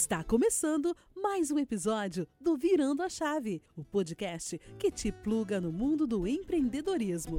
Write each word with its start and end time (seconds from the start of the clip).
Está 0.00 0.24
começando 0.24 0.96
mais 1.14 1.50
um 1.50 1.58
episódio 1.58 2.26
do 2.40 2.56
Virando 2.56 3.02
a 3.02 3.08
Chave, 3.10 3.62
o 3.76 3.84
podcast 3.84 4.58
que 4.78 4.90
te 4.90 5.12
pluga 5.12 5.60
no 5.60 5.70
mundo 5.70 6.06
do 6.06 6.26
empreendedorismo. 6.26 7.36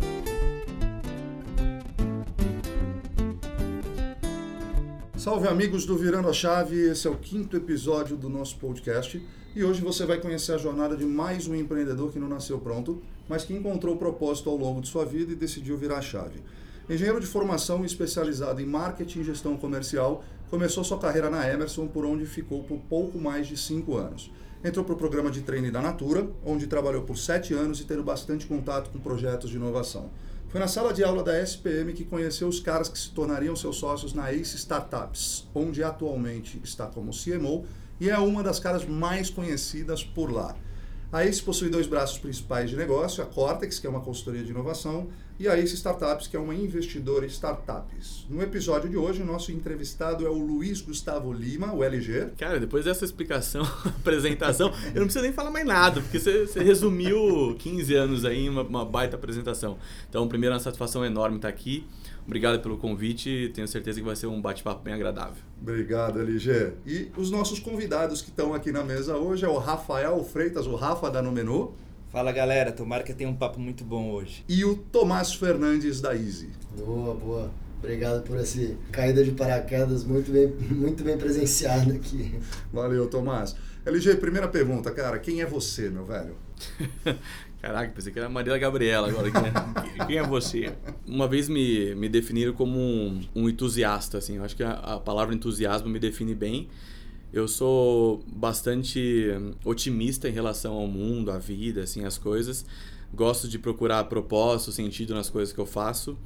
Salve 5.17 5.47
amigos 5.47 5.87
do 5.87 5.97
Virando 5.97 6.29
a 6.29 6.33
Chave, 6.33 6.75
esse 6.81 7.07
é 7.07 7.09
o 7.09 7.17
quinto 7.17 7.57
episódio 7.57 8.15
do 8.15 8.29
nosso 8.29 8.55
podcast 8.57 9.19
e 9.55 9.63
hoje 9.63 9.81
você 9.81 10.05
vai 10.05 10.21
conhecer 10.21 10.53
a 10.53 10.59
jornada 10.59 10.95
de 10.95 11.03
mais 11.03 11.47
um 11.47 11.55
empreendedor 11.55 12.11
que 12.11 12.19
não 12.19 12.29
nasceu 12.29 12.59
pronto, 12.59 13.01
mas 13.27 13.43
que 13.43 13.55
encontrou 13.55 13.97
propósito 13.97 14.51
ao 14.51 14.55
longo 14.55 14.81
de 14.81 14.87
sua 14.87 15.03
vida 15.03 15.31
e 15.31 15.35
decidiu 15.35 15.75
virar 15.77 15.97
a 15.97 16.01
chave. 16.03 16.39
Engenheiro 16.87 17.19
de 17.19 17.25
formação 17.25 17.83
especializado 17.83 18.61
em 18.61 18.65
marketing 18.65 19.21
e 19.21 19.23
gestão 19.23 19.57
comercial, 19.57 20.23
começou 20.51 20.83
sua 20.83 20.99
carreira 20.99 21.29
na 21.29 21.49
Emerson, 21.49 21.87
por 21.87 22.05
onde 22.05 22.25
ficou 22.25 22.61
por 22.63 22.77
pouco 22.77 23.17
mais 23.17 23.47
de 23.47 23.55
cinco 23.55 23.95
anos. 23.95 24.29
Entrou 24.61 24.83
para 24.83 24.93
o 24.93 24.97
programa 24.97 25.31
de 25.31 25.41
treine 25.41 25.71
da 25.71 25.81
Natura, 25.81 26.29
onde 26.45 26.67
trabalhou 26.67 27.03
por 27.03 27.17
sete 27.17 27.53
anos 27.53 27.79
e 27.79 27.85
teve 27.85 28.03
bastante 28.03 28.45
contato 28.45 28.89
com 28.89 28.99
projetos 28.99 29.49
de 29.49 29.55
inovação. 29.55 30.11
Foi 30.49 30.59
na 30.59 30.67
sala 30.67 30.93
de 30.93 31.05
aula 31.05 31.23
da 31.23 31.41
SPM 31.41 31.93
que 31.93 32.03
conheceu 32.03 32.49
os 32.49 32.59
caras 32.59 32.89
que 32.89 32.99
se 32.99 33.11
tornariam 33.11 33.55
seus 33.55 33.77
sócios 33.77 34.13
na 34.13 34.33
Ace 34.33 34.57
Startups, 34.57 35.47
onde 35.55 35.81
atualmente 35.81 36.59
está 36.61 36.85
como 36.85 37.11
CMO 37.11 37.65
e 37.97 38.09
é 38.09 38.19
uma 38.19 38.43
das 38.43 38.59
caras 38.59 38.85
mais 38.85 39.29
conhecidas 39.29 40.03
por 40.03 40.29
lá. 40.29 40.53
A 41.11 41.25
Ace 41.25 41.43
possui 41.43 41.69
dois 41.69 41.87
braços 41.87 42.17
principais 42.17 42.69
de 42.69 42.77
negócio, 42.77 43.21
a 43.21 43.25
Cortex, 43.25 43.79
que 43.79 43.85
é 43.85 43.89
uma 43.89 43.99
consultoria 43.99 44.41
de 44.43 44.51
inovação, 44.51 45.09
e 45.37 45.45
a 45.45 45.59
Ace 45.59 45.75
Startups, 45.75 46.27
que 46.27 46.37
é 46.37 46.39
uma 46.39 46.55
investidora 46.55 47.25
em 47.25 47.27
startups. 47.27 48.25
No 48.29 48.41
episódio 48.41 48.89
de 48.89 48.95
hoje, 48.95 49.21
o 49.21 49.25
nosso 49.25 49.51
entrevistado 49.51 50.25
é 50.25 50.29
o 50.29 50.37
Luiz 50.37 50.79
Gustavo 50.79 51.33
Lima, 51.33 51.73
o 51.73 51.83
LG. 51.83 52.29
Cara, 52.37 52.61
depois 52.61 52.85
dessa 52.85 53.03
explicação, 53.03 53.63
apresentação, 53.83 54.71
eu 54.93 55.01
não 55.01 55.07
preciso 55.07 55.23
nem 55.23 55.33
falar 55.33 55.51
mais 55.51 55.65
nada, 55.65 55.99
porque 55.99 56.17
você, 56.17 56.47
você 56.47 56.63
resumiu 56.63 57.57
15 57.59 57.93
anos 57.93 58.23
aí 58.23 58.45
em 58.45 58.49
uma, 58.49 58.61
uma 58.61 58.85
baita 58.85 59.17
apresentação. 59.17 59.77
Então, 60.07 60.25
primeiro, 60.29 60.53
é 60.53 60.55
uma 60.55 60.63
satisfação 60.63 61.03
enorme 61.03 61.35
estar 61.37 61.49
aqui. 61.49 61.85
Obrigado 62.25 62.61
pelo 62.61 62.77
convite, 62.77 63.51
tenho 63.53 63.67
certeza 63.67 63.99
que 63.99 64.05
vai 64.05 64.15
ser 64.15 64.27
um 64.27 64.41
bate-papo 64.41 64.83
bem 64.83 64.93
agradável. 64.93 65.41
Obrigado, 65.61 66.19
LG. 66.19 66.73
E 66.85 67.11
os 67.17 67.29
nossos 67.29 67.59
convidados 67.59 68.21
que 68.21 68.29
estão 68.29 68.53
aqui 68.53 68.71
na 68.71 68.83
mesa 68.83 69.17
hoje 69.17 69.45
é 69.45 69.49
o 69.49 69.57
Rafael 69.57 70.23
Freitas, 70.23 70.67
o 70.67 70.75
Rafa 70.75 71.09
da 71.09 71.21
Numenu. 71.21 71.73
Fala 72.09 72.31
galera, 72.31 72.71
tomara 72.71 73.03
que 73.03 73.13
tenha 73.13 73.29
um 73.29 73.35
papo 73.35 73.59
muito 73.59 73.83
bom 73.83 74.11
hoje. 74.11 74.43
E 74.47 74.65
o 74.65 74.75
Tomás 74.75 75.33
Fernandes 75.33 76.01
da 76.01 76.13
Easy. 76.13 76.49
Boa, 76.77 77.15
boa. 77.15 77.51
Obrigado 77.79 78.21
por 78.23 78.37
essa 78.37 78.59
caída 78.91 79.23
de 79.23 79.31
paraquedas 79.31 80.03
muito 80.03 80.31
bem, 80.31 80.47
muito 80.69 81.03
bem 81.03 81.17
presenciada 81.17 81.93
aqui. 81.93 82.39
Valeu, 82.71 83.07
Tomás. 83.07 83.55
LG, 83.83 84.17
primeira 84.17 84.47
pergunta, 84.47 84.91
cara, 84.91 85.17
quem 85.17 85.41
é 85.41 85.45
você, 85.45 85.89
meu 85.89 86.05
velho? 86.05 86.35
Caraca, 87.61 87.93
pensei 87.93 88.11
que 88.11 88.17
era 88.17 88.27
a 88.27 88.29
Maria 88.29 88.57
Gabriela 88.57 89.07
agora. 89.07 89.29
Quem 89.29 89.41
é, 89.41 90.05
quem 90.07 90.17
é 90.17 90.23
você? 90.23 90.73
Uma 91.05 91.27
vez 91.27 91.47
me, 91.47 91.93
me 91.93 92.09
definiram 92.09 92.53
como 92.53 92.79
um, 92.79 93.21
um 93.35 93.47
entusiasta, 93.47 94.17
assim. 94.17 94.37
Eu 94.37 94.43
acho 94.43 94.55
que 94.55 94.63
a, 94.63 94.71
a, 94.71 94.99
palavra 94.99 95.35
entusiasmo 95.35 95.87
me 95.87 95.99
define 95.99 96.33
bem. 96.33 96.67
Eu 97.31 97.47
sou 97.47 98.23
bastante 98.27 99.27
otimista 99.63 100.27
em 100.27 100.31
relação 100.31 100.73
ao 100.73 100.87
mundo, 100.87 101.31
à 101.31 101.37
vida, 101.37 101.83
assim, 101.83 102.03
às 102.03 102.17
coisas. 102.17 102.65
Gosto 103.13 103.47
de 103.47 103.59
procurar 103.59 104.05
propósito, 104.05 104.71
sentido 104.71 105.13
nas 105.13 105.29
coisas 105.29 105.53
que 105.53 105.59
eu 105.59 105.65
faço. 105.67 106.17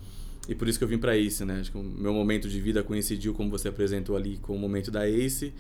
E 0.48 0.56
por 0.56 0.70
isso 0.70 0.78
que 0.78 0.86
eu 0.86 0.88
vim 0.88 0.98
para 0.98 1.18
Ace, 1.18 1.44
né? 1.44 1.60
Acho 1.60 1.72
que 1.72 1.78
o 1.78 1.84
meu 1.84 2.14
momento 2.14 2.48
de 2.48 2.62
vida 2.62 2.82
coincidiu, 2.82 3.34
como 3.34 3.50
você 3.50 3.68
apresentou 3.68 4.16
ali, 4.16 4.38
com 4.38 4.56
o 4.56 4.60
momento 4.60 4.90
da 4.90 5.08
Ace. 5.10 5.54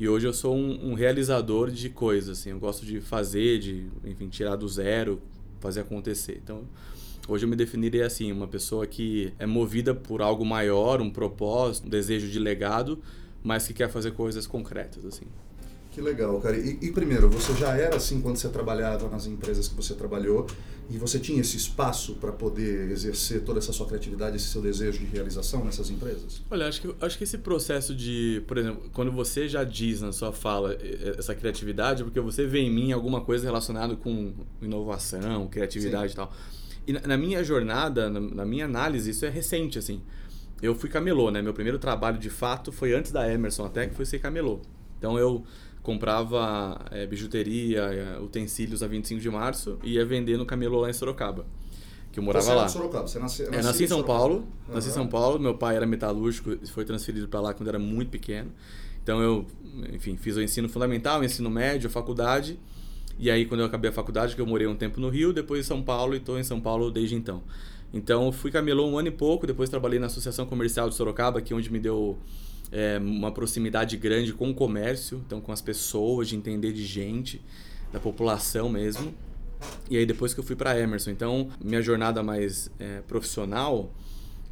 E 0.00 0.08
hoje 0.08 0.26
eu 0.26 0.32
sou 0.32 0.56
um, 0.56 0.92
um, 0.92 0.94
realizador 0.94 1.70
de 1.70 1.90
coisas, 1.90 2.38
assim. 2.38 2.48
Eu 2.48 2.58
gosto 2.58 2.86
de 2.86 3.02
fazer, 3.02 3.58
de, 3.58 3.86
enfim, 4.02 4.30
tirar 4.30 4.56
do 4.56 4.66
zero, 4.66 5.20
fazer 5.60 5.80
acontecer. 5.80 6.40
Então, 6.42 6.62
hoje 7.28 7.44
eu 7.44 7.48
me 7.50 7.54
definiria 7.54 8.06
assim, 8.06 8.32
uma 8.32 8.48
pessoa 8.48 8.86
que 8.86 9.34
é 9.38 9.44
movida 9.44 9.94
por 9.94 10.22
algo 10.22 10.42
maior, 10.42 11.02
um 11.02 11.10
propósito, 11.10 11.86
um 11.86 11.90
desejo 11.90 12.30
de 12.30 12.38
legado, 12.38 12.98
mas 13.44 13.66
que 13.66 13.74
quer 13.74 13.90
fazer 13.90 14.12
coisas 14.12 14.46
concretas, 14.46 15.04
assim. 15.04 15.26
Que 16.00 16.04
legal, 16.04 16.40
cara. 16.40 16.56
E, 16.56 16.78
e, 16.80 16.90
primeiro, 16.90 17.28
você 17.28 17.52
já 17.54 17.76
era 17.76 17.96
assim 17.96 18.22
quando 18.22 18.36
você 18.36 18.48
trabalhava 18.48 19.06
nas 19.10 19.26
empresas 19.26 19.68
que 19.68 19.74
você 19.74 19.94
trabalhou 19.94 20.46
e 20.88 20.96
você 20.96 21.18
tinha 21.18 21.42
esse 21.42 21.58
espaço 21.58 22.14
para 22.14 22.32
poder 22.32 22.90
exercer 22.90 23.42
toda 23.42 23.58
essa 23.58 23.70
sua 23.70 23.86
criatividade, 23.86 24.36
esse 24.36 24.46
seu 24.46 24.62
desejo 24.62 24.98
de 24.98 25.04
realização 25.04 25.62
nessas 25.62 25.90
empresas? 25.90 26.40
Olha, 26.50 26.66
acho 26.66 26.80
que, 26.80 26.94
acho 27.02 27.18
que 27.18 27.24
esse 27.24 27.36
processo 27.36 27.94
de, 27.94 28.42
por 28.48 28.56
exemplo, 28.56 28.88
quando 28.94 29.12
você 29.12 29.46
já 29.46 29.62
diz 29.62 30.00
na 30.00 30.10
sua 30.10 30.32
fala 30.32 30.74
essa 31.18 31.34
criatividade, 31.34 32.00
é 32.00 32.04
porque 32.04 32.18
você 32.18 32.46
vê 32.46 32.60
em 32.60 32.70
mim 32.70 32.92
alguma 32.92 33.20
coisa 33.20 33.44
relacionada 33.44 33.94
com 33.94 34.32
inovação, 34.62 35.48
criatividade 35.48 36.08
Sim. 36.08 36.12
e 36.14 36.16
tal. 36.16 36.32
E 36.86 36.92
na, 36.94 37.00
na 37.08 37.16
minha 37.18 37.44
jornada, 37.44 38.08
na, 38.08 38.20
na 38.20 38.46
minha 38.46 38.64
análise, 38.64 39.10
isso 39.10 39.26
é 39.26 39.28
recente, 39.28 39.78
assim. 39.78 40.00
Eu 40.62 40.74
fui 40.74 40.88
camelô, 40.88 41.30
né? 41.30 41.42
Meu 41.42 41.52
primeiro 41.52 41.78
trabalho 41.78 42.18
de 42.18 42.30
fato 42.30 42.72
foi 42.72 42.94
antes 42.94 43.12
da 43.12 43.30
Emerson 43.30 43.66
até, 43.66 43.86
que 43.86 43.94
foi 43.94 44.06
ser 44.06 44.18
camelô. 44.18 44.60
Então 44.98 45.18
eu 45.18 45.44
comprava 45.82 46.84
é, 46.90 47.06
bijuteria, 47.06 47.80
é, 47.80 48.20
utensílios 48.20 48.82
a 48.82 48.86
25 48.86 49.20
de 49.20 49.30
março 49.30 49.78
e 49.82 49.94
ia 49.94 50.04
vender 50.04 50.36
no 50.36 50.44
camelô 50.44 50.80
lá 50.80 50.90
em 50.90 50.92
Sorocaba. 50.92 51.46
Que 52.12 52.18
eu 52.18 52.24
morava 52.24 52.44
você 52.44 52.52
lá. 52.52 52.64
Em 52.64 52.68
Sorocaba, 52.68 53.06
você 53.06 53.18
nasceu, 53.18 53.52
é, 53.52 53.62
nasci 53.62 53.84
em 53.84 53.86
São 53.86 54.02
Paulo. 54.02 54.46
Uhum. 54.68 54.74
Nasci 54.74 54.88
em 54.88 54.92
São 54.92 55.06
Paulo. 55.06 55.38
Meu 55.38 55.54
pai 55.54 55.76
era 55.76 55.86
metalúrgico 55.86 56.52
e 56.62 56.66
foi 56.66 56.84
transferido 56.84 57.28
para 57.28 57.40
lá 57.40 57.54
quando 57.54 57.68
era 57.68 57.78
muito 57.78 58.10
pequeno. 58.10 58.50
Então 59.02 59.22
eu, 59.22 59.46
enfim, 59.92 60.16
fiz 60.16 60.36
o 60.36 60.42
ensino 60.42 60.68
fundamental, 60.68 61.20
o 61.20 61.24
ensino 61.24 61.48
médio, 61.48 61.88
a 61.88 61.90
faculdade. 61.90 62.58
E 63.18 63.30
aí 63.30 63.46
quando 63.46 63.60
eu 63.60 63.66
acabei 63.66 63.90
a 63.90 63.92
faculdade, 63.92 64.34
que 64.34 64.40
eu 64.40 64.46
morei 64.46 64.66
um 64.66 64.74
tempo 64.74 65.00
no 65.00 65.08
Rio, 65.08 65.32
depois 65.32 65.60
em 65.60 65.68
São 65.68 65.82
Paulo 65.82 66.14
e 66.14 66.18
estou 66.18 66.38
em 66.38 66.44
São 66.44 66.60
Paulo 66.60 66.90
desde 66.90 67.14
então. 67.14 67.42
Então 67.92 68.30
fui 68.30 68.50
camelô 68.50 68.86
um 68.86 68.98
ano 68.98 69.08
e 69.08 69.10
pouco, 69.10 69.46
depois 69.46 69.68
trabalhei 69.68 69.98
na 69.98 70.06
Associação 70.06 70.46
Comercial 70.46 70.88
de 70.88 70.94
Sorocaba, 70.94 71.40
que 71.40 71.52
é 71.52 71.56
onde 71.56 71.70
me 71.72 71.78
deu 71.78 72.18
é, 72.72 72.98
uma 72.98 73.32
proximidade 73.32 73.96
grande 73.96 74.32
com 74.32 74.50
o 74.50 74.54
comércio, 74.54 75.22
então 75.26 75.40
com 75.40 75.52
as 75.52 75.60
pessoas, 75.60 76.28
de 76.28 76.36
entender 76.36 76.72
de 76.72 76.84
gente, 76.84 77.42
da 77.92 77.98
população 77.98 78.68
mesmo. 78.68 79.12
E 79.90 79.96
aí 79.96 80.06
depois 80.06 80.32
que 80.32 80.40
eu 80.40 80.44
fui 80.44 80.56
para 80.56 80.78
Emerson, 80.78 81.10
então 81.10 81.48
minha 81.62 81.82
jornada 81.82 82.22
mais 82.22 82.70
é, 82.78 83.00
profissional, 83.02 83.92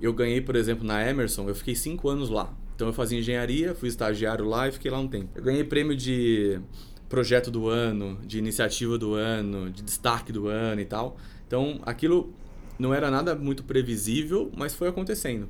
eu 0.00 0.12
ganhei, 0.12 0.40
por 0.40 0.56
exemplo, 0.56 0.86
na 0.86 1.08
Emerson, 1.08 1.48
eu 1.48 1.54
fiquei 1.54 1.74
cinco 1.74 2.08
anos 2.08 2.28
lá. 2.28 2.52
Então 2.74 2.88
eu 2.88 2.92
fazia 2.92 3.18
engenharia, 3.18 3.74
fui 3.74 3.88
estagiário 3.88 4.44
lá 4.44 4.68
e 4.68 4.72
fiquei 4.72 4.90
lá 4.90 4.98
um 4.98 5.08
tempo. 5.08 5.30
Eu 5.34 5.42
ganhei 5.42 5.64
prêmio 5.64 5.96
de 5.96 6.60
projeto 7.08 7.50
do 7.50 7.68
ano, 7.68 8.18
de 8.24 8.38
iniciativa 8.38 8.98
do 8.98 9.14
ano, 9.14 9.70
de 9.70 9.82
destaque 9.82 10.30
do 10.30 10.46
ano 10.46 10.80
e 10.80 10.84
tal. 10.84 11.16
Então 11.46 11.80
aquilo 11.84 12.32
não 12.78 12.94
era 12.94 13.10
nada 13.10 13.34
muito 13.34 13.64
previsível, 13.64 14.52
mas 14.56 14.74
foi 14.74 14.88
acontecendo. 14.88 15.48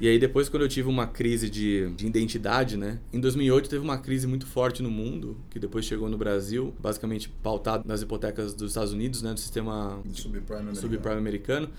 E 0.00 0.08
aí 0.08 0.18
depois 0.18 0.48
quando 0.48 0.62
eu 0.64 0.68
tive 0.68 0.88
uma 0.88 1.06
crise 1.06 1.48
de, 1.48 1.88
de 1.90 2.06
identidade, 2.06 2.76
né? 2.76 2.98
Em 3.12 3.20
2008 3.20 3.70
teve 3.70 3.82
uma 3.82 3.96
crise 3.96 4.26
muito 4.26 4.46
forte 4.46 4.82
no 4.82 4.90
mundo, 4.90 5.36
que 5.48 5.58
depois 5.58 5.84
chegou 5.84 6.08
no 6.08 6.18
Brasil, 6.18 6.74
basicamente 6.80 7.28
pautado 7.42 7.86
nas 7.86 8.02
hipotecas 8.02 8.54
dos 8.54 8.72
Estados 8.72 8.92
Unidos, 8.92 9.22
né? 9.22 9.32
Do 9.32 9.40
sistema 9.40 10.02
subprime 10.12 10.60
americano. 10.60 10.76
subprime 10.76 11.18
americano. 11.18 11.70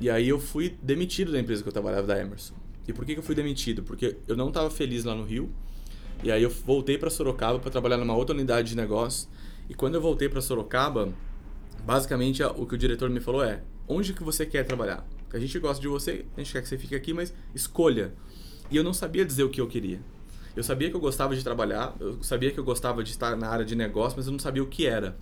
E 0.00 0.08
aí 0.08 0.28
eu 0.28 0.38
fui 0.38 0.76
demitido 0.82 1.32
da 1.32 1.38
empresa 1.38 1.62
que 1.62 1.68
eu 1.68 1.72
trabalhava, 1.72 2.06
da 2.06 2.18
Emerson. 2.18 2.54
E 2.86 2.92
por 2.92 3.04
que, 3.04 3.14
que 3.14 3.18
eu 3.18 3.22
fui 3.22 3.34
demitido? 3.34 3.82
Porque 3.82 4.16
eu 4.26 4.36
não 4.36 4.48
estava 4.48 4.70
feliz 4.70 5.04
lá 5.04 5.14
no 5.14 5.24
Rio. 5.24 5.50
E 6.22 6.30
aí 6.30 6.42
eu 6.42 6.50
voltei 6.50 6.98
para 6.98 7.10
Sorocaba 7.10 7.58
para 7.58 7.70
trabalhar 7.70 7.98
numa 7.98 8.14
outra 8.14 8.34
unidade 8.34 8.70
de 8.70 8.76
negócio. 8.76 9.28
E 9.68 9.74
quando 9.74 9.94
eu 9.94 10.00
voltei 10.00 10.28
para 10.28 10.40
Sorocaba, 10.40 11.12
basicamente 11.84 12.42
o 12.42 12.66
que 12.66 12.74
o 12.74 12.78
diretor 12.78 13.10
me 13.10 13.20
falou 13.20 13.42
é: 13.42 13.62
onde 13.88 14.12
que 14.12 14.22
você 14.22 14.46
quer 14.46 14.64
trabalhar? 14.64 15.06
A 15.32 15.38
gente 15.38 15.58
gosta 15.58 15.80
de 15.80 15.88
você, 15.88 16.24
a 16.36 16.40
gente 16.40 16.52
quer 16.52 16.62
que 16.62 16.68
você 16.68 16.78
fique 16.78 16.94
aqui, 16.94 17.12
mas 17.12 17.32
escolha. 17.54 18.12
E 18.70 18.76
eu 18.76 18.84
não 18.84 18.92
sabia 18.92 19.24
dizer 19.24 19.44
o 19.44 19.50
que 19.50 19.60
eu 19.60 19.66
queria. 19.66 20.00
Eu 20.56 20.64
sabia 20.64 20.90
que 20.90 20.96
eu 20.96 21.00
gostava 21.00 21.34
de 21.34 21.44
trabalhar, 21.44 21.96
eu 22.00 22.22
sabia 22.22 22.50
que 22.50 22.58
eu 22.58 22.64
gostava 22.64 23.04
de 23.04 23.10
estar 23.10 23.36
na 23.36 23.48
área 23.48 23.64
de 23.64 23.76
negócio, 23.76 24.16
mas 24.16 24.26
eu 24.26 24.32
não 24.32 24.38
sabia 24.38 24.62
o 24.62 24.66
que 24.66 24.86
era. 24.86 25.16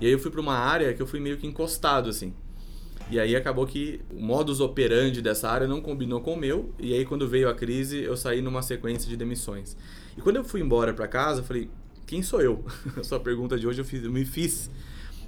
E 0.00 0.06
aí 0.06 0.12
eu 0.12 0.18
fui 0.18 0.30
para 0.30 0.40
uma 0.40 0.54
área 0.54 0.92
que 0.92 1.00
eu 1.00 1.06
fui 1.06 1.20
meio 1.20 1.36
que 1.36 1.46
encostado 1.46 2.10
assim. 2.10 2.34
E 3.08 3.20
aí 3.20 3.36
acabou 3.36 3.64
que 3.66 4.00
o 4.10 4.20
modus 4.20 4.60
operandi 4.60 5.22
dessa 5.22 5.48
área 5.48 5.68
não 5.68 5.80
combinou 5.80 6.20
com 6.20 6.34
o 6.34 6.36
meu, 6.36 6.74
e 6.78 6.92
aí 6.92 7.04
quando 7.04 7.28
veio 7.28 7.48
a 7.48 7.54
crise, 7.54 8.02
eu 8.02 8.16
saí 8.16 8.42
numa 8.42 8.62
sequência 8.62 9.08
de 9.08 9.16
demissões. 9.16 9.76
E 10.16 10.20
quando 10.20 10.36
eu 10.36 10.44
fui 10.44 10.60
embora 10.60 10.92
para 10.92 11.06
casa, 11.06 11.40
eu 11.40 11.44
falei: 11.44 11.70
"Quem 12.04 12.20
sou 12.22 12.40
eu?" 12.40 12.64
a 12.98 13.04
sua 13.04 13.20
pergunta 13.20 13.56
de 13.56 13.66
hoje 13.66 13.80
eu, 13.80 13.84
fiz, 13.84 14.02
eu 14.02 14.10
me 14.10 14.24
fiz 14.24 14.68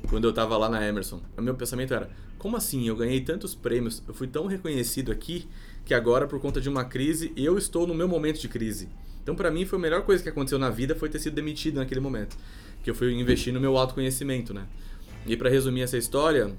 quando 0.09 0.25
eu 0.25 0.31
estava 0.31 0.56
lá 0.56 0.69
na 0.69 0.87
Emerson. 0.87 1.21
O 1.37 1.43
meu 1.43 1.55
pensamento 1.55 1.95
era: 1.95 2.11
como 2.39 2.56
assim? 2.56 2.87
Eu 2.87 2.97
ganhei 2.97 3.21
tantos 3.21 3.55
prêmios, 3.55 4.03
eu 4.06 4.15
fui 4.15 4.27
tão 4.27 4.47
reconhecido 4.47 5.11
aqui 5.11 5.49
que 5.85 5.95
agora, 5.95 6.27
por 6.27 6.41
conta 6.41 6.61
de 6.61 6.69
uma 6.69 6.85
crise, 6.85 7.33
eu 7.37 7.56
estou 7.59 7.87
no 7.87 7.95
meu 7.95 8.06
momento 8.06 8.41
de 8.41 8.49
crise. 8.49 8.89
Então, 9.23 9.35
para 9.35 9.50
mim, 9.50 9.65
foi 9.65 9.79
a 9.79 9.83
melhor 9.83 10.03
coisa 10.03 10.23
que 10.23 10.29
aconteceu 10.29 10.59
na 10.59 10.71
vida 10.71 10.95
foi 10.95 11.09
ter 11.09 11.19
sido 11.19 11.35
demitido 11.35 11.77
naquele 11.77 12.00
momento, 12.00 12.37
que 12.83 12.91
eu 12.91 12.95
fui 12.95 13.12
investir 13.12 13.53
no 13.53 13.61
meu 13.61 13.77
autoconhecimento, 13.77 14.55
né? 14.55 14.67
E 15.27 15.37
para 15.37 15.50
resumir 15.50 15.83
essa 15.83 15.99
história, 15.99 16.55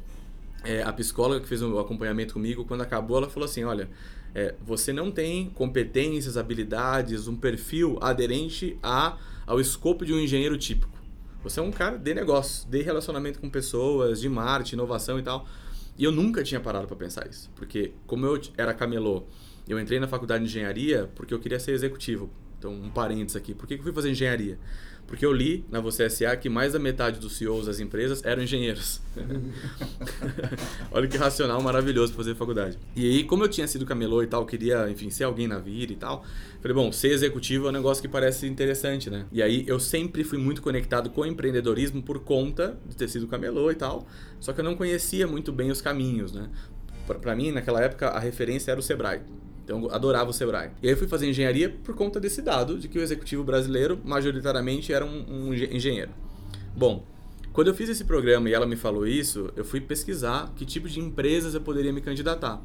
é, 0.63 0.83
a 0.83 0.91
psicóloga 0.93 1.41
que 1.41 1.47
fez 1.47 1.61
o 1.61 1.79
acompanhamento 1.79 2.33
comigo, 2.33 2.65
quando 2.65 2.81
acabou, 2.81 3.17
ela 3.17 3.29
falou 3.29 3.45
assim: 3.45 3.63
olha, 3.63 3.89
é, 4.35 4.53
você 4.65 4.93
não 4.93 5.09
tem 5.09 5.49
competências, 5.49 6.37
habilidades, 6.37 7.27
um 7.27 7.35
perfil 7.35 7.97
aderente 8.01 8.77
a, 8.83 9.17
ao 9.47 9.59
escopo 9.59 10.05
de 10.05 10.13
um 10.13 10.19
engenheiro 10.19 10.57
típico. 10.57 10.98
Você 11.43 11.59
é 11.59 11.63
um 11.63 11.71
cara 11.71 11.97
de 11.97 12.13
negócio, 12.13 12.67
de 12.69 12.81
relacionamento 12.81 13.39
com 13.39 13.49
pessoas, 13.49 14.19
de 14.19 14.27
marketing, 14.27 14.75
inovação 14.75 15.17
e 15.19 15.23
tal. 15.23 15.47
E 15.97 16.03
eu 16.03 16.11
nunca 16.11 16.43
tinha 16.43 16.59
parado 16.59 16.87
para 16.87 16.95
pensar 16.95 17.27
isso, 17.27 17.49
porque 17.55 17.91
como 18.07 18.25
eu 18.25 18.39
era 18.57 18.73
camelô, 18.73 19.23
eu 19.67 19.79
entrei 19.79 19.99
na 19.99 20.07
faculdade 20.07 20.43
de 20.43 20.49
engenharia 20.49 21.09
porque 21.15 21.33
eu 21.33 21.39
queria 21.39 21.59
ser 21.59 21.71
executivo. 21.71 22.29
Então, 22.57 22.73
um 22.73 22.89
parênteses 22.89 23.37
aqui. 23.37 23.53
Por 23.53 23.65
que 23.65 23.75
eu 23.75 23.83
fui 23.83 23.93
fazer 23.93 24.09
engenharia? 24.09 24.59
Porque 25.07 25.25
eu 25.25 25.33
li 25.33 25.65
na 25.71 25.79
Você 25.79 26.07
SA 26.09 26.35
que 26.35 26.49
mais 26.49 26.73
da 26.73 26.79
metade 26.79 27.19
dos 27.19 27.35
CEOs 27.37 27.65
das 27.65 27.79
empresas 27.79 28.23
eram 28.23 28.43
engenheiros. 28.43 29.01
Olha 30.91 31.07
que 31.07 31.17
racional 31.17 31.61
maravilhoso 31.63 32.13
fazer 32.13 32.35
faculdade. 32.35 32.77
E 32.95 33.09
aí, 33.09 33.23
como 33.23 33.43
eu 33.43 33.47
tinha 33.47 33.67
sido 33.67 33.85
camelô 33.85 34.21
e 34.21 34.27
tal, 34.27 34.45
queria, 34.45 34.89
enfim, 34.89 35.09
ser 35.09 35.23
alguém 35.23 35.47
na 35.47 35.57
vida 35.57 35.93
e 35.93 35.95
tal, 35.95 36.23
falei, 36.61 36.75
bom, 36.75 36.91
ser 36.91 37.09
executivo 37.09 37.67
é 37.67 37.69
um 37.69 37.73
negócio 37.73 38.01
que 38.01 38.07
parece 38.07 38.47
interessante, 38.47 39.09
né? 39.09 39.25
E 39.31 39.41
aí, 39.41 39.63
eu 39.67 39.79
sempre 39.79 40.23
fui 40.23 40.37
muito 40.37 40.61
conectado 40.61 41.09
com 41.09 41.21
o 41.21 41.25
empreendedorismo 41.25 42.01
por 42.01 42.19
conta 42.19 42.77
de 42.87 42.95
ter 42.95 43.07
sido 43.07 43.27
camelô 43.27 43.71
e 43.71 43.75
tal, 43.75 44.07
só 44.39 44.53
que 44.53 44.59
eu 44.59 44.65
não 44.65 44.75
conhecia 44.75 45.27
muito 45.27 45.51
bem 45.51 45.71
os 45.71 45.81
caminhos, 45.81 46.31
né? 46.31 46.49
Para 47.21 47.35
mim, 47.35 47.51
naquela 47.51 47.81
época, 47.81 48.09
a 48.09 48.19
referência 48.19 48.71
era 48.71 48.79
o 48.79 48.83
Sebrae. 48.83 49.21
Então 49.69 49.83
eu 49.83 49.91
adorava 49.91 50.29
o 50.31 50.33
Sebrae. 50.33 50.71
E 50.81 50.87
aí 50.87 50.93
eu 50.93 50.97
fui 50.97 51.07
fazer 51.07 51.29
engenharia 51.29 51.69
por 51.69 51.93
conta 51.93 52.19
desse 52.19 52.41
dado 52.41 52.79
de 52.79 52.87
que 52.87 52.97
o 52.97 53.01
executivo 53.03 53.43
brasileiro 53.43 53.99
majoritariamente 54.03 54.91
era 54.91 55.05
um, 55.05 55.25
um 55.29 55.53
engenheiro. 55.53 56.09
Bom, 56.75 57.05
quando 57.53 57.67
eu 57.67 57.73
fiz 57.75 57.87
esse 57.87 58.03
programa 58.03 58.49
e 58.49 58.53
ela 58.53 58.65
me 58.65 58.75
falou 58.75 59.05
isso, 59.05 59.51
eu 59.55 59.63
fui 59.63 59.79
pesquisar 59.79 60.51
que 60.55 60.65
tipo 60.65 60.89
de 60.89 60.99
empresas 60.99 61.53
eu 61.53 61.61
poderia 61.61 61.93
me 61.93 62.01
candidatar. 62.01 62.63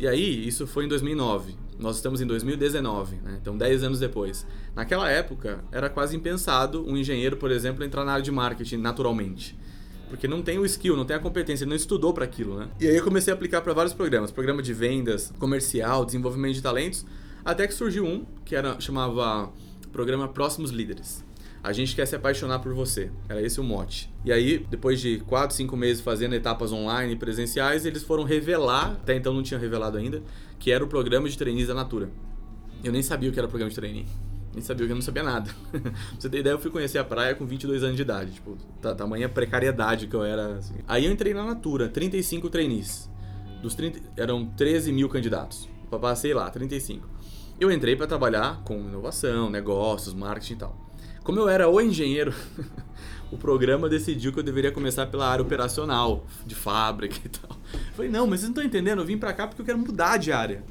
E 0.00 0.08
aí, 0.08 0.46
isso 0.46 0.66
foi 0.66 0.84
em 0.84 0.88
2009. 0.88 1.54
Nós 1.82 1.96
estamos 1.96 2.20
em 2.20 2.26
2019, 2.26 3.16
né? 3.16 3.38
então 3.40 3.56
10 3.56 3.82
anos 3.82 3.98
depois. 3.98 4.46
Naquela 4.74 5.10
época, 5.10 5.64
era 5.72 5.90
quase 5.90 6.16
impensado 6.16 6.88
um 6.88 6.96
engenheiro, 6.96 7.36
por 7.36 7.50
exemplo, 7.50 7.84
entrar 7.84 8.04
na 8.04 8.12
área 8.12 8.22
de 8.22 8.30
marketing 8.30 8.76
naturalmente 8.78 9.60
porque 10.08 10.28
não 10.28 10.42
tem 10.42 10.58
o 10.58 10.66
skill, 10.66 10.94
não 10.94 11.06
tem 11.06 11.16
a 11.16 11.18
competência, 11.18 11.64
ele 11.64 11.70
não 11.70 11.76
estudou 11.76 12.12
para 12.12 12.22
aquilo, 12.22 12.58
né? 12.58 12.68
E 12.78 12.86
aí 12.86 12.94
eu 12.94 13.02
comecei 13.02 13.32
a 13.32 13.34
aplicar 13.34 13.62
para 13.62 13.72
vários 13.72 13.94
programas, 13.94 14.30
programa 14.30 14.62
de 14.62 14.74
vendas, 14.74 15.32
comercial, 15.38 16.04
desenvolvimento 16.04 16.52
de 16.52 16.60
talentos, 16.60 17.06
até 17.42 17.66
que 17.66 17.72
surgiu 17.72 18.04
um 18.04 18.26
que 18.44 18.54
era 18.54 18.78
chamava 18.78 19.50
programa 19.90 20.28
Próximos 20.28 20.70
Líderes. 20.70 21.24
A 21.62 21.72
gente 21.72 21.94
quer 21.94 22.06
se 22.06 22.16
apaixonar 22.16 22.58
por 22.58 22.74
você. 22.74 23.10
Era 23.28 23.40
esse 23.40 23.60
o 23.60 23.64
mote. 23.64 24.12
E 24.24 24.32
aí, 24.32 24.66
depois 24.68 25.00
de 25.00 25.20
4, 25.20 25.54
5 25.54 25.76
meses 25.76 26.02
fazendo 26.02 26.34
etapas 26.34 26.72
online 26.72 27.14
presenciais, 27.16 27.86
eles 27.86 28.02
foram 28.02 28.24
revelar, 28.24 28.92
até 28.92 29.14
então 29.14 29.32
não 29.32 29.42
tinham 29.42 29.60
revelado 29.60 29.96
ainda, 29.96 30.22
que 30.58 30.72
era 30.72 30.82
o 30.82 30.88
programa 30.88 31.28
de 31.28 31.38
trainees 31.38 31.68
da 31.68 31.74
Natura. 31.74 32.10
Eu 32.82 32.92
nem 32.92 33.02
sabia 33.02 33.30
o 33.30 33.32
que 33.32 33.38
era 33.38 33.46
programa 33.46 33.70
de 33.70 33.76
trainee 33.76 34.06
nem 34.54 34.62
sabia 34.62 34.86
eu 34.86 34.94
não 34.94 35.02
sabia 35.02 35.22
nada. 35.22 35.50
pra 35.70 35.80
você 36.18 36.28
ter 36.28 36.38
ideia, 36.38 36.54
eu 36.54 36.58
fui 36.58 36.70
conhecer 36.70 36.98
a 36.98 37.04
praia 37.04 37.34
com 37.34 37.46
22 37.46 37.82
anos 37.82 37.96
de 37.96 38.02
idade. 38.02 38.32
Tipo, 38.32 38.56
tamanha 38.96 39.28
precariedade 39.28 40.06
que 40.06 40.14
eu 40.14 40.22
era. 40.22 40.58
Assim. 40.58 40.74
Aí 40.86 41.06
eu 41.06 41.12
entrei 41.12 41.32
na 41.32 41.44
Natura, 41.44 41.88
35 41.88 42.50
trainees. 42.50 43.10
Dos 43.62 43.74
30, 43.74 44.00
eram 44.16 44.46
13 44.46 44.92
mil 44.92 45.08
candidatos. 45.08 45.68
Passei 45.90 46.34
lá, 46.34 46.50
35. 46.50 47.08
Eu 47.60 47.70
entrei 47.70 47.94
para 47.94 48.06
trabalhar 48.06 48.62
com 48.64 48.74
inovação, 48.78 49.48
negócios, 49.48 50.14
marketing 50.14 50.54
e 50.54 50.56
tal. 50.56 50.91
Como 51.22 51.38
eu 51.38 51.48
era 51.48 51.68
o 51.68 51.80
engenheiro, 51.80 52.34
o 53.30 53.36
programa 53.36 53.88
decidiu 53.88 54.32
que 54.32 54.40
eu 54.40 54.42
deveria 54.42 54.72
começar 54.72 55.06
pela 55.06 55.28
área 55.28 55.42
operacional, 55.42 56.26
de 56.44 56.54
fábrica 56.54 57.16
e 57.24 57.28
tal. 57.28 57.56
Eu 57.72 57.94
falei, 57.94 58.10
não, 58.10 58.26
mas 58.26 58.40
vocês 58.40 58.50
não 58.50 58.62
estão 58.62 58.64
entendendo, 58.64 59.00
eu 59.00 59.06
vim 59.06 59.16
para 59.16 59.32
cá 59.32 59.46
porque 59.46 59.62
eu 59.62 59.66
quero 59.66 59.78
mudar 59.78 60.16
de 60.16 60.32
área. 60.32 60.64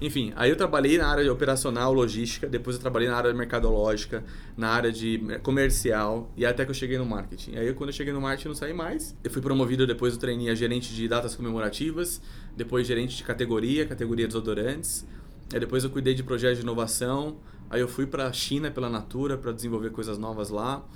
Enfim, 0.00 0.32
aí 0.34 0.50
eu 0.50 0.56
trabalhei 0.56 0.98
na 0.98 1.06
área 1.06 1.32
operacional, 1.32 1.92
logística, 1.92 2.48
depois 2.48 2.76
eu 2.76 2.82
trabalhei 2.82 3.08
na 3.08 3.16
área 3.16 3.32
mercadológica, 3.32 4.24
na 4.56 4.68
área 4.68 4.90
de 4.90 5.20
comercial 5.42 6.32
e 6.36 6.44
até 6.44 6.64
que 6.64 6.70
eu 6.70 6.74
cheguei 6.74 6.98
no 6.98 7.06
marketing. 7.06 7.56
Aí 7.56 7.72
quando 7.74 7.90
eu 7.90 7.94
cheguei 7.94 8.12
no 8.12 8.20
marketing 8.20 8.48
não 8.48 8.54
saí 8.54 8.72
mais. 8.72 9.16
Eu 9.22 9.30
fui 9.30 9.40
promovido 9.40 9.86
depois 9.86 10.14
do 10.14 10.18
trainee 10.18 10.50
a 10.50 10.54
gerente 10.54 10.92
de 10.92 11.06
datas 11.06 11.36
comemorativas, 11.36 12.20
depois 12.56 12.86
gerente 12.86 13.16
de 13.16 13.22
categoria, 13.22 13.86
categoria 13.86 14.26
desodorantes. 14.26 15.06
Aí 15.52 15.60
depois 15.60 15.84
eu 15.84 15.90
cuidei 15.90 16.14
de 16.14 16.22
projetos 16.22 16.58
de 16.58 16.64
inovação. 16.64 17.36
Aí 17.74 17.80
eu 17.80 17.88
fui 17.88 18.06
para 18.06 18.28
a 18.28 18.32
China 18.32 18.70
pela 18.70 18.88
Natura 18.88 19.36
para 19.36 19.50
desenvolver 19.50 19.90
coisas 19.90 20.16
novas 20.16 20.48
lá. 20.48 20.86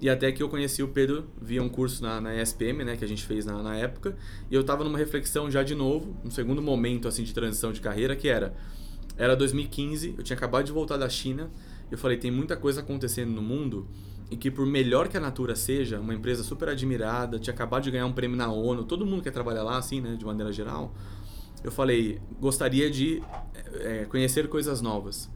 E 0.00 0.08
até 0.08 0.30
que 0.30 0.40
eu 0.40 0.48
conheci 0.48 0.80
o 0.80 0.86
Pedro 0.86 1.28
via 1.42 1.60
um 1.60 1.68
curso 1.68 2.04
na, 2.04 2.20
na 2.20 2.40
ESPM, 2.40 2.84
né, 2.84 2.96
que 2.96 3.04
a 3.04 3.08
gente 3.08 3.24
fez 3.24 3.44
na, 3.44 3.60
na 3.60 3.76
época. 3.76 4.16
E 4.48 4.54
eu 4.54 4.60
estava 4.60 4.84
numa 4.84 4.96
reflexão 4.96 5.50
já 5.50 5.64
de 5.64 5.74
novo, 5.74 6.16
um 6.24 6.30
segundo 6.30 6.62
momento 6.62 7.08
assim 7.08 7.24
de 7.24 7.34
transição 7.34 7.72
de 7.72 7.80
carreira, 7.80 8.14
que 8.14 8.28
era 8.28 8.54
era 9.18 9.34
2015, 9.34 10.14
eu 10.16 10.22
tinha 10.22 10.36
acabado 10.36 10.64
de 10.64 10.70
voltar 10.70 10.96
da 10.96 11.08
China. 11.08 11.50
Eu 11.90 11.98
falei, 11.98 12.16
tem 12.16 12.30
muita 12.30 12.56
coisa 12.56 12.80
acontecendo 12.80 13.32
no 13.32 13.42
mundo 13.42 13.88
e 14.30 14.36
que 14.36 14.52
por 14.52 14.64
melhor 14.64 15.08
que 15.08 15.16
a 15.16 15.20
Natura 15.20 15.56
seja, 15.56 15.98
uma 15.98 16.14
empresa 16.14 16.44
super 16.44 16.68
admirada, 16.68 17.40
tinha 17.40 17.52
acabado 17.52 17.82
de 17.82 17.90
ganhar 17.90 18.06
um 18.06 18.12
prêmio 18.12 18.36
na 18.36 18.48
ONU, 18.52 18.84
todo 18.84 19.04
mundo 19.04 19.20
quer 19.20 19.32
trabalhar 19.32 19.64
lá 19.64 19.78
assim, 19.78 20.00
né, 20.00 20.14
de 20.14 20.24
maneira 20.24 20.52
geral. 20.52 20.94
Eu 21.64 21.72
falei, 21.72 22.20
gostaria 22.38 22.88
de 22.88 23.20
é, 23.80 24.04
conhecer 24.04 24.48
coisas 24.48 24.80
novas. 24.80 25.28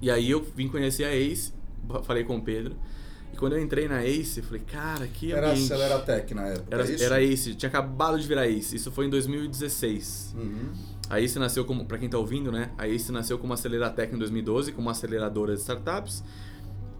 E 0.00 0.10
aí 0.10 0.30
eu 0.30 0.42
vim 0.56 0.68
conhecer 0.68 1.04
a 1.04 1.14
Ace, 1.14 1.52
falei 2.04 2.24
com 2.24 2.36
o 2.36 2.42
Pedro. 2.42 2.76
E 3.32 3.36
quando 3.36 3.54
eu 3.54 3.62
entrei 3.62 3.86
na 3.86 4.04
Ace, 4.04 4.40
eu 4.40 4.44
falei, 4.44 4.62
cara, 4.62 5.06
que 5.06 5.32
Era 5.32 5.50
ambiente. 5.50 5.72
Aceleratec 5.72 6.34
na 6.34 6.46
época, 6.48 6.66
Era, 6.70 6.82
é 6.88 6.92
isso? 6.92 7.04
era 7.04 7.22
Ace, 7.22 7.54
tinha 7.54 7.68
acabado 7.68 8.18
de 8.18 8.26
virar 8.26 8.48
Ace. 8.48 8.76
Isso 8.76 8.90
foi 8.90 9.06
em 9.06 9.10
2016. 9.10 10.34
Uhum. 10.36 10.72
A 11.08 11.20
Ace 11.20 11.38
nasceu 11.38 11.64
como, 11.64 11.84
para 11.84 11.98
quem 11.98 12.08
tá 12.08 12.18
ouvindo, 12.18 12.50
né? 12.50 12.70
A 12.78 12.88
Ace 12.88 13.10
nasceu 13.12 13.38
como 13.38 13.52
Aceleratec 13.52 14.14
em 14.14 14.18
2012, 14.18 14.72
como 14.72 14.88
aceleradora 14.90 15.54
de 15.54 15.60
startups. 15.60 16.22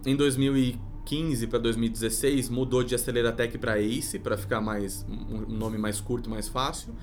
Em 0.05 0.15
2015 0.15 1.47
para 1.47 1.59
2016 1.59 2.49
mudou 2.49 2.83
de 2.83 2.95
Aceleratec 2.95 3.57
para 3.57 3.79
Ace, 3.79 4.19
para 4.19 4.37
ficar 4.37 4.61
mais 4.61 5.05
um 5.09 5.45
nome 5.47 5.77
mais 5.77 6.01
curto, 6.01 6.29
mais 6.29 6.47
fácil. 6.47 6.93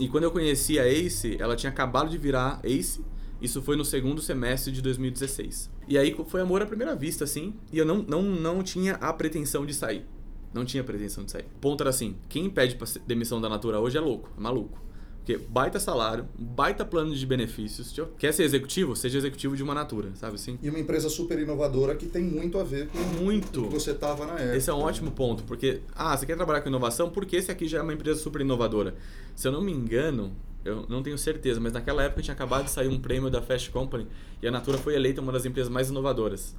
E 0.00 0.08
quando 0.08 0.24
eu 0.24 0.30
conheci 0.30 0.78
a 0.78 0.88
Ace, 0.88 1.36
ela 1.38 1.54
tinha 1.54 1.70
acabado 1.70 2.10
de 2.10 2.18
virar 2.18 2.60
Ace. 2.64 3.04
Isso 3.42 3.60
foi 3.60 3.76
no 3.76 3.84
segundo 3.84 4.22
semestre 4.22 4.72
de 4.72 4.80
2016. 4.80 5.68
E 5.88 5.98
aí 5.98 6.16
foi 6.28 6.40
amor 6.40 6.62
à 6.62 6.66
primeira 6.66 6.94
vista, 6.94 7.24
assim. 7.24 7.54
E 7.72 7.78
eu 7.78 7.84
não, 7.84 7.98
não, 7.98 8.22
não 8.22 8.62
tinha 8.62 8.94
a 8.94 9.12
pretensão 9.12 9.66
de 9.66 9.74
sair. 9.74 10.06
Não 10.54 10.64
tinha 10.64 10.84
pretensão 10.84 11.24
de 11.24 11.32
sair. 11.32 11.46
O 11.56 11.58
ponto 11.58 11.82
era 11.82 11.90
assim: 11.90 12.16
quem 12.28 12.48
pede 12.48 12.78
demissão 13.06 13.40
da 13.40 13.48
Natura 13.48 13.80
hoje 13.80 13.98
é 13.98 14.00
louco, 14.00 14.30
é 14.36 14.40
maluco. 14.40 14.80
Porque 15.18 15.38
baita 15.38 15.78
salário, 15.78 16.26
baita 16.36 16.84
plano 16.84 17.14
de 17.14 17.24
benefícios. 17.24 17.94
Quer 18.18 18.32
ser 18.34 18.42
executivo? 18.42 18.96
Seja 18.96 19.18
executivo 19.18 19.56
de 19.56 19.62
uma 19.62 19.72
Natura, 19.72 20.10
sabe 20.16 20.34
assim? 20.34 20.58
E 20.60 20.68
uma 20.68 20.80
empresa 20.80 21.08
super 21.08 21.38
inovadora 21.38 21.94
que 21.94 22.06
tem 22.06 22.24
muito 22.24 22.58
a 22.58 22.64
ver 22.64 22.88
com 22.88 22.98
muito. 23.22 23.60
o 23.60 23.68
que 23.68 23.74
você 23.74 23.92
estava 23.92 24.26
na 24.26 24.34
época. 24.34 24.56
Esse 24.56 24.68
é 24.68 24.74
um 24.74 24.80
ótimo 24.80 25.12
ponto, 25.12 25.44
porque, 25.44 25.80
ah, 25.94 26.16
você 26.16 26.26
quer 26.26 26.34
trabalhar 26.34 26.60
com 26.60 26.68
inovação? 26.68 27.08
Porque 27.08 27.36
esse 27.36 27.52
aqui 27.52 27.68
já 27.68 27.78
é 27.78 27.82
uma 27.82 27.92
empresa 27.92 28.18
super 28.20 28.40
inovadora. 28.40 28.96
Se 29.36 29.46
eu 29.46 29.52
não 29.52 29.62
me 29.62 29.70
engano, 29.70 30.34
eu 30.64 30.86
não 30.88 31.02
tenho 31.02 31.18
certeza, 31.18 31.60
mas 31.60 31.72
naquela 31.72 32.02
época 32.02 32.22
tinha 32.22 32.34
acabado 32.34 32.64
de 32.64 32.70
sair 32.70 32.88
um 32.88 32.98
prêmio 32.98 33.30
da 33.30 33.42
Fast 33.42 33.70
Company 33.70 34.06
e 34.40 34.46
a 34.46 34.50
Natura 34.50 34.78
foi 34.78 34.94
eleita 34.94 35.20
uma 35.20 35.32
das 35.32 35.44
empresas 35.44 35.70
mais 35.70 35.90
inovadoras. 35.90 36.54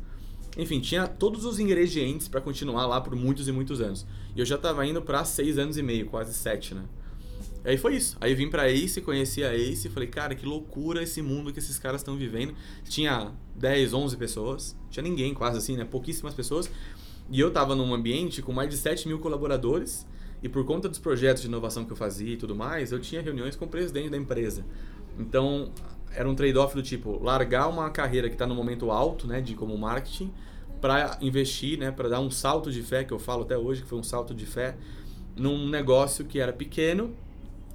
Enfim, 0.58 0.80
tinha 0.80 1.08
todos 1.08 1.46
os 1.46 1.60
ingredientes 1.60 2.28
para 2.28 2.40
continuar 2.40 2.86
lá 2.86 3.02
por 3.02 3.16
muitos 3.16 3.48
e 3.48 3.52
muitos 3.52 3.82
anos. 3.82 4.06
E 4.36 4.40
eu 4.40 4.46
já 4.46 4.56
estava 4.56 4.86
indo 4.86 5.02
para 5.02 5.24
seis 5.26 5.58
anos 5.58 5.78
e 5.78 5.84
meio, 5.84 6.06
quase 6.06 6.34
sete, 6.34 6.76
né? 6.76 6.84
Aí 7.66 7.78
foi 7.78 7.96
isso. 7.96 8.18
Aí 8.20 8.36
vim 8.36 8.50
pra 8.50 8.70
Ace, 8.70 9.02
conheci 9.02 9.44
a 9.44 9.56
Ace 9.56 9.88
e 9.88 9.90
falei, 9.90 10.10
cara, 10.10 10.36
que 10.36 10.46
loucura 10.46 11.02
esse 11.02 11.22
mundo 11.22 11.52
que 11.54 11.60
esses 11.60 11.80
caras 11.80 12.02
estão 12.02 12.18
vivendo. 12.18 12.54
Tinha 12.88 13.32
10, 13.56 13.94
11 13.94 14.18
pessoas, 14.18 14.76
tinha 14.90 15.02
ninguém 15.02 15.34
quase 15.34 15.58
assim, 15.58 15.78
né? 15.78 15.86
Pouquíssimas 15.86 16.34
pessoas. 16.34 16.70
E 17.32 17.40
eu 17.40 17.52
tava 17.52 17.74
num 17.74 17.94
ambiente 17.94 18.42
com 18.42 18.52
mais 18.52 18.70
de 18.70 18.78
7 18.78 19.08
mil 19.08 19.20
colaboradores. 19.20 20.06
E 20.44 20.50
por 20.50 20.66
conta 20.66 20.90
dos 20.90 21.00
projetos 21.00 21.42
de 21.42 21.48
inovação 21.48 21.86
que 21.86 21.94
eu 21.94 21.96
fazia 21.96 22.34
e 22.34 22.38
tudo 22.38 22.54
mais, 22.54 22.92
eu 22.92 23.00
tinha 23.00 23.22
reuniões 23.22 23.56
com 23.56 23.64
o 23.64 23.68
presidente 23.68 24.10
da 24.10 24.18
empresa. 24.18 24.66
Então, 25.18 25.72
era 26.14 26.28
um 26.28 26.36
trade-off 26.36 26.76
do 26.76 26.84
tipo, 26.84 27.18
largar 27.24 27.70
uma 27.70 27.90
carreira 27.90 28.28
que 28.28 28.36
está 28.36 28.46
no 28.46 28.54
momento 28.54 28.92
alto, 28.92 29.26
né, 29.26 29.40
de 29.40 29.56
como 29.56 29.78
marketing, 29.78 30.34
para 30.82 31.18
investir, 31.22 31.80
né, 31.80 31.92
para 31.92 32.10
dar 32.10 32.20
um 32.20 32.30
salto 32.30 32.70
de 32.70 32.84
fé, 32.84 33.06
que 33.06 33.14
eu 33.14 33.20
falo 33.20 33.44
até 33.44 33.58
hoje 33.58 33.84
que 33.84 33.88
foi 33.88 33.98
um 33.98 34.04
salto 34.04 34.34
de 34.34 34.46
fé, 34.46 34.76
num 35.34 35.70
negócio 35.70 36.26
que 36.26 36.40
era 36.40 36.52
pequeno, 36.52 37.16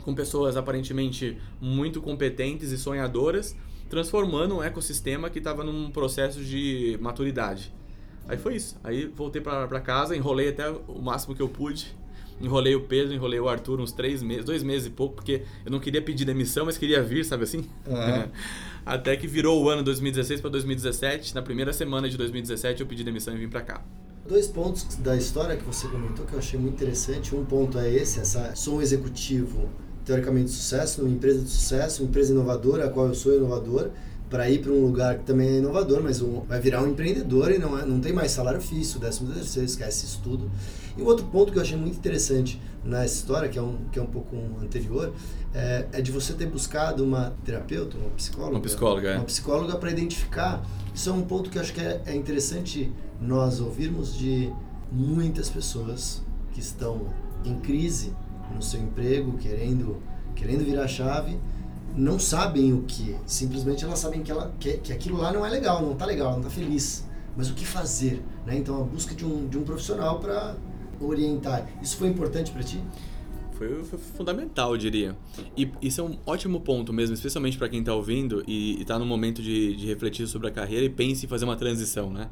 com 0.04 0.14
pessoas 0.14 0.54
aparentemente 0.54 1.38
muito 1.58 2.02
competentes 2.02 2.70
e 2.70 2.76
sonhadoras, 2.76 3.56
transformando 3.88 4.56
um 4.56 4.62
ecossistema 4.62 5.30
que 5.30 5.38
estava 5.38 5.64
num 5.64 5.90
processo 5.90 6.44
de 6.44 6.98
maturidade. 7.00 7.72
Aí 8.28 8.36
foi 8.36 8.56
isso. 8.56 8.78
Aí 8.84 9.06
voltei 9.06 9.40
para 9.40 9.80
casa, 9.80 10.14
enrolei 10.14 10.50
até 10.50 10.68
o 10.68 11.00
máximo 11.00 11.34
que 11.34 11.40
eu 11.40 11.48
pude 11.48 11.96
enrolei 12.40 12.74
o 12.74 12.80
Pedro, 12.82 13.14
enrolei 13.14 13.40
o 13.40 13.48
Arthur 13.48 13.80
uns 13.80 13.92
três 13.92 14.22
meses, 14.22 14.44
dois 14.44 14.62
meses 14.62 14.86
e 14.86 14.90
pouco, 14.90 15.16
porque 15.16 15.42
eu 15.64 15.70
não 15.70 15.80
queria 15.80 16.02
pedir 16.02 16.24
demissão, 16.24 16.66
mas 16.66 16.78
queria 16.78 17.02
vir, 17.02 17.24
sabe 17.24 17.44
assim? 17.44 17.64
Uhum. 17.86 18.28
Até 18.84 19.16
que 19.16 19.26
virou 19.26 19.62
o 19.62 19.68
ano 19.68 19.82
2016 19.82 20.40
para 20.40 20.50
2017. 20.50 21.34
Na 21.34 21.42
primeira 21.42 21.72
semana 21.72 22.08
de 22.08 22.16
2017 22.16 22.80
eu 22.80 22.86
pedi 22.86 23.04
demissão 23.04 23.34
e 23.34 23.38
vim 23.38 23.48
para 23.48 23.60
cá. 23.60 23.82
Dois 24.26 24.46
pontos 24.46 24.84
da 24.96 25.16
história 25.16 25.56
que 25.56 25.64
você 25.64 25.88
comentou 25.88 26.24
que 26.26 26.32
eu 26.34 26.38
achei 26.38 26.58
muito 26.58 26.74
interessante. 26.74 27.34
Um 27.34 27.44
ponto 27.44 27.78
é 27.78 27.90
esse, 27.90 28.20
essa 28.20 28.54
sou 28.54 28.76
um 28.78 28.82
executivo 28.82 29.68
teoricamente 30.04 30.46
de 30.46 30.52
sucesso, 30.52 31.02
numa 31.02 31.14
empresa 31.14 31.42
de 31.42 31.50
sucesso, 31.50 32.02
uma 32.02 32.08
empresa 32.08 32.32
inovadora, 32.32 32.86
a 32.86 32.88
qual 32.88 33.08
eu 33.08 33.14
sou 33.14 33.36
inovador, 33.36 33.90
para 34.28 34.50
ir 34.50 34.60
para 34.60 34.72
um 34.72 34.84
lugar 34.84 35.18
que 35.18 35.24
também 35.24 35.48
é 35.48 35.58
inovador, 35.58 36.02
mas 36.02 36.20
um, 36.20 36.40
vai 36.40 36.60
virar 36.60 36.82
um 36.82 36.88
empreendedor 36.88 37.50
e 37.50 37.58
não, 37.58 37.78
é, 37.78 37.84
não 37.84 38.00
tem 38.00 38.12
mais 38.12 38.30
salário 38.30 38.60
fixo, 38.60 38.98
décimo 38.98 39.32
terceiro, 39.32 39.66
esquece 39.66 40.04
isso 40.04 40.20
tudo. 40.22 40.50
E 40.96 41.02
o 41.02 41.06
outro 41.06 41.24
ponto 41.26 41.52
que 41.52 41.58
eu 41.58 41.62
achei 41.62 41.76
muito 41.76 41.96
interessante 41.96 42.60
nessa 42.84 43.14
história, 43.14 43.48
que 43.48 43.58
é 43.58 43.62
um, 43.62 43.78
que 43.90 43.98
é 43.98 44.02
um 44.02 44.06
pouco 44.06 44.36
anterior, 44.62 45.12
é, 45.54 45.86
é 45.92 46.00
de 46.02 46.12
você 46.12 46.32
ter 46.32 46.46
buscado 46.46 47.04
uma 47.04 47.32
terapeuta, 47.44 47.96
uma 47.96 48.10
psicóloga. 48.10 48.56
Uma 48.56 48.60
psicóloga, 48.60 49.08
é. 49.10 49.16
Uma 49.16 49.24
psicóloga 49.24 49.76
para 49.76 49.90
identificar. 49.90 50.62
Isso 50.94 51.08
é 51.08 51.12
um 51.12 51.22
ponto 51.22 51.48
que 51.48 51.56
eu 51.56 51.62
acho 51.62 51.72
que 51.72 51.80
é, 51.80 52.02
é 52.04 52.14
interessante 52.14 52.92
nós 53.20 53.60
ouvirmos 53.60 54.16
de 54.16 54.52
muitas 54.90 55.48
pessoas 55.48 56.22
que 56.52 56.60
estão 56.60 57.08
em 57.44 57.58
crise 57.60 58.12
no 58.54 58.62
seu 58.62 58.80
emprego, 58.80 59.36
querendo, 59.38 60.02
querendo 60.34 60.64
virar 60.64 60.84
a 60.84 60.88
chave, 60.88 61.38
não 61.96 62.18
sabem 62.18 62.72
o 62.72 62.82
que. 62.82 63.16
Simplesmente 63.26 63.84
elas 63.84 63.98
sabem 63.98 64.22
que, 64.22 64.30
ela, 64.30 64.54
que, 64.58 64.78
que 64.78 64.92
aquilo 64.92 65.18
lá 65.18 65.32
não 65.32 65.44
é 65.44 65.50
legal, 65.50 65.82
não 65.82 65.92
está 65.92 66.06
legal, 66.06 66.32
não 66.32 66.38
está 66.38 66.50
feliz. 66.50 67.06
Mas 67.36 67.50
o 67.50 67.54
que 67.54 67.64
fazer? 67.64 68.22
Né? 68.46 68.56
Então 68.56 68.80
a 68.80 68.84
busca 68.84 69.14
de 69.14 69.24
um, 69.24 69.46
de 69.46 69.58
um 69.58 69.62
profissional 69.62 70.18
para 70.18 70.56
orientar. 71.00 71.68
Isso 71.82 71.96
foi 71.96 72.08
importante 72.08 72.50
para 72.50 72.62
ti? 72.62 72.82
Foi, 73.52 73.82
foi, 73.84 73.98
fundamental, 73.98 74.72
eu 74.72 74.78
diria. 74.78 75.16
E 75.56 75.70
isso 75.82 76.00
é 76.00 76.04
um 76.04 76.16
ótimo 76.24 76.60
ponto 76.60 76.92
mesmo, 76.92 77.14
especialmente 77.14 77.58
para 77.58 77.68
quem 77.68 77.80
está 77.80 77.92
ouvindo 77.92 78.42
e 78.46 78.80
está 78.80 78.98
no 78.98 79.04
momento 79.04 79.42
de, 79.42 79.74
de 79.74 79.86
refletir 79.86 80.28
sobre 80.28 80.48
a 80.48 80.50
carreira 80.50 80.84
e 80.84 80.88
pense 80.88 81.26
em 81.26 81.28
fazer 81.28 81.44
uma 81.44 81.56
transição, 81.56 82.12
né? 82.12 82.30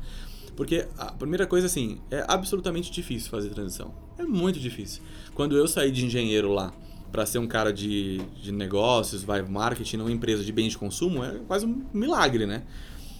Porque 0.54 0.86
a 0.96 1.12
primeira 1.12 1.46
coisa, 1.46 1.66
assim, 1.66 1.98
é 2.10 2.24
absolutamente 2.26 2.90
difícil 2.90 3.30
fazer 3.30 3.50
transição. 3.50 3.92
É 4.16 4.24
muito 4.24 4.58
difícil. 4.58 5.02
Quando 5.34 5.56
eu 5.56 5.68
saí 5.68 5.90
de 5.90 6.06
engenheiro 6.06 6.52
lá 6.52 6.72
para 7.10 7.24
ser 7.26 7.38
um 7.38 7.46
cara 7.46 7.72
de, 7.72 8.18
de 8.42 8.52
negócios, 8.52 9.22
vai 9.22 9.42
marketing 9.42 9.98
numa 9.98 10.12
empresa 10.12 10.44
de 10.44 10.52
bens 10.52 10.70
de 10.70 10.78
consumo, 10.78 11.24
é 11.24 11.38
quase 11.46 11.66
um 11.66 11.82
milagre, 11.92 12.46
né? 12.46 12.62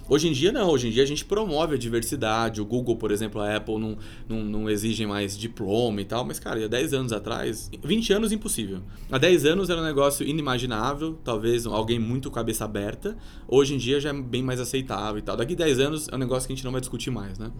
Hoje 0.08 0.28
em 0.28 0.32
dia 0.32 0.52
não, 0.52 0.70
hoje 0.70 0.86
em 0.86 0.90
dia 0.92 1.02
a 1.02 1.06
gente 1.06 1.24
promove 1.24 1.74
a 1.74 1.78
diversidade, 1.78 2.60
o 2.60 2.64
Google, 2.64 2.94
por 2.94 3.10
exemplo, 3.10 3.40
a 3.40 3.56
Apple 3.56 3.76
não, 3.76 3.98
não, 4.28 4.44
não 4.44 4.70
exigem 4.70 5.04
mais 5.04 5.36
diploma 5.36 6.00
e 6.00 6.04
tal, 6.04 6.24
mas 6.24 6.38
cara, 6.38 6.64
há 6.64 6.68
10 6.68 6.94
anos 6.94 7.12
atrás, 7.12 7.68
20 7.82 8.12
anos 8.12 8.30
impossível. 8.30 8.82
Há 9.10 9.18
10 9.18 9.44
anos 9.46 9.68
era 9.68 9.80
um 9.80 9.84
negócio 9.84 10.24
inimaginável, 10.24 11.18
talvez 11.24 11.66
alguém 11.66 11.98
muito 11.98 12.30
cabeça 12.30 12.64
aberta, 12.64 13.16
hoje 13.48 13.74
em 13.74 13.78
dia 13.78 13.98
já 13.98 14.10
é 14.10 14.12
bem 14.12 14.44
mais 14.44 14.60
aceitável 14.60 15.18
e 15.18 15.22
tal. 15.22 15.36
Daqui 15.36 15.56
10 15.56 15.80
anos 15.80 16.08
é 16.08 16.14
um 16.14 16.18
negócio 16.18 16.46
que 16.46 16.52
a 16.52 16.56
gente 16.56 16.64
não 16.64 16.72
vai 16.72 16.80
discutir 16.80 17.10
mais, 17.10 17.36
né? 17.36 17.50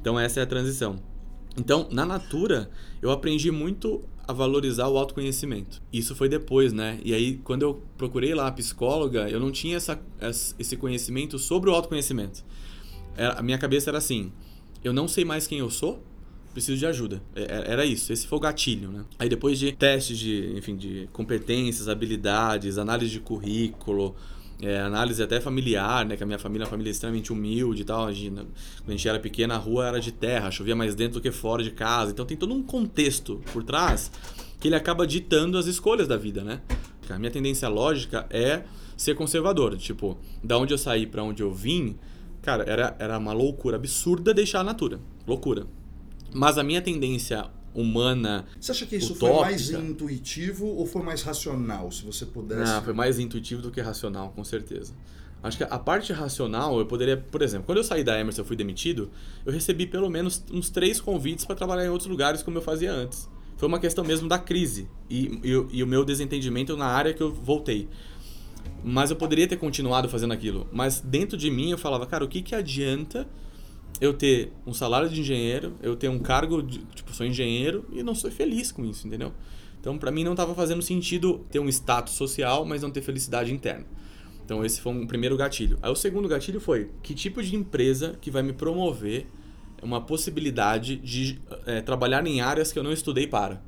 Então 0.00 0.18
essa 0.20 0.38
é 0.38 0.44
a 0.44 0.46
transição. 0.46 1.00
Então, 1.58 1.88
na 1.90 2.06
Natura, 2.06 2.70
eu 3.02 3.10
aprendi 3.10 3.50
muito 3.50 4.04
a 4.28 4.32
valorizar 4.34 4.86
o 4.88 4.98
autoconhecimento. 4.98 5.82
Isso 5.90 6.14
foi 6.14 6.28
depois, 6.28 6.70
né? 6.70 7.00
E 7.02 7.14
aí, 7.14 7.38
quando 7.38 7.62
eu 7.62 7.82
procurei 7.96 8.34
lá 8.34 8.46
a 8.46 8.52
psicóloga, 8.52 9.28
eu 9.30 9.40
não 9.40 9.50
tinha 9.50 9.78
essa, 9.78 9.98
esse 10.58 10.76
conhecimento 10.76 11.38
sobre 11.38 11.70
o 11.70 11.74
autoconhecimento. 11.74 12.44
A 13.16 13.42
minha 13.42 13.56
cabeça 13.56 13.88
era 13.88 13.96
assim: 13.96 14.30
eu 14.84 14.92
não 14.92 15.08
sei 15.08 15.24
mais 15.24 15.46
quem 15.46 15.60
eu 15.60 15.70
sou, 15.70 16.02
preciso 16.52 16.76
de 16.76 16.84
ajuda. 16.84 17.22
É, 17.34 17.42
é, 17.42 17.72
era 17.72 17.86
isso, 17.86 18.12
esse 18.12 18.26
foi 18.26 18.36
o 18.36 18.40
gatilho, 18.40 18.90
né? 18.90 19.04
Aí 19.18 19.30
depois 19.30 19.58
de 19.58 19.72
testes 19.72 20.18
de, 20.18 20.52
enfim, 20.56 20.76
de 20.76 21.08
competências, 21.12 21.88
habilidades, 21.88 22.76
análise 22.76 23.10
de 23.10 23.20
currículo, 23.20 24.14
é, 24.60 24.80
análise 24.80 25.22
até 25.22 25.40
familiar, 25.40 26.04
né? 26.04 26.16
Que 26.16 26.22
a 26.22 26.26
minha 26.26 26.38
família 26.38 26.64
é 26.64 26.66
uma 26.66 26.70
família 26.70 26.90
extremamente 26.90 27.32
humilde 27.32 27.82
e 27.82 27.84
tal. 27.84 28.06
A 28.06 28.12
gente, 28.12 28.30
quando 28.30 28.48
a 28.88 28.90
gente 28.90 29.08
era 29.08 29.20
pequena, 29.20 29.54
a 29.54 29.58
rua 29.58 29.86
era 29.86 30.00
de 30.00 30.12
terra, 30.12 30.50
chovia 30.50 30.74
mais 30.74 30.94
dentro 30.94 31.20
do 31.20 31.22
que 31.22 31.30
fora 31.30 31.62
de 31.62 31.70
casa. 31.70 32.10
Então 32.10 32.26
tem 32.26 32.36
todo 32.36 32.52
um 32.52 32.62
contexto 32.62 33.40
por 33.52 33.62
trás 33.62 34.10
que 34.60 34.68
ele 34.68 34.74
acaba 34.74 35.06
ditando 35.06 35.56
as 35.56 35.66
escolhas 35.66 36.08
da 36.08 36.16
vida, 36.16 36.42
né? 36.42 36.60
A 37.08 37.18
minha 37.18 37.30
tendência 37.30 37.68
lógica 37.68 38.26
é 38.28 38.64
ser 38.96 39.14
conservador. 39.14 39.76
Tipo, 39.76 40.18
da 40.42 40.58
onde 40.58 40.74
eu 40.74 40.78
saí 40.78 41.06
para 41.06 41.22
onde 41.22 41.42
eu 41.42 41.52
vim, 41.52 41.96
cara, 42.42 42.64
era, 42.64 42.96
era 42.98 43.16
uma 43.16 43.32
loucura 43.32 43.76
absurda 43.76 44.34
deixar 44.34 44.60
a 44.60 44.64
natura. 44.64 45.00
Loucura. 45.26 45.66
Mas 46.34 46.58
a 46.58 46.62
minha 46.62 46.82
tendência 46.82 47.46
humana. 47.74 48.46
Você 48.60 48.72
acha 48.72 48.86
que 48.86 48.96
isso 48.96 49.14
utópica. 49.14 49.36
foi 49.36 49.44
mais 49.44 49.70
intuitivo 49.70 50.66
ou 50.66 50.86
foi 50.86 51.02
mais 51.02 51.22
racional, 51.22 51.90
se 51.92 52.04
você 52.04 52.26
pudesse? 52.26 52.72
Não, 52.72 52.82
foi 52.82 52.92
mais 52.92 53.18
intuitivo 53.18 53.62
do 53.62 53.70
que 53.70 53.80
racional, 53.80 54.30
com 54.34 54.44
certeza. 54.44 54.94
Acho 55.42 55.56
que 55.56 55.64
a 55.64 55.78
parte 55.78 56.12
racional, 56.12 56.78
eu 56.78 56.86
poderia, 56.86 57.16
por 57.16 57.42
exemplo, 57.42 57.66
quando 57.66 57.78
eu 57.78 57.84
saí 57.84 58.02
da 58.02 58.18
Emerson, 58.18 58.40
eu 58.40 58.44
fui 58.44 58.56
demitido, 58.56 59.10
eu 59.46 59.52
recebi 59.52 59.86
pelo 59.86 60.10
menos 60.10 60.42
uns 60.52 60.68
três 60.68 61.00
convites 61.00 61.44
para 61.44 61.54
trabalhar 61.54 61.84
em 61.84 61.88
outros 61.88 62.10
lugares 62.10 62.42
como 62.42 62.58
eu 62.58 62.62
fazia 62.62 62.92
antes. 62.92 63.28
Foi 63.56 63.68
uma 63.68 63.78
questão 63.78 64.04
mesmo 64.04 64.28
da 64.28 64.38
crise 64.38 64.88
e, 65.08 65.40
e, 65.44 65.78
e 65.78 65.82
o 65.82 65.86
meu 65.86 66.04
desentendimento 66.04 66.76
na 66.76 66.86
área 66.86 67.14
que 67.14 67.22
eu 67.22 67.32
voltei. 67.32 67.88
Mas 68.84 69.10
eu 69.10 69.16
poderia 69.16 69.46
ter 69.46 69.56
continuado 69.56 70.08
fazendo 70.08 70.32
aquilo. 70.32 70.68
Mas 70.72 71.00
dentro 71.00 71.36
de 71.36 71.50
mim 71.50 71.70
eu 71.70 71.78
falava, 71.78 72.06
cara, 72.06 72.24
o 72.24 72.28
que, 72.28 72.42
que 72.42 72.54
adianta 72.54 73.26
eu 74.00 74.12
ter 74.12 74.52
um 74.66 74.72
salário 74.72 75.08
de 75.08 75.20
engenheiro, 75.20 75.74
eu 75.82 75.96
ter 75.96 76.08
um 76.08 76.18
cargo 76.18 76.62
de, 76.62 76.78
tipo, 76.94 77.12
sou 77.12 77.26
engenheiro 77.26 77.84
e 77.92 78.02
não 78.02 78.14
sou 78.14 78.30
feliz 78.30 78.70
com 78.70 78.84
isso, 78.84 79.06
entendeu? 79.06 79.32
Então, 79.80 79.98
para 79.98 80.10
mim 80.10 80.24
não 80.24 80.32
estava 80.32 80.54
fazendo 80.54 80.82
sentido 80.82 81.44
ter 81.50 81.58
um 81.58 81.68
status 81.68 82.14
social, 82.14 82.64
mas 82.64 82.82
não 82.82 82.90
ter 82.90 83.02
felicidade 83.02 83.52
interna. 83.52 83.86
Então, 84.44 84.64
esse 84.64 84.80
foi 84.80 84.92
um 84.92 85.06
primeiro 85.06 85.36
gatilho. 85.36 85.78
Aí 85.82 85.90
o 85.90 85.94
segundo 85.94 86.26
gatilho 86.28 86.60
foi, 86.60 86.90
que 87.02 87.14
tipo 87.14 87.42
de 87.42 87.54
empresa 87.54 88.16
que 88.20 88.30
vai 88.30 88.42
me 88.42 88.52
promover 88.52 89.26
uma 89.82 90.00
possibilidade 90.00 90.96
de 90.96 91.40
é, 91.66 91.80
trabalhar 91.80 92.26
em 92.26 92.40
áreas 92.40 92.72
que 92.72 92.78
eu 92.78 92.82
não 92.82 92.92
estudei 92.92 93.26
para? 93.26 93.62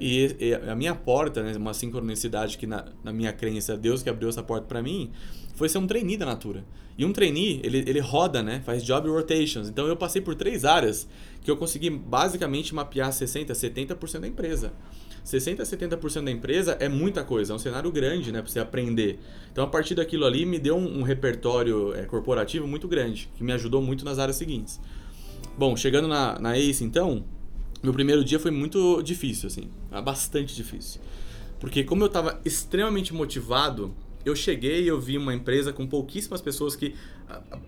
E, 0.00 0.34
e 0.40 0.54
a 0.54 0.74
minha 0.74 0.94
porta, 0.94 1.42
né, 1.42 1.56
uma 1.56 1.72
sincronicidade 1.74 2.58
que 2.58 2.66
na, 2.66 2.86
na 3.02 3.12
minha 3.12 3.32
crença, 3.32 3.76
Deus 3.76 4.02
que 4.02 4.08
abriu 4.08 4.28
essa 4.28 4.42
porta 4.42 4.66
para 4.66 4.82
mim, 4.82 5.10
foi 5.54 5.68
ser 5.68 5.78
um 5.78 5.86
trainee 5.86 6.16
da 6.16 6.26
Natura. 6.26 6.64
E 6.96 7.04
um 7.04 7.12
trainee, 7.12 7.60
ele, 7.64 7.78
ele 7.78 7.98
roda, 7.98 8.42
né? 8.42 8.62
Faz 8.64 8.84
job 8.84 9.08
rotations. 9.08 9.68
Então 9.68 9.86
eu 9.86 9.96
passei 9.96 10.22
por 10.22 10.34
três 10.34 10.64
áreas 10.64 11.08
que 11.42 11.50
eu 11.50 11.56
consegui 11.56 11.90
basicamente 11.90 12.74
mapear 12.74 13.10
60%, 13.10 13.50
70% 13.50 14.20
da 14.20 14.28
empresa. 14.28 14.72
60% 15.24 15.60
a 15.60 15.64
70% 15.64 16.24
da 16.24 16.30
empresa 16.30 16.76
é 16.78 16.88
muita 16.88 17.24
coisa, 17.24 17.52
é 17.52 17.56
um 17.56 17.58
cenário 17.58 17.90
grande, 17.90 18.30
né? 18.30 18.42
Pra 18.42 18.50
você 18.50 18.60
aprender. 18.60 19.18
Então 19.50 19.64
a 19.64 19.66
partir 19.66 19.94
daquilo 19.94 20.24
ali 20.24 20.44
me 20.44 20.58
deu 20.58 20.76
um, 20.76 21.00
um 21.00 21.02
repertório 21.02 21.94
é, 21.94 22.04
corporativo 22.04 22.66
muito 22.66 22.86
grande, 22.86 23.28
que 23.36 23.42
me 23.42 23.52
ajudou 23.52 23.82
muito 23.82 24.04
nas 24.04 24.18
áreas 24.18 24.36
seguintes. 24.36 24.80
Bom, 25.56 25.76
chegando 25.76 26.06
na, 26.06 26.38
na 26.38 26.56
ACE 26.56 26.84
então, 26.84 27.24
meu 27.82 27.92
primeiro 27.92 28.22
dia 28.24 28.38
foi 28.38 28.50
muito 28.50 29.02
difícil, 29.02 29.46
assim. 29.46 29.68
Bastante 30.04 30.54
difícil. 30.54 31.00
Porque 31.58 31.82
como 31.82 32.02
eu 32.02 32.08
estava 32.08 32.40
extremamente 32.44 33.14
motivado 33.14 33.94
eu 34.24 34.34
cheguei 34.34 34.82
e 34.82 34.88
eu 34.88 35.00
vi 35.00 35.18
uma 35.18 35.34
empresa 35.34 35.72
com 35.72 35.86
pouquíssimas 35.86 36.40
pessoas 36.40 36.74
que, 36.74 36.94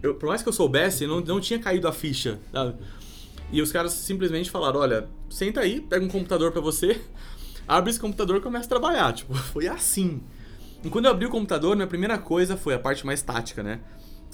eu, 0.03 0.15
por 0.15 0.29
mais 0.29 0.43
que 0.43 0.49
eu 0.49 0.53
soubesse, 0.53 1.07
não, 1.07 1.21
não 1.21 1.41
tinha 1.41 1.59
caído 1.59 1.87
a 1.87 1.93
ficha, 1.93 2.41
sabe? 2.53 2.77
E 3.53 3.63
os 3.63 3.71
caras 3.71 3.93
simplesmente 3.93 4.51
falaram, 4.51 4.81
olha, 4.81 5.09
senta 5.31 5.61
aí, 5.61 5.81
pega 5.81 6.05
um 6.05 6.09
computador 6.09 6.53
para 6.53 6.61
você, 6.61 7.01
abre 7.69 7.91
esse 7.91 8.01
computador 8.01 8.39
e 8.39 8.41
começa 8.41 8.67
a 8.67 8.69
trabalhar. 8.69 9.13
Tipo, 9.13 9.35
foi 9.53 9.69
assim. 9.69 10.21
E 10.85 10.89
quando 10.89 11.07
eu 11.07 11.11
abri 11.11 11.27
o 11.27 11.31
computador, 11.31 11.75
minha 11.77 11.87
primeira 11.87 12.19
coisa 12.19 12.57
foi 12.57 12.75
a 12.75 12.79
parte 12.79 13.05
mais 13.05 13.23
tática, 13.23 13.63
né? 13.63 13.81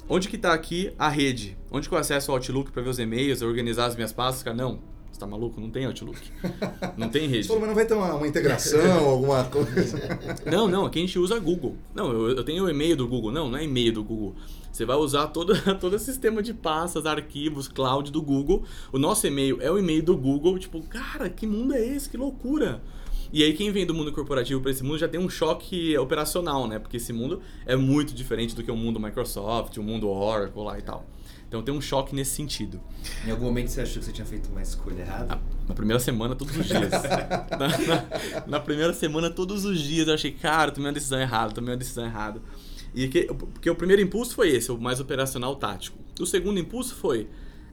Onde 0.08 0.28
que 0.28 0.36
tá 0.36 0.52
aqui 0.52 0.92
a 0.98 1.08
rede? 1.08 1.56
Onde 1.70 1.88
que 1.88 1.94
eu 1.94 1.98
acesso 1.98 2.32
o 2.32 2.34
Outlook 2.34 2.72
para 2.72 2.82
ver 2.82 2.90
os 2.90 2.98
e-mails, 2.98 3.40
organizar 3.40 3.86
as 3.86 3.94
minhas 3.94 4.12
pastas? 4.12 4.42
Cara, 4.42 4.56
não, 4.56 4.80
você 5.12 5.20
tá 5.20 5.26
maluco? 5.26 5.60
Não 5.60 5.70
tem 5.70 5.84
Outlook. 5.84 6.18
Não 6.96 7.08
tem 7.08 7.28
rede. 7.28 7.44
Você 7.44 7.48
falou, 7.48 7.60
mas 7.60 7.68
não 7.68 7.74
vai 7.74 7.86
ter 7.86 7.94
uma, 7.94 8.14
uma 8.14 8.26
integração, 8.26 8.98
alguma 9.08 9.44
coisa? 9.44 9.98
Não, 10.50 10.66
não. 10.66 10.86
Aqui 10.86 10.98
a 10.98 11.02
gente 11.02 11.18
usa 11.18 11.38
Google. 11.38 11.76
Não, 11.94 12.10
eu, 12.10 12.36
eu 12.36 12.44
tenho 12.44 12.64
o 12.64 12.70
e-mail 12.70 12.96
do 12.96 13.06
Google. 13.06 13.30
Não, 13.30 13.48
não 13.48 13.58
é 13.58 13.64
e-mail 13.64 13.92
do 13.92 14.02
Google. 14.02 14.34
Você 14.72 14.86
vai 14.86 14.96
usar 14.96 15.26
todo, 15.28 15.54
todo 15.78 15.94
o 15.94 15.98
sistema 15.98 16.42
de 16.42 16.54
pastas, 16.54 17.04
arquivos, 17.04 17.68
cloud 17.68 18.10
do 18.10 18.22
Google. 18.22 18.64
O 18.90 18.98
nosso 18.98 19.26
e-mail 19.26 19.58
é 19.60 19.70
o 19.70 19.78
e-mail 19.78 20.02
do 20.02 20.16
Google. 20.16 20.58
Tipo, 20.58 20.82
cara, 20.82 21.28
que 21.28 21.46
mundo 21.46 21.74
é 21.74 21.86
esse? 21.86 22.08
Que 22.08 22.16
loucura! 22.16 22.82
E 23.32 23.42
aí 23.42 23.54
quem 23.54 23.70
vem 23.70 23.86
do 23.86 23.94
mundo 23.94 24.12
corporativo 24.12 24.60
para 24.60 24.70
esse 24.70 24.82
mundo 24.82 24.98
já 24.98 25.08
tem 25.08 25.18
um 25.18 25.28
choque 25.28 25.96
operacional, 25.96 26.68
né? 26.68 26.78
Porque 26.78 26.98
esse 26.98 27.12
mundo 27.12 27.40
é 27.64 27.74
muito 27.76 28.14
diferente 28.14 28.54
do 28.54 28.62
que 28.62 28.70
o 28.70 28.76
mundo 28.76 29.00
Microsoft, 29.00 29.76
o 29.78 29.82
mundo 29.82 30.08
Oracle 30.08 30.62
lá 30.62 30.78
e 30.78 30.82
tal. 30.82 31.06
Então 31.52 31.62
tem 31.62 31.74
um 31.74 31.82
choque 31.82 32.14
nesse 32.14 32.34
sentido. 32.34 32.80
Em 33.26 33.30
algum 33.30 33.44
momento 33.44 33.68
você 33.68 33.82
achou 33.82 33.98
que 33.98 34.06
você 34.06 34.12
tinha 34.12 34.24
feito 34.24 34.48
uma 34.48 34.62
escolha 34.62 35.02
errada? 35.02 35.38
Na, 35.68 35.74
primeira 35.74 36.00
semana, 36.00 36.34
todos 36.34 36.56
os 36.56 36.64
dias. 36.64 36.80
na, 37.50 37.68
na, 37.68 38.46
na, 38.46 38.58
primeira 38.58 38.94
semana, 38.94 39.28
todos 39.28 39.66
os 39.66 39.78
dias, 39.78 40.08
eu 40.08 40.14
achei, 40.14 40.32
cara, 40.32 40.70
tomei 40.70 40.86
uma 40.86 40.94
decisão 40.94 41.20
errada, 41.20 41.52
tomei 41.52 41.72
uma 41.72 41.76
decisão 41.76 42.06
errada. 42.06 42.40
E 42.94 43.06
que, 43.06 43.24
porque 43.24 43.68
o 43.68 43.74
primeiro 43.74 44.00
impulso 44.00 44.34
foi 44.34 44.48
esse, 44.48 44.72
o 44.72 44.78
mais 44.78 44.98
operacional 44.98 45.54
tático. 45.54 45.98
O 46.18 46.24
segundo 46.24 46.58
impulso 46.58 46.94
foi, 46.94 47.28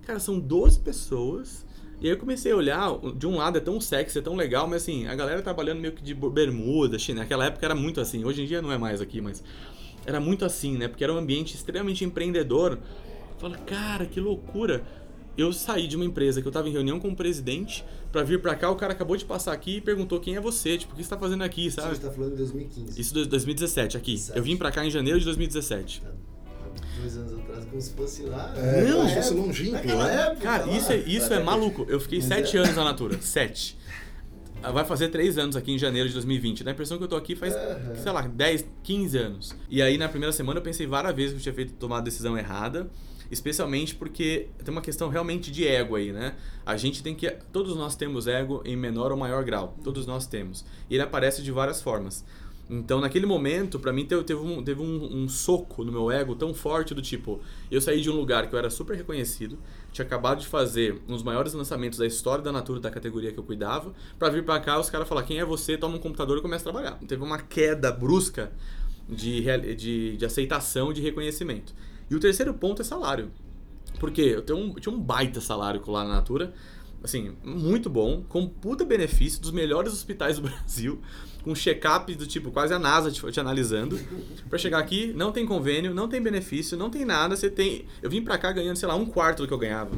cara, 0.05 0.19
são 0.19 0.37
12 0.37 0.81
pessoas. 0.81 1.65
E 2.01 2.07
aí 2.07 2.11
eu 2.11 2.17
comecei 2.17 2.51
a 2.51 2.57
olhar, 2.57 2.91
de 3.15 3.25
um 3.25 3.37
lado 3.37 3.59
é 3.59 3.61
tão 3.61 3.79
sexy, 3.79 4.19
é 4.19 4.21
tão 4.21 4.35
legal, 4.35 4.67
mas 4.67 4.81
assim, 4.81 5.07
a 5.07 5.15
galera 5.15 5.41
trabalhando 5.41 5.79
meio 5.79 5.93
que 5.93 6.03
de 6.03 6.13
bermuda, 6.13 6.97
naquela 7.15 7.45
época 7.45 7.65
era 7.65 7.75
muito 7.75 8.01
assim, 8.01 8.25
hoje 8.25 8.41
em 8.41 8.45
dia 8.45 8.61
não 8.61 8.73
é 8.73 8.77
mais 8.77 8.99
aqui, 8.99 9.21
mas 9.21 9.41
era 10.05 10.19
muito 10.19 10.43
assim, 10.43 10.77
né? 10.77 10.87
Porque 10.87 11.03
era 11.03 11.13
um 11.13 11.17
ambiente 11.17 11.55
extremamente 11.55 12.03
empreendedor, 12.03 12.79
Fala, 13.39 13.57
cara, 13.57 14.05
que 14.05 14.19
loucura. 14.19 14.83
eu 15.37 15.53
saí 15.53 15.87
de 15.87 15.95
uma 15.95 16.03
empresa 16.05 16.41
que 16.41 16.47
eu 16.47 16.51
tava 16.51 16.67
em 16.67 16.71
reunião 16.71 16.99
com 16.99 17.07
o 17.09 17.15
presidente 17.15 17.85
para 18.11 18.23
vir 18.23 18.41
para 18.41 18.53
cá, 18.55 18.69
o 18.69 18.75
cara 18.75 18.91
acabou 18.91 19.15
de 19.15 19.23
passar 19.23 19.53
aqui 19.53 19.77
e 19.77 19.81
perguntou 19.81 20.19
quem 20.19 20.35
é 20.35 20.41
você, 20.41 20.77
tipo, 20.77 20.93
o 20.93 20.95
que 20.97 21.03
você 21.03 21.09
tá 21.09 21.17
fazendo 21.17 21.43
aqui, 21.43 21.71
sabe? 21.71 21.89
Você 21.89 21.93
está 21.95 22.11
falando 22.11 22.31
de 22.31 22.37
2015. 22.37 22.99
Isso 22.99 23.13
de 23.13 23.25
2017 23.25 23.95
aqui. 23.95 24.13
17. 24.13 24.37
Eu 24.37 24.43
vim 24.43 24.57
para 24.57 24.71
cá 24.71 24.85
em 24.85 24.89
janeiro 24.91 25.17
de 25.19 25.25
2017. 25.25 26.03
Há 26.05 26.99
Dois 26.99 27.15
anos 27.15 27.39
atrás, 27.39 27.65
como 27.65 27.81
se 27.81 27.93
fosse 27.93 28.23
lá. 28.23 28.53
É, 28.57 28.81
Não, 28.83 28.97
como 28.97 29.09
se 29.09 29.15
fosse 29.15 29.33
longínquo, 29.33 29.87
né? 29.87 30.35
Cara, 30.41 30.65
lá. 30.65 30.75
isso 30.77 30.91
é, 30.91 30.97
isso 30.97 31.33
é 31.33 31.41
maluco. 31.41 31.85
Eu 31.87 31.99
fiquei 32.01 32.19
Mas 32.19 32.27
sete 32.27 32.57
é. 32.57 32.59
anos 32.59 32.75
na 32.75 32.83
Natura. 32.83 33.21
Sete. 33.21 33.77
Vai 34.61 34.83
fazer 34.83 35.07
três 35.07 35.37
anos 35.37 35.55
aqui 35.55 35.71
em 35.71 35.77
janeiro 35.77 36.09
de 36.09 36.13
2020. 36.15 36.65
Dá 36.65 36.71
a 36.71 36.73
impressão 36.73 36.97
que 36.97 37.03
eu 37.05 37.07
tô 37.07 37.15
aqui 37.15 37.33
faz, 37.33 37.55
Aham. 37.55 37.95
sei 37.95 38.11
lá, 38.11 38.21
10, 38.27 38.65
15 38.83 39.17
anos. 39.17 39.55
E 39.69 39.81
aí, 39.81 39.97
na 39.97 40.09
primeira 40.09 40.33
semana, 40.33 40.59
eu 40.59 40.63
pensei 40.63 40.85
várias 40.85 41.15
vezes 41.15 41.31
que 41.31 41.37
eu 41.37 41.43
tinha 41.43 41.53
feito 41.55 41.71
tomado 41.75 42.01
a 42.01 42.03
decisão 42.03 42.37
errada. 42.37 42.89
Especialmente 43.31 43.95
porque 43.95 44.47
tem 44.63 44.71
uma 44.71 44.81
questão 44.81 45.09
realmente 45.09 45.51
de 45.51 45.67
ego 45.67 45.95
aí, 45.95 46.11
né? 46.11 46.35
A 46.65 46.75
gente 46.77 47.03
tem 47.03 47.13
que. 47.13 47.29
Todos 47.51 47.75
nós 47.75 47.95
temos 47.95 48.27
ego 48.27 48.61
em 48.65 48.75
menor 48.75 49.11
ou 49.11 49.17
maior 49.17 49.43
grau. 49.43 49.77
Todos 49.83 50.05
nós 50.07 50.25
temos. 50.25 50.65
E 50.89 50.95
ele 50.95 51.03
aparece 51.03 51.43
de 51.43 51.51
várias 51.51 51.81
formas. 51.81 52.25
Então, 52.69 53.01
naquele 53.01 53.25
momento, 53.25 53.79
pra 53.79 53.91
mim, 53.91 54.05
teve, 54.05 54.35
um, 54.35 54.63
teve 54.63 54.79
um, 54.79 55.23
um 55.23 55.27
soco 55.27 55.83
no 55.83 55.91
meu 55.91 56.11
ego 56.11 56.35
tão 56.35 56.53
forte 56.53 56.93
do 56.93 57.01
tipo: 57.01 57.41
eu 57.71 57.81
saí 57.81 57.99
de 57.99 58.11
um 58.11 58.13
lugar 58.15 58.47
que 58.47 58.53
eu 58.53 58.59
era 58.59 58.69
super 58.69 58.95
reconhecido, 58.95 59.57
tinha 59.91 60.05
acabado 60.05 60.39
de 60.39 60.47
fazer 60.47 61.01
um 61.07 61.13
dos 61.13 61.23
maiores 61.23 61.53
lançamentos 61.53 61.97
da 61.97 62.05
história 62.05 62.43
da 62.43 62.51
Natura 62.51 62.79
da 62.79 62.91
categoria 62.91 63.31
que 63.31 63.39
eu 63.39 63.43
cuidava, 63.43 63.91
pra 64.19 64.29
vir 64.29 64.45
pra 64.45 64.59
cá 64.59 64.79
os 64.79 64.87
caras 64.87 65.07
falar: 65.07 65.23
quem 65.23 65.39
é 65.39 65.45
você? 65.45 65.77
Toma 65.77 65.95
um 65.95 65.99
computador 65.99 66.37
e 66.37 66.41
começa 66.41 66.69
a 66.69 66.71
trabalhar. 66.71 66.99
Teve 67.07 67.23
uma 67.23 67.39
queda 67.39 67.91
brusca 67.91 68.51
de, 69.07 69.43
de, 69.75 70.17
de 70.17 70.25
aceitação, 70.25 70.93
de 70.93 71.01
reconhecimento. 71.01 71.73
E 72.09 72.15
o 72.15 72.19
terceiro 72.19 72.53
ponto 72.53 72.81
é 72.81 72.85
salário. 72.85 73.31
Porque 73.99 74.21
eu, 74.21 74.41
tenho 74.41 74.59
um, 74.59 74.67
eu 74.69 74.79
tinha 74.79 74.93
um 74.93 74.99
baita 74.99 75.41
salário 75.41 75.81
lá 75.87 76.03
na 76.03 76.15
Natura, 76.15 76.53
assim, 77.03 77.35
muito 77.43 77.89
bom, 77.89 78.23
com 78.27 78.47
puta 78.47 78.85
benefício 78.85 79.41
dos 79.41 79.51
melhores 79.51 79.93
hospitais 79.93 80.37
do 80.37 80.43
Brasil, 80.47 81.01
com 81.43 81.55
check-up 81.55 82.13
do 82.15 82.25
tipo, 82.25 82.51
quase 82.51 82.73
a 82.73 82.79
NASA 82.79 83.11
te, 83.11 83.21
te 83.31 83.39
analisando. 83.39 83.99
Pra 84.49 84.57
chegar 84.57 84.79
aqui, 84.79 85.13
não 85.13 85.31
tem 85.31 85.45
convênio, 85.45 85.93
não 85.93 86.07
tem 86.07 86.21
benefício, 86.21 86.77
não 86.77 86.89
tem 86.89 87.05
nada, 87.05 87.35
você 87.35 87.49
tem. 87.49 87.85
Eu 88.01 88.09
vim 88.09 88.21
pra 88.21 88.37
cá 88.37 88.51
ganhando, 88.51 88.77
sei 88.77 88.87
lá, 88.87 88.95
um 88.95 89.05
quarto 89.05 89.43
do 89.43 89.47
que 89.47 89.53
eu 89.53 89.57
ganhava. 89.57 89.91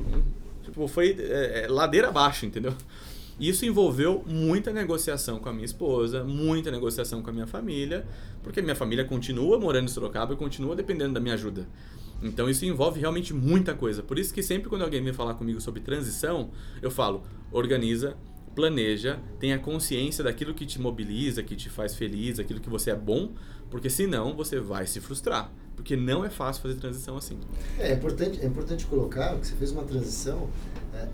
Tipo, 0.64 0.88
foi 0.88 1.16
é, 1.20 1.64
é, 1.64 1.68
ladeira 1.68 2.10
abaixo, 2.10 2.46
entendeu? 2.46 2.74
Isso 3.40 3.66
envolveu 3.66 4.24
muita 4.28 4.72
negociação 4.72 5.40
com 5.40 5.50
a 5.50 5.54
minha 5.54 5.66
esposa, 5.66 6.24
muita 6.24 6.70
negociação 6.70 7.24
com 7.24 7.32
a 7.32 7.34
minha 7.34 7.48
família, 7.48 8.06
porque 8.44 8.62
minha 8.62 8.76
família 8.76 9.04
continua 9.04 9.60
morando 9.60 9.86
em 9.86 9.88
Sorocaba 9.88 10.34
e 10.34 10.38
continua 10.38 10.76
dependendo 10.76 11.16
da 11.16 11.20
minha 11.20 11.34
ajuda. 11.34 11.68
Então 12.22 12.50
isso 12.50 12.66
envolve 12.66 13.00
realmente 13.00 13.34
muita 13.34 13.74
coisa. 13.74 14.04
Por 14.04 14.20
isso 14.20 14.34
que 14.34 14.44
sempre 14.44 14.70
quando 14.70 14.84
alguém 14.84 15.04
vem 15.04 15.14
falar 15.14 15.34
comigo 15.34 15.60
sobre 15.60 15.82
transição, 15.82 16.52
eu 16.82 16.92
falo: 16.92 17.24
organiza, 17.52 18.16
planeja, 18.56 19.20
tenha 19.40 19.58
consciência 19.58 20.24
daquilo 20.24 20.54
que 20.54 20.66
te 20.66 20.80
mobiliza, 20.80 21.42
que 21.42 21.56
te 21.56 21.70
faz 21.70 21.96
feliz, 21.96 22.40
aquilo 22.40 22.60
que 22.60 22.70
você 22.70 22.92
é 22.92 22.96
bom, 22.96 23.32
porque 23.70 23.90
senão 23.90 24.36
você 24.36 24.60
vai 24.60 24.86
se 24.86 25.00
frustrar. 25.00 25.52
Porque 25.76 25.96
não 25.96 26.24
é 26.24 26.30
fácil 26.30 26.62
fazer 26.62 26.76
transição 26.76 27.18
assim. 27.18 27.40
É, 27.80 27.90
é 27.90 27.94
importante, 27.94 28.40
é 28.40 28.46
importante 28.46 28.86
colocar 28.86 29.36
que 29.40 29.48
você 29.48 29.56
fez 29.56 29.72
uma 29.72 29.84
transição, 29.84 30.50
é, 30.94 31.08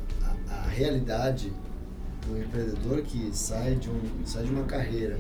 a, 0.49 0.53
a 0.53 0.67
realidade 0.67 1.53
do 2.25 2.37
empreendedor 2.37 3.01
que 3.03 3.29
sai 3.31 3.75
de, 3.75 3.89
um, 3.89 4.01
sai 4.25 4.43
de 4.43 4.51
uma 4.51 4.65
carreira 4.65 5.17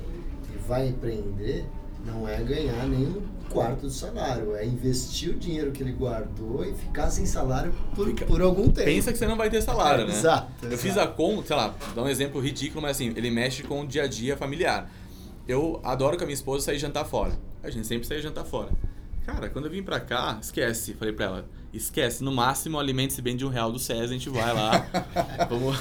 e 0.53 0.57
vai 0.67 0.89
empreender 0.89 1.65
não 2.05 2.27
é 2.27 2.41
ganhar 2.41 2.87
nem 2.87 3.05
um 3.05 3.21
quarto 3.49 3.81
do 3.81 3.89
salário, 3.91 4.55
é 4.55 4.65
investir 4.65 5.29
o 5.29 5.33
dinheiro 5.33 5.71
que 5.71 5.81
ele 5.83 5.91
guardou 5.93 6.63
e 6.65 6.73
ficar 6.73 7.09
sem 7.09 7.25
salário 7.25 7.73
por, 7.95 8.07
Fica- 8.07 8.25
por 8.25 8.41
algum 8.41 8.65
tempo. 8.69 8.85
Pensa 8.85 9.11
que 9.11 9.17
você 9.17 9.27
não 9.27 9.35
vai 9.37 9.49
ter 9.49 9.61
salário, 9.61 10.05
né? 10.05 10.13
Exato, 10.13 10.51
Eu 10.61 10.67
exato. 10.69 10.81
fiz 10.81 10.97
a 10.97 11.07
conta, 11.07 11.47
sei 11.47 11.55
lá, 11.55 11.73
dá 11.95 12.01
um 12.03 12.07
exemplo 12.09 12.39
ridículo, 12.41 12.81
mas 12.81 12.97
assim, 12.97 13.13
ele 13.15 13.29
mexe 13.31 13.63
com 13.63 13.81
o 13.81 13.87
dia 13.87 14.03
a 14.03 14.07
dia 14.07 14.35
familiar. 14.37 14.89
Eu 15.47 15.79
adoro 15.83 16.17
com 16.17 16.23
a 16.23 16.27
minha 16.27 16.33
esposa 16.35 16.65
sair 16.65 16.77
jantar 16.79 17.05
fora. 17.05 17.33
A 17.63 17.69
gente 17.69 17.87
sempre 17.87 18.05
sai 18.07 18.21
jantar 18.21 18.43
fora. 18.45 18.69
Cara, 19.25 19.49
quando 19.49 19.65
eu 19.65 19.71
vim 19.71 19.83
pra 19.83 19.99
cá, 19.99 20.37
esquece. 20.41 20.93
Falei 20.93 21.13
pra 21.13 21.25
ela, 21.25 21.45
esquece. 21.73 22.23
No 22.23 22.31
máximo, 22.31 22.79
alimente-se 22.79 23.21
bem 23.21 23.35
de 23.35 23.45
um 23.45 23.49
real 23.49 23.71
do 23.71 23.79
César, 23.79 24.03
a 24.05 24.07
gente 24.07 24.29
vai 24.29 24.53
lá. 24.53 24.85
vamos... 25.49 25.77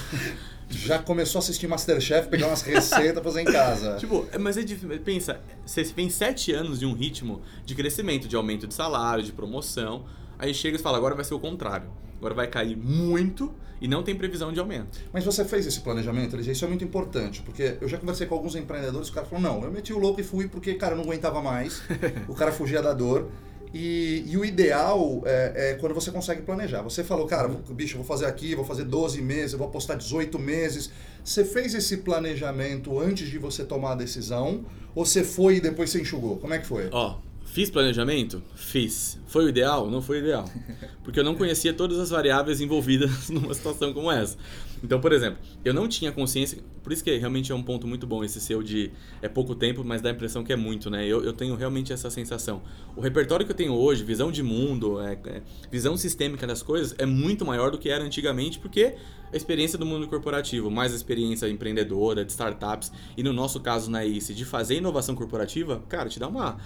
Já 0.69 0.99
começou 0.99 1.39
a 1.39 1.43
assistir 1.43 1.67
Masterchef, 1.69 2.29
pegar 2.29 2.49
umas 2.49 2.63
receitas 2.63 3.15
pra 3.15 3.23
fazer 3.23 3.43
em 3.43 3.45
casa. 3.45 3.97
Tipo, 4.01 4.27
é- 4.33 4.39
mas 4.39 4.57
é 4.57 4.63
difícil. 4.63 4.99
Pensa, 5.01 5.41
você 5.65 5.85
vem 5.85 6.11
sete 6.11 6.53
anos 6.53 6.81
de 6.81 6.87
um 6.87 6.93
ritmo 6.93 7.41
de 7.65 7.75
crescimento, 7.75 8.27
de 8.27 8.35
aumento 8.37 8.67
de 8.67 8.75
salário, 8.75 9.23
de 9.23 9.33
promoção. 9.33 10.05
Aí 10.39 10.53
chega 10.53 10.77
e 10.77 10.81
fala, 10.81 10.99
agora 10.99 11.15
vai 11.15 11.25
ser 11.25 11.35
o 11.35 11.39
contrário. 11.41 11.89
Agora 12.19 12.35
vai 12.35 12.47
cair 12.49 12.77
muito 12.77 13.55
e 13.81 13.87
não 13.87 14.03
tem 14.03 14.15
previsão 14.15 14.53
de 14.53 14.59
aumento. 14.59 14.99
Mas 15.13 15.25
você 15.25 15.45
fez 15.45 15.67
esse 15.67 15.81
planejamento, 15.81 16.35
LG? 16.35 16.51
Isso 16.53 16.65
é 16.65 16.69
muito 16.69 16.83
importante, 16.85 17.43
porque 17.43 17.77
eu 17.81 17.87
já 17.89 17.99
conversei 17.99 18.27
com 18.27 18.35
alguns 18.35 18.55
empreendedores, 18.57 19.09
o 19.09 19.13
cara 19.13 19.27
falou, 19.27 19.43
não, 19.43 19.63
eu 19.63 19.71
meti 19.71 19.93
o 19.93 19.99
louco 19.99 20.21
e 20.21 20.25
fui 20.25 20.49
porque, 20.49 20.75
cara, 20.75 20.95
eu 20.95 20.97
não 20.97 21.05
aguentava 21.05 21.43
mais, 21.43 21.83
o 22.27 22.35
cara 22.35 22.51
fugia 22.53 22.81
da 22.83 22.93
dor. 22.93 23.29
E, 23.79 24.25
e 24.27 24.37
o 24.39 24.45
ideal 24.45 25.23
é, 25.27 25.73
é 25.73 25.75
quando 25.75 25.95
você 25.95 26.11
consegue 26.11 26.41
planejar. 26.41 26.81
Você 26.81 27.05
falou, 27.05 27.27
cara, 27.27 27.47
vou- 27.49 27.75
bicho, 27.75 27.93
eu 27.95 27.99
vou 27.99 28.07
fazer 28.07 28.25
aqui, 28.25 28.55
vou 28.55 28.65
fazer 28.65 28.85
12 28.85 29.21
meses, 29.21 29.53
eu 29.53 29.59
vou 29.59 29.69
apostar 29.69 29.99
18 29.99 30.39
meses. 30.39 30.91
Você 31.23 31.45
fez 31.45 31.75
esse 31.75 31.99
planejamento 31.99 32.99
antes 32.99 33.29
de 33.29 33.37
você 33.37 33.65
tomar 33.65 33.93
a 33.93 33.95
decisão? 33.97 34.65
Ou 34.95 35.05
você 35.05 35.23
foi 35.23 35.57
e 35.57 35.61
depois 35.61 35.91
você 35.91 36.01
enxugou? 36.01 36.39
Como 36.39 36.55
é 36.55 36.59
que 36.59 36.67
foi? 36.67 36.89
Ó, 36.91 37.19
fiz 37.45 37.69
planejamento? 37.69 38.43
Fiz. 38.55 39.19
Foi 39.27 39.45
o 39.45 39.49
ideal? 39.51 39.91
Não 39.91 40.01
foi 40.01 40.21
o 40.21 40.23
ideal. 40.23 40.51
Porque 41.05 41.21
eu 41.21 41.25
não 41.25 41.35
conhecia 41.35 41.75
todas 41.75 41.99
as 41.99 42.09
variáveis 42.09 42.63
envolvidas 42.63 43.29
numa 43.31 43.53
situação 43.53 43.93
como 43.93 44.11
essa. 44.11 44.39
Então, 44.83 45.01
por 45.01 45.13
exemplo, 45.13 45.39
eu 45.65 45.73
não 45.73 45.89
tinha 45.89 46.13
consciência. 46.13 46.59
Por 46.83 46.93
isso 46.93 47.03
que 47.03 47.17
realmente 47.17 47.51
é 47.51 47.55
um 47.55 47.63
ponto 47.63 47.87
muito 47.87 48.07
bom 48.07 48.23
esse 48.23 48.41
seu 48.41 48.63
de 48.63 48.91
é 49.21 49.29
pouco 49.29 49.55
tempo, 49.55 49.83
mas 49.85 50.01
dá 50.01 50.11
a 50.11 50.13
impressão 50.13 50.45
que 50.45 50.53
é 50.53 50.57
muito, 50.57 50.89
né? 50.89 51.05
Eu, 51.05 51.25
eu 51.25 51.33
tenho 51.33 51.55
realmente 51.57 51.93
essa 51.93 52.09
sensação. 52.11 52.63
O 52.95 53.01
repertório 53.01 53.45
que 53.45 53.53
eu 53.53 53.57
tenho 53.57 53.73
hoje, 53.73 54.05
visão 54.05 54.31
de 54.31 54.43
mundo, 54.43 55.01
é, 55.01 55.19
é, 55.27 55.43
visão 55.71 55.97
sistêmica 55.97 56.47
das 56.47 56.63
coisas, 56.63 56.95
é 56.99 57.07
muito 57.07 57.45
maior 57.45 57.71
do 57.71 57.79
que 57.79 57.89
era 57.89 58.05
antigamente, 58.05 58.59
porque 58.59 58.95
a 59.33 59.37
experiência 59.37 59.77
do 59.77 59.85
mundo 59.85 60.07
corporativo, 60.07 60.71
mais 60.71 60.93
a 60.93 60.97
experiência 60.97 61.49
empreendedora, 61.49 62.25
de 62.25 62.31
startups, 62.31 62.93
e 63.17 63.23
no 63.23 63.33
nosso 63.33 63.61
caso 63.61 63.91
na 63.91 64.05
ICE, 64.05 64.35
de 64.35 64.45
fazer 64.45 64.77
inovação 64.77 65.15
corporativa, 65.15 65.83
cara, 65.89 66.09
te 66.09 66.21
dá 66.21 66.29
uma 66.29 66.59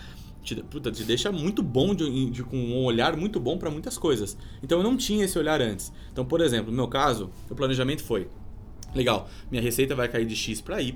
te, 0.43 0.55
puta, 0.57 0.91
te 0.91 1.05
deixa 1.05 1.31
muito 1.31 1.63
bom, 1.63 1.95
de, 1.95 2.31
de- 2.31 2.43
com 2.43 2.57
um 2.57 2.85
olhar 2.85 3.17
muito 3.17 3.39
bom 3.41 3.59
para 3.59 3.71
muitas 3.71 3.97
coisas. 3.99 4.37
Então 4.63 4.79
eu 4.79 4.85
não 4.85 4.97
tinha 4.97 5.25
esse 5.25 5.39
olhar 5.39 5.61
antes. 5.61 5.93
Então, 6.13 6.25
por 6.25 6.41
exemplo, 6.41 6.71
no 6.71 6.77
meu 6.77 6.89
caso, 6.89 7.31
o 7.51 7.55
planejamento 7.55 8.03
foi: 8.03 8.29
legal, 8.95 9.29
minha 9.51 9.63
receita 9.63 9.95
vai 9.95 10.09
cair 10.09 10.27
de 10.27 10.35
X 10.37 10.61
para 10.61 10.81
Y, 10.83 10.95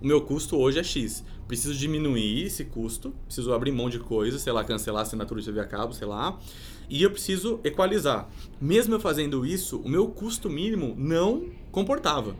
o 0.00 0.06
meu 0.06 0.20
custo 0.22 0.56
hoje 0.56 0.78
é 0.78 0.82
X. 0.82 1.24
Preciso 1.46 1.74
diminuir 1.74 2.44
esse 2.44 2.64
custo, 2.64 3.14
preciso 3.26 3.52
abrir 3.54 3.72
mão 3.72 3.88
de 3.88 3.98
coisas, 3.98 4.42
sei 4.42 4.52
lá, 4.52 4.62
cancelar 4.64 5.00
a 5.00 5.02
assinatura 5.02 5.40
de 5.40 5.46
TV 5.46 5.60
a 5.60 5.64
cabo, 5.64 5.92
sei 5.94 6.06
lá. 6.06 6.38
E 6.90 7.02
eu 7.02 7.10
preciso 7.10 7.60
equalizar. 7.64 8.28
Mesmo 8.60 8.94
eu 8.94 9.00
fazendo 9.00 9.44
isso, 9.46 9.78
o 9.80 9.88
meu 9.88 10.08
custo 10.08 10.48
mínimo 10.50 10.94
não 10.96 11.46
comportava. 11.70 12.34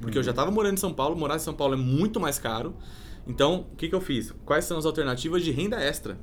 Porque 0.00 0.16
eu 0.16 0.22
já 0.22 0.30
estava 0.30 0.50
morando 0.50 0.74
em 0.74 0.78
São 0.78 0.92
Paulo, 0.94 1.14
morar 1.16 1.36
em 1.36 1.40
São 1.40 1.52
Paulo 1.52 1.74
é 1.74 1.76
muito 1.76 2.18
mais 2.18 2.38
caro. 2.38 2.74
Então, 3.26 3.66
o 3.72 3.76
que, 3.76 3.88
que 3.88 3.94
eu 3.94 4.00
fiz? 4.00 4.32
Quais 4.44 4.64
são 4.64 4.78
as 4.78 4.86
alternativas 4.86 5.42
de 5.42 5.50
renda 5.50 5.80
extra? 5.80 6.18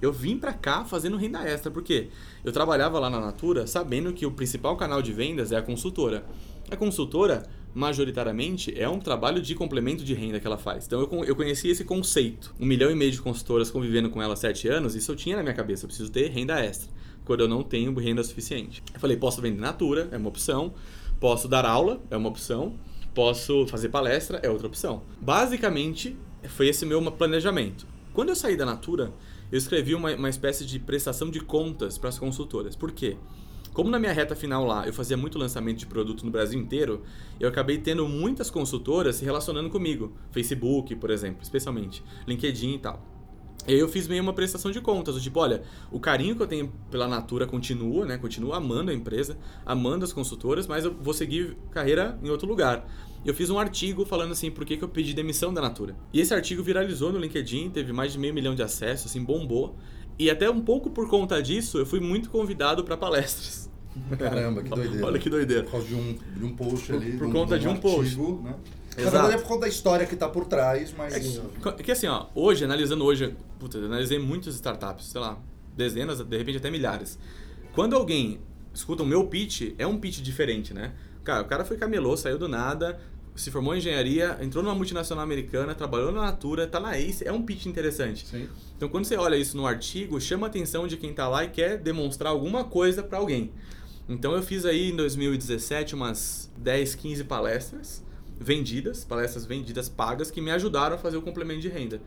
Eu 0.00 0.12
vim 0.12 0.36
pra 0.36 0.52
cá 0.52 0.84
fazendo 0.84 1.16
renda 1.16 1.42
extra, 1.48 1.70
porque 1.70 2.08
eu 2.44 2.52
trabalhava 2.52 2.98
lá 2.98 3.08
na 3.08 3.20
Natura 3.20 3.66
sabendo 3.66 4.12
que 4.12 4.26
o 4.26 4.30
principal 4.30 4.76
canal 4.76 5.00
de 5.00 5.12
vendas 5.12 5.52
é 5.52 5.56
a 5.56 5.62
consultora. 5.62 6.24
A 6.70 6.76
consultora, 6.76 7.44
majoritariamente, 7.72 8.78
é 8.78 8.88
um 8.88 8.98
trabalho 8.98 9.40
de 9.40 9.54
complemento 9.54 10.04
de 10.04 10.12
renda 10.12 10.40
que 10.40 10.46
ela 10.46 10.58
faz. 10.58 10.86
Então 10.86 11.00
eu, 11.00 11.24
eu 11.24 11.36
conheci 11.36 11.68
esse 11.68 11.84
conceito. 11.84 12.54
Um 12.60 12.66
milhão 12.66 12.90
e 12.90 12.94
meio 12.94 13.12
de 13.12 13.20
consultoras 13.20 13.70
convivendo 13.70 14.10
com 14.10 14.20
ela 14.20 14.34
há 14.34 14.36
sete 14.36 14.68
anos, 14.68 14.94
isso 14.94 15.10
eu 15.10 15.16
tinha 15.16 15.36
na 15.36 15.42
minha 15.42 15.54
cabeça. 15.54 15.84
Eu 15.84 15.88
preciso 15.88 16.10
ter 16.10 16.30
renda 16.30 16.58
extra, 16.60 16.90
quando 17.24 17.40
eu 17.40 17.48
não 17.48 17.62
tenho 17.62 17.94
renda 17.98 18.22
suficiente. 18.22 18.82
Eu 18.92 19.00
falei, 19.00 19.16
posso 19.16 19.40
vender 19.40 19.60
Natura, 19.60 20.08
é 20.10 20.16
uma 20.16 20.28
opção. 20.28 20.74
Posso 21.18 21.48
dar 21.48 21.64
aula, 21.64 22.02
é 22.10 22.16
uma 22.16 22.28
opção. 22.28 22.78
Posso 23.14 23.66
fazer 23.68 23.88
palestra, 23.90 24.40
é 24.42 24.50
outra 24.50 24.66
opção. 24.66 25.02
Basicamente, 25.20 26.16
foi 26.48 26.68
esse 26.68 26.84
meu 26.86 27.00
planejamento. 27.12 27.86
Quando 28.12 28.28
eu 28.28 28.36
saí 28.36 28.56
da 28.56 28.64
Natura, 28.64 29.12
eu 29.50 29.58
escrevi 29.58 29.94
uma, 29.94 30.14
uma 30.14 30.28
espécie 30.28 30.64
de 30.64 30.78
prestação 30.78 31.30
de 31.30 31.40
contas 31.40 31.98
para 31.98 32.08
as 32.08 32.18
consultoras. 32.18 32.76
Por 32.76 32.92
quê? 32.92 33.16
Como 33.72 33.90
na 33.90 33.98
minha 33.98 34.12
reta 34.12 34.36
final 34.36 34.64
lá 34.64 34.86
eu 34.86 34.92
fazia 34.92 35.16
muito 35.16 35.36
lançamento 35.36 35.78
de 35.78 35.86
produto 35.86 36.24
no 36.24 36.30
Brasil 36.30 36.60
inteiro, 36.60 37.02
eu 37.40 37.48
acabei 37.48 37.78
tendo 37.78 38.08
muitas 38.08 38.48
consultoras 38.48 39.16
se 39.16 39.24
relacionando 39.24 39.68
comigo. 39.68 40.12
Facebook, 40.30 40.94
por 40.94 41.10
exemplo, 41.10 41.42
especialmente. 41.42 42.02
LinkedIn 42.26 42.74
e 42.74 42.78
tal. 42.78 43.13
E 43.66 43.72
aí 43.72 43.78
eu 43.78 43.88
fiz 43.88 44.06
meio 44.06 44.22
uma 44.22 44.32
prestação 44.32 44.70
de 44.70 44.80
contas, 44.80 45.20
tipo, 45.22 45.40
olha, 45.40 45.62
o 45.90 45.98
carinho 45.98 46.36
que 46.36 46.42
eu 46.42 46.46
tenho 46.46 46.72
pela 46.90 47.08
Natura 47.08 47.46
continua, 47.46 48.04
né? 48.04 48.18
Continuo 48.18 48.52
amando 48.52 48.90
a 48.90 48.94
empresa, 48.94 49.38
amando 49.64 50.04
as 50.04 50.12
consultoras, 50.12 50.66
mas 50.66 50.84
eu 50.84 50.94
vou 50.94 51.14
seguir 51.14 51.56
carreira 51.70 52.18
em 52.22 52.28
outro 52.28 52.46
lugar. 52.46 52.86
Eu 53.24 53.32
fiz 53.32 53.48
um 53.48 53.58
artigo 53.58 54.04
falando 54.04 54.32
assim, 54.32 54.50
por 54.50 54.66
que, 54.66 54.76
que 54.76 54.84
eu 54.84 54.88
pedi 54.88 55.14
demissão 55.14 55.52
da 55.52 55.62
Natura. 55.62 55.96
E 56.12 56.20
esse 56.20 56.34
artigo 56.34 56.62
viralizou 56.62 57.10
no 57.10 57.18
LinkedIn, 57.18 57.70
teve 57.70 57.90
mais 57.90 58.12
de 58.12 58.18
meio 58.18 58.34
milhão 58.34 58.54
de 58.54 58.62
acessos, 58.62 59.10
assim, 59.10 59.24
bombou. 59.24 59.76
E 60.18 60.28
até 60.28 60.48
um 60.50 60.60
pouco 60.60 60.90
por 60.90 61.08
conta 61.08 61.42
disso, 61.42 61.78
eu 61.78 61.86
fui 61.86 62.00
muito 62.00 62.28
convidado 62.28 62.84
para 62.84 62.98
palestras. 62.98 63.70
Caramba, 64.18 64.62
que 64.62 64.68
doideira. 64.70 65.06
Olha 65.06 65.18
que 65.18 65.30
doideira. 65.30 65.62
Por 65.62 65.72
causa 65.72 65.86
de 65.86 65.94
um, 65.94 66.18
de 66.36 66.44
um 66.44 66.54
post 66.54 66.92
ali. 66.92 67.16
por 67.16 67.26
de 67.26 67.32
conta 67.32 67.58
de 67.58 67.66
um 67.66 67.76
post. 67.76 68.00
artigo, 68.00 68.42
Né? 68.44 68.54
Na 68.96 69.02
Exato. 69.02 69.16
verdade 69.16 69.34
é 69.34 69.38
por 69.38 69.48
conta 69.48 69.60
da 69.62 69.68
história 69.68 70.06
que 70.06 70.14
tá 70.14 70.28
por 70.28 70.46
trás, 70.46 70.94
mas. 70.96 71.14
É 71.14 71.82
que 71.82 71.90
assim, 71.90 72.06
ó, 72.06 72.26
hoje, 72.34 72.64
analisando 72.64 73.04
hoje, 73.04 73.34
puta, 73.58 73.78
eu 73.78 73.86
analisei 73.86 74.18
muitas 74.18 74.54
startups, 74.54 75.06
sei 75.06 75.20
lá, 75.20 75.38
dezenas, 75.76 76.20
de 76.20 76.36
repente 76.36 76.58
até 76.58 76.70
milhares. 76.70 77.18
Quando 77.74 77.96
alguém 77.96 78.40
escuta 78.72 79.02
o 79.02 79.06
meu 79.06 79.26
pitch, 79.26 79.74
é 79.78 79.86
um 79.86 79.98
pitch 79.98 80.20
diferente, 80.20 80.72
né? 80.72 80.92
Cara, 81.24 81.42
o 81.42 81.46
cara 81.46 81.64
foi 81.64 81.76
camelô, 81.76 82.16
saiu 82.16 82.38
do 82.38 82.48
nada, 82.48 83.00
se 83.34 83.50
formou 83.50 83.74
em 83.74 83.78
engenharia, 83.78 84.38
entrou 84.40 84.62
numa 84.62 84.74
multinacional 84.74 85.24
americana, 85.24 85.74
trabalhou 85.74 86.12
na 86.12 86.22
Natura, 86.22 86.66
tá 86.66 86.78
na 86.78 86.96
Ace, 86.98 87.26
é 87.26 87.32
um 87.32 87.42
pitch 87.42 87.66
interessante. 87.66 88.26
Sim. 88.26 88.48
Então, 88.76 88.88
quando 88.88 89.06
você 89.06 89.16
olha 89.16 89.36
isso 89.36 89.56
no 89.56 89.66
artigo, 89.66 90.20
chama 90.20 90.46
a 90.46 90.50
atenção 90.50 90.86
de 90.86 90.96
quem 90.96 91.12
tá 91.12 91.26
lá 91.26 91.44
e 91.44 91.48
quer 91.48 91.78
demonstrar 91.78 92.30
alguma 92.30 92.64
coisa 92.64 93.02
para 93.02 93.18
alguém. 93.18 93.50
Então, 94.08 94.34
eu 94.34 94.42
fiz 94.42 94.64
aí 94.64 94.90
em 94.90 94.96
2017 94.96 95.94
umas 95.94 96.50
10, 96.58 96.94
15 96.94 97.24
palestras 97.24 98.04
vendidas, 98.38 99.04
palestras 99.04 99.44
vendidas 99.44 99.88
pagas, 99.88 100.30
que 100.30 100.40
me 100.40 100.50
ajudaram 100.50 100.96
a 100.96 100.98
fazer 100.98 101.16
o 101.16 101.22
complemento 101.22 101.60
de 101.60 101.68
renda. 101.68 102.00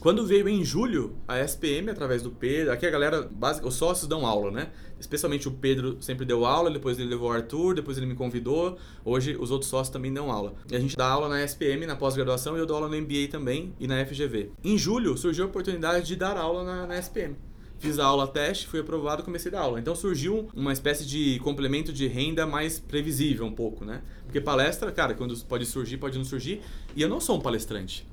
Quando 0.00 0.26
veio 0.26 0.48
em 0.48 0.62
julho, 0.64 1.16
a 1.26 1.40
SPM, 1.40 1.90
através 1.90 2.22
do 2.22 2.30
Pedro, 2.30 2.72
aqui 2.72 2.84
a 2.84 2.90
galera, 2.90 3.30
os 3.62 3.74
sócios 3.74 4.06
dão 4.06 4.26
aula, 4.26 4.50
né? 4.50 4.70
Especialmente 5.00 5.48
o 5.48 5.50
Pedro 5.50 5.96
sempre 6.00 6.26
deu 6.26 6.44
aula, 6.44 6.70
depois 6.70 6.98
ele 6.98 7.08
levou 7.08 7.30
o 7.30 7.32
Arthur, 7.32 7.74
depois 7.74 7.96
ele 7.96 8.06
me 8.06 8.14
convidou. 8.14 8.76
Hoje 9.04 9.36
os 9.36 9.50
outros 9.50 9.70
sócios 9.70 9.92
também 9.92 10.12
dão 10.12 10.30
aula. 10.30 10.54
E 10.70 10.76
a 10.76 10.78
gente 10.78 10.96
dá 10.96 11.06
aula 11.06 11.28
na 11.28 11.42
SPM, 11.42 11.86
na 11.86 11.96
pós-graduação, 11.96 12.56
e 12.56 12.60
eu 12.60 12.66
dou 12.66 12.76
aula 12.76 12.88
no 12.88 13.00
MBA 13.00 13.28
também 13.30 13.74
e 13.80 13.86
na 13.86 14.04
FGV. 14.04 14.50
Em 14.62 14.76
julho 14.76 15.16
surgiu 15.16 15.44
a 15.44 15.48
oportunidade 15.48 16.06
de 16.06 16.16
dar 16.16 16.36
aula 16.36 16.64
na, 16.64 16.86
na 16.86 16.98
SPM. 16.98 17.36
Fiz 17.78 17.98
a 17.98 18.04
aula 18.04 18.26
teste, 18.26 18.66
fui 18.66 18.80
aprovado 18.80 19.22
comecei 19.22 19.50
a 19.50 19.56
dar 19.56 19.60
aula. 19.60 19.78
Então 19.78 19.94
surgiu 19.94 20.48
uma 20.54 20.72
espécie 20.72 21.04
de 21.04 21.38
complemento 21.40 21.92
de 21.92 22.06
renda 22.06 22.46
mais 22.46 22.78
previsível 22.78 23.44
um 23.44 23.52
pouco, 23.52 23.84
né? 23.84 24.02
Porque 24.24 24.40
palestra, 24.40 24.90
cara, 24.90 25.14
quando 25.14 25.36
pode 25.44 25.66
surgir, 25.66 25.98
pode 25.98 26.16
não 26.16 26.24
surgir. 26.24 26.62
E 26.96 27.02
eu 27.02 27.08
não 27.08 27.20
sou 27.20 27.36
um 27.36 27.40
palestrante. 27.40 28.06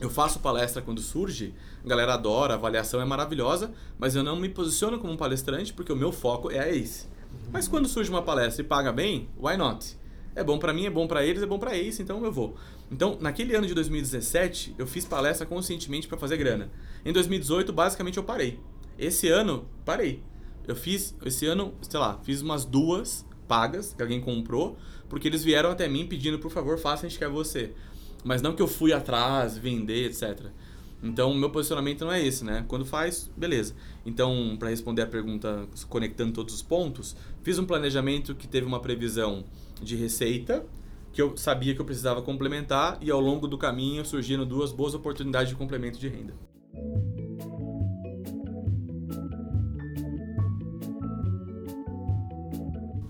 Eu 0.00 0.10
faço 0.10 0.40
palestra 0.40 0.82
quando 0.82 1.00
surge, 1.00 1.54
a 1.84 1.88
galera 1.88 2.14
adora, 2.14 2.54
a 2.54 2.56
avaliação 2.56 3.00
é 3.00 3.04
maravilhosa, 3.04 3.72
mas 3.96 4.16
eu 4.16 4.24
não 4.24 4.36
me 4.36 4.48
posiciono 4.48 4.98
como 4.98 5.12
um 5.12 5.16
palestrante 5.16 5.72
porque 5.72 5.92
o 5.92 5.96
meu 5.96 6.10
foco 6.10 6.50
é 6.50 6.58
a 6.58 6.68
ACE. 6.68 7.06
Mas 7.52 7.68
quando 7.68 7.88
surge 7.88 8.10
uma 8.10 8.22
palestra 8.22 8.62
e 8.62 8.66
paga 8.66 8.92
bem, 8.92 9.28
why 9.38 9.56
not? 9.56 9.96
É 10.34 10.42
bom 10.42 10.58
pra 10.58 10.72
mim, 10.72 10.86
é 10.86 10.90
bom 10.90 11.06
pra 11.06 11.24
eles, 11.24 11.42
é 11.42 11.46
bom 11.46 11.60
pra 11.60 11.76
ACE, 11.76 12.02
então 12.02 12.24
eu 12.24 12.32
vou. 12.32 12.56
Então, 12.90 13.16
naquele 13.20 13.54
ano 13.54 13.66
de 13.66 13.74
2017, 13.74 14.74
eu 14.76 14.86
fiz 14.86 15.04
palestra 15.04 15.46
conscientemente 15.46 16.08
para 16.08 16.18
fazer 16.18 16.36
grana. 16.36 16.70
Em 17.04 17.12
2018, 17.12 17.72
basicamente 17.72 18.18
eu 18.18 18.24
parei. 18.24 18.58
Esse 18.98 19.28
ano, 19.28 19.68
parei. 19.84 20.22
Eu 20.66 20.74
fiz, 20.74 21.14
esse 21.24 21.46
ano, 21.46 21.74
sei 21.82 22.00
lá, 22.00 22.18
fiz 22.22 22.40
umas 22.40 22.64
duas 22.64 23.26
pagas 23.46 23.92
que 23.92 24.02
alguém 24.02 24.20
comprou, 24.20 24.76
porque 25.08 25.28
eles 25.28 25.44
vieram 25.44 25.70
até 25.70 25.88
mim 25.88 26.06
pedindo, 26.06 26.38
por 26.38 26.50
favor, 26.50 26.78
faça, 26.78 27.06
a 27.06 27.08
gente 27.08 27.18
quer 27.18 27.28
você. 27.28 27.72
Mas 28.24 28.40
não 28.40 28.54
que 28.54 28.62
eu 28.62 28.68
fui 28.68 28.92
atrás, 28.92 29.58
vender, 29.58 30.06
etc. 30.06 30.46
Então, 31.02 31.32
o 31.32 31.34
meu 31.34 31.50
posicionamento 31.50 32.02
não 32.02 32.12
é 32.12 32.24
esse, 32.24 32.42
né? 32.44 32.64
Quando 32.66 32.86
faz, 32.86 33.30
beleza. 33.36 33.74
Então, 34.06 34.56
para 34.58 34.70
responder 34.70 35.02
a 35.02 35.06
pergunta, 35.06 35.68
conectando 35.88 36.32
todos 36.32 36.54
os 36.54 36.62
pontos, 36.62 37.14
fiz 37.42 37.58
um 37.58 37.66
planejamento 37.66 38.34
que 38.34 38.48
teve 38.48 38.66
uma 38.66 38.80
previsão 38.80 39.44
de 39.82 39.96
receita, 39.96 40.64
que 41.12 41.20
eu 41.20 41.36
sabia 41.36 41.74
que 41.74 41.80
eu 41.80 41.84
precisava 41.84 42.22
complementar, 42.22 42.96
e 43.02 43.10
ao 43.10 43.20
longo 43.20 43.46
do 43.46 43.58
caminho 43.58 44.02
surgiram 44.06 44.46
duas 44.46 44.72
boas 44.72 44.94
oportunidades 44.94 45.50
de 45.50 45.54
complemento 45.54 45.98
de 45.98 46.08
renda. 46.08 46.34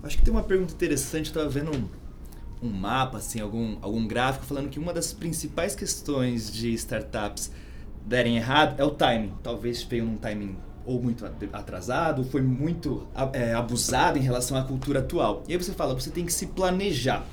Acho 0.05 0.17
que 0.17 0.23
tem 0.23 0.31
uma 0.31 0.43
pergunta 0.43 0.71
interessante, 0.71 1.29
eu 1.29 1.33
tava 1.33 1.49
vendo 1.49 1.71
um, 1.75 2.67
um 2.67 2.69
mapa, 2.69 3.17
assim, 3.17 3.41
algum, 3.41 3.75
algum 3.81 4.05
gráfico 4.05 4.45
falando 4.45 4.69
que 4.69 4.77
uma 4.77 4.93
das 4.93 5.11
principais 5.11 5.73
questões 5.73 6.53
de 6.53 6.71
startups 6.75 7.51
derem 8.05 8.37
errado 8.37 8.79
é 8.79 8.83
o 8.83 8.91
timing. 8.91 9.33
Talvez 9.41 9.81
veio 9.81 10.05
num 10.05 10.17
timing 10.17 10.55
ou 10.85 11.01
muito 11.01 11.25
atrasado, 11.51 12.19
ou 12.19 12.23
foi 12.23 12.43
muito 12.43 13.07
é, 13.33 13.53
abusado 13.53 14.19
em 14.19 14.21
relação 14.21 14.55
à 14.55 14.63
cultura 14.63 14.99
atual. 14.99 15.43
E 15.47 15.53
aí 15.53 15.57
você 15.57 15.71
fala, 15.71 15.95
você 15.95 16.11
tem 16.11 16.23
que 16.23 16.33
se 16.33 16.45
planejar. 16.45 17.25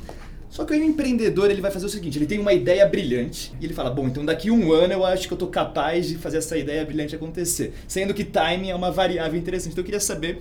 Só 0.48 0.64
que 0.64 0.72
o 0.72 0.76
empreendedor 0.76 1.50
ele 1.50 1.60
vai 1.60 1.70
fazer 1.70 1.84
o 1.84 1.88
seguinte, 1.90 2.18
ele 2.18 2.26
tem 2.26 2.38
uma 2.38 2.54
ideia 2.54 2.86
brilhante 2.86 3.52
e 3.60 3.64
ele 3.66 3.74
fala, 3.74 3.90
bom, 3.90 4.06
então 4.06 4.24
daqui 4.24 4.50
um 4.50 4.72
ano 4.72 4.94
eu 4.94 5.04
acho 5.04 5.28
que 5.28 5.34
eu 5.34 5.38
tô 5.38 5.46
capaz 5.46 6.08
de 6.08 6.16
fazer 6.16 6.38
essa 6.38 6.56
ideia 6.56 6.84
brilhante 6.86 7.14
acontecer. 7.14 7.74
Sendo 7.86 8.14
que 8.14 8.24
timing 8.24 8.70
é 8.70 8.74
uma 8.74 8.90
variável 8.90 9.38
interessante. 9.38 9.72
Então 9.72 9.82
eu 9.82 9.86
queria 9.86 10.00
saber 10.00 10.40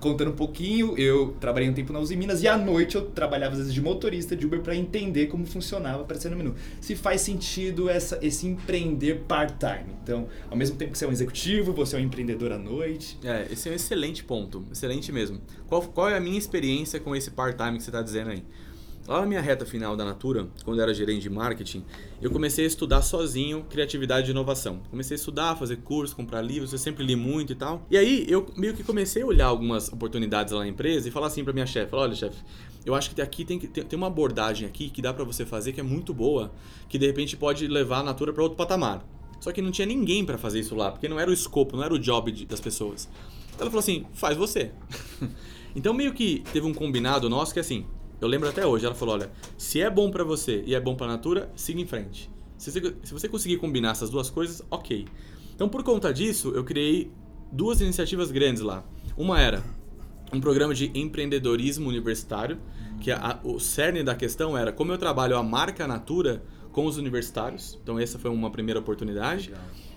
contando 0.00 0.30
um 0.30 0.36
pouquinho, 0.36 0.96
eu 0.98 1.34
trabalhei 1.40 1.68
um 1.68 1.72
tempo 1.72 1.92
na 1.92 1.98
Uzi 1.98 2.16
Minas 2.16 2.42
e 2.42 2.48
à 2.48 2.56
noite 2.56 2.96
eu 2.96 3.02
trabalhava 3.02 3.52
às 3.52 3.58
vezes 3.58 3.74
de 3.74 3.80
motorista 3.80 4.36
de 4.36 4.46
Uber 4.46 4.60
para 4.60 4.74
entender 4.74 5.26
como 5.26 5.46
funcionava 5.46 6.02
aparecendo 6.02 6.32
no 6.32 6.38
menu. 6.38 6.54
Se 6.80 6.94
faz 6.94 7.20
sentido 7.20 7.88
essa, 7.88 8.18
esse 8.22 8.46
empreender 8.46 9.22
part-time. 9.26 9.94
Então, 10.02 10.28
ao 10.50 10.56
mesmo 10.56 10.76
tempo 10.76 10.92
que 10.92 10.98
você 10.98 11.04
é 11.04 11.08
um 11.08 11.12
executivo, 11.12 11.72
você 11.72 11.96
é 11.96 11.98
um 11.98 12.02
empreendedor 12.02 12.52
à 12.52 12.58
noite. 12.58 13.18
É, 13.24 13.46
esse 13.50 13.68
é 13.68 13.72
um 13.72 13.74
excelente 13.74 14.22
ponto, 14.24 14.64
excelente 14.70 15.10
mesmo. 15.10 15.40
Qual, 15.66 15.82
qual 15.82 16.08
é 16.08 16.16
a 16.16 16.20
minha 16.20 16.38
experiência 16.38 17.00
com 17.00 17.14
esse 17.14 17.30
part-time 17.30 17.78
que 17.78 17.82
você 17.82 17.90
está 17.90 18.02
dizendo 18.02 18.30
aí? 18.30 18.44
Lá 19.08 19.20
na 19.20 19.26
minha 19.26 19.40
reta 19.40 19.64
final 19.64 19.96
da 19.96 20.04
Natura, 20.04 20.48
quando 20.64 20.78
eu 20.78 20.82
era 20.82 20.92
gerente 20.92 21.22
de 21.22 21.30
marketing, 21.30 21.84
eu 22.20 22.28
comecei 22.28 22.64
a 22.64 22.66
estudar 22.66 23.02
sozinho 23.02 23.64
criatividade 23.70 24.28
e 24.28 24.30
inovação. 24.32 24.80
Comecei 24.90 25.14
a 25.14 25.18
estudar, 25.18 25.54
fazer 25.56 25.76
curso, 25.76 26.16
comprar 26.16 26.42
livros, 26.42 26.72
eu 26.72 26.78
sempre 26.78 27.04
li 27.04 27.14
muito 27.14 27.52
e 27.52 27.56
tal. 27.56 27.86
E 27.88 27.96
aí 27.96 28.26
eu 28.28 28.44
meio 28.56 28.74
que 28.74 28.82
comecei 28.82 29.22
a 29.22 29.26
olhar 29.26 29.46
algumas 29.46 29.92
oportunidades 29.92 30.52
lá 30.52 30.60
na 30.60 30.68
empresa 30.68 31.08
e 31.08 31.12
falar 31.12 31.28
assim 31.28 31.44
para 31.44 31.52
minha 31.52 31.66
chefe, 31.66 31.94
olha 31.94 32.16
chefe, 32.16 32.36
eu 32.84 32.96
acho 32.96 33.14
que 33.14 33.22
aqui 33.22 33.44
tem, 33.44 33.60
que, 33.60 33.68
tem 33.68 33.96
uma 33.96 34.08
abordagem 34.08 34.66
aqui 34.66 34.90
que 34.90 35.00
dá 35.00 35.14
para 35.14 35.24
você 35.24 35.46
fazer 35.46 35.72
que 35.72 35.78
é 35.80 35.84
muito 35.84 36.12
boa, 36.12 36.52
que 36.88 36.98
de 36.98 37.06
repente 37.06 37.36
pode 37.36 37.68
levar 37.68 38.00
a 38.00 38.02
Natura 38.02 38.32
para 38.32 38.42
outro 38.42 38.56
patamar. 38.56 39.06
Só 39.38 39.52
que 39.52 39.62
não 39.62 39.70
tinha 39.70 39.86
ninguém 39.86 40.24
para 40.24 40.36
fazer 40.36 40.58
isso 40.58 40.74
lá, 40.74 40.90
porque 40.90 41.08
não 41.08 41.20
era 41.20 41.30
o 41.30 41.32
escopo, 41.32 41.76
não 41.76 41.84
era 41.84 41.94
o 41.94 41.98
job 41.98 42.32
de, 42.32 42.44
das 42.44 42.60
pessoas. 42.60 43.08
Ela 43.58 43.70
falou 43.70 43.80
assim, 43.80 44.04
faz 44.14 44.36
você. 44.36 44.72
então 45.76 45.94
meio 45.94 46.12
que 46.12 46.42
teve 46.52 46.66
um 46.66 46.74
combinado 46.74 47.28
nosso 47.28 47.52
que 47.52 47.58
é 47.58 47.62
assim, 47.62 47.86
eu 48.20 48.28
lembro 48.28 48.48
até 48.48 48.66
hoje, 48.66 48.86
ela 48.86 48.94
falou: 48.94 49.14
olha, 49.14 49.30
se 49.58 49.80
é 49.80 49.90
bom 49.90 50.10
para 50.10 50.24
você 50.24 50.62
e 50.66 50.74
é 50.74 50.80
bom 50.80 50.94
para 50.94 51.06
a 51.06 51.10
natura, 51.10 51.50
siga 51.54 51.80
em 51.80 51.86
frente. 51.86 52.30
Se 52.56 52.70
você, 52.70 52.94
se 53.02 53.12
você 53.12 53.28
conseguir 53.28 53.58
combinar 53.58 53.90
essas 53.90 54.08
duas 54.08 54.30
coisas, 54.30 54.62
ok. 54.70 55.06
Então, 55.54 55.68
por 55.68 55.82
conta 55.82 56.12
disso, 56.12 56.52
eu 56.54 56.64
criei 56.64 57.10
duas 57.52 57.80
iniciativas 57.80 58.30
grandes 58.30 58.62
lá. 58.62 58.84
Uma 59.16 59.40
era 59.40 59.62
um 60.32 60.40
programa 60.40 60.74
de 60.74 60.90
empreendedorismo 60.94 61.88
universitário, 61.88 62.58
que 63.00 63.10
a, 63.10 63.38
o 63.44 63.60
cerne 63.60 64.02
da 64.02 64.14
questão 64.14 64.56
era 64.56 64.72
como 64.72 64.92
eu 64.92 64.98
trabalho 64.98 65.36
a 65.36 65.42
marca 65.42 65.86
Natura 65.86 66.42
com 66.72 66.86
os 66.86 66.96
universitários. 66.96 67.78
Então, 67.82 67.98
essa 67.98 68.18
foi 68.18 68.30
uma 68.30 68.50
primeira 68.50 68.80
oportunidade. 68.80 69.52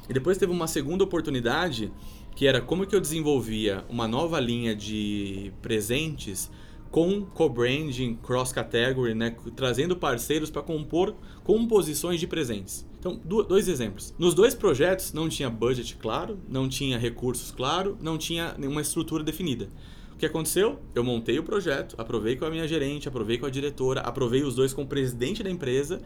E 0.08 0.14
depois 0.14 0.38
teve 0.38 0.52
uma 0.52 0.68
segunda 0.68 1.04
oportunidade, 1.04 1.92
que 2.36 2.48
era 2.48 2.62
como 2.62 2.86
que 2.86 2.96
eu 2.96 3.02
desenvolvia 3.02 3.84
uma 3.90 4.08
nova 4.08 4.40
linha 4.40 4.76
de 4.76 5.52
presentes 5.62 6.50
com 6.92 7.22
co-branding, 7.22 8.16
cross-category, 8.16 9.14
né, 9.14 9.36
trazendo 9.56 9.96
parceiros 9.96 10.50
para 10.50 10.62
compor 10.62 11.16
composições 11.44 12.20
de 12.20 12.28
presentes. 12.28 12.86
Então, 13.00 13.20
dois 13.24 13.68
exemplos. 13.68 14.14
Nos 14.18 14.34
dois 14.34 14.54
projetos 14.54 15.14
não 15.14 15.30
tinha 15.30 15.50
budget 15.50 15.96
claro, 15.96 16.40
não 16.50 16.68
tinha 16.68 16.98
recursos 16.98 17.52
claro, 17.52 17.98
não 18.02 18.18
tinha 18.18 18.56
nenhuma 18.58 18.82
estrutura 18.82 19.24
definida. 19.24 19.70
O 20.14 20.18
que 20.18 20.26
aconteceu? 20.26 20.80
Eu 20.94 21.04
montei 21.04 21.40
o 21.40 21.44
projeto, 21.44 21.96
aprovei 21.98 22.36
com 22.36 22.44
a 22.44 22.50
minha 22.50 22.68
gerente, 22.68 23.08
aprovei 23.08 23.38
com 23.38 23.46
a 23.46 23.50
diretora, 23.50 24.02
aprovei 24.02 24.44
os 24.44 24.54
dois 24.54 24.74
com 24.74 24.82
o 24.82 24.88
presidente 24.88 25.42
da 25.42 25.50
empresa, 25.50 26.02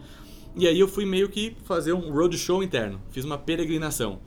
e 0.54 0.68
aí 0.68 0.78
eu 0.78 0.86
fui 0.86 1.04
meio 1.04 1.28
que 1.28 1.56
fazer 1.64 1.92
um 1.92 2.12
roadshow 2.12 2.62
interno, 2.62 3.00
fiz 3.10 3.24
uma 3.24 3.36
peregrinação. 3.36 4.20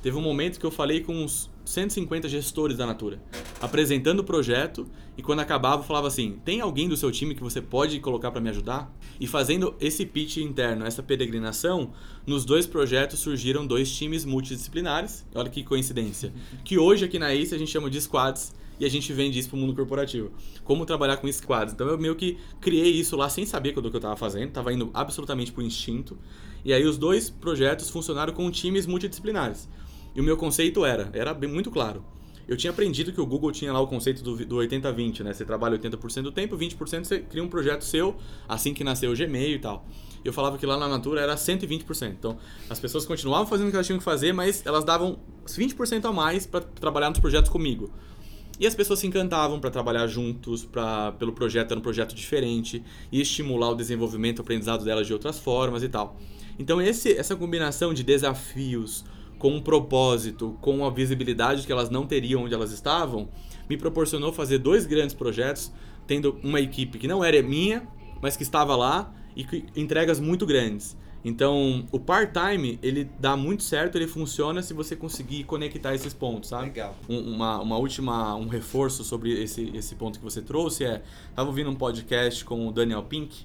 Teve 0.00 0.16
um 0.16 0.22
momento 0.22 0.58
que 0.58 0.64
eu 0.64 0.70
falei 0.70 1.00
com 1.00 1.14
uns 1.14 1.50
150 1.64 2.28
gestores 2.28 2.76
da 2.76 2.86
Natura, 2.86 3.22
apresentando 3.60 4.20
o 4.20 4.24
projeto 4.24 4.86
e 5.16 5.22
quando 5.22 5.40
acabava 5.40 5.82
falava 5.82 6.08
assim: 6.08 6.38
"Tem 6.44 6.60
alguém 6.60 6.88
do 6.88 6.96
seu 6.96 7.10
time 7.10 7.34
que 7.34 7.42
você 7.42 7.60
pode 7.60 7.98
colocar 8.00 8.30
para 8.30 8.40
me 8.40 8.50
ajudar?" 8.50 8.92
E 9.18 9.26
fazendo 9.26 9.74
esse 9.80 10.04
pitch 10.04 10.38
interno, 10.38 10.84
essa 10.84 11.02
peregrinação, 11.02 11.92
nos 12.26 12.44
dois 12.44 12.66
projetos 12.66 13.20
surgiram 13.20 13.66
dois 13.66 13.90
times 13.90 14.24
multidisciplinares. 14.24 15.24
Olha 15.34 15.48
que 15.48 15.62
coincidência. 15.62 16.32
Que 16.64 16.78
hoje 16.78 17.04
aqui 17.04 17.18
na 17.18 17.32
ACE 17.32 17.54
a 17.54 17.58
gente 17.58 17.70
chama 17.70 17.88
de 17.88 18.00
squads 18.00 18.52
e 18.78 18.84
a 18.84 18.88
gente 18.88 19.12
vende 19.12 19.38
isso 19.38 19.48
para 19.48 19.56
o 19.56 19.60
mundo 19.60 19.74
corporativo. 19.74 20.32
Como 20.64 20.84
trabalhar 20.84 21.16
com 21.18 21.30
squads. 21.30 21.74
Então 21.74 21.86
eu 21.86 21.98
meio 21.98 22.14
que 22.16 22.38
criei 22.60 22.90
isso 22.90 23.16
lá 23.16 23.28
sem 23.28 23.46
saber 23.46 23.72
do 23.72 23.88
que 23.88 23.96
eu 23.96 23.98
estava 23.98 24.16
fazendo, 24.16 24.48
estava 24.48 24.72
indo 24.72 24.90
absolutamente 24.92 25.52
por 25.52 25.62
instinto. 25.62 26.18
E 26.64 26.72
aí 26.72 26.84
os 26.84 26.98
dois 26.98 27.30
projetos 27.30 27.90
funcionaram 27.90 28.32
com 28.32 28.50
times 28.50 28.86
multidisciplinares. 28.86 29.68
E 30.14 30.20
o 30.20 30.24
meu 30.24 30.36
conceito 30.36 30.84
era, 30.84 31.10
era 31.12 31.34
bem, 31.34 31.50
muito 31.50 31.70
claro. 31.70 32.04
Eu 32.46 32.56
tinha 32.56 32.70
aprendido 32.70 33.12
que 33.12 33.20
o 33.20 33.26
Google 33.26 33.50
tinha 33.50 33.72
lá 33.72 33.80
o 33.80 33.86
conceito 33.86 34.22
do, 34.22 34.36
do 34.44 34.56
80-20, 34.56 35.20
né? 35.20 35.32
Você 35.32 35.44
trabalha 35.44 35.78
80% 35.78 36.22
do 36.22 36.32
tempo, 36.32 36.56
20% 36.56 37.04
você 37.04 37.20
cria 37.20 37.42
um 37.42 37.48
projeto 37.48 37.82
seu, 37.82 38.16
assim 38.46 38.74
que 38.74 38.84
nasceu 38.84 39.10
o 39.10 39.16
Gmail 39.16 39.56
e 39.56 39.58
tal. 39.58 39.86
Eu 40.22 40.32
falava 40.32 40.58
que 40.58 40.66
lá 40.66 40.76
na 40.76 40.86
Natura 40.86 41.22
era 41.22 41.34
120%. 41.34 42.10
Então, 42.10 42.36
as 42.68 42.78
pessoas 42.78 43.06
continuavam 43.06 43.46
fazendo 43.46 43.68
o 43.68 43.70
que 43.70 43.76
elas 43.76 43.86
tinham 43.86 43.98
que 43.98 44.04
fazer, 44.04 44.32
mas 44.32 44.64
elas 44.66 44.84
davam 44.84 45.18
20% 45.46 46.04
a 46.04 46.12
mais 46.12 46.46
para 46.46 46.60
trabalhar 46.60 47.08
nos 47.08 47.18
projetos 47.18 47.50
comigo. 47.50 47.90
E 48.58 48.66
as 48.66 48.74
pessoas 48.74 49.00
se 49.00 49.06
encantavam 49.06 49.58
para 49.58 49.70
trabalhar 49.70 50.06
juntos, 50.06 50.64
pra, 50.64 51.12
pelo 51.12 51.32
projeto, 51.32 51.72
era 51.72 51.80
um 51.80 51.82
projeto 51.82 52.14
diferente, 52.14 52.82
e 53.10 53.20
estimular 53.20 53.70
o 53.70 53.74
desenvolvimento, 53.74 54.38
o 54.38 54.42
aprendizado 54.42 54.84
delas 54.84 55.06
de 55.06 55.12
outras 55.12 55.38
formas 55.38 55.82
e 55.82 55.88
tal. 55.88 56.16
Então 56.58 56.80
esse, 56.80 57.12
essa 57.16 57.34
combinação 57.34 57.92
de 57.92 58.04
desafios 58.04 59.04
com 59.44 59.50
um 59.50 59.60
propósito, 59.60 60.56
com 60.62 60.86
a 60.86 60.90
visibilidade 60.90 61.66
que 61.66 61.70
elas 61.70 61.90
não 61.90 62.06
teriam 62.06 62.44
onde 62.44 62.54
elas 62.54 62.72
estavam, 62.72 63.28
me 63.68 63.76
proporcionou 63.76 64.32
fazer 64.32 64.56
dois 64.56 64.86
grandes 64.86 65.14
projetos, 65.14 65.70
tendo 66.06 66.40
uma 66.42 66.62
equipe 66.62 66.98
que 66.98 67.06
não 67.06 67.22
era 67.22 67.42
minha, 67.42 67.86
mas 68.22 68.38
que 68.38 68.42
estava 68.42 68.74
lá 68.74 69.12
e 69.36 69.44
que 69.44 69.66
entregas 69.76 70.18
muito 70.18 70.46
grandes. 70.46 70.96
Então, 71.22 71.84
o 71.92 72.00
part-time, 72.00 72.78
ele 72.82 73.06
dá 73.20 73.36
muito 73.36 73.62
certo, 73.62 73.98
ele 73.98 74.06
funciona 74.06 74.62
se 74.62 74.72
você 74.72 74.96
conseguir 74.96 75.44
conectar 75.44 75.94
esses 75.94 76.14
pontos, 76.14 76.48
sabe? 76.48 76.68
Legal. 76.68 76.96
Um, 77.06 77.34
uma, 77.34 77.60
uma 77.60 77.76
última, 77.76 78.34
um 78.36 78.48
reforço 78.48 79.04
sobre 79.04 79.42
esse, 79.42 79.70
esse 79.76 79.94
ponto 79.94 80.18
que 80.18 80.24
você 80.24 80.40
trouxe 80.40 80.84
é, 80.84 81.02
estava 81.28 81.50
ouvindo 81.50 81.68
um 81.68 81.74
podcast 81.74 82.42
com 82.46 82.66
o 82.66 82.72
Daniel 82.72 83.02
Pink, 83.02 83.44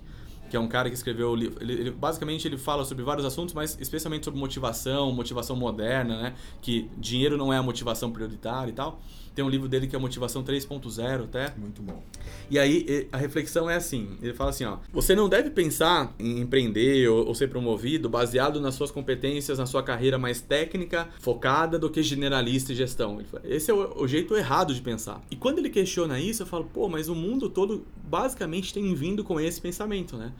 que 0.49 0.57
é 0.57 0.59
um 0.59 0.67
cara 0.67 0.89
que 0.89 0.95
escreveu 0.95 1.33
ele, 1.33 1.55
ele, 1.61 1.91
basicamente 1.91 2.47
ele 2.47 2.57
fala 2.57 2.83
sobre 2.83 3.03
vários 3.03 3.25
assuntos, 3.25 3.53
mas 3.53 3.77
especialmente 3.79 4.25
sobre 4.25 4.39
motivação, 4.39 5.11
motivação 5.11 5.55
moderna, 5.55 6.21
né? 6.21 6.33
Que 6.61 6.89
dinheiro 6.97 7.37
não 7.37 7.53
é 7.53 7.57
a 7.57 7.63
motivação 7.63 8.11
prioritária 8.11 8.71
e 8.71 8.73
tal. 8.73 8.99
Tem 9.39 9.45
um 9.45 9.49
livro 9.49 9.69
dele 9.69 9.87
que 9.87 9.95
é 9.95 9.99
Motivação 9.99 10.43
3.0 10.43 11.23
até. 11.23 11.53
Muito 11.55 11.81
bom. 11.81 12.03
E 12.51 12.59
aí 12.59 13.07
a 13.09 13.15
reflexão 13.15 13.69
é 13.69 13.75
assim, 13.77 14.17
ele 14.21 14.33
fala 14.33 14.49
assim, 14.49 14.65
ó, 14.65 14.79
você 14.91 15.15
não 15.15 15.29
deve 15.29 15.49
pensar 15.49 16.13
em 16.19 16.41
empreender 16.41 17.07
ou, 17.07 17.25
ou, 17.27 17.33
ser 17.33 17.47
promovido 17.47 18.09
baseado 18.09 18.59
nas 18.59 18.75
suas 18.75 18.91
competências, 18.91 19.57
na 19.57 19.65
sua 19.65 19.81
carreira 19.81 20.17
mais 20.17 20.41
técnica, 20.41 21.07
focada 21.21 21.79
do 21.79 21.89
que 21.89 22.03
generalista 22.03 22.73
e 22.73 22.75
gestão. 22.75 23.17
Fala, 23.31 23.43
Esse 23.45 23.71
é 23.71 23.73
o, 23.73 24.01
o, 24.01 24.07
jeito 24.09 24.35
errado 24.35 24.73
de 24.73 24.81
pensar. 24.81 25.21
E 25.31 25.37
quando 25.37 25.59
ele 25.59 25.69
questiona 25.69 26.19
isso, 26.19 26.43
eu 26.43 26.45
falo, 26.45 26.65
pô, 26.65 26.89
mas 26.89 27.07
o 27.07 27.15
mundo 27.15 27.49
todo 27.49 27.87
basicamente 28.03 28.73
tem 28.73 28.93
vindo 28.93 29.23
com 29.23 29.39
esse 29.39 29.61
pensamento, 29.61 30.17
né? 30.17 30.33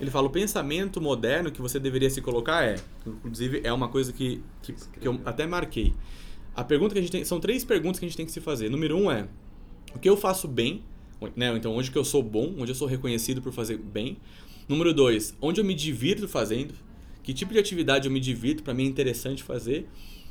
Ele 0.00 0.10
fala, 0.10 0.28
o 0.28 0.30
pensamento 0.30 0.98
moderno 0.98 1.52
que 1.52 1.60
você 1.60 1.78
deveria 1.78 2.08
se 2.08 2.22
colocar 2.22 2.64
é, 2.64 2.76
inclusive 3.06 3.60
é 3.62 3.72
uma 3.72 3.88
coisa 3.88 4.14
que, 4.14 4.42
que, 4.62 4.72
que 4.72 5.06
eu 5.06 5.20
até 5.26 5.46
marquei. 5.46 5.92
A 6.56 6.64
pergunta 6.64 6.94
que 6.94 6.98
a 6.98 7.02
gente 7.02 7.12
tem. 7.12 7.24
São 7.24 7.38
três 7.38 7.64
perguntas 7.64 8.00
que 8.00 8.06
a 8.06 8.08
gente 8.08 8.16
tem 8.16 8.24
que 8.24 8.32
se 8.32 8.40
fazer. 8.40 8.70
Número 8.70 8.96
um 8.96 9.10
é: 9.10 9.28
o 9.94 9.98
que 9.98 10.08
eu 10.08 10.16
faço 10.16 10.48
bem? 10.48 10.82
Né? 11.36 11.54
Então, 11.54 11.76
onde 11.76 11.90
que 11.90 11.98
eu 11.98 12.04
sou 12.04 12.22
bom? 12.22 12.54
Onde 12.58 12.70
eu 12.70 12.74
sou 12.74 12.88
reconhecido 12.88 13.42
por 13.42 13.52
fazer 13.52 13.76
bem? 13.76 14.16
Número 14.66 14.94
dois: 14.94 15.36
onde 15.40 15.60
eu 15.60 15.64
me 15.64 15.74
divirto 15.74 16.26
fazendo? 16.26 16.74
Que 17.22 17.34
tipo 17.34 17.52
de 17.52 17.58
atividade 17.58 18.06
eu 18.06 18.12
me 18.12 18.20
divirto? 18.20 18.62
Para 18.62 18.72
mim 18.72 18.84
é 18.84 18.86
interessante 18.86 19.42
fazer. 19.42 19.86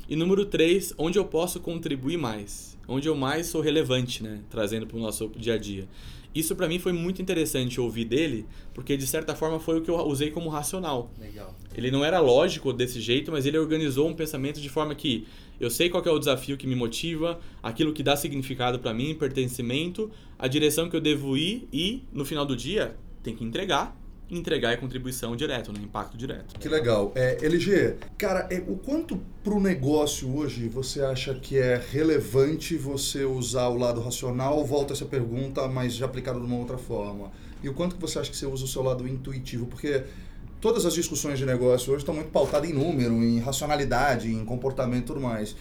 E 0.08 0.16
número 0.16 0.44
três: 0.44 0.92
onde 0.98 1.16
eu 1.16 1.24
posso 1.24 1.60
contribuir 1.60 2.16
mais? 2.16 2.76
Onde 2.88 3.08
eu 3.08 3.14
mais 3.14 3.46
sou 3.46 3.60
relevante, 3.60 4.22
né? 4.22 4.40
Trazendo 4.50 4.86
para 4.86 4.96
o 4.96 5.00
nosso 5.00 5.28
dia 5.36 5.54
a 5.54 5.58
dia. 5.58 5.88
Isso 6.36 6.54
para 6.54 6.68
mim 6.68 6.78
foi 6.78 6.92
muito 6.92 7.22
interessante 7.22 7.80
ouvir 7.80 8.04
dele, 8.04 8.44
porque 8.74 8.94
de 8.94 9.06
certa 9.06 9.34
forma 9.34 9.58
foi 9.58 9.78
o 9.78 9.80
que 9.80 9.90
eu 9.90 9.96
usei 10.06 10.30
como 10.30 10.50
racional. 10.50 11.10
Legal. 11.18 11.56
Ele 11.74 11.90
não 11.90 12.04
era 12.04 12.20
lógico 12.20 12.74
desse 12.74 13.00
jeito, 13.00 13.32
mas 13.32 13.46
ele 13.46 13.56
organizou 13.56 14.06
um 14.06 14.12
pensamento 14.12 14.60
de 14.60 14.68
forma 14.68 14.94
que 14.94 15.26
eu 15.60 15.70
sei 15.70 15.88
qual 15.88 16.04
é 16.04 16.10
o 16.10 16.18
desafio 16.18 16.56
que 16.56 16.66
me 16.66 16.74
motiva, 16.74 17.40
aquilo 17.62 17.92
que 17.92 18.02
dá 18.02 18.16
significado 18.16 18.78
para 18.78 18.92
mim, 18.92 19.14
pertencimento, 19.14 20.10
a 20.38 20.46
direção 20.48 20.88
que 20.88 20.96
eu 20.96 21.00
devo 21.00 21.36
ir 21.36 21.68
e 21.72 22.04
no 22.12 22.24
final 22.24 22.44
do 22.44 22.56
dia 22.56 22.96
tem 23.22 23.34
que 23.34 23.44
entregar 23.44 23.96
entregar 24.30 24.72
é 24.72 24.76
contribuição 24.76 25.36
direta, 25.36 25.72
né? 25.72 25.80
impacto 25.82 26.16
direto. 26.16 26.58
Que 26.58 26.68
legal. 26.68 27.12
É, 27.14 27.38
LG, 27.44 27.96
cara, 28.18 28.48
é, 28.50 28.58
o 28.66 28.76
quanto 28.76 29.20
para 29.42 29.54
o 29.54 29.60
negócio 29.60 30.34
hoje 30.36 30.68
você 30.68 31.00
acha 31.00 31.34
que 31.34 31.56
é 31.58 31.80
relevante 31.92 32.76
você 32.76 33.24
usar 33.24 33.68
o 33.68 33.78
lado 33.78 34.00
racional? 34.00 34.64
Volta 34.64 34.92
essa 34.92 35.04
pergunta, 35.04 35.68
mas 35.68 35.94
já 35.94 36.06
aplicado 36.06 36.40
de 36.40 36.46
uma 36.46 36.56
outra 36.56 36.76
forma. 36.76 37.30
E 37.62 37.68
o 37.68 37.74
quanto 37.74 37.94
que 37.96 38.00
você 38.00 38.18
acha 38.18 38.30
que 38.30 38.36
você 38.36 38.46
usa 38.46 38.64
o 38.64 38.68
seu 38.68 38.82
lado 38.82 39.06
intuitivo? 39.06 39.66
Porque 39.66 40.02
todas 40.60 40.86
as 40.86 40.94
discussões 40.94 41.38
de 41.38 41.46
negócio 41.46 41.92
hoje 41.92 42.02
estão 42.02 42.14
muito 42.14 42.30
pautadas 42.30 42.68
em 42.68 42.72
número, 42.72 43.14
em 43.22 43.38
racionalidade, 43.38 44.32
em 44.32 44.44
comportamento 44.44 45.04
e 45.04 45.06
tudo 45.06 45.20
mais. 45.20 45.56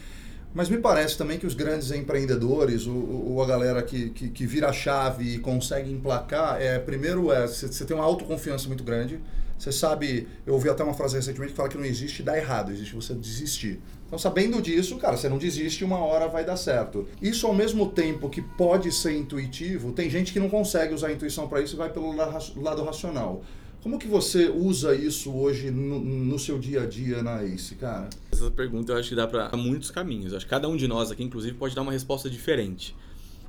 Mas 0.53 0.69
me 0.69 0.77
parece 0.77 1.17
também 1.17 1.37
que 1.37 1.45
os 1.45 1.53
grandes 1.53 1.91
empreendedores, 1.91 2.87
ou, 2.87 3.43
a 3.43 3.45
galera 3.45 3.83
que, 3.83 4.09
que, 4.11 4.29
que, 4.29 4.47
vira 4.47 4.69
a 4.69 4.73
chave 4.73 5.35
e 5.35 5.39
consegue 5.39 5.91
emplacar, 5.91 6.61
é, 6.61 6.79
primeiro 6.79 7.29
é 7.29 7.45
você 7.45 7.83
tem 7.83 7.93
uma 7.93 8.05
autoconfiança 8.05 8.69
muito 8.69 8.81
grande. 8.81 9.19
Você 9.59 9.71
sabe, 9.71 10.27
eu 10.45 10.53
ouvi 10.53 10.69
até 10.69 10.81
uma 10.81 10.93
frase 10.93 11.15
recentemente 11.15 11.51
que 11.51 11.57
fala 11.57 11.67
que 11.67 11.77
não 11.77 11.83
existe 11.83 12.23
dar 12.23 12.37
errado, 12.37 12.71
existe 12.71 12.95
você 12.95 13.13
desistir. 13.13 13.81
Então, 14.07 14.17
sabendo 14.17 14.61
disso, 14.61 14.97
cara, 14.97 15.17
você 15.17 15.27
não 15.27 15.37
desiste, 15.37 15.83
uma 15.83 15.97
hora 15.97 16.27
vai 16.27 16.45
dar 16.45 16.55
certo. 16.55 17.05
Isso 17.21 17.47
ao 17.47 17.53
mesmo 17.53 17.89
tempo 17.89 18.29
que 18.29 18.41
pode 18.41 18.91
ser 18.93 19.13
intuitivo, 19.17 19.91
tem 19.91 20.09
gente 20.09 20.31
que 20.31 20.39
não 20.39 20.49
consegue 20.49 20.93
usar 20.93 21.07
a 21.07 21.11
intuição 21.11 21.49
para 21.49 21.61
isso 21.61 21.75
e 21.75 21.77
vai 21.77 21.89
pelo 21.89 22.15
lado 22.15 22.83
racional. 22.83 23.43
Como 23.85 23.99
que 23.99 24.07
você 24.07 24.49
usa 24.49 24.95
isso 24.95 25.31
hoje 25.31 25.69
no, 25.69 25.99
no, 25.99 26.39
seu 26.39 26.57
dia 26.57 26.81
a 26.81 26.85
dia 26.87 27.21
na 27.21 27.43
ACE, 27.43 27.75
cara? 27.75 28.09
Essa 28.31 28.49
pergunta 28.49 28.91
eu 28.91 28.97
acho 28.97 29.09
que 29.09 29.15
dá 29.15 29.27
para 29.27 29.55
muitos 29.55 29.91
caminhos. 29.91 30.33
Acho 30.33 30.43
que 30.43 30.49
cada 30.49 30.67
um 30.67 30.75
de 30.75 30.87
nós 30.87 31.11
aqui, 31.11 31.21
inclusive, 31.21 31.55
pode 31.55 31.75
dar 31.75 31.83
uma 31.83 31.91
resposta 31.91 32.27
diferente. 32.27 32.95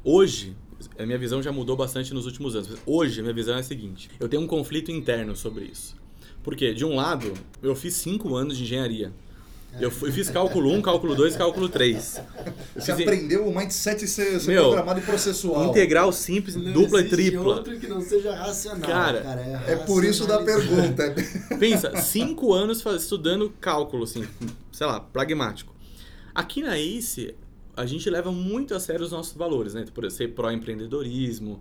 Hoje, 0.04 0.54
a 0.98 1.06
minha 1.06 1.16
visão 1.16 1.42
já 1.42 1.50
mudou 1.50 1.74
bastante 1.74 2.12
nos 2.12 2.26
últimos 2.26 2.54
anos. 2.54 2.68
Hoje, 2.84 3.20
a 3.20 3.22
minha 3.22 3.32
visão 3.32 3.56
é 3.56 3.60
a 3.60 3.62
seguinte: 3.62 4.10
eu 4.20 4.28
tenho 4.28 4.42
um 4.42 4.46
conflito 4.46 4.92
interno 4.92 5.34
sobre 5.34 5.64
isso. 5.64 5.96
Porque, 6.42 6.74
de 6.74 6.84
um 6.84 6.96
lado, 6.96 7.32
eu 7.62 7.74
fiz 7.74 7.94
cinco 7.94 8.36
anos 8.36 8.58
de 8.58 8.64
engenharia. 8.64 9.14
Eu, 9.78 9.90
fui, 9.90 10.10
fiz 10.10 10.30
cálculo 10.30 10.72
1, 10.72 10.82
cálculo 10.82 11.14
2 11.14 11.34
e 11.34 11.38
cálculo 11.38 11.68
3. 11.68 12.20
Você 12.74 12.94
fiz, 12.94 13.06
aprendeu 13.06 13.46
o 13.46 13.54
mindset 13.54 14.06
ser, 14.06 14.40
ser 14.40 14.46
meu, 14.48 14.68
programado 14.68 15.00
e 15.00 15.02
processual. 15.02 15.66
Integral 15.66 16.12
simples, 16.12 16.56
não 16.56 16.72
dupla 16.72 17.00
e 17.00 17.08
tripla. 17.08 17.56
outro 17.56 17.78
que 17.78 17.86
não 17.86 18.00
seja 18.00 18.34
racional. 18.34 18.88
Cara, 18.88 19.20
cara 19.20 19.40
é, 19.66 19.72
é, 19.72 19.76
por 19.76 20.04
isso 20.04 20.26
da 20.26 20.42
pergunta. 20.42 21.14
Pensa, 21.60 21.94
5 21.94 22.52
anos 22.52 22.84
estudando 22.84 23.52
cálculo, 23.60 24.04
assim, 24.04 24.26
sei 24.72 24.86
lá, 24.86 25.00
pragmático. 25.00 25.74
Aqui 26.34 26.62
na 26.62 26.78
ACE, 26.78 27.34
a 27.76 27.84
gente 27.84 28.08
leva 28.08 28.32
muito 28.32 28.74
a 28.74 28.80
sério 28.80 29.04
os 29.04 29.12
nossos 29.12 29.34
valores, 29.34 29.74
né? 29.74 29.84
Por 29.92 30.10
ser 30.10 30.28
pró-empreendedorismo, 30.34 31.60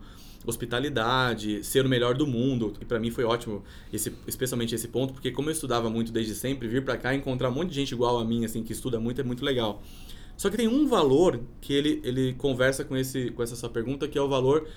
hospitalidade, 0.49 1.63
ser 1.63 1.85
o 1.85 1.89
melhor 1.89 2.15
do 2.15 2.27
mundo. 2.27 2.73
E 2.79 2.85
para 2.85 2.99
mim 2.99 3.11
foi 3.11 3.23
ótimo, 3.23 3.63
esse, 3.91 4.13
especialmente 4.27 4.73
esse 4.75 4.87
ponto, 4.87 5.13
porque 5.13 5.31
como 5.31 5.49
eu 5.49 5.53
estudava 5.53 5.89
muito 5.89 6.11
desde 6.11 6.35
sempre, 6.35 6.67
vir 6.67 6.83
para 6.83 6.97
cá 6.97 7.13
e 7.13 7.17
encontrar 7.17 7.49
um 7.49 7.53
monte 7.53 7.69
de 7.69 7.75
gente 7.75 7.91
igual 7.91 8.17
a 8.17 8.25
mim, 8.25 8.45
assim, 8.45 8.63
que 8.63 8.73
estuda 8.73 8.99
muito, 8.99 9.21
é 9.21 9.23
muito 9.23 9.43
legal. 9.43 9.81
Só 10.37 10.49
que 10.49 10.57
tem 10.57 10.67
um 10.67 10.87
valor 10.87 11.39
que 11.61 11.73
ele, 11.73 12.01
ele 12.03 12.33
conversa 12.33 12.83
com, 12.83 12.95
esse, 12.95 13.31
com 13.31 13.41
essa 13.41 13.55
sua 13.55 13.69
pergunta, 13.69 14.07
que 14.07 14.17
é 14.17 14.21
o 14.21 14.27
valor 14.27 14.67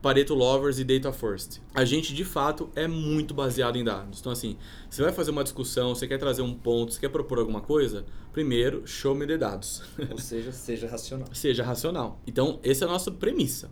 Pareto 0.00 0.34
Lovers 0.34 0.78
e 0.78 0.84
Data 0.84 1.12
First. 1.12 1.60
A 1.74 1.84
gente, 1.84 2.14
de 2.14 2.24
fato, 2.24 2.70
é 2.74 2.88
muito 2.88 3.34
baseado 3.34 3.76
em 3.76 3.84
dados. 3.84 4.20
Então, 4.20 4.32
assim, 4.32 4.56
você 4.88 5.02
vai 5.02 5.12
fazer 5.12 5.30
uma 5.30 5.42
discussão, 5.42 5.94
você 5.94 6.06
quer 6.06 6.18
trazer 6.18 6.42
um 6.42 6.54
ponto, 6.54 6.92
você 6.92 7.00
quer 7.00 7.10
propor 7.10 7.38
alguma 7.38 7.60
coisa, 7.60 8.06
primeiro, 8.32 8.86
show 8.86 9.14
me 9.14 9.26
the 9.26 9.36
dados. 9.36 9.82
Ou 10.10 10.18
seja, 10.18 10.52
seja 10.52 10.88
racional. 10.88 11.28
seja 11.34 11.62
racional. 11.62 12.20
Então, 12.26 12.58
essa 12.62 12.84
é 12.84 12.88
a 12.88 12.90
nossa 12.90 13.10
premissa. 13.10 13.70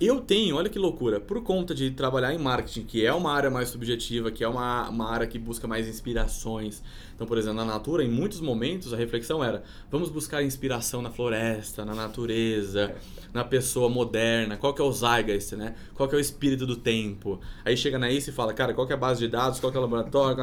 Eu 0.00 0.20
tenho, 0.20 0.54
olha 0.54 0.68
que 0.68 0.78
loucura, 0.78 1.18
por 1.18 1.42
conta 1.42 1.74
de 1.74 1.90
trabalhar 1.90 2.32
em 2.32 2.38
marketing, 2.38 2.84
que 2.84 3.04
é 3.04 3.12
uma 3.12 3.32
área 3.32 3.50
mais 3.50 3.68
subjetiva, 3.70 4.30
que 4.30 4.44
é 4.44 4.48
uma, 4.48 4.88
uma 4.88 5.10
área 5.10 5.26
que 5.26 5.40
busca 5.40 5.66
mais 5.66 5.88
inspirações. 5.88 6.80
Então, 7.16 7.26
por 7.26 7.36
exemplo, 7.36 7.56
na 7.56 7.64
Natura, 7.64 8.04
em 8.04 8.08
muitos 8.08 8.40
momentos, 8.40 8.94
a 8.94 8.96
reflexão 8.96 9.42
era: 9.42 9.64
vamos 9.90 10.08
buscar 10.08 10.40
inspiração 10.40 11.02
na 11.02 11.10
floresta, 11.10 11.84
na 11.84 11.96
natureza, 11.96 12.94
na 13.34 13.42
pessoa 13.42 13.88
moderna, 13.88 14.56
qual 14.56 14.72
que 14.72 14.80
é 14.80 14.84
o 14.84 14.92
zeitgeist, 14.92 15.56
né? 15.56 15.74
Qual 15.94 16.08
que 16.08 16.14
é 16.14 16.18
o 16.18 16.20
espírito 16.20 16.64
do 16.64 16.76
tempo. 16.76 17.40
Aí 17.64 17.76
chega 17.76 17.98
na 17.98 18.08
ICE 18.08 18.30
e 18.30 18.32
fala: 18.32 18.54
cara, 18.54 18.72
qual 18.72 18.86
que 18.86 18.92
é 18.92 18.96
a 18.96 18.98
base 18.98 19.18
de 19.18 19.26
dados, 19.26 19.58
qual 19.58 19.72
que 19.72 19.76
é 19.76 19.80
o 19.80 19.82
laboratório, 19.82 20.36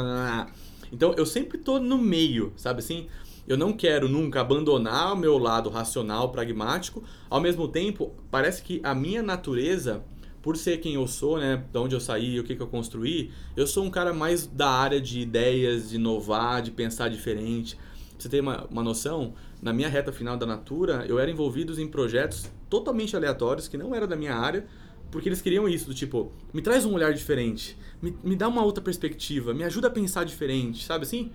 então 0.92 1.14
eu 1.18 1.26
sempre 1.26 1.58
tô 1.58 1.80
no 1.80 1.98
meio, 1.98 2.54
sabe 2.56 2.80
assim? 2.80 3.08
Eu 3.48 3.58
não 3.58 3.74
quero 3.74 4.10
nunca 4.10 4.42
abandonar 4.42 5.14
o 5.14 5.18
meu 5.18 5.38
lado 5.38 5.70
racional, 5.70 6.30
pragmático. 6.32 7.04
Ao 7.30 7.40
mesmo 7.40 7.68
tempo, 7.68 8.14
parece 8.32 8.64
que 8.64 8.82
a 8.84 8.96
minha 8.96 9.22
natureza, 9.22 10.04
por 10.42 10.58
ser 10.58 10.80
quem 10.80 10.96
eu 10.96 11.08
sou, 11.08 11.38
né, 11.38 11.64
de 11.72 11.78
onde 11.78 11.96
eu 11.96 12.00
saí, 12.00 12.40
o 12.40 12.44
que, 12.44 12.56
que 12.56 12.62
eu 12.62 12.68
construí, 12.68 13.32
eu 13.56 13.68
sou 13.68 13.84
um 13.84 13.90
cara 13.92 14.14
mais 14.14 14.48
da 14.48 14.70
área 14.70 15.00
de 15.00 15.20
ideias, 15.20 15.90
de 15.90 15.96
inovar, 15.98 16.62
de 16.62 16.72
pensar 16.72 17.08
diferente. 17.10 17.78
Você 18.18 18.28
tem 18.28 18.40
uma, 18.40 18.66
uma 18.66 18.84
noção? 18.84 19.34
Na 19.62 19.72
minha 19.72 19.90
reta 19.90 20.12
final 20.12 20.38
da 20.38 20.46
Natura, 20.46 21.06
eu 21.08 21.20
era 21.20 21.30
envolvido 21.30 21.80
em 21.80 21.88
projetos 21.88 22.50
totalmente 22.70 23.16
aleatórios, 23.16 23.68
que 23.68 23.78
não 23.78 23.94
era 23.94 24.08
da 24.08 24.16
minha 24.16 24.36
área, 24.36 24.66
porque 25.12 25.30
eles 25.30 25.42
queriam 25.42 25.70
isso, 25.70 25.86
do 25.86 25.94
tipo, 25.94 26.32
me 26.54 26.62
traz 26.62 26.84
um 26.84 26.94
olhar 26.94 27.14
diferente, 27.14 27.78
me, 28.02 28.16
me 28.24 28.36
dá 28.36 28.48
uma 28.48 28.64
outra 28.64 28.84
perspectiva, 28.84 29.54
me 29.54 29.64
ajuda 29.64 29.88
a 29.88 29.92
pensar 29.92 30.24
diferente, 30.24 30.84
sabe 30.84 31.04
assim? 31.04 31.32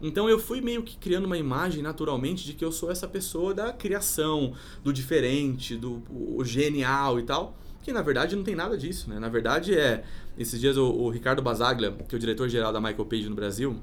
Então 0.00 0.28
eu 0.28 0.38
fui 0.38 0.60
meio 0.60 0.82
que 0.82 0.96
criando 0.96 1.24
uma 1.24 1.38
imagem 1.38 1.82
naturalmente 1.82 2.44
de 2.44 2.52
que 2.52 2.64
eu 2.64 2.70
sou 2.70 2.90
essa 2.90 3.08
pessoa 3.08 3.54
da 3.54 3.72
criação, 3.72 4.52
do 4.84 4.92
diferente, 4.92 5.76
do 5.76 6.02
genial 6.44 7.18
e 7.18 7.22
tal. 7.22 7.56
Que 7.82 7.92
na 7.92 8.02
verdade 8.02 8.34
não 8.34 8.42
tem 8.42 8.54
nada 8.54 8.76
disso, 8.76 9.08
né? 9.08 9.18
Na 9.18 9.28
verdade 9.28 9.74
é. 9.74 10.04
Esses 10.36 10.60
dias 10.60 10.76
o, 10.76 10.84
o 10.84 11.08
Ricardo 11.08 11.40
Basaglia, 11.40 11.92
que 11.92 12.14
é 12.14 12.16
o 12.16 12.18
diretor-geral 12.18 12.72
da 12.72 12.80
Michael 12.80 13.06
Page 13.06 13.28
no 13.28 13.34
Brasil, 13.34 13.76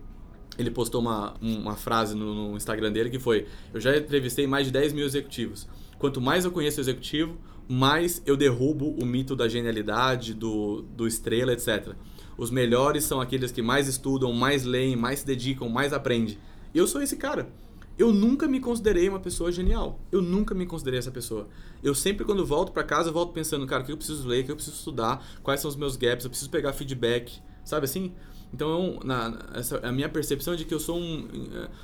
ele 0.58 0.69
postou 0.69 1.02
uma, 1.02 1.34
uma 1.41 1.76
frase 1.76 2.15
no, 2.15 2.49
no 2.52 2.58
Instagram 2.58 2.91
dele 2.91 3.10
que 3.10 3.19
foi: 3.19 3.47
Eu 3.73 3.82
já 3.82 3.97
entrevistei 3.97 4.45
mais 4.45 4.67
de 4.67 4.71
10 4.71 4.93
mil 4.93 5.06
executivos. 5.06 5.67
Quanto 5.97 6.21
mais 6.21 6.45
eu 6.45 6.52
conheço 6.52 6.80
o 6.80 6.84
executivo, 6.84 7.38
mais 7.67 8.21
eu 8.26 8.36
derrubo 8.36 8.91
o 9.02 9.06
mito 9.06 9.36
da 9.36 9.47
genialidade, 9.47 10.34
do, 10.34 10.82
do 10.82 11.08
estrela, 11.08 11.54
etc. 11.54 11.93
Os 12.38 12.50
melhores 12.50 13.04
são 13.04 13.22
aqueles 13.22 13.52
que 13.52 13.62
mais 13.62 13.88
estudam, 13.88 14.32
mais 14.34 14.63
leem, 14.63 14.96
mais 14.96 15.19
se 15.19 15.26
dedicam, 15.26 15.69
mais 15.69 15.93
aprendem. 15.93 16.38
Eu 16.74 16.88
sou 16.88 17.02
esse 17.02 17.15
cara. 17.15 17.50
Eu 17.98 18.12
nunca 18.12 18.48
me 18.48 18.60
considerei 18.60 19.08
uma 19.08 19.19
pessoa 19.19 19.52
genial. 19.52 20.00
Eu 20.12 20.22
nunca 20.22 20.56
me 20.56 20.65
considerei 20.65 20.98
essa 20.98 21.12
pessoa. 21.12 21.48
Eu 21.84 21.93
sempre, 21.93 22.26
quando 22.26 22.43
volto 22.43 22.72
para 22.72 22.84
casa, 22.84 23.10
eu 23.10 23.13
volto 23.13 23.34
pensando, 23.34 23.67
cara, 23.67 23.84
o 23.84 23.86
que 23.86 23.91
eu 23.91 23.98
preciso 23.98 24.28
ler, 24.28 24.41
o 24.41 24.46
que 24.46 24.52
eu 24.52 24.56
preciso 24.56 24.78
estudar, 24.78 25.24
quais 25.43 25.60
são 25.60 25.69
os 25.69 25.76
meus 25.76 25.96
gaps, 25.96 26.26
eu 26.26 26.30
preciso 26.30 26.50
pegar 26.50 26.74
feedback, 26.74 27.39
sabe 27.63 27.86
assim? 27.86 28.12
Então, 28.52 29.00
na, 29.04 29.39
essa, 29.56 29.78
a 29.80 29.91
minha 29.91 30.08
percepção 30.08 30.54
é 30.54 30.58
de 30.58 30.65
que 30.65 30.74
eu 30.74 30.80
sou 30.80 30.98
um, 30.98 31.28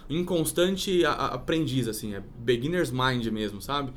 um 0.10 0.16
inconstante 0.16 1.04
a, 1.04 1.12
a, 1.12 1.26
aprendiz, 1.36 1.88
assim, 1.88 2.14
é 2.14 2.24
beginner's 2.40 2.92
mind 2.92 3.26
mesmo, 3.28 3.62
sabe? 3.62 3.92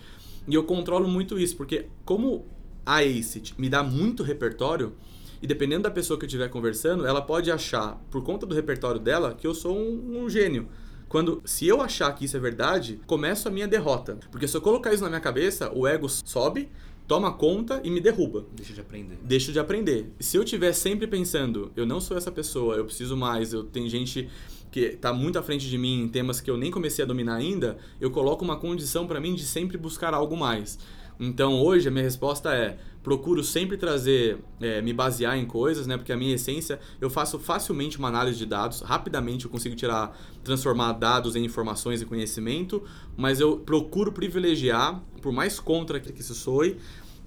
E 0.48 0.54
eu 0.54 0.64
controlo 0.64 1.06
muito 1.06 1.38
isso, 1.38 1.56
porque 1.56 1.86
como 2.04 2.46
a 2.84 3.02
ACE 3.04 3.42
me 3.58 3.68
dá 3.68 3.82
muito 3.82 4.22
repertório, 4.22 4.94
e 5.42 5.46
dependendo 5.46 5.82
da 5.82 5.90
pessoa 5.90 6.16
que 6.16 6.24
eu 6.24 6.28
estiver 6.28 6.48
conversando, 6.48 7.04
ela 7.04 7.20
pode 7.20 7.50
achar, 7.50 8.00
por 8.10 8.22
conta 8.22 8.46
do 8.46 8.54
repertório 8.54 9.00
dela, 9.00 9.34
que 9.34 9.46
eu 9.46 9.52
sou 9.52 9.76
um, 9.76 10.22
um 10.22 10.30
gênio. 10.30 10.68
Quando, 11.08 11.42
se 11.44 11.66
eu 11.66 11.82
achar 11.82 12.10
que 12.14 12.24
isso 12.24 12.36
é 12.36 12.40
verdade, 12.40 13.00
começa 13.06 13.48
a 13.48 13.52
minha 13.52 13.66
derrota. 13.66 14.18
Porque 14.30 14.46
se 14.46 14.56
eu 14.56 14.62
colocar 14.62 14.94
isso 14.94 15.02
na 15.02 15.10
minha 15.10 15.20
cabeça, 15.20 15.70
o 15.74 15.86
ego 15.86 16.08
sobe, 16.08 16.70
toma 17.06 17.32
conta 17.32 17.80
e 17.84 17.90
me 17.90 18.00
derruba. 18.00 18.46
Deixa 18.52 18.72
de 18.72 18.80
aprender. 18.80 19.18
Deixo 19.22 19.52
de 19.52 19.58
aprender. 19.58 20.12
Se 20.20 20.36
eu 20.36 20.44
estiver 20.44 20.72
sempre 20.72 21.06
pensando, 21.06 21.72
eu 21.76 21.84
não 21.84 22.00
sou 22.00 22.16
essa 22.16 22.30
pessoa, 22.30 22.76
eu 22.76 22.84
preciso 22.84 23.16
mais, 23.16 23.52
eu 23.52 23.64
tenho 23.64 23.90
gente 23.90 24.30
que 24.70 24.80
está 24.80 25.12
muito 25.12 25.38
à 25.38 25.42
frente 25.42 25.68
de 25.68 25.76
mim 25.76 26.04
em 26.04 26.08
temas 26.08 26.40
que 26.40 26.50
eu 26.50 26.56
nem 26.56 26.70
comecei 26.70 27.04
a 27.04 27.06
dominar 27.06 27.34
ainda, 27.34 27.76
eu 28.00 28.10
coloco 28.10 28.42
uma 28.42 28.56
condição 28.56 29.06
para 29.06 29.20
mim 29.20 29.34
de 29.34 29.42
sempre 29.42 29.76
buscar 29.76 30.14
algo 30.14 30.36
mais. 30.36 30.78
Então 31.20 31.60
hoje 31.60 31.88
a 31.88 31.90
minha 31.90 32.04
resposta 32.04 32.54
é 32.54 32.78
procuro 33.02 33.42
sempre 33.42 33.76
trazer, 33.76 34.38
é, 34.60 34.80
me 34.80 34.92
basear 34.92 35.36
em 35.36 35.44
coisas, 35.44 35.86
né? 35.86 35.96
Porque 35.96 36.12
a 36.12 36.16
minha 36.16 36.34
essência, 36.34 36.78
eu 37.00 37.10
faço 37.10 37.38
facilmente 37.38 37.98
uma 37.98 38.08
análise 38.08 38.38
de 38.38 38.46
dados, 38.46 38.80
rapidamente 38.80 39.44
eu 39.44 39.50
consigo 39.50 39.74
tirar, 39.74 40.16
transformar 40.44 40.92
dados 40.92 41.34
em 41.34 41.44
informações 41.44 42.00
e 42.00 42.06
conhecimento, 42.06 42.82
mas 43.16 43.40
eu 43.40 43.58
procuro 43.58 44.12
privilegiar, 44.12 45.02
por 45.20 45.32
mais 45.32 45.58
contra 45.58 45.98
que 45.98 46.20
isso 46.20 46.34
soe, 46.34 46.76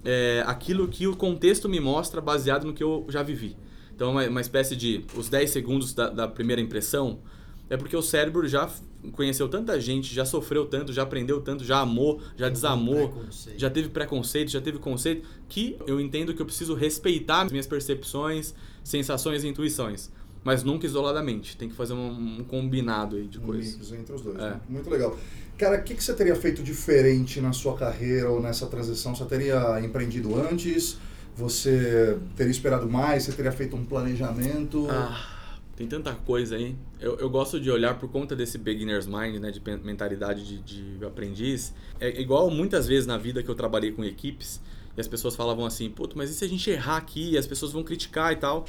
é, 0.04 0.42
aquilo 0.46 0.88
que 0.88 1.06
o 1.06 1.16
contexto 1.16 1.68
me 1.68 1.80
mostra 1.80 2.20
baseado 2.20 2.64
no 2.64 2.72
que 2.72 2.82
eu 2.82 3.04
já 3.08 3.22
vivi. 3.22 3.56
Então, 3.94 4.12
uma, 4.12 4.24
uma 4.26 4.40
espécie 4.40 4.76
de 4.76 5.04
os 5.16 5.28
10 5.28 5.50
segundos 5.50 5.92
da, 5.92 6.08
da 6.08 6.28
primeira 6.28 6.60
impressão, 6.60 7.20
é 7.68 7.76
porque 7.76 7.96
o 7.96 8.02
cérebro 8.02 8.46
já 8.46 8.70
conheceu 9.12 9.48
tanta 9.48 9.80
gente, 9.80 10.14
já 10.14 10.24
sofreu 10.24 10.66
tanto, 10.66 10.92
já 10.92 11.02
aprendeu 11.02 11.40
tanto, 11.40 11.64
já 11.64 11.80
amou, 11.80 12.20
já 12.36 12.48
desamou, 12.48 13.24
já 13.56 13.70
teve 13.70 13.88
preconceito, 13.88 14.50
já 14.50 14.60
teve 14.60 14.78
conceito, 14.78 15.26
que 15.48 15.76
eu 15.86 16.00
entendo 16.00 16.34
que 16.34 16.40
eu 16.40 16.46
preciso 16.46 16.74
respeitar 16.74 17.42
as 17.42 17.50
minhas 17.50 17.66
percepções, 17.66 18.54
sensações 18.82 19.44
e 19.44 19.48
intuições. 19.48 20.10
Mas 20.44 20.62
nunca 20.62 20.86
isoladamente. 20.86 21.56
Tem 21.56 21.68
que 21.68 21.74
fazer 21.74 21.92
um, 21.92 22.38
um 22.38 22.44
combinado 22.44 23.16
aí 23.16 23.26
de 23.26 23.38
um 23.38 23.42
coisas. 23.42 23.92
entre 23.92 24.14
os 24.14 24.22
dois. 24.22 24.38
É. 24.38 24.50
né? 24.50 24.60
Muito 24.68 24.88
legal. 24.88 25.18
Cara, 25.58 25.78
o 25.78 25.82
que, 25.82 25.94
que 25.94 26.04
você 26.04 26.14
teria 26.14 26.36
feito 26.36 26.62
diferente 26.62 27.40
na 27.40 27.52
sua 27.52 27.76
carreira 27.76 28.30
ou 28.30 28.40
nessa 28.40 28.66
transição? 28.66 29.12
Você 29.12 29.24
teria 29.24 29.80
empreendido 29.80 30.40
antes? 30.40 30.98
Você 31.36 32.16
teria 32.36 32.50
esperado 32.50 32.88
mais? 32.88 33.24
Você 33.24 33.32
teria 33.32 33.50
feito 33.50 33.74
um 33.74 33.84
planejamento? 33.84 34.86
Ah, 34.88 35.35
tem 35.76 35.86
tanta 35.86 36.14
coisa 36.14 36.56
aí. 36.56 36.74
Eu, 36.98 37.18
eu 37.18 37.28
gosto 37.28 37.60
de 37.60 37.70
olhar 37.70 37.98
por 37.98 38.08
conta 38.10 38.34
desse 38.34 38.56
beginner's 38.56 39.06
mind, 39.06 39.36
né, 39.36 39.50
de 39.50 39.60
mentalidade 39.84 40.42
de, 40.42 40.96
de 40.98 41.04
aprendiz. 41.04 41.74
É 42.00 42.18
igual 42.18 42.50
muitas 42.50 42.86
vezes 42.86 43.06
na 43.06 43.18
vida 43.18 43.42
que 43.42 43.48
eu 43.48 43.54
trabalhei 43.54 43.92
com 43.92 44.02
equipes 44.02 44.60
e 44.96 45.00
as 45.00 45.06
pessoas 45.06 45.36
falavam 45.36 45.66
assim, 45.66 45.90
puto, 45.90 46.16
mas 46.16 46.30
e 46.30 46.34
se 46.34 46.44
a 46.44 46.48
gente 46.48 46.70
errar 46.70 46.96
aqui? 46.96 47.36
As 47.36 47.46
pessoas 47.46 47.72
vão 47.72 47.82
criticar 47.82 48.32
e 48.32 48.36
tal. 48.36 48.64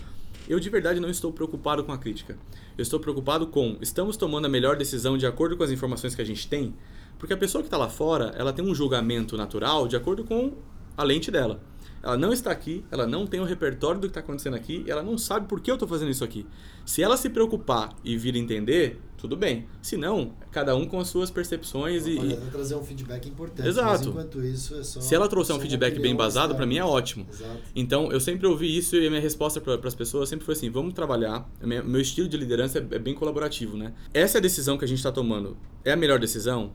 Eu 0.50 0.60
de 0.60 0.70
verdade 0.70 1.00
não 1.00 1.10
estou 1.10 1.32
preocupado 1.32 1.82
com 1.86 1.94
a 1.94 1.98
crítica. 1.98 2.38
Eu 2.78 2.82
estou 2.82 3.00
preocupado 3.00 3.48
com, 3.48 3.78
estamos 3.82 4.18
tomando 4.18 4.46
a 4.46 4.50
melhor 4.50 4.76
decisão 4.76 5.18
de 5.18 5.26
acordo 5.26 5.56
com 5.56 5.64
as 5.64 5.72
informações 5.72 6.14
que 6.14 6.22
a 6.22 6.26
gente 6.26 6.46
tem? 6.48 6.76
Porque 7.18 7.34
a 7.34 7.38
pessoa 7.38 7.62
que 7.62 7.68
está 7.68 7.78
lá 7.78 7.90
fora, 7.90 8.34
ela 8.38 8.52
tem 8.52 8.64
um 8.64 8.76
julgamento 8.76 9.38
natural 9.38 9.88
de 9.88 9.96
acordo 9.96 10.26
com 10.26 10.54
a 10.98 11.04
lente 11.04 11.32
dela. 11.32 11.62
Ela 12.02 12.18
não 12.18 12.34
está 12.34 12.52
aqui, 12.52 12.84
ela 12.92 13.06
não 13.08 13.26
tem 13.26 13.40
o 13.40 13.44
repertório 13.46 14.00
do 14.00 14.08
que 14.08 14.12
está 14.12 14.20
acontecendo 14.20 14.56
aqui, 14.56 14.84
ela 14.88 15.04
não 15.04 15.18
sabe 15.18 15.48
por 15.48 15.60
que 15.62 15.70
eu 15.70 15.76
estou 15.76 15.88
fazendo 15.88 16.12
isso 16.12 16.24
aqui. 16.24 16.46
Se 16.86 17.04
ela 17.04 17.18
se 17.18 17.30
preocupar 17.30 17.94
e 18.04 18.18
vir 18.18 18.36
entender, 18.36 19.00
tudo 19.18 19.36
bem. 19.36 19.68
Se 19.82 19.98
não, 19.98 20.34
cada 20.52 20.76
um 20.76 20.86
com 20.86 21.00
as 21.00 21.08
suas 21.10 21.30
percepções 21.30 22.08
e, 22.08 22.16
Pode 22.16 22.30
e- 22.30 22.34
até 22.34 22.46
trazer 22.46 22.76
um 22.76 22.84
feedback 22.84 23.28
importante. 23.28 23.68
Exato. 23.68 24.10
Enquanto 24.10 24.44
isso 24.44 24.76
é 24.76 24.84
só. 24.84 25.02
se 25.02 25.14
ela 25.14 25.28
trouxer 25.28 25.56
um 25.56 25.60
feedback 25.60 26.00
bem 26.00 26.14
embasado, 26.14 26.56
para 26.56 26.66
mim 26.66 26.78
é 26.78 26.84
ótimo. 26.86 27.26
Exato. 27.30 27.60
Então, 27.76 28.12
eu 28.12 28.20
sempre 28.20 28.48
ouvi 28.48 28.78
isso 28.78 28.96
e 28.96 29.06
a 29.06 29.10
minha 29.10 29.22
resposta 29.22 29.60
para 29.60 29.80
as 29.88 29.96
pessoas 29.96 30.30
sempre 30.30 30.46
foi 30.46 30.54
assim: 30.54 30.70
vamos 30.70 30.94
trabalhar. 30.94 31.50
Meu 31.62 32.00
estilo 32.00 32.28
de 32.30 32.38
liderança 32.38 32.80
é 32.80 32.88
é 32.92 33.00
bem 33.00 33.14
colaborativo, 33.14 33.76
né? 33.78 33.94
Essa 34.14 34.38
é 34.38 34.40
a 34.40 34.42
decisão 34.42 34.78
que 34.78 34.86
a 34.86 34.88
gente 34.88 34.98
está 35.00 35.12
tomando 35.12 35.58
é 35.84 35.92
a 35.92 35.96
melhor 35.96 36.20
decisão? 36.20 36.72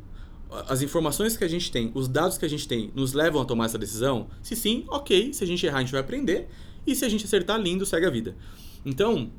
As 0.69 0.83
informações 0.83 1.37
que 1.37 1.45
a 1.45 1.49
gente 1.49 1.71
tem, 1.71 1.91
os 1.95 2.09
dados 2.09 2.39
que 2.39 2.45
a 2.45 2.49
gente 2.49 2.69
tem, 2.69 2.91
nos 2.95 3.13
levam 3.13 3.41
a 3.41 3.45
tomar 3.45 3.67
essa 3.67 3.79
decisão? 3.79 4.29
Se 4.43 4.55
sim, 4.55 4.85
ok. 4.89 5.33
Se 5.33 5.43
a 5.45 5.47
gente 5.47 5.65
errar, 5.65 5.79
a 5.79 5.81
gente 5.81 5.93
vai 5.93 6.01
aprender. 6.01 6.49
E 6.87 6.95
se 6.95 7.05
a 7.05 7.09
gente 7.09 7.25
acertar, 7.25 7.61
lindo, 7.61 7.87
segue 7.87 8.07
a 8.07 8.11
vida. 8.11 8.37
Então, 8.85 9.31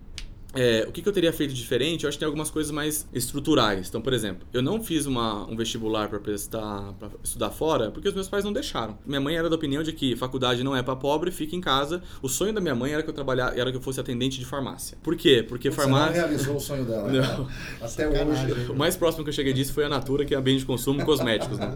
é, 0.56 0.86
o 0.88 0.92
que, 0.92 1.02
que 1.02 1.10
eu 1.10 1.14
teria 1.14 1.34
feito 1.34 1.54
diferente? 1.54 2.04
Eu 2.04 2.10
acho 2.10 2.16
que 2.18 2.20
tem 2.20 2.26
algumas 2.28 2.50
coisas 2.52 2.72
mais 2.72 3.08
estruturais. 3.14 3.88
Então, 3.90 4.02
por 4.02 4.14
exemplo, 4.14 4.48
eu 4.54 4.62
não 4.62 4.84
fiz 4.84 5.06
uma, 5.06 5.50
um 5.50 5.56
vestibular 5.56 6.08
para 6.10 6.20
prestar, 6.20 6.94
para 7.00 7.10
estudar 7.24 7.50
fora, 7.50 7.90
porque 7.90 8.08
os 8.08 8.14
meus 8.14 8.28
pais 8.30 8.44
não 8.46 8.54
deixaram. 8.54 8.98
Minha 9.06 9.20
mãe 9.20 9.36
era 9.36 9.50
da 9.50 9.56
opinião 9.56 9.82
de 9.82 9.92
que 9.94 10.16
faculdade 10.16 10.64
não 10.64 10.76
é 10.76 10.84
para 10.84 10.96
pobre, 10.96 11.32
fica 11.32 11.56
em 11.56 11.62
casa. 11.62 12.04
O 12.22 12.30
sonho 12.30 12.54
da 12.54 12.62
minha 12.62 12.76
mãe 12.76 12.94
era 12.94 13.02
que 13.02 13.10
eu 13.10 13.14
trabalhar, 13.14 13.58
era 13.58 13.72
que 13.72 13.78
eu 13.78 13.82
fosse 13.82 14.00
atendente 14.00 14.38
de 14.40 14.46
farmácia. 14.46 14.98
Por 15.02 15.16
quê? 15.16 15.44
Porque 15.48 15.72
Você 15.72 15.76
farmácia. 15.76 16.22
não 16.22 16.28
realizou 16.30 16.56
o 16.56 16.60
sonho 16.60 16.86
dela. 16.86 17.12
né, 17.12 17.20
Não. 17.20 17.28
cara? 17.46 17.48
Até 17.82 17.88
Sacanagem. 17.88 18.52
hoje. 18.52 18.72
O 18.72 18.76
mais 18.76 18.96
próximo 18.96 19.24
que 19.24 19.30
eu 19.30 19.34
cheguei 19.34 19.54
disso 19.54 19.74
foi 19.74 19.86
a 19.86 19.90
Natura, 19.90 20.24
que 20.24 20.36
é 20.36 20.38
a 20.38 20.42
bem 20.42 20.58
de 20.58 20.66
consumo 20.66 21.02
e 21.02 21.06
cosméticos, 21.06 21.58
né? 21.58 21.76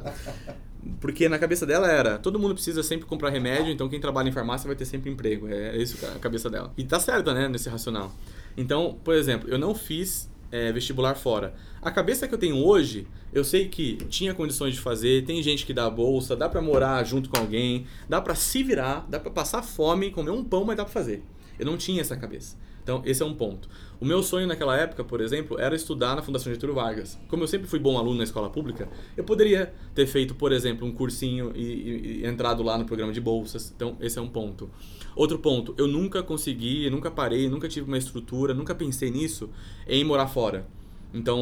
Porque 1.01 1.27
na 1.27 1.37
cabeça 1.37 1.65
dela 1.65 1.91
era, 1.91 2.17
todo 2.17 2.39
mundo 2.39 2.53
precisa 2.53 2.81
sempre 2.81 3.05
comprar 3.05 3.29
remédio, 3.29 3.71
então 3.73 3.89
quem 3.89 3.99
trabalha 3.99 4.29
em 4.29 4.31
farmácia 4.31 4.67
vai 4.67 4.75
ter 4.75 4.85
sempre 4.85 5.11
emprego. 5.11 5.47
É 5.47 5.75
isso 5.77 5.97
a 6.05 6.19
cabeça 6.19 6.49
dela. 6.49 6.71
E 6.77 6.83
tá 6.83 6.99
certa, 6.99 7.33
né, 7.33 7.47
nesse 7.49 7.67
racional. 7.69 8.11
Então, 8.58 8.98
por 9.04 9.13
exemplo, 9.13 9.48
eu 9.48 9.60
não 9.60 9.76
fiz 9.76 10.30
é, 10.52 10.72
vestibular 10.72 11.15
fora. 11.15 11.54
A 11.82 11.91
cabeça 11.91 12.28
que 12.28 12.34
eu 12.34 12.39
tenho 12.39 12.58
hoje, 12.58 13.08
eu 13.32 13.43
sei 13.43 13.70
que 13.70 13.98
tinha 14.10 14.34
condições 14.34 14.74
de 14.74 14.82
fazer, 14.82 15.24
tem 15.26 15.41
gente 15.43 15.65
que 15.65 15.74
dá 15.74 15.88
bolsa, 15.89 16.36
dá 16.36 16.50
pra 16.50 16.62
morar 16.62 17.04
junto 17.06 17.30
com 17.30 17.38
alguém, 17.38 17.86
dá 18.10 18.20
pra 18.20 18.34
se 18.34 18.63
virar, 18.63 19.06
dá 19.08 19.20
pra 19.20 19.30
passar 19.30 19.62
fome, 19.62 20.10
comer 20.10 20.32
um 20.32 20.43
pão, 20.43 20.65
mas 20.65 20.76
dá 20.76 20.84
pra 20.84 20.91
fazer. 20.91 21.24
Eu 21.60 21.65
não 21.65 21.78
tinha 21.78 22.02
essa 22.02 22.17
cabeça. 22.17 22.58
Então, 22.88 23.02
esse 23.04 23.21
é 23.21 23.26
um 23.26 23.34
ponto. 23.34 23.67
O 24.00 24.06
meu 24.06 24.23
sonho 24.23 24.47
naquela 24.47 24.78
época, 24.78 25.04
por 25.04 25.19
exemplo, 25.19 25.60
era 25.60 25.76
estudar 25.76 26.15
na 26.15 26.21
Fundação 26.21 26.54
Getúlio 26.54 26.73
Vargas. 26.73 27.19
Como 27.28 27.43
eu 27.43 27.47
sempre 27.50 27.67
fui 27.67 27.80
bom 27.80 27.97
aluno 27.97 28.17
na 28.19 28.23
escola 28.23 28.50
pública, 28.50 28.88
eu 29.17 29.26
poderia 29.26 29.73
ter 29.93 30.08
feito, 30.08 30.34
por 30.36 30.54
exemplo, 30.54 30.88
um 30.88 30.93
cursinho 30.93 31.52
e, 31.54 31.62
e- 31.62 32.21
e 32.21 32.26
entrado 32.26 32.63
lá 32.63 32.78
no 32.78 32.86
programa 32.86 33.12
de 33.12 33.19
bolsas. 33.19 33.73
Então, 33.76 33.97
esse 34.00 34.17
é 34.17 34.21
um 34.21 34.30
ponto. 34.30 34.69
Outro 35.17 35.38
ponto, 35.38 35.76
eu 35.78 35.86
nunca 35.86 36.23
consegui, 36.23 36.89
nunca 36.89 37.12
parei, 37.12 37.50
nunca 37.50 37.67
tive 37.67 37.86
uma 37.86 37.97
estrutura, 37.97 38.54
nunca 38.54 38.73
pensei 38.73 39.12
nisso 39.12 39.50
em 39.86 40.06
morar 40.06 40.28
fora. 40.28 40.65
Então, 41.13 41.41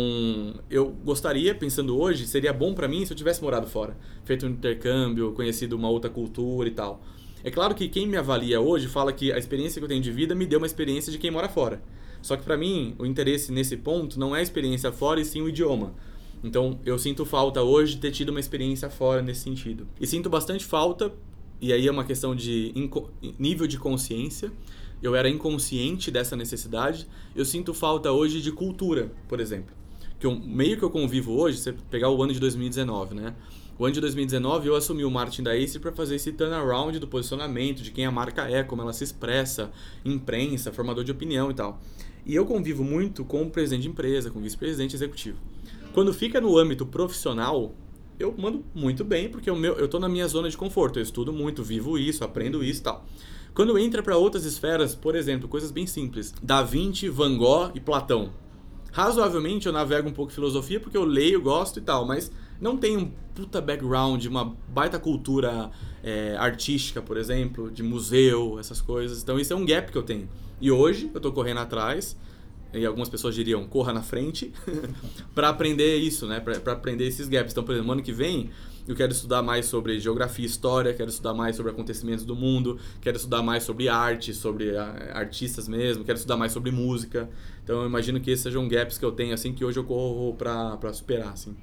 eu 0.67 0.89
gostaria, 1.03 1.53
pensando 1.53 1.95
hoje, 1.95 2.25
seria 2.25 2.53
bom 2.53 2.73
pra 2.73 2.88
mim 2.88 3.05
se 3.05 3.13
eu 3.13 3.17
tivesse 3.17 3.43
morado 3.43 3.67
fora, 3.67 3.95
feito 4.23 4.47
um 4.47 4.49
intercâmbio, 4.49 5.31
conhecido 5.34 5.75
uma 5.75 5.89
outra 5.89 6.10
cultura 6.10 6.67
e 6.67 6.71
tal. 6.71 7.03
É 7.45 7.51
claro 7.51 7.75
que 7.75 7.88
quem 7.88 8.08
me 8.08 8.17
avalia 8.17 8.60
hoje 8.60 8.88
fala 8.88 9.13
que 9.13 9.31
a 9.31 9.38
experiência 9.38 9.79
que 9.79 9.84
eu 9.84 9.88
tenho 9.88 10.01
de 10.01 10.12
vida 10.12 10.34
me 10.34 10.47
deu 10.47 10.58
uma 10.58 10.65
experiência 10.65 11.12
de 11.12 11.19
quem 11.19 11.29
mora 11.29 11.47
fora. 11.47 11.79
Só 12.19 12.36
que 12.36 12.43
pra 12.43 12.58
mim, 12.58 12.95
o 12.97 13.05
interesse 13.05 13.51
nesse 13.51 13.77
ponto 13.77 14.19
não 14.19 14.36
é 14.36 14.39
a 14.39 14.41
experiência 14.41 14.91
fora 14.91 15.21
e 15.21 15.25
sim 15.25 15.43
o 15.43 15.47
idioma. 15.47 15.93
Então, 16.43 16.79
eu 16.84 16.97
sinto 16.97 17.23
falta 17.23 17.62
hoje 17.62 17.93
de 17.93 18.01
ter 18.01 18.10
tido 18.10 18.29
uma 18.29 18.39
experiência 18.39 18.89
fora 18.89 19.21
nesse 19.21 19.41
sentido. 19.41 19.88
E 20.01 20.08
sinto 20.08 20.27
bastante 20.27 20.65
falta, 20.65 21.13
e 21.62 21.71
aí 21.71 21.88
é 21.88 21.91
uma 21.91 22.03
questão 22.03 22.36
de 22.36 22.73
nível 23.38 23.67
de 23.67 23.78
consciência. 23.78 24.51
Eu 24.99 25.15
era 25.15 25.30
inconsciente 25.30 26.09
dessa 26.09 26.36
necessidade. 26.36 27.07
Eu 27.36 27.45
sinto 27.45 27.76
falta 27.76 28.11
hoje 28.11 28.41
de 28.41 28.51
cultura, 28.51 29.11
por 29.28 29.39
exemplo. 29.39 29.72
Que 30.19 30.26
o 30.26 30.36
meio 30.36 30.80
que 30.80 30.84
eu 30.84 30.89
convivo 30.89 31.34
hoje, 31.34 31.59
você 31.59 31.74
pegar 31.91 32.09
o 32.09 32.24
ano 32.24 32.34
de 32.34 32.39
2019, 32.39 33.13
né? 33.13 33.36
O 33.78 33.84
ano 33.84 33.93
de 33.93 33.99
2019 33.99 34.69
eu 34.69 34.76
assumi 34.76 35.03
o 35.03 35.11
marketing 35.11 35.43
da 35.43 35.51
Acer 35.51 35.82
para 35.82 35.91
fazer 35.91 36.15
esse 36.15 36.32
turnaround 36.32 36.97
do 36.97 37.09
posicionamento, 37.09 37.84
de 37.84 37.91
quem 37.91 38.05
a 38.05 38.11
marca 38.11 38.49
é, 38.49 38.63
como 38.63 38.82
ela 38.82 38.93
se 38.93 39.03
expressa, 39.03 39.69
imprensa, 40.05 40.71
formador 40.71 41.03
de 41.03 41.11
opinião 41.11 41.51
e 41.51 41.53
tal. 41.53 41.82
E 42.26 42.34
eu 42.34 42.45
convivo 42.45 42.86
muito 42.86 43.26
com 43.26 43.41
o 43.43 43.49
presidente 43.49 43.82
de 43.82 43.89
empresa, 43.89 44.32
com 44.32 44.39
o 44.39 44.41
vice-presidente 44.41 44.95
executivo. 44.95 45.38
Quando 45.93 46.13
fica 46.13 46.39
no 46.39 46.57
âmbito 46.57 46.86
profissional, 46.86 47.76
eu 48.17 48.34
mando 48.38 48.63
muito 48.73 49.03
bem, 49.03 49.28
porque 49.28 49.51
o 49.51 49.57
meu, 49.57 49.73
eu 49.73 49.89
tô 49.89 49.99
na 49.99 50.07
minha 50.07 50.28
zona 50.28 50.49
de 50.49 50.55
conforto, 50.55 50.97
eu 50.97 51.03
estudo 51.03 51.34
muito, 51.34 51.61
vivo 51.61 51.97
isso, 51.97 52.23
aprendo 52.23 52.63
isso 52.63 52.80
e 52.80 52.84
tal. 52.84 53.05
Quando 53.53 53.78
entra 53.78 54.01
para 54.01 54.15
outras 54.15 54.45
esferas, 54.45 54.95
por 54.95 55.15
exemplo, 55.15 55.49
coisas 55.49 55.69
bem 55.69 55.86
simples, 55.86 56.34
Da 56.41 56.63
Vinci, 56.63 57.09
Van 57.09 57.38
Gogh 57.38 57.71
e 57.76 57.82
Platão. 57.82 58.32
Razoavelmente 58.93 59.67
eu 59.67 59.73
navego 59.73 60.07
um 60.07 60.13
pouco 60.13 60.32
filosofia 60.32 60.80
porque 60.80 60.95
eu 60.95 61.03
leio, 61.03 61.41
gosto 61.41 61.80
e 61.80 61.82
tal, 61.82 62.05
mas 62.05 62.32
não 62.60 62.78
tem 62.78 62.97
um 62.97 63.12
puta 63.34 63.60
background, 63.62 64.26
uma 64.26 64.56
baita 64.70 64.97
cultura 64.97 65.70
é, 66.03 66.36
artística, 66.38 67.01
por 67.01 67.18
exemplo, 67.18 67.70
de 67.70 67.84
museu, 67.84 68.58
essas 68.60 68.82
coisas. 68.82 69.22
Então 69.22 69.39
isso 69.39 69.51
é 69.51 69.56
um 69.56 69.66
gap 69.66 69.91
que 69.91 69.97
eu 69.97 70.03
tenho. 70.03 70.30
E 70.62 70.72
hoje 70.72 71.12
eu 71.14 71.20
tô 71.20 71.32
correndo 71.32 71.60
atrás, 71.60 72.18
e 72.74 72.86
algumas 72.86 73.10
pessoas 73.10 73.36
diriam 73.36 73.66
corra 73.66 73.93
na 73.93 74.01
frente, 74.01 74.53
para 75.36 75.49
aprender 75.49 75.97
isso, 75.97 76.28
né? 76.28 76.39
Para 76.39 76.74
aprender 76.74 77.06
esses 77.06 77.28
gaps. 77.28 77.51
Então, 77.51 77.64
por 77.64 77.74
exemplo, 77.74 77.91
ano 77.91 78.01
que 78.01 78.14
vem 78.14 78.49
eu 78.88 78.95
quero 78.95 79.12
estudar 79.12 79.41
mais 79.41 79.66
sobre 79.66 79.99
geografia 79.99 80.45
história, 80.45 80.93
quero 80.93 81.10
estudar 81.10 81.34
mais 81.34 81.56
sobre 81.56 81.72
acontecimentos 81.72 82.24
do 82.24 82.36
mundo, 82.36 82.80
quero 83.01 83.18
estudar 83.18 83.41
mais 83.41 83.64
sobre 83.64 83.89
arte, 83.89 84.32
sobre 84.32 84.78
ah, 84.78 85.12
artistas 85.14 85.68
mesmo, 85.68 86.03
quero 86.03 86.18
estudar 86.18 86.38
mais 86.38 86.51
sobre 86.51 86.70
música. 86.70 87.28
Então 87.64 87.82
eu 87.82 87.88
imagino 87.88 88.20
que 88.20 88.30
esses 88.30 88.43
sejam 88.43 88.68
gaps 88.68 88.99
que 88.99 89.06
eu 89.06 89.12
tenho, 89.12 89.34
assim, 89.34 89.53
que 89.53 89.66
hoje 89.66 89.80
eu 89.80 89.84
corro 89.84 90.36
para 90.36 90.93
superar, 90.93 91.34
assim. 91.34 91.56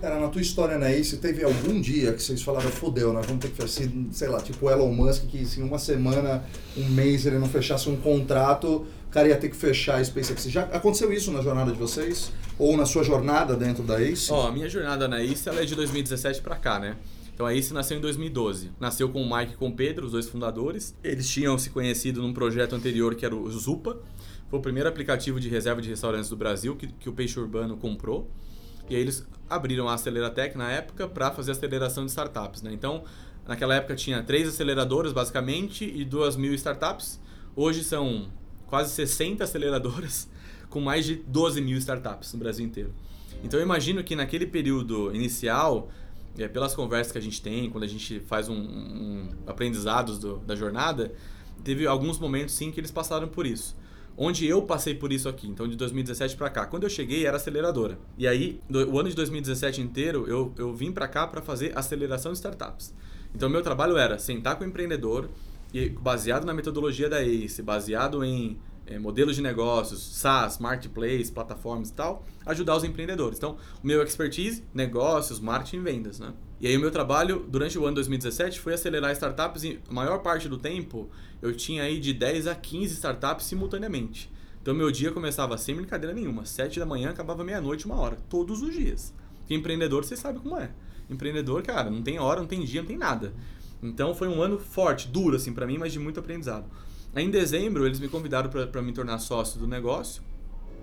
Cara, 0.00 0.18
na 0.18 0.28
tua 0.28 0.40
história 0.40 0.78
na 0.78 0.90
Ace, 0.90 1.18
teve 1.18 1.44
algum 1.44 1.78
dia 1.78 2.14
que 2.14 2.22
vocês 2.22 2.40
falaram, 2.40 2.70
fodeu, 2.70 3.12
nós 3.12 3.26
vamos 3.26 3.42
ter 3.42 3.50
que 3.50 3.56
fazer, 3.56 3.92
sei 4.10 4.28
lá, 4.28 4.40
tipo 4.40 4.70
Elon 4.70 4.90
Musk, 4.90 5.26
que 5.26 5.44
se 5.44 5.60
uma 5.60 5.78
semana, 5.78 6.42
um 6.74 6.88
mês, 6.88 7.26
ele 7.26 7.38
não 7.38 7.46
fechasse 7.46 7.90
um 7.90 7.96
contrato, 7.96 8.86
o 9.06 9.10
cara 9.10 9.28
ia 9.28 9.36
ter 9.36 9.50
que 9.50 9.56
fechar 9.56 9.96
a 9.96 10.04
SpaceX. 10.04 10.44
Já 10.44 10.62
aconteceu 10.62 11.12
isso 11.12 11.30
na 11.30 11.42
jornada 11.42 11.70
de 11.70 11.78
vocês? 11.78 12.32
Ou 12.58 12.78
na 12.78 12.86
sua 12.86 13.04
jornada 13.04 13.54
dentro 13.54 13.82
da 13.82 14.00
Ace? 14.00 14.32
Ó, 14.32 14.48
a 14.48 14.52
minha 14.52 14.70
jornada 14.70 15.06
na 15.06 15.22
Ace, 15.22 15.46
ela 15.46 15.60
é 15.60 15.66
de 15.66 15.74
2017 15.74 16.40
para 16.40 16.56
cá, 16.56 16.78
né? 16.78 16.96
Então 17.34 17.44
a 17.44 17.54
Ace 17.54 17.74
nasceu 17.74 17.98
em 17.98 18.00
2012. 18.00 18.70
Nasceu 18.80 19.08
com 19.10 19.22
o 19.22 19.36
Mike 19.36 19.52
e 19.52 19.56
com 19.56 19.68
o 19.68 19.72
Pedro, 19.72 20.06
os 20.06 20.12
dois 20.12 20.28
fundadores. 20.28 20.94
Eles 21.04 21.28
tinham 21.28 21.58
se 21.58 21.68
conhecido 21.68 22.22
num 22.22 22.32
projeto 22.32 22.74
anterior 22.74 23.14
que 23.14 23.26
era 23.26 23.34
o 23.36 23.50
Zupa. 23.50 23.98
Foi 24.48 24.58
o 24.58 24.62
primeiro 24.62 24.88
aplicativo 24.88 25.38
de 25.38 25.48
reserva 25.48 25.82
de 25.82 25.90
restaurantes 25.90 26.30
do 26.30 26.36
Brasil 26.36 26.74
que, 26.74 26.86
que 26.86 27.08
o 27.08 27.12
Peixe 27.12 27.38
Urbano 27.38 27.76
comprou. 27.76 28.30
E 28.88 28.96
aí 28.96 29.00
eles 29.00 29.26
abriram 29.50 29.88
a 29.88 29.94
Aceleratec 29.94 30.56
na 30.56 30.70
época 30.70 31.08
para 31.08 31.32
fazer 31.32 31.50
aceleração 31.50 32.04
de 32.04 32.10
startups. 32.10 32.62
Né? 32.62 32.72
Então, 32.72 33.02
naquela 33.46 33.74
época 33.74 33.96
tinha 33.96 34.22
três 34.22 34.48
aceleradoras 34.48 35.12
basicamente 35.12 35.84
e 35.84 36.04
duas 36.04 36.36
mil 36.36 36.54
startups. 36.54 37.20
Hoje 37.56 37.82
são 37.82 38.28
quase 38.66 38.92
60 38.92 39.42
aceleradoras 39.42 40.30
com 40.70 40.80
mais 40.80 41.04
de 41.04 41.16
12 41.16 41.60
mil 41.60 41.76
startups 41.78 42.32
no 42.32 42.38
Brasil 42.38 42.64
inteiro. 42.64 42.94
Então 43.42 43.58
eu 43.58 43.64
imagino 43.64 44.04
que 44.04 44.14
naquele 44.14 44.46
período 44.46 45.12
inicial, 45.14 45.90
é, 46.38 46.46
pelas 46.46 46.74
conversas 46.74 47.10
que 47.10 47.18
a 47.18 47.22
gente 47.22 47.42
tem, 47.42 47.68
quando 47.68 47.84
a 47.84 47.88
gente 47.88 48.20
faz 48.20 48.48
um, 48.48 48.54
um 48.54 49.28
aprendizados 49.46 50.18
do, 50.18 50.36
da 50.38 50.54
jornada, 50.54 51.12
teve 51.64 51.86
alguns 51.86 52.18
momentos 52.18 52.54
sim 52.54 52.70
que 52.70 52.78
eles 52.78 52.90
passaram 52.90 53.26
por 53.26 53.46
isso 53.46 53.79
onde 54.22 54.46
eu 54.46 54.60
passei 54.60 54.94
por 54.94 55.10
isso 55.10 55.30
aqui, 55.30 55.48
então 55.48 55.66
de 55.66 55.74
2017 55.76 56.36
para 56.36 56.50
cá. 56.50 56.66
Quando 56.66 56.82
eu 56.82 56.90
cheguei 56.90 57.24
era 57.24 57.38
aceleradora. 57.38 57.98
E 58.18 58.28
aí, 58.28 58.60
o 58.68 58.98
ano 58.98 59.08
de 59.08 59.16
2017 59.16 59.80
inteiro, 59.80 60.26
eu, 60.28 60.52
eu 60.58 60.74
vim 60.74 60.92
para 60.92 61.08
cá 61.08 61.26
para 61.26 61.40
fazer 61.40 61.72
aceleração 61.76 62.30
de 62.30 62.36
startups. 62.36 62.94
Então 63.34 63.48
meu 63.48 63.62
trabalho 63.62 63.96
era 63.96 64.18
sentar 64.18 64.56
com 64.56 64.64
o 64.64 64.66
empreendedor 64.66 65.30
e 65.72 65.88
baseado 65.88 66.44
na 66.44 66.52
metodologia 66.52 67.08
da 67.08 67.22
ACE, 67.22 67.62
baseado 67.62 68.22
em 68.22 68.58
é, 68.84 68.98
modelos 68.98 69.36
de 69.36 69.42
negócios, 69.42 70.02
SaaS, 70.18 70.58
marketplace, 70.58 71.32
plataformas 71.32 71.88
e 71.88 71.94
tal, 71.94 72.26
ajudar 72.44 72.76
os 72.76 72.84
empreendedores. 72.84 73.38
Então, 73.38 73.56
o 73.82 73.86
meu 73.86 74.02
expertise, 74.02 74.62
negócios, 74.74 75.40
marketing 75.40 75.76
e 75.76 75.80
vendas, 75.80 76.20
né? 76.20 76.34
E 76.60 76.66
aí 76.66 76.76
o 76.76 76.80
meu 76.80 76.90
trabalho 76.90 77.46
durante 77.48 77.78
o 77.78 77.86
ano 77.86 77.94
2017 77.94 78.60
foi 78.60 78.74
acelerar 78.74 79.12
startups 79.12 79.64
e 79.64 79.80
a 79.88 79.92
maior 79.92 80.18
parte 80.18 80.48
do 80.48 80.58
tempo 80.58 81.08
eu 81.40 81.56
tinha 81.56 81.84
aí 81.84 81.98
de 81.98 82.12
10 82.12 82.46
a 82.46 82.54
15 82.54 82.94
startups 82.94 83.46
simultaneamente. 83.46 84.30
Então 84.60 84.74
meu 84.74 84.90
dia 84.90 85.10
começava 85.10 85.56
sem 85.56 85.74
brincadeira 85.74 86.14
nenhuma, 86.14 86.44
7 86.44 86.78
da 86.78 86.84
manhã, 86.84 87.10
acabava 87.10 87.42
meia-noite, 87.42 87.86
uma 87.86 87.96
hora, 87.96 88.18
todos 88.28 88.60
os 88.60 88.74
dias. 88.74 89.14
Porque 89.38 89.54
empreendedor, 89.54 90.04
você 90.04 90.16
sabe 90.16 90.38
como 90.38 90.56
é. 90.56 90.70
Empreendedor, 91.08 91.62
cara, 91.62 91.90
não 91.90 92.02
tem 92.02 92.18
hora, 92.18 92.40
não 92.40 92.46
tem 92.46 92.62
dia, 92.62 92.82
não 92.82 92.88
tem 92.88 92.98
nada. 92.98 93.32
Então 93.82 94.14
foi 94.14 94.28
um 94.28 94.42
ano 94.42 94.58
forte, 94.58 95.08
duro 95.08 95.36
assim 95.36 95.54
para 95.54 95.66
mim, 95.66 95.78
mas 95.78 95.92
de 95.92 95.98
muito 95.98 96.20
aprendizado. 96.20 96.66
Aí, 97.14 97.24
em 97.24 97.30
dezembro, 97.30 97.86
eles 97.86 97.98
me 97.98 98.08
convidaram 98.08 98.48
para 98.48 98.82
me 98.82 98.92
tornar 98.92 99.18
sócio 99.18 99.58
do 99.58 99.66
negócio. 99.66 100.22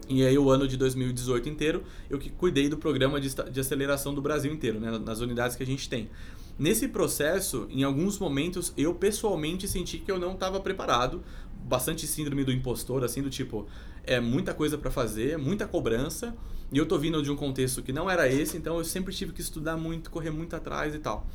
E 0.09 0.25
aí, 0.25 0.37
o 0.37 0.49
ano 0.49 0.67
de 0.67 0.77
2018 0.77 1.49
inteiro, 1.49 1.83
eu 2.09 2.17
que 2.17 2.29
cuidei 2.29 2.69
do 2.69 2.77
programa 2.77 3.19
de, 3.19 3.29
de 3.51 3.59
aceleração 3.59 4.13
do 4.13 4.21
Brasil 4.21 4.51
inteiro, 4.51 4.79
né, 4.79 4.97
nas 4.97 5.19
unidades 5.19 5.57
que 5.57 5.63
a 5.63 5.65
gente 5.65 5.89
tem. 5.89 6.09
Nesse 6.57 6.87
processo, 6.87 7.67
em 7.69 7.83
alguns 7.83 8.17
momentos, 8.17 8.73
eu 8.77 8.95
pessoalmente 8.95 9.67
senti 9.67 9.97
que 9.97 10.11
eu 10.11 10.17
não 10.17 10.33
estava 10.33 10.59
preparado. 10.59 11.21
Bastante 11.65 12.07
síndrome 12.07 12.43
do 12.45 12.51
impostor, 12.51 13.03
assim, 13.03 13.21
do 13.21 13.29
tipo, 13.29 13.67
é 14.03 14.19
muita 14.19 14.53
coisa 14.53 14.77
para 14.77 14.89
fazer, 14.89 15.37
muita 15.37 15.67
cobrança. 15.67 16.33
E 16.71 16.77
eu 16.77 16.85
tô 16.85 16.97
vindo 16.97 17.21
de 17.21 17.29
um 17.29 17.35
contexto 17.35 17.83
que 17.83 17.91
não 17.91 18.09
era 18.09 18.27
esse, 18.27 18.57
então 18.57 18.77
eu 18.77 18.85
sempre 18.85 19.13
tive 19.13 19.33
que 19.33 19.41
estudar 19.41 19.75
muito, 19.75 20.09
correr 20.09 20.31
muito 20.31 20.55
atrás 20.55 20.95
e 20.95 20.99
tal. 20.99 21.27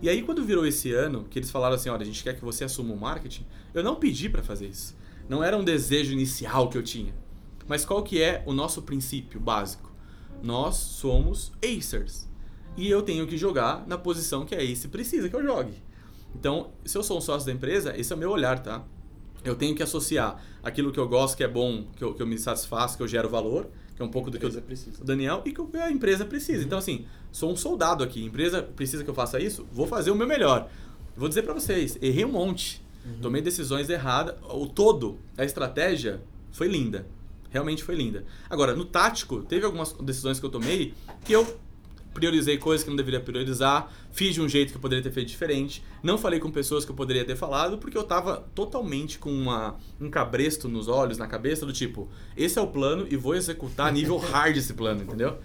E 0.00 0.08
aí, 0.08 0.22
quando 0.22 0.44
virou 0.44 0.64
esse 0.64 0.92
ano, 0.92 1.26
que 1.28 1.38
eles 1.38 1.50
falaram 1.50 1.74
assim: 1.74 1.88
olha, 1.88 2.02
a 2.02 2.06
gente 2.06 2.22
quer 2.22 2.34
que 2.34 2.44
você 2.44 2.64
assuma 2.64 2.94
o 2.94 2.96
marketing, 2.96 3.44
eu 3.74 3.82
não 3.82 3.96
pedi 3.96 4.28
para 4.28 4.42
fazer 4.42 4.68
isso. 4.68 4.96
Não 5.28 5.42
era 5.42 5.56
um 5.56 5.62
desejo 5.62 6.12
inicial 6.12 6.68
que 6.68 6.78
eu 6.78 6.82
tinha. 6.82 7.12
Mas 7.72 7.86
qual 7.86 8.02
que 8.02 8.20
é 8.20 8.42
o 8.44 8.52
nosso 8.52 8.82
princípio 8.82 9.40
básico? 9.40 9.90
Nós 10.42 10.76
somos 10.76 11.52
acers. 11.64 12.28
E 12.76 12.86
eu 12.86 13.00
tenho 13.00 13.26
que 13.26 13.38
jogar 13.38 13.86
na 13.86 13.96
posição 13.96 14.44
que 14.44 14.54
a 14.54 14.62
ace 14.62 14.88
precisa 14.88 15.26
que 15.26 15.34
eu 15.34 15.42
jogue. 15.42 15.82
Então, 16.34 16.72
se 16.84 16.98
eu 16.98 17.02
sou 17.02 17.16
um 17.16 17.20
sócio 17.22 17.46
da 17.46 17.52
empresa, 17.54 17.98
esse 17.98 18.12
é 18.12 18.16
o 18.16 18.18
meu 18.18 18.30
olhar, 18.30 18.58
tá? 18.58 18.84
Eu 19.42 19.54
tenho 19.54 19.74
que 19.74 19.82
associar 19.82 20.38
aquilo 20.62 20.92
que 20.92 21.00
eu 21.00 21.08
gosto, 21.08 21.34
que 21.34 21.42
é 21.42 21.48
bom, 21.48 21.86
que 21.96 22.04
eu, 22.04 22.12
que 22.12 22.20
eu 22.20 22.26
me 22.26 22.38
satisfaço, 22.38 22.94
que 22.94 23.02
eu 23.02 23.08
gero 23.08 23.30
valor, 23.30 23.70
que 23.96 24.02
é 24.02 24.04
um 24.04 24.10
pouco 24.10 24.30
do 24.30 24.38
que 24.38 24.44
eu, 24.44 24.52
precisa. 24.60 25.00
o 25.00 25.06
Daniel, 25.06 25.40
e 25.46 25.50
que 25.50 25.78
a 25.78 25.90
empresa 25.90 26.26
precisa. 26.26 26.58
Uhum. 26.58 26.66
Então, 26.66 26.78
assim, 26.78 27.06
sou 27.32 27.50
um 27.50 27.56
soldado 27.56 28.04
aqui. 28.04 28.22
A 28.22 28.26
empresa 28.26 28.62
precisa 28.62 29.02
que 29.02 29.08
eu 29.08 29.14
faça 29.14 29.40
isso, 29.40 29.66
vou 29.72 29.86
fazer 29.86 30.10
o 30.10 30.14
meu 30.14 30.26
melhor. 30.26 30.68
Vou 31.16 31.26
dizer 31.26 31.40
para 31.40 31.54
vocês, 31.54 31.96
errei 32.02 32.26
um 32.26 32.32
monte. 32.32 32.82
Uhum. 33.02 33.20
Tomei 33.22 33.40
decisões 33.40 33.88
erradas. 33.88 34.34
O 34.50 34.66
todo, 34.66 35.18
a 35.38 35.44
estratégia 35.46 36.20
foi 36.50 36.68
linda. 36.68 37.06
Realmente 37.52 37.84
foi 37.84 37.94
linda. 37.94 38.24
Agora, 38.48 38.74
no 38.74 38.84
tático, 38.84 39.42
teve 39.42 39.64
algumas 39.64 39.92
decisões 39.92 40.40
que 40.40 40.46
eu 40.46 40.50
tomei 40.50 40.94
que 41.24 41.32
eu 41.32 41.46
priorizei 42.12 42.58
coisas 42.58 42.84
que 42.84 42.90
não 42.90 42.96
deveria 42.96 43.20
priorizar, 43.20 43.90
fiz 44.10 44.34
de 44.34 44.40
um 44.40 44.48
jeito 44.48 44.70
que 44.70 44.76
eu 44.76 44.80
poderia 44.80 45.02
ter 45.02 45.10
feito 45.10 45.28
diferente, 45.28 45.82
não 46.02 46.18
falei 46.18 46.38
com 46.38 46.50
pessoas 46.50 46.84
que 46.84 46.90
eu 46.90 46.94
poderia 46.94 47.24
ter 47.24 47.36
falado, 47.36 47.78
porque 47.78 47.96
eu 47.96 48.04
tava 48.04 48.44
totalmente 48.54 49.18
com 49.18 49.30
uma, 49.30 49.76
um 50.00 50.10
cabresto 50.10 50.68
nos 50.68 50.88
olhos, 50.88 51.18
na 51.18 51.26
cabeça, 51.26 51.64
do 51.64 51.72
tipo, 51.72 52.08
esse 52.36 52.58
é 52.58 52.62
o 52.62 52.66
plano 52.66 53.06
e 53.10 53.16
vou 53.16 53.34
executar 53.34 53.92
nível 53.92 54.18
hard 54.20 54.56
esse 54.56 54.74
plano, 54.74 55.02
entendeu? 55.02 55.38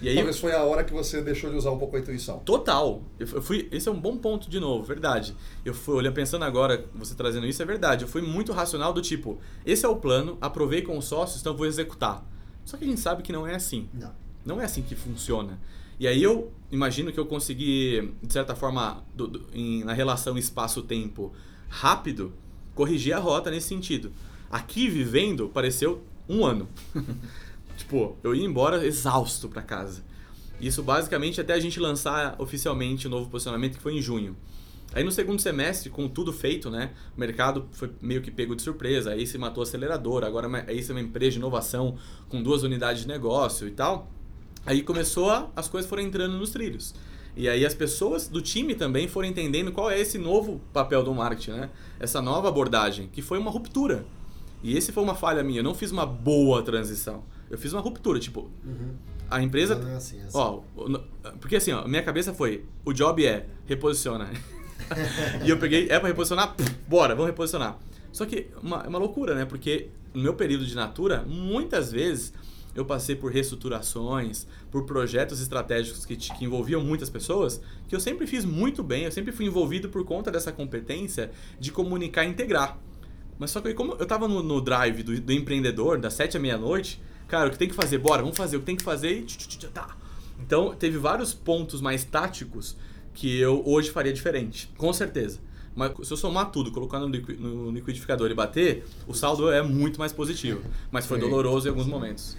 E 0.00 0.08
aí, 0.08 0.16
Talvez 0.16 0.38
foi 0.38 0.52
a 0.52 0.62
hora 0.62 0.84
que 0.84 0.92
você 0.92 1.22
deixou 1.22 1.50
de 1.50 1.56
usar 1.56 1.70
um 1.70 1.78
pouco 1.78 1.96
a 1.96 2.00
intuição. 2.00 2.40
Total. 2.40 3.02
Eu 3.18 3.26
fui, 3.26 3.68
esse 3.70 3.88
é 3.88 3.92
um 3.92 3.98
bom 3.98 4.16
ponto 4.16 4.50
de 4.50 4.58
novo, 4.58 4.84
verdade. 4.84 5.34
Eu 5.64 5.72
fui 5.72 5.94
olhando 5.94 6.14
pensando 6.14 6.44
agora, 6.44 6.84
você 6.94 7.14
trazendo 7.14 7.46
isso, 7.46 7.62
é 7.62 7.64
verdade. 7.64 8.04
Eu 8.04 8.08
fui 8.08 8.20
muito 8.20 8.52
racional 8.52 8.92
do 8.92 9.00
tipo, 9.00 9.38
esse 9.64 9.84
é 9.86 9.88
o 9.88 9.96
plano, 9.96 10.36
aprovei 10.40 10.82
com 10.82 10.98
os 10.98 11.04
sócios, 11.04 11.40
então 11.40 11.56
vou 11.56 11.66
executar. 11.66 12.24
Só 12.64 12.76
que 12.76 12.84
a 12.84 12.86
gente 12.86 13.00
sabe 13.00 13.22
que 13.22 13.32
não 13.32 13.46
é 13.46 13.54
assim. 13.54 13.88
Não. 13.94 14.12
Não 14.44 14.60
é 14.60 14.64
assim 14.64 14.82
que 14.82 14.94
funciona. 14.94 15.58
E 15.98 16.08
aí 16.08 16.22
eu 16.22 16.52
imagino 16.70 17.12
que 17.12 17.20
eu 17.20 17.26
consegui, 17.26 18.12
de 18.22 18.32
certa 18.32 18.54
forma, 18.54 19.04
do, 19.14 19.28
do, 19.28 19.46
em, 19.54 19.84
na 19.84 19.92
relação 19.92 20.36
espaço-tempo 20.36 21.32
rápido, 21.68 22.32
corrigir 22.74 23.14
a 23.14 23.18
rota 23.18 23.50
nesse 23.50 23.68
sentido. 23.68 24.12
Aqui 24.50 24.88
vivendo, 24.88 25.48
pareceu 25.48 26.02
um 26.28 26.44
ano. 26.44 26.68
Tipo, 27.76 28.16
eu 28.22 28.34
ia 28.34 28.44
embora 28.44 28.86
exausto 28.86 29.48
para 29.48 29.62
casa. 29.62 30.02
Isso 30.60 30.82
basicamente 30.82 31.40
até 31.40 31.52
a 31.52 31.60
gente 31.60 31.80
lançar 31.80 32.36
oficialmente 32.38 33.06
o 33.06 33.10
novo 33.10 33.28
posicionamento, 33.28 33.76
que 33.76 33.82
foi 33.82 33.94
em 33.94 34.02
junho. 34.02 34.36
Aí 34.92 35.02
no 35.02 35.10
segundo 35.10 35.42
semestre, 35.42 35.90
com 35.90 36.08
tudo 36.08 36.32
feito, 36.32 36.70
né? 36.70 36.92
O 37.16 37.20
mercado 37.20 37.68
foi 37.72 37.90
meio 38.00 38.22
que 38.22 38.30
pego 38.30 38.54
de 38.54 38.62
surpresa. 38.62 39.10
Aí 39.10 39.26
se 39.26 39.36
matou 39.36 39.60
a 39.60 39.64
aceleradora, 39.64 40.26
agora 40.26 40.48
aí 40.68 40.84
é 40.88 40.92
uma 40.92 41.00
empresa 41.00 41.32
de 41.32 41.38
inovação 41.38 41.96
com 42.28 42.40
duas 42.40 42.62
unidades 42.62 43.02
de 43.02 43.08
negócio 43.08 43.66
e 43.66 43.72
tal. 43.72 44.08
Aí 44.64 44.82
começou 44.82 45.30
a, 45.30 45.50
as 45.56 45.68
coisas 45.68 45.88
foram 45.88 46.02
entrando 46.02 46.38
nos 46.38 46.50
trilhos. 46.50 46.94
E 47.36 47.48
aí 47.48 47.66
as 47.66 47.74
pessoas 47.74 48.28
do 48.28 48.40
time 48.40 48.76
também 48.76 49.08
foram 49.08 49.26
entendendo 49.26 49.72
qual 49.72 49.90
é 49.90 50.00
esse 50.00 50.16
novo 50.16 50.60
papel 50.72 51.02
do 51.02 51.12
marketing, 51.12 51.50
né? 51.50 51.70
Essa 51.98 52.22
nova 52.22 52.48
abordagem, 52.48 53.08
que 53.12 53.20
foi 53.20 53.38
uma 53.38 53.50
ruptura. 53.50 54.06
E 54.62 54.76
esse 54.76 54.92
foi 54.92 55.02
uma 55.02 55.16
falha 55.16 55.42
minha, 55.42 55.58
eu 55.58 55.64
não 55.64 55.74
fiz 55.74 55.90
uma 55.90 56.06
boa 56.06 56.62
transição. 56.62 57.24
Eu 57.50 57.58
fiz 57.58 57.72
uma 57.72 57.80
ruptura, 57.80 58.18
tipo, 58.18 58.50
uhum. 58.64 58.94
a 59.30 59.42
empresa. 59.42 59.74
Não, 59.74 59.88
é 59.88 59.96
assim, 59.96 60.20
assim. 60.20 60.36
Ó, 60.36 60.62
porque 61.40 61.56
assim, 61.56 61.72
ó, 61.72 61.86
minha 61.86 62.02
cabeça 62.02 62.32
foi: 62.32 62.64
o 62.84 62.92
job 62.92 63.24
é 63.24 63.46
reposiciona. 63.66 64.30
e 65.44 65.50
eu 65.50 65.58
peguei, 65.58 65.88
é 65.88 65.98
pra 65.98 66.08
reposicionar? 66.08 66.54
Pff, 66.54 66.70
bora, 66.88 67.14
vamos 67.14 67.30
reposicionar. 67.30 67.78
Só 68.12 68.24
que 68.26 68.48
uma, 68.62 68.82
é 68.84 68.88
uma 68.88 68.98
loucura, 68.98 69.34
né? 69.34 69.44
Porque 69.44 69.88
no 70.12 70.22
meu 70.22 70.34
período 70.34 70.64
de 70.64 70.74
Natura, 70.74 71.24
muitas 71.26 71.90
vezes 71.90 72.32
eu 72.74 72.84
passei 72.84 73.14
por 73.14 73.32
reestruturações, 73.32 74.46
por 74.70 74.84
projetos 74.84 75.40
estratégicos 75.40 76.04
que, 76.04 76.16
que, 76.16 76.44
envolviam 76.44 76.82
muitas 76.82 77.08
pessoas, 77.08 77.60
que 77.88 77.94
eu 77.94 78.00
sempre 78.00 78.26
fiz 78.26 78.44
muito 78.44 78.82
bem, 78.82 79.04
eu 79.04 79.12
sempre 79.12 79.32
fui 79.32 79.46
envolvido 79.46 79.88
por 79.88 80.04
conta 80.04 80.30
dessa 80.30 80.50
competência 80.50 81.30
de 81.58 81.70
comunicar 81.70 82.24
e 82.24 82.28
integrar. 82.28 82.78
Mas 83.38 83.50
só 83.50 83.60
que 83.60 83.74
como 83.74 83.92
eu 83.94 84.02
estava 84.02 84.26
no, 84.28 84.42
no, 84.42 84.60
drive 84.60 85.02
do, 85.02 85.20
do, 85.20 85.32
empreendedor, 85.32 85.98
das 85.98 86.14
sete 86.14 86.36
à 86.36 86.40
meia-noite, 86.40 87.00
Cara, 87.34 87.48
o 87.48 87.50
que 87.50 87.58
tem 87.58 87.66
que 87.66 87.74
fazer? 87.74 87.98
Bora, 87.98 88.22
vamos 88.22 88.36
fazer 88.36 88.58
o 88.58 88.60
que 88.60 88.66
tem 88.66 88.76
que 88.76 88.84
fazer 88.84 89.10
e 89.10 89.26
tá. 89.66 89.96
Então, 90.40 90.72
teve 90.72 90.98
vários 90.98 91.34
pontos 91.34 91.80
mais 91.80 92.04
táticos 92.04 92.76
que 93.12 93.40
eu 93.40 93.60
hoje 93.66 93.90
faria 93.90 94.12
diferente, 94.12 94.70
com 94.78 94.92
certeza. 94.92 95.40
Mas 95.74 95.90
se 96.06 96.12
eu 96.12 96.16
somar 96.16 96.52
tudo, 96.52 96.70
colocar 96.70 97.00
no, 97.00 97.08
liqui 97.08 97.32
no 97.32 97.72
liquidificador 97.72 98.30
e 98.30 98.34
bater, 98.34 98.84
o 99.08 99.12
saldo 99.12 99.50
é 99.50 99.60
muito 99.64 99.98
mais 99.98 100.12
positivo. 100.12 100.62
Mas 100.92 101.06
foi 101.06 101.18
doloroso 101.18 101.66
em 101.66 101.70
alguns 101.70 101.88
momentos. 101.88 102.36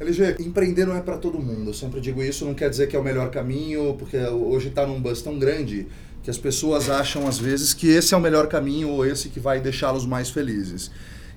LG, 0.00 0.36
empreender 0.40 0.84
não 0.84 0.96
é 0.96 1.00
para 1.00 1.16
todo 1.16 1.38
mundo. 1.38 1.70
Eu 1.70 1.74
sempre 1.74 2.00
digo 2.00 2.20
isso, 2.24 2.44
não 2.44 2.54
quer 2.54 2.70
dizer 2.70 2.88
que 2.88 2.96
é 2.96 2.98
o 2.98 3.04
melhor 3.04 3.30
caminho, 3.30 3.94
porque 3.96 4.16
hoje 4.18 4.66
está 4.66 4.84
num 4.84 5.00
buzz 5.00 5.22
tão 5.22 5.38
grande 5.38 5.86
que 6.22 6.30
as 6.30 6.38
pessoas 6.38 6.90
acham 6.90 7.26
às 7.26 7.38
vezes 7.38 7.72
que 7.72 7.88
esse 7.88 8.14
é 8.14 8.16
o 8.16 8.20
melhor 8.20 8.46
caminho 8.46 8.88
ou 8.90 9.06
esse 9.06 9.28
que 9.28 9.40
vai 9.40 9.60
deixá-los 9.60 10.06
mais 10.06 10.30
felizes. 10.30 10.90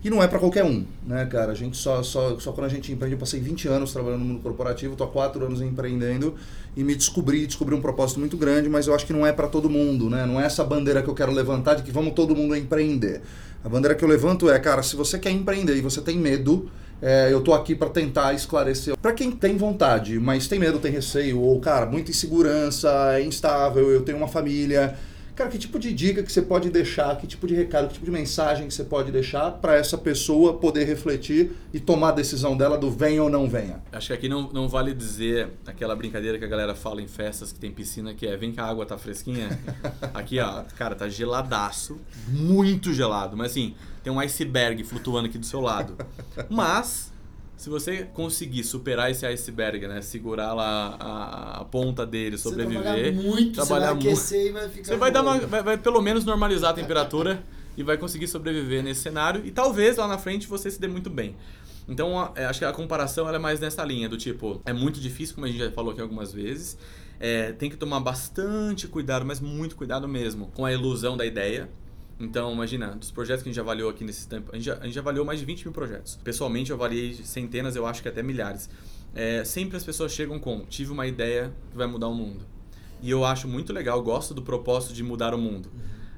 E 0.04 0.10
não 0.10 0.22
é 0.22 0.28
para 0.28 0.38
qualquer 0.38 0.66
um, 0.66 0.86
né, 1.08 1.26
cara? 1.26 1.54
A 1.54 1.56
gente 1.56 1.78
só, 1.78 2.04
só, 2.04 2.38
só 2.38 2.52
quando 2.52 2.66
a 2.66 2.70
gente 2.70 2.92
empreende, 2.92 3.16
eu 3.16 3.20
passei 3.20 3.40
20 3.40 3.70
anos 3.70 3.94
trabalhando 3.94 4.20
no 4.20 4.26
mundo 4.26 4.42
corporativo, 4.42 4.98
tô 4.98 5.06
há 5.06 5.08
4 5.08 5.46
anos 5.46 5.62
empreendendo 5.62 6.36
e 6.76 6.84
me 6.84 6.94
descobri, 6.94 7.48
descobri 7.48 7.74
um 7.74 7.80
propósito 7.80 8.20
muito 8.20 8.36
grande, 8.36 8.68
mas 8.68 8.86
eu 8.86 8.94
acho 8.94 9.06
que 9.06 9.14
não 9.14 9.26
é 9.26 9.32
para 9.32 9.48
todo 9.48 9.70
mundo, 9.70 10.10
né? 10.10 10.26
Não 10.26 10.42
é 10.42 10.46
essa 10.46 10.62
bandeira 10.62 11.02
que 11.02 11.08
eu 11.08 11.14
quero 11.14 11.32
levantar 11.32 11.76
de 11.76 11.84
que 11.84 11.92
vamos 11.92 12.14
todo 12.14 12.36
mundo 12.36 12.54
empreender. 12.54 13.22
A 13.64 13.70
bandeira 13.70 13.96
que 13.96 14.04
eu 14.04 14.10
levanto 14.10 14.50
é, 14.50 14.60
cara, 14.60 14.84
se 14.84 14.94
você 14.98 15.18
quer 15.18 15.32
empreender 15.32 15.78
e 15.78 15.82
você 15.82 16.02
tem 16.02 16.18
medo, 16.18 16.70
é, 17.04 17.34
eu 17.34 17.42
tô 17.42 17.54
aqui 17.54 17.76
para 17.76 17.90
tentar 17.90 18.34
esclarecer. 18.34 18.96
Para 18.98 19.12
quem 19.12 19.30
tem 19.30 19.58
vontade, 19.58 20.18
mas 20.18 20.48
tem 20.48 20.58
medo, 20.58 20.80
tem 20.80 20.90
receio, 20.90 21.38
ou, 21.42 21.60
cara, 21.60 21.86
muita 21.86 22.12
insegurança, 22.12 22.90
é 23.14 23.22
instável, 23.22 23.92
eu 23.92 24.04
tenho 24.04 24.18
uma 24.18 24.28
família. 24.30 24.98
Cara, 25.36 25.50
que 25.50 25.58
tipo 25.58 25.80
de 25.80 25.92
dica 25.92 26.24
que 26.24 26.32
você 26.32 26.44
pode 26.44 26.70
deixar, 26.70 27.18
que 27.18 27.28
tipo 27.28 27.46
de 27.46 27.56
recado, 27.56 27.88
que 27.88 27.96
tipo 27.96 28.06
de 28.06 28.12
mensagem 28.12 28.68
que 28.68 28.74
você 28.74 28.84
pode 28.84 29.12
deixar 29.12 29.52
para 29.52 29.76
essa 29.76 29.98
pessoa 29.98 30.54
poder 30.54 30.86
refletir 30.86 31.52
e 31.74 31.80
tomar 31.80 32.10
a 32.10 32.12
decisão 32.12 32.56
dela 32.56 32.78
do 32.78 32.90
venha 32.90 33.22
ou 33.22 33.30
não 33.30 33.50
venha? 33.50 33.82
Acho 33.92 34.08
que 34.08 34.14
aqui 34.14 34.30
não, 34.30 34.54
não 34.54 34.70
vale 34.70 34.94
dizer 34.94 35.50
aquela 35.66 35.96
brincadeira 35.96 36.38
que 36.38 36.46
a 36.46 36.48
galera 36.48 36.76
fala 36.76 37.02
em 37.02 37.08
festas 37.08 37.52
que 37.52 37.60
tem 37.60 37.72
piscina, 37.72 38.14
que 38.14 38.28
é 38.28 38.38
vem 38.38 38.52
que 38.52 38.62
a 38.62 38.66
água 38.66 38.86
tá 38.86 38.98
fresquinha. 38.98 39.60
aqui, 40.14 40.40
ó, 40.40 40.64
cara, 40.78 40.96
tá 40.96 41.10
geladaço, 41.10 41.98
muito 42.30 42.94
gelado, 42.94 43.36
mas 43.36 43.52
assim, 43.52 43.74
tem 44.04 44.12
um 44.12 44.20
iceberg 44.20 44.84
flutuando 44.84 45.28
aqui 45.28 45.38
do 45.38 45.46
seu 45.46 45.62
lado. 45.62 45.96
Mas 46.50 47.14
se 47.56 47.70
você 47.70 48.04
conseguir 48.14 48.64
superar 48.64 49.10
esse 49.10 49.26
iceberg, 49.26 49.88
né? 49.88 50.02
Segurar 50.02 50.54
lá 50.54 50.98
a, 51.00 51.62
a 51.62 51.66
ponta 51.66 52.06
dele, 52.06 52.38
sobreviver. 52.38 52.84
Você 52.84 52.92
trabalhar 52.92 53.12
muito, 53.14 53.54
trabalhar 53.54 53.88
você 53.88 53.94
vai 53.94 54.12
aquecer 54.12 54.40
muito, 54.40 54.50
e 54.50 54.52
vai 54.52 54.70
ficar. 54.70 54.84
Você 54.84 54.98
vai, 54.98 55.12
dar 55.12 55.22
uma, 55.22 55.38
vai, 55.40 55.64
vai 55.64 55.78
pelo 55.78 56.02
menos 56.02 56.26
normalizar 56.26 56.72
a 56.72 56.74
temperatura 56.74 57.42
e 57.78 57.84
vai 57.84 57.98
conseguir 57.98 58.28
sobreviver 58.28 58.84
nesse 58.84 59.02
cenário. 59.02 59.46
E 59.46 59.52
talvez 59.52 59.98
lá 59.98 60.08
na 60.08 60.18
frente 60.18 60.46
você 60.46 60.70
se 60.70 60.80
dê 60.80 60.88
muito 60.88 61.10
bem. 61.10 61.36
Então, 61.88 62.32
acho 62.36 62.60
que 62.60 62.66
a 62.66 62.72
comparação 62.72 63.30
é 63.30 63.38
mais 63.38 63.60
nessa 63.60 63.84
linha, 63.84 64.08
do 64.08 64.18
tipo, 64.18 64.62
é 64.66 64.72
muito 64.72 65.00
difícil, 65.00 65.36
como 65.36 65.46
a 65.46 65.50
gente 65.50 65.60
já 65.60 65.72
falou 65.72 65.92
aqui 65.92 66.02
algumas 66.02 66.32
vezes. 66.32 66.78
É, 67.20 67.52
tem 67.54 67.70
que 67.70 67.78
tomar 67.78 68.00
bastante 68.00 68.88
cuidado, 68.88 69.26
mas 69.26 69.40
muito 69.40 69.76
cuidado 69.76 70.08
mesmo, 70.08 70.48
com 70.48 70.66
a 70.66 70.74
ilusão 70.74 71.16
da 71.16 71.26
ideia. 71.26 71.70
Então, 72.20 72.54
imagina, 72.54 72.96
dos 72.96 73.12
projetos 73.12 73.44
que 73.44 73.50
a 73.50 73.52
gente 73.52 73.56
já 73.58 73.62
avaliou 73.62 73.90
aqui 73.90 74.04
nesse 74.04 74.28
tempo, 74.28 74.52
a 74.52 74.56
gente 74.56 74.66
já, 74.66 74.78
a 74.78 74.86
gente 74.86 74.98
avaliou 74.98 75.26
mais 75.26 75.40
de 75.40 75.46
20 75.46 75.64
mil 75.66 75.74
projetos. 75.74 76.20
Pessoalmente, 76.24 76.70
eu 76.72 76.76
avaliei 76.76 77.14
centenas, 77.16 77.76
eu 77.76 77.86
acho 77.86 78.02
que 78.02 78.08
até 78.08 78.22
milhares. 78.22 78.70
É, 79.16 79.44
sempre 79.44 79.78
as 79.78 79.84
pessoas 79.84 80.12
chegam 80.12 80.40
com: 80.40 80.66
tive 80.66 80.92
uma 80.92 81.08
ideia 81.08 81.54
que 81.72 81.78
vai 81.78 81.88
mudar 81.88 82.08
o 82.08 82.16
mundo. 82.16 82.46
E 83.02 83.10
eu 83.10 83.26
acho 83.26 83.48
muito 83.48 83.74
legal, 83.74 84.02
gosto 84.02 84.34
do 84.34 84.42
propósito 84.42 84.94
de 84.94 85.04
mudar 85.04 85.34
o 85.34 85.38
mundo. 85.38 85.70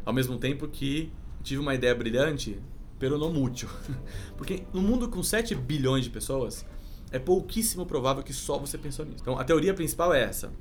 Ao 0.05 0.13
mesmo 0.13 0.37
tempo 0.37 0.67
que 0.67 1.11
tive 1.41 1.59
uma 1.59 1.73
ideia 1.73 1.95
brilhante, 1.95 2.59
pero 2.99 3.17
não 3.17 3.33
mútil. 3.33 3.69
Porque 4.37 4.63
no 4.73 4.81
mundo 4.81 5.09
com 5.09 5.23
7 5.23 5.55
bilhões 5.55 6.03
de 6.03 6.11
pessoas, 6.11 6.65
é 7.11 7.19
pouquíssimo 7.19 7.85
provável 7.85 8.21
que 8.21 8.33
só 8.33 8.57
você 8.59 8.77
pensou 8.77 9.05
nisso. 9.05 9.19
Então, 9.21 9.39
a 9.39 9.43
teoria 9.43 9.73
principal 9.73 10.13
é 10.13 10.21
essa. 10.21 10.51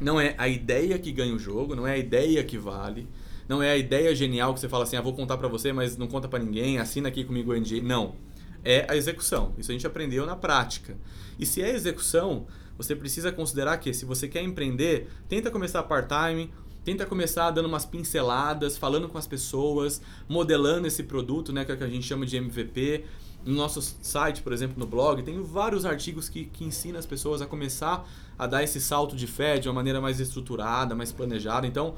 Não 0.00 0.20
é 0.20 0.34
a 0.38 0.48
ideia 0.48 0.98
que 0.98 1.12
ganha 1.12 1.34
o 1.34 1.38
jogo, 1.38 1.76
não 1.76 1.86
é 1.86 1.92
a 1.92 1.98
ideia 1.98 2.42
que 2.42 2.56
vale, 2.56 3.08
não 3.50 3.60
é 3.60 3.72
a 3.72 3.76
ideia 3.76 4.14
genial 4.14 4.54
que 4.54 4.60
você 4.60 4.68
fala 4.68 4.84
assim, 4.84 4.94
ah, 4.94 5.00
vou 5.00 5.12
contar 5.12 5.36
para 5.36 5.48
você, 5.48 5.72
mas 5.72 5.96
não 5.96 6.06
conta 6.06 6.28
para 6.28 6.38
ninguém, 6.38 6.78
assina 6.78 7.08
aqui 7.08 7.24
comigo 7.24 7.50
o 7.50 7.56
NDA. 7.58 7.82
Não. 7.82 8.14
É 8.62 8.86
a 8.88 8.94
execução. 8.94 9.52
Isso 9.58 9.72
a 9.72 9.74
gente 9.74 9.84
aprendeu 9.84 10.24
na 10.24 10.36
prática. 10.36 10.96
E 11.36 11.44
se 11.44 11.60
é 11.60 11.74
execução, 11.74 12.46
você 12.78 12.94
precisa 12.94 13.32
considerar 13.32 13.78
que 13.78 13.92
se 13.92 14.04
você 14.04 14.28
quer 14.28 14.40
empreender, 14.40 15.08
tenta 15.28 15.50
começar 15.50 15.82
part-time, 15.82 16.52
tenta 16.84 17.04
começar 17.04 17.50
dando 17.50 17.66
umas 17.66 17.84
pinceladas, 17.84 18.78
falando 18.78 19.08
com 19.08 19.18
as 19.18 19.26
pessoas, 19.26 20.00
modelando 20.28 20.86
esse 20.86 21.02
produto, 21.02 21.52
né, 21.52 21.64
que 21.64 21.72
é 21.72 21.76
que 21.76 21.82
a 21.82 21.88
gente 21.88 22.06
chama 22.06 22.24
de 22.24 22.36
MVP. 22.36 23.04
No 23.44 23.54
nosso 23.54 23.82
site, 23.82 24.42
por 24.42 24.52
exemplo, 24.52 24.78
no 24.78 24.86
blog, 24.86 25.24
tem 25.24 25.42
vários 25.42 25.84
artigos 25.84 26.28
que, 26.28 26.44
que 26.44 26.62
ensinam 26.62 27.00
as 27.00 27.06
pessoas 27.06 27.42
a 27.42 27.46
começar 27.46 28.08
a 28.38 28.46
dar 28.46 28.62
esse 28.62 28.80
salto 28.80 29.16
de 29.16 29.26
fé 29.26 29.58
de 29.58 29.66
uma 29.68 29.74
maneira 29.74 30.00
mais 30.00 30.20
estruturada, 30.20 30.94
mais 30.94 31.10
planejada. 31.10 31.66
Então, 31.66 31.96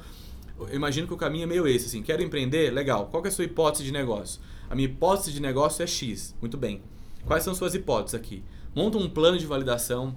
eu 0.59 0.75
imagino 0.75 1.07
que 1.07 1.13
o 1.13 1.17
caminho 1.17 1.43
é 1.43 1.47
meio 1.47 1.67
esse, 1.67 1.87
assim, 1.87 2.01
quero 2.01 2.21
empreender? 2.21 2.71
Legal. 2.71 3.07
Qual 3.07 3.23
é 3.25 3.27
a 3.27 3.31
sua 3.31 3.45
hipótese 3.45 3.83
de 3.83 3.91
negócio? 3.91 4.41
A 4.69 4.75
minha 4.75 4.87
hipótese 4.87 5.31
de 5.31 5.41
negócio 5.41 5.83
é 5.83 5.87
X. 5.87 6.35
Muito 6.39 6.57
bem. 6.57 6.81
Quais 7.25 7.43
são 7.43 7.55
suas 7.55 7.73
hipóteses 7.73 8.15
aqui? 8.15 8.43
Monta 8.75 8.97
um 8.97 9.09
plano 9.09 9.37
de 9.37 9.45
validação, 9.45 10.15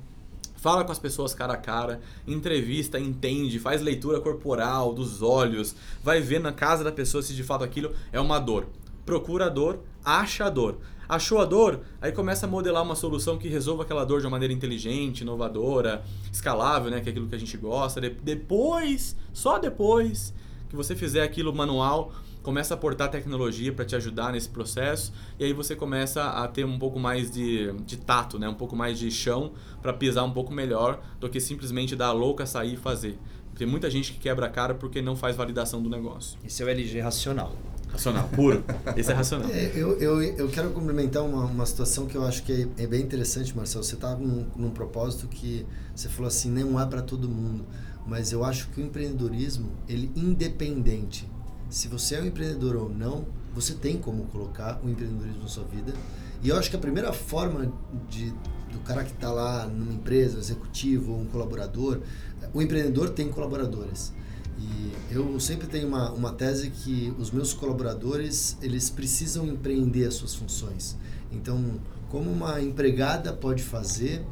fala 0.57 0.84
com 0.84 0.93
as 0.93 0.99
pessoas 0.99 1.34
cara 1.34 1.53
a 1.53 1.57
cara, 1.57 2.01
entrevista, 2.26 2.99
entende, 2.99 3.59
faz 3.59 3.82
leitura 3.82 4.20
corporal, 4.20 4.93
dos 4.93 5.22
olhos, 5.22 5.76
vai 6.03 6.20
ver 6.20 6.41
na 6.41 6.53
casa 6.53 6.82
da 6.82 6.91
pessoa 6.91 7.22
se 7.22 7.34
de 7.34 7.43
fato 7.43 7.62
aquilo 7.62 7.95
é 8.12 8.18
uma 8.18 8.39
dor. 8.39 8.66
Procura 9.05 9.47
a 9.47 9.49
dor, 9.49 9.80
acha 10.05 10.47
a 10.47 10.51
dor. 10.51 10.78
Achou 11.09 11.38
a 11.38 11.44
dor? 11.44 11.80
Aí 12.00 12.12
começa 12.12 12.46
a 12.46 12.48
modelar 12.48 12.82
uma 12.82 12.94
solução 12.94 13.38
que 13.38 13.48
resolva 13.48 13.82
aquela 13.82 14.04
dor 14.04 14.20
de 14.20 14.26
uma 14.26 14.32
maneira 14.32 14.52
inteligente, 14.52 15.20
inovadora, 15.20 16.04
escalável, 16.32 16.90
né? 16.90 17.00
Que 17.00 17.09
é 17.09 17.11
aquilo 17.11 17.28
que 17.28 17.34
a 17.34 17.38
gente 17.38 17.57
gosta. 17.57 18.00
depois, 18.00 19.16
só 19.32 19.59
depois 19.59 20.34
que 20.68 20.74
você 20.74 20.96
fizer 20.96 21.22
aquilo 21.22 21.54
manual, 21.54 22.12
começa 22.42 22.74
a 22.74 22.76
aportar 22.76 23.11
tecnologia 23.11 23.72
para 23.72 23.84
te 23.84 23.96
ajudar 23.96 24.32
nesse 24.32 24.48
processo 24.48 25.12
e 25.38 25.44
aí 25.44 25.52
você 25.52 25.74
começa 25.74 26.22
a 26.22 26.46
ter 26.46 26.64
um 26.64 26.78
pouco 26.78 26.98
mais 26.98 27.30
de, 27.30 27.72
de 27.84 27.96
tato, 27.96 28.38
né? 28.38 28.48
um 28.48 28.54
pouco 28.54 28.76
mais 28.76 28.98
de 28.98 29.11
chão 29.11 29.52
para 29.82 29.92
pisar 29.92 30.24
um 30.24 30.30
pouco 30.30 30.52
melhor 30.52 31.00
do 31.18 31.28
que 31.28 31.40
simplesmente 31.40 31.96
dar 31.96 32.07
a 32.07 32.12
louca, 32.12 32.46
sair 32.46 32.74
e 32.74 32.76
fazer. 32.76 33.18
Tem 33.57 33.66
muita 33.66 33.88
gente 33.90 34.12
que 34.12 34.18
quebra 34.18 34.46
a 34.46 34.50
cara 34.50 34.74
porque 34.74 35.00
não 35.00 35.16
faz 35.16 35.34
validação 35.34 35.82
do 35.82 35.88
negócio. 35.88 36.38
Esse 36.44 36.62
é 36.62 36.66
o 36.66 36.68
LG 36.68 37.00
racional. 37.00 37.52
Racional, 37.97 38.28
puro. 38.28 38.62
Esse 38.94 39.11
é 39.11 39.14
racional. 39.14 39.49
É, 39.51 39.72
eu, 39.74 39.99
eu, 39.99 40.22
eu 40.22 40.49
quero 40.49 40.70
complementar 40.70 41.24
uma, 41.24 41.47
uma 41.47 41.64
situação 41.64 42.05
que 42.05 42.14
eu 42.14 42.24
acho 42.24 42.42
que 42.42 42.68
é, 42.76 42.84
é 42.84 42.86
bem 42.86 43.01
interessante, 43.01 43.57
Marcelo. 43.57 43.82
Você 43.82 43.94
está 43.94 44.14
num, 44.14 44.47
num 44.55 44.70
propósito 44.70 45.26
que 45.26 45.66
você 45.94 46.07
falou 46.07 46.28
assim, 46.28 46.51
não 46.51 46.78
é 46.78 46.84
para 46.84 47.01
todo 47.01 47.26
mundo. 47.26 47.64
Mas 48.07 48.32
eu 48.32 48.44
acho 48.44 48.68
que 48.68 48.82
o 48.82 48.84
empreendedorismo, 48.84 49.70
ele 49.88 50.12
independente, 50.14 51.26
se 51.70 51.88
você 51.88 52.16
é 52.16 52.20
um 52.20 52.26
empreendedor 52.26 52.76
ou 52.76 52.88
não, 52.90 53.26
você 53.55 53.72
tem 53.72 53.97
como 53.97 54.26
colocar 54.26 54.78
o 54.84 54.90
empreendedorismo 54.90 55.42
na 55.42 55.49
sua 55.49 55.64
vida. 55.64 55.94
E 56.42 56.51
eu 56.51 56.59
acho 56.59 56.68
que 56.68 56.76
a 56.76 56.78
primeira 56.78 57.14
forma 57.14 57.72
de, 58.11 58.30
do 58.70 58.78
cara 58.84 59.05
que 59.05 59.12
está 59.12 59.32
lá 59.32 59.66
numa 59.66 59.94
empresa, 59.94 60.38
executivo 60.38 61.12
ou 61.12 61.20
um 61.20 61.24
colaborador, 61.24 62.03
o 62.53 62.61
empreendedor 62.61 63.09
tem 63.09 63.30
colaboradores. 63.30 64.12
E 64.59 64.92
eu 65.11 65.38
sempre 65.38 65.66
tenho 65.66 65.88
uma, 65.88 66.11
uma 66.12 66.32
tese 66.32 66.70
que 66.70 67.12
os 67.18 67.30
meus 67.30 67.52
colaboradores, 67.52 68.57
eles 68.62 68.88
precisam 68.88 69.46
empreender 69.46 70.07
as 70.07 70.14
suas 70.14 70.34
funções. 70.34 70.96
Então, 71.30 71.80
como 72.09 72.30
uma 72.30 72.61
empregada 72.61 73.32
pode 73.32 73.62
fazer 73.62 74.24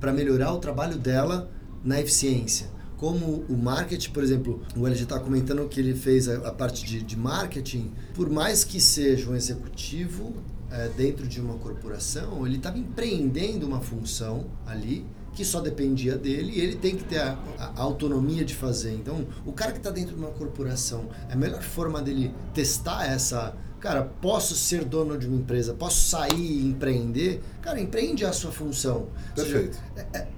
para 0.00 0.12
melhorar 0.12 0.52
o 0.52 0.58
trabalho 0.58 0.98
dela 0.98 1.50
na 1.84 2.00
eficiência? 2.00 2.68
Como 2.96 3.44
o 3.48 3.56
marketing, 3.56 4.10
por 4.10 4.24
exemplo, 4.24 4.60
o 4.76 4.84
LG 4.84 5.04
está 5.04 5.20
comentando 5.20 5.68
que 5.68 5.78
ele 5.78 5.94
fez 5.94 6.28
a, 6.28 6.48
a 6.48 6.52
parte 6.52 6.84
de, 6.84 7.00
de, 7.00 7.16
marketing, 7.16 7.92
por 8.12 8.28
mais 8.28 8.64
que 8.64 8.80
seja 8.80 9.30
um 9.30 9.36
executivo 9.36 10.34
é, 10.68 10.88
dentro 10.88 11.28
de 11.28 11.40
uma 11.40 11.54
corporação, 11.54 12.44
ele 12.44 12.56
estava 12.56 12.76
empreendendo 12.76 13.64
uma 13.66 13.80
função 13.80 14.46
ali 14.66 15.06
que 15.34 15.44
só 15.44 15.60
dependia 15.60 16.16
dele 16.16 16.52
e 16.54 16.60
ele 16.60 16.76
tem 16.76 16.96
que 16.96 17.04
ter 17.04 17.18
a, 17.18 17.38
a 17.58 17.80
autonomia 17.80 18.44
de 18.44 18.54
fazer. 18.54 18.92
Então, 18.92 19.26
o 19.46 19.52
cara 19.52 19.72
que 19.72 19.78
está 19.78 19.90
dentro 19.90 20.14
de 20.14 20.20
uma 20.20 20.30
corporação, 20.30 21.08
a 21.30 21.36
melhor 21.36 21.62
forma 21.62 22.00
dele 22.02 22.34
testar 22.54 23.06
essa. 23.06 23.54
Cara, 23.80 24.02
posso 24.20 24.56
ser 24.56 24.84
dono 24.84 25.16
de 25.16 25.28
uma 25.28 25.36
empresa, 25.36 25.72
posso 25.72 26.08
sair 26.08 26.34
e 26.34 26.66
empreender? 26.66 27.40
Cara, 27.62 27.80
empreende 27.80 28.24
a 28.24 28.32
sua 28.32 28.50
função. 28.50 29.06
Perfeito. 29.36 29.76
Seja, 29.94 30.08
é, 30.12 30.18
é, 30.18 30.28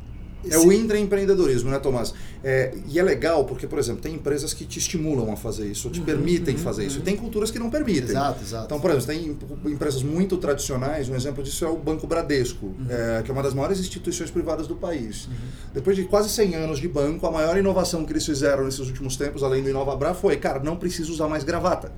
É 0.49 0.59
o 0.59 0.73
intraempreendedorismo, 0.73 1.71
né, 1.71 1.79
Tomás? 1.79 2.15
É, 2.43 2.75
e 2.89 2.99
é 2.99 3.03
legal 3.03 3.45
porque, 3.45 3.67
por 3.67 3.79
exemplo, 3.79 4.01
tem 4.01 4.15
empresas 4.15 4.55
que 4.55 4.65
te 4.65 4.79
estimulam 4.79 5.31
a 5.33 5.37
fazer 5.37 5.67
isso, 5.67 5.91
te 5.91 6.01
uhum, 6.01 6.07
permitem 6.07 6.55
uhum, 6.55 6.61
fazer 6.61 6.83
uhum. 6.83 6.89
isso. 6.89 6.99
E 6.99 7.03
tem 7.03 7.17
culturas 7.17 7.51
que 7.51 7.59
não 7.59 7.69
permitem. 7.69 8.11
Exato, 8.11 8.43
exato. 8.43 8.65
Então, 8.65 8.81
por 8.81 8.91
exemplo, 8.91 9.07
tem 9.07 9.73
empresas 9.73 10.03
muito 10.03 10.37
tradicionais, 10.39 11.09
um 11.09 11.15
exemplo 11.15 11.43
disso 11.43 11.65
é 11.65 11.69
o 11.69 11.77
Banco 11.77 12.07
Bradesco, 12.07 12.67
uhum. 12.67 12.87
é, 12.89 13.23
que 13.23 13.31
é 13.31 13.35
uma 13.35 13.43
das 13.43 13.53
maiores 13.53 13.79
instituições 13.79 14.31
privadas 14.31 14.67
do 14.67 14.77
país. 14.77 15.27
Uhum. 15.27 15.33
Depois 15.75 15.97
de 15.97 16.05
quase 16.05 16.31
100 16.31 16.55
anos 16.55 16.79
de 16.79 16.89
banco, 16.89 17.27
a 17.27 17.31
maior 17.31 17.57
inovação 17.57 18.05
que 18.05 18.13
eles 18.13 18.25
fizeram 18.25 18.65
nesses 18.65 18.81
últimos 18.81 19.17
tempos, 19.17 19.43
além 19.43 19.63
do 19.63 19.69
InovaBra, 19.69 20.15
foi, 20.15 20.37
cara, 20.37 20.59
não 20.61 20.77
precisa 20.77 21.11
usar 21.11 21.29
mais 21.29 21.45
gravata. 21.45 21.93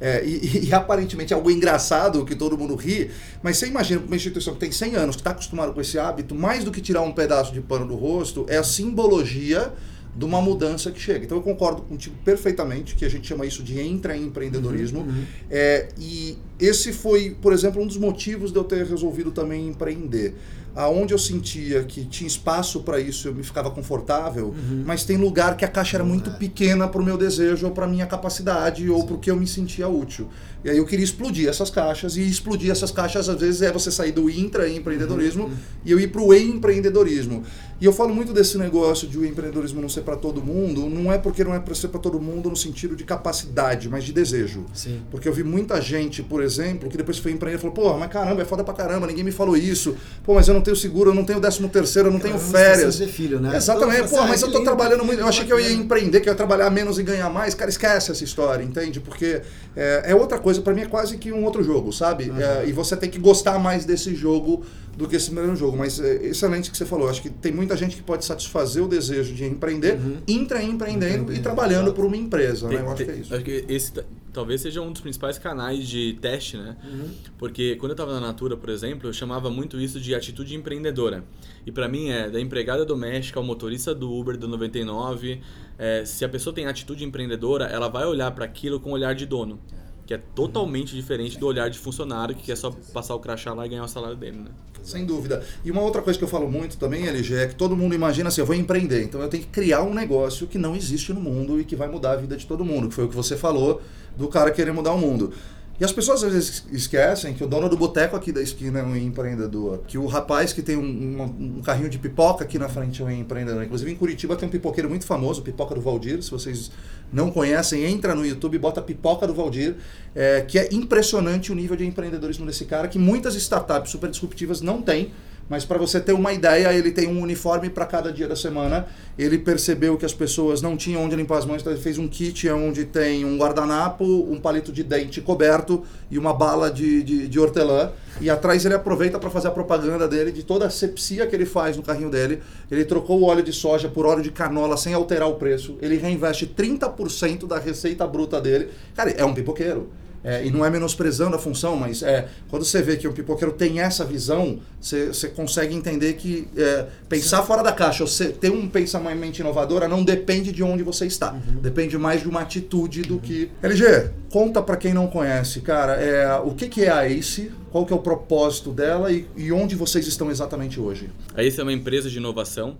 É, 0.00 0.24
e, 0.24 0.68
e, 0.68 0.74
aparentemente 0.74 1.32
é 1.32 1.36
algo 1.36 1.50
engraçado 1.50 2.24
que 2.24 2.34
todo 2.34 2.56
mundo 2.58 2.74
ri, 2.74 3.10
mas 3.42 3.56
você 3.56 3.66
imagina 3.66 4.02
uma 4.06 4.16
instituição 4.16 4.52
que 4.54 4.60
tem 4.60 4.70
100 4.70 4.94
anos, 4.94 5.16
que 5.16 5.20
está 5.20 5.30
acostumada 5.30 5.72
com 5.72 5.80
esse 5.80 5.98
hábito, 5.98 6.34
mais 6.34 6.64
do 6.64 6.70
que 6.70 6.80
tirar 6.80 7.02
um 7.02 7.12
pedaço 7.12 7.52
de 7.52 7.60
pano 7.60 7.86
do 7.86 7.94
rosto, 7.94 8.44
é 8.48 8.58
a 8.58 8.64
simbologia 8.64 9.72
de 10.16 10.24
uma 10.24 10.40
mudança 10.40 10.90
que 10.90 10.98
chega. 10.98 11.24
Então 11.24 11.36
eu 11.36 11.42
concordo 11.42 11.82
contigo 11.82 12.16
perfeitamente 12.24 12.94
que 12.94 13.04
a 13.04 13.08
gente 13.08 13.26
chama 13.26 13.44
isso 13.44 13.62
de 13.62 13.80
intraempreendedorismo. 13.80 15.00
Uhum, 15.00 15.08
uhum. 15.08 15.24
É, 15.50 15.88
e 15.98 16.38
esse 16.58 16.92
foi, 16.92 17.36
por 17.40 17.52
exemplo, 17.52 17.82
um 17.82 17.86
dos 17.86 17.98
motivos 17.98 18.50
de 18.50 18.58
eu 18.58 18.64
ter 18.64 18.86
resolvido 18.86 19.30
também 19.30 19.68
empreender 19.68 20.34
aonde 20.76 21.14
eu 21.14 21.18
sentia 21.18 21.82
que 21.84 22.04
tinha 22.04 22.28
espaço 22.28 22.80
para 22.80 23.00
isso, 23.00 23.26
eu 23.26 23.34
me 23.34 23.42
ficava 23.42 23.70
confortável, 23.70 24.48
uhum. 24.48 24.84
mas 24.86 25.04
tem 25.04 25.16
lugar 25.16 25.56
que 25.56 25.64
a 25.64 25.68
caixa 25.68 25.96
era 25.96 26.04
muito 26.04 26.30
pequena 26.32 26.86
para 26.86 27.00
o 27.00 27.04
meu 27.04 27.16
desejo 27.16 27.66
ou 27.66 27.72
para 27.72 27.86
minha 27.86 28.06
capacidade 28.06 28.82
Sim. 28.82 28.90
ou 28.90 29.04
para 29.04 29.16
o 29.16 29.18
que 29.18 29.30
eu 29.30 29.36
me 29.36 29.46
sentia 29.46 29.88
útil. 29.88 30.28
E 30.62 30.70
aí 30.70 30.76
eu 30.76 30.84
queria 30.84 31.04
explodir 31.04 31.48
essas 31.48 31.70
caixas 31.70 32.16
e 32.16 32.22
explodir 32.22 32.70
essas 32.70 32.90
caixas 32.90 33.28
às 33.28 33.40
vezes 33.40 33.62
é 33.62 33.72
você 33.72 33.90
sair 33.90 34.12
do 34.12 34.28
intraempreendedorismo 34.28 35.44
uhum. 35.44 35.54
e 35.84 35.90
eu 35.90 35.98
ir 35.98 36.08
para 36.08 36.20
o 36.20 36.34
empreendedorismo. 36.34 37.42
E 37.78 37.84
eu 37.84 37.92
falo 37.92 38.14
muito 38.14 38.32
desse 38.32 38.56
negócio 38.56 39.06
de 39.06 39.18
o 39.18 39.26
empreendedorismo 39.26 39.82
não 39.82 39.88
ser 39.88 40.00
para 40.00 40.16
todo 40.16 40.42
mundo, 40.42 40.88
não 40.88 41.12
é 41.12 41.18
porque 41.18 41.44
não 41.44 41.54
é 41.54 41.60
para 41.60 41.74
ser 41.74 41.88
para 41.88 42.00
todo 42.00 42.18
mundo 42.18 42.48
no 42.48 42.56
sentido 42.56 42.96
de 42.96 43.04
capacidade, 43.04 43.86
mas 43.88 44.04
de 44.04 44.12
desejo. 44.14 44.64
Sim. 44.72 45.02
Porque 45.10 45.28
eu 45.28 45.32
vi 45.32 45.44
muita 45.44 45.78
gente, 45.80 46.22
por 46.22 46.42
exemplo, 46.42 46.88
que 46.88 46.96
depois 46.96 47.18
foi 47.18 47.32
empreender 47.32 47.58
e 47.58 47.60
falou: 47.60 47.74
pô, 47.74 47.96
mas 47.98 48.10
caramba, 48.10 48.40
é 48.40 48.44
foda 48.46 48.64
pra 48.64 48.72
caramba, 48.72 49.06
ninguém 49.06 49.22
me 49.22 49.30
falou 49.30 49.56
isso. 49.56 49.94
Pô, 50.24 50.34
mas 50.34 50.48
eu 50.48 50.54
não 50.54 50.62
tenho 50.62 50.76
seguro, 50.76 51.10
eu 51.10 51.14
não 51.14 51.24
tenho 51.24 51.38
décimo 51.38 51.68
terceiro, 51.68 52.08
eu 52.08 52.12
não 52.12 52.20
tenho 52.20 52.38
férias. 52.38 52.94
Ser 52.94 53.08
filho, 53.08 53.40
né? 53.40 53.54
Exatamente, 53.56 54.08
pô, 54.08 54.22
mas 54.22 54.40
eu 54.40 54.50
tô 54.50 54.64
trabalhando 54.64 55.04
muito. 55.04 55.20
Eu 55.20 55.26
achei 55.26 55.44
que 55.44 55.52
eu 55.52 55.60
ia 55.60 55.72
empreender, 55.72 56.20
que 56.20 56.28
eu 56.30 56.32
ia 56.32 56.36
trabalhar 56.36 56.70
menos 56.70 56.98
e 56.98 57.02
ganhar 57.02 57.28
mais. 57.28 57.54
Cara, 57.54 57.68
esquece 57.68 58.10
essa 58.10 58.24
história, 58.24 58.64
entende? 58.64 59.00
Porque 59.00 59.42
é, 59.76 60.02
é 60.06 60.14
outra 60.14 60.38
coisa, 60.38 60.62
para 60.62 60.72
mim 60.72 60.80
é 60.82 60.86
quase 60.86 61.18
que 61.18 61.30
um 61.30 61.44
outro 61.44 61.62
jogo, 61.62 61.92
sabe? 61.92 62.30
Uhum. 62.30 62.40
É, 62.40 62.66
e 62.66 62.72
você 62.72 62.96
tem 62.96 63.10
que 63.10 63.18
gostar 63.18 63.58
mais 63.58 63.84
desse 63.84 64.14
jogo 64.14 64.64
do 64.96 65.06
que 65.06 65.16
esse 65.16 65.32
mesmo 65.32 65.54
jogo. 65.54 65.76
Mas 65.76 66.00
é 66.00 66.26
excelente 66.26 66.70
que 66.70 66.76
você 66.76 66.86
falou. 66.86 67.08
Acho 67.08 67.22
que 67.22 67.30
tem 67.30 67.52
muita 67.52 67.76
gente 67.76 67.96
que 67.96 68.02
pode 68.02 68.24
satisfazer 68.24 68.82
o 68.82 68.88
desejo 68.88 69.34
de 69.34 69.44
empreender, 69.44 69.94
uhum. 69.94 70.18
intraempreendendo 70.26 71.32
e 71.32 71.40
trabalhando 71.40 71.92
por 71.92 72.04
uma 72.04 72.16
empresa. 72.16 72.68
Tem, 72.68 72.78
né? 72.78 72.84
Eu 72.84 72.88
acho 72.88 72.96
tem, 72.96 73.06
que 73.06 73.12
é 73.12 73.16
isso. 73.16 73.34
Acho 73.34 73.44
que 73.44 73.64
esse 73.68 73.92
talvez 74.32 74.60
seja 74.60 74.82
um 74.82 74.92
dos 74.92 75.00
principais 75.00 75.38
canais 75.38 75.88
de 75.88 76.18
teste, 76.20 76.58
né? 76.58 76.76
Uhum. 76.84 77.08
Porque 77.38 77.76
quando 77.76 77.92
eu 77.92 77.94
estava 77.94 78.12
na 78.12 78.20
Natura, 78.20 78.54
por 78.56 78.68
exemplo, 78.68 79.08
eu 79.08 79.12
chamava 79.12 79.50
muito 79.50 79.80
isso 79.80 79.98
de 79.98 80.14
atitude 80.14 80.54
empreendedora. 80.54 81.24
E 81.64 81.72
para 81.72 81.88
mim 81.88 82.10
é 82.10 82.28
da 82.28 82.40
empregada 82.40 82.84
doméstica 82.84 83.40
ao 83.40 83.44
motorista 83.44 83.94
do 83.94 84.12
Uber 84.12 84.36
do 84.36 84.46
99. 84.46 85.40
É, 85.78 86.04
se 86.04 86.24
a 86.24 86.28
pessoa 86.28 86.54
tem 86.54 86.66
atitude 86.66 87.04
empreendedora, 87.04 87.64
ela 87.64 87.88
vai 87.88 88.04
olhar 88.04 88.30
para 88.30 88.44
aquilo 88.44 88.78
com 88.78 88.90
olhar 88.92 89.14
de 89.14 89.24
dono 89.24 89.58
que 90.06 90.14
é 90.14 90.18
totalmente 90.18 90.94
diferente 90.94 91.36
do 91.36 91.46
olhar 91.46 91.68
de 91.68 91.78
funcionário 91.78 92.34
que 92.34 92.44
quer 92.44 92.56
só 92.56 92.70
passar 92.94 93.14
o 93.16 93.18
crachá 93.18 93.52
lá 93.52 93.66
e 93.66 93.68
ganhar 93.68 93.82
o 93.82 93.88
salário 93.88 94.16
dele, 94.16 94.38
né? 94.38 94.50
Sem 94.86 95.04
dúvida. 95.04 95.42
E 95.64 95.70
uma 95.72 95.82
outra 95.82 96.00
coisa 96.00 96.16
que 96.16 96.24
eu 96.24 96.28
falo 96.28 96.48
muito 96.48 96.76
também, 96.76 97.08
LG, 97.08 97.34
é 97.34 97.46
que 97.48 97.56
todo 97.56 97.76
mundo 97.76 97.92
imagina 97.92 98.28
assim, 98.28 98.40
eu 98.40 98.46
vou 98.46 98.54
empreender, 98.54 99.02
então 99.02 99.20
eu 99.20 99.28
tenho 99.28 99.42
que 99.42 99.48
criar 99.48 99.82
um 99.82 99.92
negócio 99.92 100.46
que 100.46 100.56
não 100.56 100.76
existe 100.76 101.12
no 101.12 101.20
mundo 101.20 101.60
e 101.60 101.64
que 101.64 101.74
vai 101.74 101.88
mudar 101.88 102.12
a 102.12 102.16
vida 102.16 102.36
de 102.36 102.46
todo 102.46 102.64
mundo, 102.64 102.88
que 102.88 102.94
foi 102.94 103.04
o 103.04 103.08
que 103.08 103.16
você 103.16 103.36
falou 103.36 103.82
do 104.16 104.28
cara 104.28 104.52
querer 104.52 104.72
mudar 104.72 104.92
o 104.92 104.98
mundo. 104.98 105.32
E 105.78 105.84
as 105.84 105.92
pessoas 105.92 106.24
às 106.24 106.32
vezes 106.32 106.64
esquecem 106.72 107.34
que 107.34 107.44
o 107.44 107.46
dono 107.46 107.68
do 107.68 107.76
boteco 107.76 108.16
aqui 108.16 108.32
da 108.32 108.40
esquina 108.40 108.78
é 108.78 108.82
um 108.82 108.96
empreendedor. 108.96 109.82
Que 109.86 109.98
o 109.98 110.06
rapaz 110.06 110.52
que 110.52 110.62
tem 110.62 110.74
um, 110.74 110.82
um, 110.82 111.58
um, 111.58 111.62
carrinho 111.62 111.90
de 111.90 111.98
pipoca 111.98 112.44
aqui 112.44 112.58
na 112.58 112.68
frente 112.68 113.02
é 113.02 113.04
um 113.04 113.10
empreendedor. 113.10 113.62
Inclusive 113.62 113.90
em 113.90 113.94
Curitiba 113.94 114.36
tem 114.36 114.48
um 114.48 114.50
pipoqueiro 114.50 114.88
muito 114.88 115.04
famoso, 115.04 115.42
Pipoca 115.42 115.74
do 115.74 115.82
Valdir. 115.82 116.22
Se 116.22 116.30
vocês 116.30 116.70
não 117.12 117.30
conhecem, 117.30 117.84
entra 117.84 118.14
no 118.14 118.24
YouTube 118.24 118.58
bota 118.58 118.80
Pipoca 118.80 119.26
do 119.26 119.34
Valdir. 119.34 119.76
É, 120.14 120.40
que 120.40 120.58
é 120.58 120.72
impressionante 120.72 121.52
o 121.52 121.54
nível 121.54 121.76
de 121.76 121.84
empreendedorismo 121.84 122.46
desse 122.46 122.64
cara, 122.64 122.88
que 122.88 122.98
muitas 122.98 123.34
startups 123.34 123.90
super 123.90 124.08
disruptivas 124.08 124.62
não 124.62 124.80
têm. 124.80 125.12
Mas 125.48 125.64
para 125.64 125.78
você 125.78 126.00
ter 126.00 126.12
uma 126.12 126.32
ideia, 126.32 126.72
ele 126.72 126.90
tem 126.90 127.06
um 127.08 127.20
uniforme 127.20 127.70
para 127.70 127.86
cada 127.86 128.12
dia 128.12 128.26
da 128.26 128.34
semana. 128.34 128.86
Ele 129.16 129.38
percebeu 129.38 129.96
que 129.96 130.04
as 130.04 130.12
pessoas 130.12 130.60
não 130.60 130.76
tinham 130.76 131.02
onde 131.02 131.14
limpar 131.14 131.38
as 131.38 131.46
mãos, 131.46 131.60
então 131.60 131.72
ele 131.72 131.80
fez 131.80 131.98
um 131.98 132.08
kit 132.08 132.48
onde 132.50 132.84
tem 132.84 133.24
um 133.24 133.38
guardanapo, 133.38 134.04
um 134.04 134.40
palito 134.40 134.72
de 134.72 134.82
dente 134.82 135.20
coberto 135.20 135.84
e 136.10 136.18
uma 136.18 136.34
bala 136.34 136.70
de, 136.70 137.02
de, 137.02 137.28
de 137.28 137.38
hortelã. 137.40 137.92
E 138.20 138.30
atrás 138.30 138.64
ele 138.64 138.74
aproveita 138.74 139.18
para 139.18 139.30
fazer 139.30 139.48
a 139.48 139.50
propaganda 139.50 140.08
dele 140.08 140.32
de 140.32 140.42
toda 140.42 140.66
a 140.66 140.70
sepsia 140.70 141.26
que 141.26 141.36
ele 141.36 141.46
faz 141.46 141.76
no 141.76 141.82
carrinho 141.82 142.10
dele. 142.10 142.42
Ele 142.70 142.84
trocou 142.84 143.20
o 143.20 143.24
óleo 143.24 143.42
de 143.42 143.52
soja 143.52 143.88
por 143.88 144.06
óleo 144.06 144.22
de 144.22 144.30
canola 144.30 144.76
sem 144.76 144.94
alterar 144.94 145.28
o 145.28 145.34
preço. 145.34 145.76
Ele 145.80 145.96
reinveste 145.96 146.46
30% 146.46 147.46
da 147.46 147.58
receita 147.58 148.06
bruta 148.06 148.40
dele. 148.40 148.70
Cara, 148.94 149.10
é 149.10 149.24
um 149.24 149.34
pipoqueiro. 149.34 149.90
É, 150.26 150.44
e 150.44 150.50
não 150.50 150.64
é 150.64 150.70
menosprezando 150.70 151.36
a 151.36 151.38
função, 151.38 151.76
mas 151.76 152.02
é, 152.02 152.26
quando 152.50 152.64
você 152.64 152.82
vê 152.82 152.96
que 152.96 153.06
o 153.06 153.12
pipoqueiro 153.12 153.52
tem 153.52 153.78
essa 153.78 154.04
visão, 154.04 154.58
você, 154.80 155.06
você 155.06 155.28
consegue 155.28 155.72
entender 155.72 156.14
que 156.14 156.48
é, 156.56 156.86
pensar 157.08 157.42
Sim. 157.42 157.46
fora 157.46 157.62
da 157.62 157.70
caixa, 157.70 158.04
você 158.04 158.30
ter 158.30 158.50
um 158.50 158.68
pensamento 158.68 159.38
inovadora 159.38 159.86
não 159.86 160.02
depende 160.02 160.50
de 160.50 160.64
onde 160.64 160.82
você 160.82 161.06
está. 161.06 161.32
Uhum. 161.32 161.60
Depende 161.60 161.96
mais 161.96 162.22
de 162.22 162.28
uma 162.28 162.40
atitude 162.40 163.02
do 163.02 163.14
uhum. 163.14 163.20
que. 163.20 163.52
LG, 163.62 164.10
conta 164.28 164.60
para 164.60 164.76
quem 164.76 164.92
não 164.92 165.06
conhece, 165.06 165.60
cara, 165.60 165.92
é, 165.94 166.36
o 166.40 166.50
que, 166.54 166.68
que 166.68 166.84
é 166.84 166.90
a 166.90 167.06
ACE, 167.06 167.52
qual 167.70 167.86
que 167.86 167.92
é 167.92 167.96
o 167.96 168.00
propósito 168.00 168.72
dela 168.72 169.12
e, 169.12 169.28
e 169.36 169.52
onde 169.52 169.76
vocês 169.76 170.08
estão 170.08 170.28
exatamente 170.28 170.80
hoje? 170.80 171.08
A 171.36 171.42
ACE 171.42 171.60
é 171.60 171.62
uma 171.62 171.72
empresa 171.72 172.10
de 172.10 172.16
inovação 172.16 172.76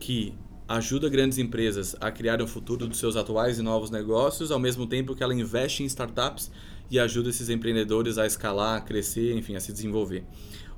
que 0.00 0.32
ajuda 0.68 1.08
grandes 1.08 1.38
empresas 1.38 1.96
a 1.98 2.10
criar 2.10 2.42
o 2.42 2.46
futuro 2.46 2.86
dos 2.86 2.98
seus 2.98 3.16
atuais 3.16 3.58
e 3.58 3.62
novos 3.62 3.90
negócios, 3.90 4.50
ao 4.50 4.58
mesmo 4.58 4.86
tempo 4.86 5.14
que 5.14 5.22
ela 5.22 5.34
investe 5.34 5.82
em 5.82 5.86
startups 5.86 6.50
e 6.90 6.98
ajuda 6.98 7.28
esses 7.28 7.48
empreendedores 7.48 8.18
a 8.18 8.26
escalar, 8.26 8.78
a 8.78 8.80
crescer, 8.80 9.36
enfim, 9.36 9.54
a 9.54 9.60
se 9.60 9.72
desenvolver. 9.72 10.24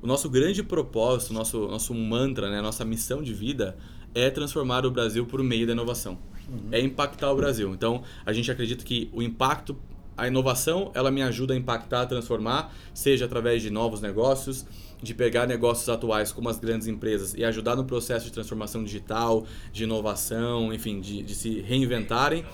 O 0.01 0.07
nosso 0.07 0.29
grande 0.29 0.63
propósito, 0.63 1.33
nosso, 1.33 1.67
nosso 1.67 1.93
mantra, 1.93 2.49
né, 2.49 2.61
nossa 2.61 2.83
missão 2.83 3.21
de 3.21 3.33
vida 3.33 3.77
é 4.13 4.29
transformar 4.29 4.85
o 4.85 4.91
Brasil 4.91 5.25
por 5.25 5.41
meio 5.43 5.65
da 5.65 5.73
inovação. 5.73 6.17
Uhum. 6.49 6.69
É 6.71 6.81
impactar 6.81 7.31
o 7.31 7.35
Brasil. 7.35 7.71
Então, 7.73 8.03
a 8.25 8.33
gente 8.33 8.51
acredita 8.51 8.83
que 8.83 9.09
o 9.13 9.21
impacto, 9.21 9.77
a 10.17 10.27
inovação, 10.27 10.91
ela 10.93 11.09
me 11.09 11.21
ajuda 11.21 11.53
a 11.53 11.57
impactar, 11.57 12.01
a 12.01 12.05
transformar, 12.05 12.73
seja 12.93 13.25
através 13.25 13.61
de 13.61 13.69
novos 13.69 14.01
negócios, 14.01 14.65
de 15.01 15.13
pegar 15.13 15.47
negócios 15.47 15.87
atuais 15.89 16.31
como 16.31 16.49
as 16.49 16.59
grandes 16.59 16.87
empresas 16.87 17.33
e 17.33 17.43
ajudar 17.43 17.75
no 17.75 17.85
processo 17.85 18.25
de 18.25 18.31
transformação 18.31 18.83
digital, 18.83 19.45
de 19.71 19.83
inovação, 19.83 20.73
enfim, 20.73 20.99
de, 20.99 21.23
de 21.23 21.33
se 21.33 21.61
reinventarem, 21.61 22.45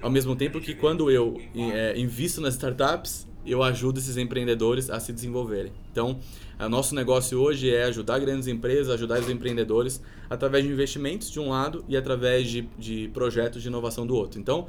ao 0.00 0.10
mesmo 0.10 0.36
tempo 0.36 0.60
que 0.60 0.74
quando 0.74 1.10
eu 1.10 1.40
é, 1.54 1.98
invisto 1.98 2.40
nas 2.40 2.54
startups, 2.54 3.26
eu 3.46 3.62
ajudo 3.62 3.98
esses 3.98 4.16
empreendedores 4.16 4.90
a 4.90 5.00
se 5.00 5.12
desenvolverem. 5.12 5.72
Então, 5.90 6.18
o 6.60 6.68
nosso 6.68 6.94
negócio 6.94 7.40
hoje 7.40 7.74
é 7.74 7.84
ajudar 7.84 8.18
grandes 8.18 8.46
empresas, 8.46 8.90
ajudar 8.90 9.20
os 9.20 9.30
empreendedores 9.30 10.02
através 10.28 10.64
de 10.64 10.70
investimentos 10.70 11.30
de 11.30 11.40
um 11.40 11.48
lado 11.48 11.84
e 11.88 11.96
através 11.96 12.48
de, 12.48 12.68
de 12.78 13.08
projetos 13.14 13.62
de 13.62 13.68
inovação 13.68 14.06
do 14.06 14.14
outro. 14.14 14.38
Então, 14.38 14.66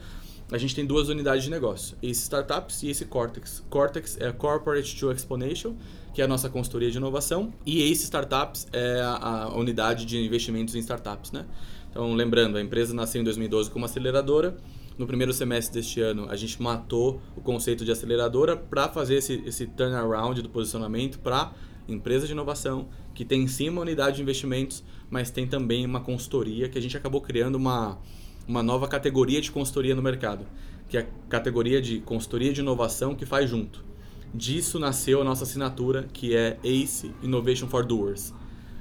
a 0.52 0.58
gente 0.58 0.74
tem 0.74 0.86
duas 0.86 1.10
unidades 1.10 1.44
de 1.44 1.50
negócio, 1.50 1.96
esse 2.02 2.24
Startups 2.24 2.82
e 2.82 2.90
esse 2.90 3.06
Cortex. 3.06 3.64
Cortex 3.70 4.18
é 4.20 4.28
a 4.28 4.34
Corporate 4.34 4.98
to 5.00 5.12
Exponential, 5.12 5.76
que 6.14 6.22
é 6.22 6.26
a 6.26 6.28
nossa 6.28 6.50
consultoria 6.50 6.90
de 6.90 6.98
inovação, 6.98 7.54
e 7.66 7.84
esse 7.84 8.06
Startups 8.06 8.68
é 8.74 9.00
a, 9.02 9.44
a 9.44 9.56
unidade 9.56 10.06
de 10.06 10.18
investimentos 10.18 10.74
em 10.74 10.80
startups. 10.80 11.32
Né? 11.32 11.46
Então, 11.92 12.14
lembrando, 12.14 12.58
a 12.58 12.62
empresa 12.62 12.96
nasceu 12.96 13.22
em 13.22 13.24
2012 13.24 13.70
como 13.70 13.86
aceleradora, 13.86 14.58
no 15.00 15.08
primeiro 15.08 15.32
semestre 15.32 15.80
deste 15.80 16.02
ano, 16.02 16.28
a 16.30 16.36
gente 16.36 16.62
matou 16.62 17.22
o 17.34 17.39
conceito 17.39 17.86
de 17.86 17.91
aceleradora 17.91 18.58
para 18.58 18.89
fazer 18.89 19.16
esse, 19.16 19.41
esse 19.45 19.66
turnaround 19.66 20.41
do 20.41 20.50
posicionamento 20.50 21.20
para 21.20 21.54
empresa 21.88 22.28
de 22.28 22.34
inovação, 22.34 22.89
que 23.16 23.24
tem 23.24 23.47
sim 23.47 23.70
uma 23.70 23.82
unidade 23.82 24.18
de 24.18 24.22
investimentos, 24.22 24.84
mas 25.10 25.32
tem 25.32 25.47
também 25.47 25.86
uma 25.86 26.02
consultoria 26.02 26.68
que 26.68 26.78
a 26.78 26.82
gente 26.82 26.97
acabou 26.97 27.22
criando 27.22 27.56
uma, 27.56 27.97
uma 28.45 28.62
nova 28.62 28.89
categoria 28.89 29.39
de 29.39 29.50
consultoria 29.50 29.95
no 29.95 30.02
mercado, 30.02 30.45
que 30.89 30.97
é 30.97 31.02
a 31.02 31.08
categoria 31.30 31.82
de 31.82 32.02
consultoria 32.02 32.52
de 32.52 32.60
inovação 32.60 33.16
que 33.16 33.26
faz 33.26 33.50
junto. 33.50 33.86
Disso 34.34 34.78
nasceu 34.78 35.22
a 35.22 35.24
nossa 35.24 35.45
assinatura, 35.45 36.10
que 36.12 36.36
é 36.36 36.60
ACE 36.62 37.16
Innovation 37.24 37.68
for 37.68 37.86
Doers 37.86 38.34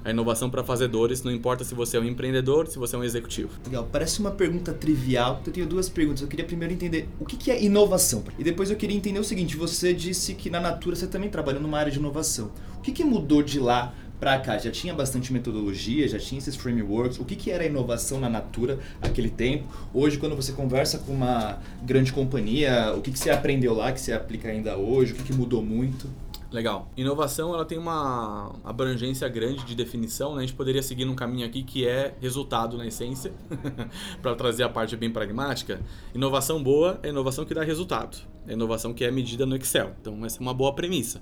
a 0.09 0.11
inovação 0.11 0.49
para 0.49 0.65
fazedores, 0.65 1.23
não 1.23 1.31
importa 1.31 1.63
se 1.65 1.75
você 1.75 1.99
é 1.99 2.01
um 2.01 2.05
empreendedor, 2.05 2.67
se 2.67 2.79
você 2.79 2.97
é 2.97 2.99
um 2.99 3.05
executivo. 3.05 3.51
Legal, 3.67 3.87
parece 3.93 4.21
uma 4.21 4.31
pergunta 4.31 4.73
trivial. 4.73 5.43
Eu 5.47 5.53
tenho 5.53 5.67
duas 5.67 5.89
perguntas. 5.89 6.23
Eu 6.23 6.29
queria 6.29 6.47
primeiro 6.47 6.73
entender 6.73 7.09
o 7.21 7.27
que 7.27 7.51
é 7.51 7.63
inovação. 7.63 8.25
E 8.39 8.43
depois 8.43 8.71
eu 8.71 8.77
queria 8.77 8.97
entender 8.97 9.19
o 9.19 9.25
seguinte: 9.25 9.57
você 9.57 9.93
disse 9.93 10.35
que 10.35 10.49
na 10.49 10.61
Natura 10.61 10.97
você 10.97 11.07
também 11.07 11.29
trabalha 11.29 11.61
numa 11.61 11.79
área 11.79 11.93
de 11.93 11.99
inovação. 11.99 12.51
O 12.79 12.81
que, 12.81 12.91
que 12.91 13.05
mudou 13.05 13.43
de 13.43 13.61
lá 13.61 13.95
para 14.19 14.39
cá 14.39 14.59
já 14.59 14.71
tinha 14.71 14.95
bastante 14.95 15.33
metodologia, 15.33 16.09
já 16.09 16.19
tinha 16.19 16.39
esses 16.39 16.57
frameworks. 16.57 17.21
O 17.21 17.25
que, 17.25 17.37
que 17.37 17.51
era 17.51 17.65
inovação 17.65 18.19
na 18.19 18.29
Natura 18.29 18.79
naquele 19.01 19.31
tempo? 19.31 19.69
Hoje, 19.93 20.19
quando 20.19 20.35
você 20.35 20.53
conversa 20.53 20.99
com 20.99 21.13
uma 21.13 21.59
grande 21.83 22.13
companhia, 22.13 22.95
o 22.97 23.01
que, 23.01 23.13
que 23.13 23.19
você 23.19 23.31
aprendeu 23.31 23.75
lá 23.75 23.93
que 23.93 24.01
você 24.01 24.13
aplica 24.13 24.49
ainda 24.49 24.77
hoje? 24.77 25.13
O 25.13 25.17
que, 25.17 25.25
que 25.25 25.33
mudou 25.33 25.63
muito? 25.63 26.09
Legal. 26.51 26.91
Inovação 26.97 27.53
ela 27.53 27.65
tem 27.65 27.77
uma 27.77 28.55
abrangência 28.65 29.29
grande 29.29 29.65
de 29.65 29.75
definição. 29.75 30.35
Né? 30.35 30.39
A 30.39 30.41
gente 30.47 30.55
poderia 30.55 30.83
seguir 30.83 31.05
num 31.05 31.15
caminho 31.15 31.47
aqui 31.47 31.63
que 31.63 31.87
é 31.87 32.15
resultado 32.21 32.79
na 32.79 32.87
essência, 32.87 33.35
para 34.23 34.35
trazer 34.35 34.63
a 34.63 34.69
parte 34.69 34.97
bem 34.97 35.11
pragmática. 35.11 35.81
Inovação 36.15 36.63
boa 36.63 36.99
é 37.03 37.11
inovação 37.11 37.45
que 37.45 37.53
dá 37.53 37.63
resultado. 37.63 38.17
É 38.47 38.55
inovação 38.55 38.95
que 38.95 39.05
é 39.05 39.11
medida 39.11 39.45
no 39.45 39.55
Excel. 39.57 39.95
Então, 40.01 40.25
essa 40.25 40.39
é 40.39 40.41
uma 40.41 40.55
boa 40.55 40.73
premissa. 40.73 41.21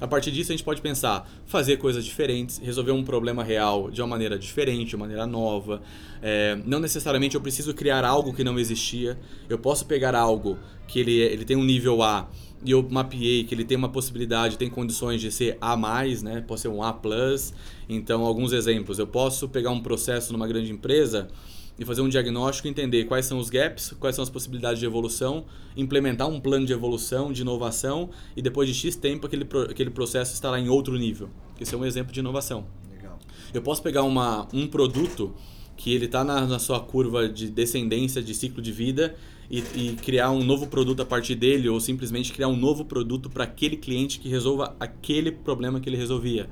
A 0.00 0.06
partir 0.06 0.30
disso, 0.30 0.52
a 0.52 0.54
gente 0.54 0.64
pode 0.64 0.80
pensar, 0.80 1.28
fazer 1.44 1.76
coisas 1.78 2.04
diferentes, 2.04 2.58
resolver 2.58 2.92
um 2.92 3.02
problema 3.02 3.42
real 3.42 3.90
de 3.90 4.00
uma 4.00 4.06
maneira 4.06 4.38
diferente, 4.38 4.90
de 4.90 4.94
uma 4.94 5.06
maneira 5.06 5.26
nova. 5.26 5.82
É, 6.22 6.56
não 6.64 6.78
necessariamente 6.78 7.34
eu 7.34 7.40
preciso 7.40 7.74
criar 7.74 8.04
algo 8.04 8.32
que 8.32 8.44
não 8.44 8.60
existia. 8.60 9.18
Eu 9.48 9.58
posso 9.58 9.86
pegar 9.86 10.14
algo 10.14 10.56
que 10.86 11.00
ele, 11.00 11.18
ele 11.18 11.44
tem 11.44 11.56
um 11.56 11.64
nível 11.64 12.00
A 12.00 12.28
e 12.64 12.72
eu 12.72 12.86
mapeei 12.90 13.44
que 13.44 13.54
ele 13.54 13.64
tem 13.64 13.76
uma 13.76 13.88
possibilidade, 13.88 14.58
tem 14.58 14.68
condições 14.68 15.20
de 15.20 15.30
ser 15.30 15.56
A+, 15.60 15.76
né? 16.22 16.44
Pode 16.46 16.60
ser 16.60 16.68
um 16.68 16.82
A+. 16.82 16.98
Então, 17.88 18.24
alguns 18.24 18.52
exemplos. 18.52 18.98
Eu 18.98 19.06
posso 19.06 19.48
pegar 19.48 19.70
um 19.70 19.80
processo 19.80 20.32
numa 20.32 20.46
grande 20.46 20.72
empresa 20.72 21.28
e 21.78 21.84
fazer 21.84 22.00
um 22.00 22.08
diagnóstico, 22.08 22.66
entender 22.66 23.04
quais 23.04 23.24
são 23.26 23.38
os 23.38 23.48
gaps, 23.48 23.94
quais 24.00 24.16
são 24.16 24.22
as 24.22 24.28
possibilidades 24.28 24.80
de 24.80 24.86
evolução, 24.86 25.44
implementar 25.76 26.28
um 26.28 26.40
plano 26.40 26.66
de 26.66 26.72
evolução, 26.72 27.32
de 27.32 27.42
inovação 27.42 28.10
e 28.36 28.42
depois 28.42 28.68
de 28.68 28.74
X 28.74 28.96
tempo 28.96 29.26
aquele, 29.26 29.46
aquele 29.70 29.90
processo 29.90 30.34
estará 30.34 30.58
em 30.58 30.68
outro 30.68 30.98
nível. 30.98 31.30
Esse 31.60 31.74
é 31.74 31.78
um 31.78 31.84
exemplo 31.84 32.12
de 32.12 32.18
inovação. 32.18 32.66
Legal. 32.90 33.18
Eu 33.54 33.62
posso 33.62 33.80
pegar 33.80 34.02
uma, 34.02 34.48
um 34.52 34.66
produto 34.66 35.32
que 35.76 35.94
ele 35.94 36.06
está 36.06 36.24
na, 36.24 36.44
na, 36.44 36.58
sua 36.58 36.80
curva 36.80 37.28
de 37.28 37.48
descendência 37.48 38.20
de 38.20 38.34
ciclo 38.34 38.60
de 38.60 38.72
vida 38.72 39.14
e, 39.50 39.58
e, 39.74 39.96
criar 40.02 40.30
um 40.30 40.44
novo 40.44 40.66
produto 40.66 41.00
a 41.00 41.06
partir 41.06 41.34
dele 41.34 41.68
ou 41.68 41.80
simplesmente 41.80 42.32
criar 42.32 42.48
um 42.48 42.56
novo 42.56 42.84
produto 42.84 43.30
para 43.30 43.44
aquele 43.44 43.76
cliente 43.76 44.18
que 44.18 44.28
resolva 44.28 44.76
aquele 44.78 45.32
problema 45.32 45.80
que 45.80 45.88
ele 45.88 45.96
resolvia. 45.96 46.48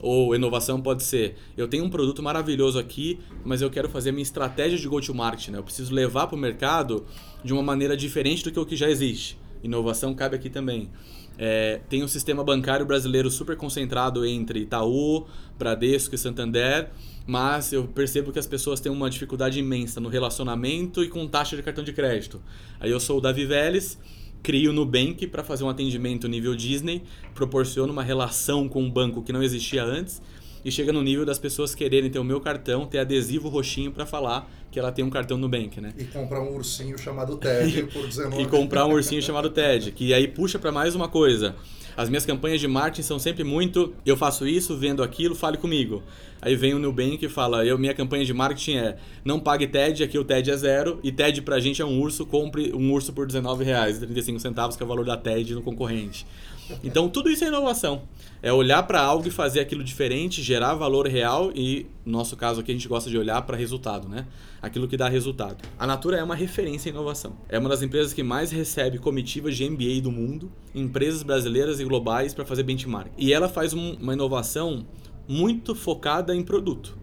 Ou 0.00 0.34
inovação 0.34 0.80
pode 0.80 1.02
ser, 1.02 1.36
eu 1.56 1.66
tenho 1.66 1.84
um 1.84 1.90
produto 1.90 2.22
maravilhoso 2.22 2.78
aqui, 2.78 3.18
mas 3.44 3.62
eu 3.62 3.70
quero 3.70 3.88
fazer 3.88 4.12
minha 4.12 4.22
estratégia 4.22 4.78
de 4.78 4.86
go-to-market, 4.86 5.48
né? 5.48 5.58
Eu 5.58 5.62
preciso 5.62 5.94
levar 5.94 6.26
para 6.26 6.36
o 6.36 6.38
mercado 6.38 7.06
de 7.42 7.52
uma 7.54 7.62
maneira 7.62 7.96
diferente 7.96 8.44
do 8.44 8.52
que 8.52 8.60
o 8.60 8.66
que 8.66 8.76
já 8.76 8.90
existe. 8.90 9.38
Inovação 9.62 10.14
cabe 10.14 10.36
aqui 10.36 10.50
também. 10.50 10.90
É, 11.38 11.80
tem 11.88 12.02
um 12.02 12.08
sistema 12.08 12.44
bancário 12.44 12.84
brasileiro 12.84 13.30
super 13.30 13.56
concentrado 13.56 14.24
entre 14.24 14.60
Itaú, 14.60 15.26
Bradesco 15.58 16.14
e 16.14 16.18
Santander, 16.18 16.90
mas 17.26 17.72
eu 17.72 17.84
percebo 17.84 18.32
que 18.32 18.38
as 18.38 18.46
pessoas 18.46 18.80
têm 18.80 18.92
uma 18.92 19.10
dificuldade 19.10 19.58
imensa 19.58 20.00
no 20.00 20.08
relacionamento 20.08 21.02
e 21.02 21.08
com 21.08 21.26
taxa 21.26 21.56
de 21.56 21.62
cartão 21.62 21.82
de 21.82 21.92
crédito. 21.92 22.40
Aí 22.78 22.90
eu 22.90 23.00
sou 23.00 23.18
o 23.18 23.20
Davi 23.20 23.44
Vélez, 23.44 23.98
crio 24.42 24.70
o 24.70 24.72
Nubank 24.72 25.26
para 25.26 25.42
fazer 25.42 25.64
um 25.64 25.68
atendimento 25.68 26.28
nível 26.28 26.54
Disney, 26.54 27.02
proporciona 27.34 27.92
uma 27.92 28.02
relação 28.02 28.68
com 28.68 28.82
um 28.82 28.90
banco 28.90 29.22
que 29.22 29.32
não 29.32 29.42
existia 29.42 29.82
antes 29.82 30.22
e 30.66 30.72
chega 30.72 30.92
no 30.92 31.00
nível 31.00 31.24
das 31.24 31.38
pessoas 31.38 31.76
quererem 31.76 32.10
ter 32.10 32.18
o 32.18 32.24
meu 32.24 32.40
cartão, 32.40 32.86
ter 32.86 32.98
adesivo 32.98 33.48
roxinho 33.48 33.92
para 33.92 34.04
falar 34.04 34.50
que 34.68 34.80
ela 34.80 34.90
tem 34.90 35.04
um 35.04 35.08
cartão 35.08 35.38
Nubank, 35.38 35.80
né? 35.80 35.94
E 35.96 36.02
comprar 36.02 36.40
um 36.42 36.56
ursinho 36.56 36.98
chamado 36.98 37.36
Ted 37.36 37.84
por 37.94 38.04
19 38.04 38.42
E 38.42 38.46
comprar 38.46 38.84
um 38.84 38.90
ursinho 38.90 39.22
chamado 39.22 39.48
Ted, 39.48 39.92
que 39.92 40.12
aí 40.12 40.26
puxa 40.26 40.58
para 40.58 40.72
mais 40.72 40.96
uma 40.96 41.08
coisa. 41.08 41.54
As 41.96 42.08
minhas 42.08 42.26
campanhas 42.26 42.60
de 42.60 42.66
marketing 42.66 43.02
são 43.02 43.16
sempre 43.16 43.44
muito 43.44 43.94
eu 44.04 44.16
faço 44.16 44.44
isso, 44.44 44.76
vendo 44.76 45.04
aquilo, 45.04 45.36
fale 45.36 45.56
comigo. 45.56 46.02
Aí 46.42 46.56
vem 46.56 46.74
o 46.74 46.80
Nubank 46.80 47.24
e 47.24 47.28
fala, 47.28 47.64
eu 47.64 47.78
minha 47.78 47.94
campanha 47.94 48.24
de 48.24 48.34
marketing 48.34 48.76
é 48.78 48.96
não 49.24 49.38
pague 49.38 49.68
TED, 49.68 50.02
aqui 50.02 50.18
o 50.18 50.24
TED 50.24 50.50
é 50.50 50.56
zero, 50.56 50.98
e 51.00 51.12
TED 51.12 51.42
pra 51.42 51.60
gente 51.60 51.80
é 51.80 51.84
um 51.84 52.00
urso, 52.00 52.26
compre 52.26 52.72
um 52.74 52.92
urso 52.92 53.12
por 53.12 53.30
R$19,35, 53.30 54.76
que 54.76 54.82
é 54.82 54.84
o 54.84 54.88
valor 54.88 55.04
da 55.04 55.16
TED 55.16 55.54
no 55.54 55.62
concorrente. 55.62 56.26
Então 56.82 57.08
tudo 57.08 57.30
isso 57.30 57.44
é 57.44 57.48
inovação. 57.48 58.02
É 58.46 58.52
olhar 58.52 58.80
para 58.84 59.00
algo 59.00 59.26
e 59.26 59.30
fazer 59.32 59.58
aquilo 59.58 59.82
diferente, 59.82 60.40
gerar 60.40 60.72
valor 60.74 61.08
real 61.08 61.50
e, 61.52 61.84
no 62.04 62.12
nosso 62.12 62.36
caso 62.36 62.60
aqui, 62.60 62.70
a 62.70 62.74
gente 62.74 62.86
gosta 62.86 63.10
de 63.10 63.18
olhar 63.18 63.42
para 63.42 63.56
resultado, 63.56 64.08
né? 64.08 64.24
Aquilo 64.62 64.86
que 64.86 64.96
dá 64.96 65.08
resultado. 65.08 65.64
A 65.76 65.84
Natura 65.84 66.18
é 66.18 66.22
uma 66.22 66.36
referência 66.36 66.88
em 66.88 66.92
inovação. 66.92 67.36
É 67.48 67.58
uma 67.58 67.68
das 67.68 67.82
empresas 67.82 68.12
que 68.12 68.22
mais 68.22 68.52
recebe 68.52 69.00
comitivas 69.00 69.56
de 69.56 69.68
MBA 69.68 70.00
do 70.00 70.12
mundo, 70.12 70.52
empresas 70.72 71.24
brasileiras 71.24 71.80
e 71.80 71.84
globais 71.84 72.32
para 72.34 72.44
fazer 72.44 72.62
benchmark. 72.62 73.10
E 73.18 73.32
ela 73.32 73.48
faz 73.48 73.74
um, 73.74 73.94
uma 73.94 74.12
inovação 74.12 74.86
muito 75.26 75.74
focada 75.74 76.32
em 76.32 76.44
produto. 76.44 76.96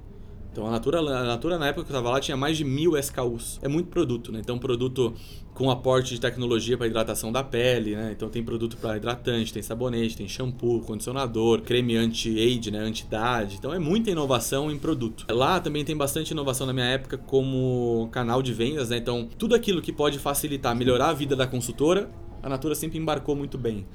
Então 0.49 0.65
a 0.65 0.71
Natura, 0.71 0.99
a 0.99 1.23
Natura 1.25 1.57
na 1.57 1.67
época 1.67 1.83
que 1.83 1.91
eu 1.91 1.97
estava 1.97 2.09
lá 2.09 2.21
tinha 2.21 2.37
mais 2.37 2.55
de 2.55 2.63
mil 2.63 2.97
SKUs. 2.97 3.59
É 3.61 3.67
muito 3.67 3.89
produto, 3.89 4.31
né? 4.31 4.39
Então 4.39 4.57
produto 4.57 5.13
com 5.53 5.69
aporte 5.69 6.15
de 6.15 6.19
tecnologia 6.19 6.77
para 6.77 6.87
hidratação 6.87 7.31
da 7.31 7.43
pele, 7.43 7.95
né? 7.95 8.11
Então 8.15 8.27
tem 8.29 8.43
produto 8.43 8.75
para 8.77 8.97
hidratante, 8.97 9.53
tem 9.53 9.61
sabonete, 9.61 10.17
tem 10.17 10.27
shampoo, 10.27 10.81
condicionador, 10.81 11.61
creme 11.61 11.95
anti-age, 11.95 12.71
né? 12.71 12.79
Anti-idade. 12.79 13.57
Então 13.57 13.73
é 13.73 13.79
muita 13.79 14.09
inovação 14.09 14.71
em 14.71 14.77
produto. 14.77 15.25
Lá 15.29 15.59
também 15.59 15.85
tem 15.85 15.95
bastante 15.95 16.31
inovação 16.31 16.65
na 16.65 16.73
minha 16.73 16.87
época 16.87 17.17
como 17.17 18.09
canal 18.11 18.41
de 18.41 18.51
vendas, 18.51 18.89
né? 18.89 18.97
Então 18.97 19.29
tudo 19.37 19.53
aquilo 19.53 19.81
que 19.81 19.91
pode 19.91 20.17
facilitar, 20.17 20.75
melhorar 20.75 21.09
a 21.09 21.13
vida 21.13 21.35
da 21.35 21.45
consultora, 21.45 22.09
a 22.41 22.49
Natura 22.49 22.73
sempre 22.73 22.97
embarcou 22.97 23.35
muito 23.35 23.57
bem. 23.57 23.85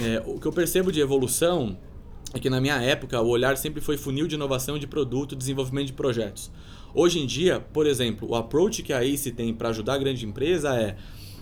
É, 0.00 0.22
o 0.26 0.40
que 0.40 0.46
eu 0.46 0.52
percebo 0.52 0.90
de 0.90 1.00
evolução 1.00 1.76
é 2.32 2.38
que 2.40 2.50
na 2.50 2.60
minha 2.60 2.82
época 2.82 3.20
o 3.20 3.28
olhar 3.28 3.56
sempre 3.56 3.80
foi 3.80 3.96
funil 3.96 4.26
de 4.26 4.34
inovação 4.34 4.78
de 4.78 4.86
produto, 4.86 5.36
desenvolvimento 5.36 5.86
de 5.86 5.92
projetos. 5.92 6.50
Hoje 6.94 7.18
em 7.18 7.26
dia, 7.26 7.58
por 7.72 7.88
exemplo, 7.88 8.28
o 8.30 8.36
approach 8.36 8.80
que 8.80 8.92
a 8.92 9.04
ACE 9.04 9.32
tem 9.32 9.52
para 9.52 9.70
ajudar 9.70 9.94
a 9.94 9.98
grande 9.98 10.24
empresa 10.24 10.76
é 10.76 10.96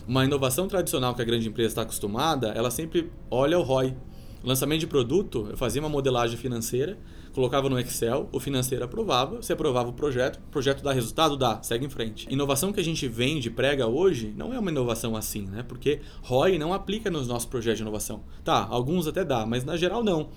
uma 0.09 0.25
inovação 0.25 0.67
tradicional 0.67 1.15
que 1.15 1.21
a 1.21 1.25
grande 1.27 1.47
empresa 1.47 1.69
está 1.69 1.83
acostumada, 1.83 2.49
ela 2.49 2.71
sempre 2.71 3.13
olha 3.31 3.59
o 3.59 3.63
ROI. 3.63 3.95
Lançamento 4.43 4.81
de 4.81 4.87
produto, 4.87 5.47
eu 5.51 5.57
fazia 5.57 5.83
uma 5.83 5.91
modelagem 5.91 6.39
financeira, 6.39 6.99
colocava 7.35 7.69
no 7.69 7.79
Excel, 7.79 8.31
o 8.33 8.41
financeiro 8.41 8.83
aprovava, 8.83 9.37
você 9.37 9.53
aprovava 9.53 9.91
o 9.91 9.93
projeto, 9.93 10.39
o 10.39 10.51
projeto 10.51 10.83
dá 10.83 10.91
resultado, 10.91 11.37
dá, 11.37 11.63
segue 11.63 11.85
em 11.85 11.91
frente. 11.91 12.27
Inovação 12.31 12.73
que 12.73 12.81
a 12.81 12.85
gente 12.85 13.07
vende, 13.07 13.51
prega 13.51 13.87
hoje, 13.87 14.33
não 14.35 14.55
é 14.55 14.59
uma 14.59 14.71
inovação 14.71 15.15
assim, 15.15 15.43
né? 15.43 15.63
Porque 15.63 16.01
ROI 16.23 16.59
não 16.59 16.73
aplica 16.73 17.11
nos 17.11 17.29
nossos 17.29 17.47
projetos 17.47 17.77
de 17.77 17.83
inovação. 17.83 18.25
Tá, 18.43 18.67
alguns 18.71 19.07
até 19.07 19.23
dá, 19.23 19.45
mas 19.45 19.65
na 19.65 19.77
geral 19.77 20.03
não. 20.03 20.31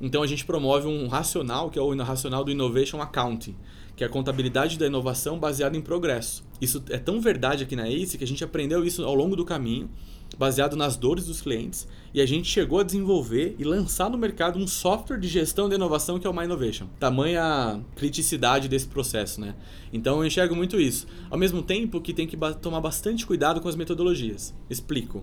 Então 0.00 0.22
a 0.22 0.26
gente 0.26 0.46
promove 0.46 0.88
um 0.88 1.08
racional, 1.08 1.68
que 1.68 1.78
é 1.78 1.82
o 1.82 1.94
racional 2.02 2.42
do 2.42 2.50
Innovation 2.50 3.02
Accounting, 3.02 3.54
que 3.96 4.04
é 4.04 4.06
a 4.06 4.10
contabilidade 4.10 4.78
da 4.78 4.86
inovação 4.86 5.38
baseada 5.38 5.76
em 5.76 5.80
progresso. 5.80 6.44
Isso 6.60 6.82
é 6.90 6.98
tão 6.98 7.20
verdade 7.20 7.64
aqui 7.64 7.74
na 7.74 7.88
ACE 7.88 8.18
que 8.18 8.24
a 8.24 8.26
gente 8.26 8.44
aprendeu 8.44 8.84
isso 8.84 9.04
ao 9.04 9.14
longo 9.14 9.36
do 9.36 9.44
caminho, 9.44 9.90
baseado 10.38 10.76
nas 10.76 10.96
dores 10.96 11.26
dos 11.26 11.40
clientes, 11.40 11.88
e 12.14 12.20
a 12.20 12.26
gente 12.26 12.48
chegou 12.48 12.80
a 12.80 12.82
desenvolver 12.82 13.56
e 13.58 13.64
lançar 13.64 14.08
no 14.10 14.18
mercado 14.18 14.58
um 14.58 14.66
software 14.66 15.18
de 15.18 15.28
gestão 15.28 15.68
de 15.68 15.74
inovação 15.74 16.18
que 16.18 16.26
é 16.26 16.30
o 16.30 16.34
My 16.34 16.44
Innovation. 16.44 16.86
Tamanha 16.98 17.84
criticidade 17.96 18.68
desse 18.68 18.86
processo, 18.86 19.40
né? 19.40 19.54
Então 19.92 20.18
eu 20.18 20.26
enxergo 20.26 20.54
muito 20.54 20.80
isso. 20.80 21.06
Ao 21.28 21.38
mesmo 21.38 21.62
tempo 21.62 22.00
que 22.00 22.12
tem 22.12 22.26
que 22.26 22.36
tomar 22.60 22.80
bastante 22.80 23.26
cuidado 23.26 23.60
com 23.60 23.68
as 23.68 23.76
metodologias. 23.76 24.54
Explico. 24.68 25.22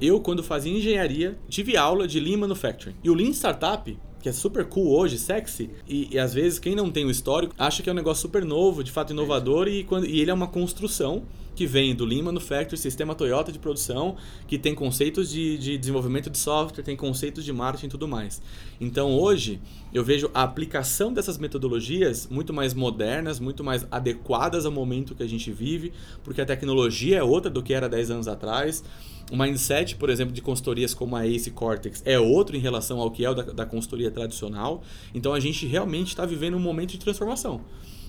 Eu, 0.00 0.20
quando 0.20 0.42
fazia 0.42 0.76
engenharia, 0.76 1.38
tive 1.48 1.76
aula 1.76 2.08
de 2.08 2.18
Lean 2.18 2.38
Manufacturing. 2.38 2.96
E 3.04 3.10
o 3.10 3.14
Lean 3.14 3.30
Startup, 3.30 3.96
que 4.22 4.28
é 4.28 4.32
super 4.32 4.64
cool 4.64 4.96
hoje, 4.96 5.18
sexy, 5.18 5.68
e, 5.86 6.08
e, 6.12 6.18
às 6.18 6.32
vezes 6.32 6.58
quem 6.58 6.76
não 6.76 6.90
tem 6.90 7.04
o 7.04 7.10
histórico 7.10 7.54
acha 7.58 7.82
que 7.82 7.90
é 7.90 7.92
um 7.92 7.96
negócio 7.96 8.22
super 8.22 8.44
novo, 8.44 8.84
de 8.84 8.92
fato 8.92 9.12
inovador, 9.12 9.66
e, 9.66 9.82
quando, 9.82 10.06
e 10.06 10.20
ele 10.20 10.30
é 10.30 10.34
uma 10.34 10.46
construção 10.46 11.24
que 11.54 11.66
vem 11.66 11.94
do 11.94 12.04
Lean 12.04 12.22
Manufacturing, 12.22 12.80
sistema 12.80 13.14
Toyota 13.14 13.52
de 13.52 13.58
produção, 13.58 14.16
que 14.46 14.58
tem 14.58 14.74
conceitos 14.74 15.30
de, 15.30 15.58
de 15.58 15.78
desenvolvimento 15.78 16.30
de 16.30 16.38
software, 16.38 16.82
tem 16.82 16.96
conceitos 16.96 17.44
de 17.44 17.52
marketing 17.52 17.86
e 17.86 17.90
tudo 17.90 18.08
mais. 18.08 18.40
Então 18.80 19.18
hoje 19.18 19.60
eu 19.92 20.02
vejo 20.02 20.30
a 20.32 20.42
aplicação 20.42 21.12
dessas 21.12 21.38
metodologias 21.38 22.26
muito 22.30 22.52
mais 22.52 22.74
modernas, 22.74 23.38
muito 23.38 23.62
mais 23.62 23.86
adequadas 23.90 24.64
ao 24.64 24.72
momento 24.72 25.14
que 25.14 25.22
a 25.22 25.28
gente 25.28 25.50
vive, 25.52 25.92
porque 26.24 26.40
a 26.40 26.46
tecnologia 26.46 27.18
é 27.18 27.22
outra 27.22 27.50
do 27.50 27.62
que 27.62 27.74
era 27.74 27.88
10 27.88 28.10
anos 28.10 28.28
atrás. 28.28 28.82
O 29.30 29.36
mindset, 29.36 29.96
por 29.96 30.10
exemplo, 30.10 30.34
de 30.34 30.42
consultorias 30.42 30.92
como 30.92 31.16
a 31.16 31.26
Ace 31.26 31.50
Cortex 31.50 32.02
é 32.04 32.18
outro 32.18 32.56
em 32.56 32.60
relação 32.60 33.00
ao 33.00 33.10
que 33.10 33.24
é 33.24 33.30
o 33.30 33.34
da, 33.34 33.42
da 33.42 33.66
consultoria 33.66 34.10
tradicional. 34.10 34.82
Então 35.14 35.32
a 35.32 35.40
gente 35.40 35.66
realmente 35.66 36.08
está 36.08 36.26
vivendo 36.26 36.56
um 36.56 36.60
momento 36.60 36.90
de 36.90 36.98
transformação. 36.98 37.60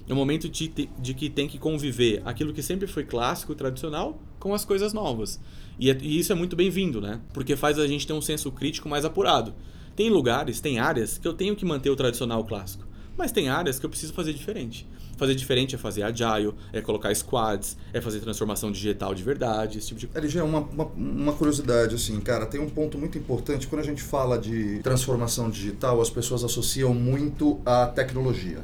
É 0.07 0.13
um 0.13 0.15
momento 0.15 0.49
de, 0.49 0.67
de 0.99 1.13
que 1.13 1.29
tem 1.29 1.47
que 1.47 1.57
conviver 1.57 2.21
aquilo 2.25 2.53
que 2.53 2.61
sempre 2.61 2.87
foi 2.87 3.03
clássico, 3.03 3.55
tradicional, 3.55 4.19
com 4.39 4.53
as 4.53 4.65
coisas 4.65 4.91
novas. 4.91 5.39
E, 5.79 5.89
é, 5.89 5.97
e 6.01 6.19
isso 6.19 6.31
é 6.31 6.35
muito 6.35 6.55
bem-vindo, 6.55 6.99
né? 6.99 7.21
Porque 7.33 7.55
faz 7.55 7.79
a 7.79 7.87
gente 7.87 8.05
ter 8.05 8.13
um 8.13 8.21
senso 8.21 8.51
crítico 8.51 8.89
mais 8.89 9.05
apurado. 9.05 9.53
Tem 9.95 10.09
lugares, 10.09 10.59
tem 10.59 10.79
áreas 10.79 11.17
que 11.17 11.27
eu 11.27 11.33
tenho 11.33 11.55
que 11.55 11.65
manter 11.65 11.89
o 11.89 11.95
tradicional 11.95 12.43
clássico. 12.43 12.85
Mas 13.17 13.31
tem 13.31 13.47
áreas 13.47 13.79
que 13.79 13.85
eu 13.85 13.89
preciso 13.89 14.11
fazer 14.13 14.33
diferente. 14.33 14.87
Fazer 15.15 15.35
diferente 15.35 15.75
é 15.75 15.77
fazer 15.77 16.01
agile, 16.01 16.53
é 16.73 16.81
colocar 16.81 17.13
squads, 17.15 17.77
é 17.93 18.01
fazer 18.01 18.19
transformação 18.19 18.71
digital 18.71 19.13
de 19.13 19.21
verdade, 19.21 19.77
esse 19.77 19.87
tipo 19.89 19.99
de 19.99 20.07
coisa. 20.07 20.19
LG, 20.19 20.41
uma, 20.41 20.59
uma, 20.59 20.85
uma, 20.85 21.33
curiosidade, 21.33 21.93
assim, 21.95 22.19
cara, 22.19 22.47
tem 22.47 22.59
um 22.59 22.69
ponto 22.69 22.97
muito 22.97 23.17
importante. 23.17 23.67
Quando 23.67 23.81
a 23.81 23.85
gente 23.85 24.01
fala 24.01 24.37
de 24.37 24.79
transformação 24.79 25.49
digital, 25.49 26.01
as 26.01 26.09
pessoas 26.09 26.43
associam 26.43 26.93
muito 26.93 27.61
à 27.63 27.85
tecnologia. 27.85 28.63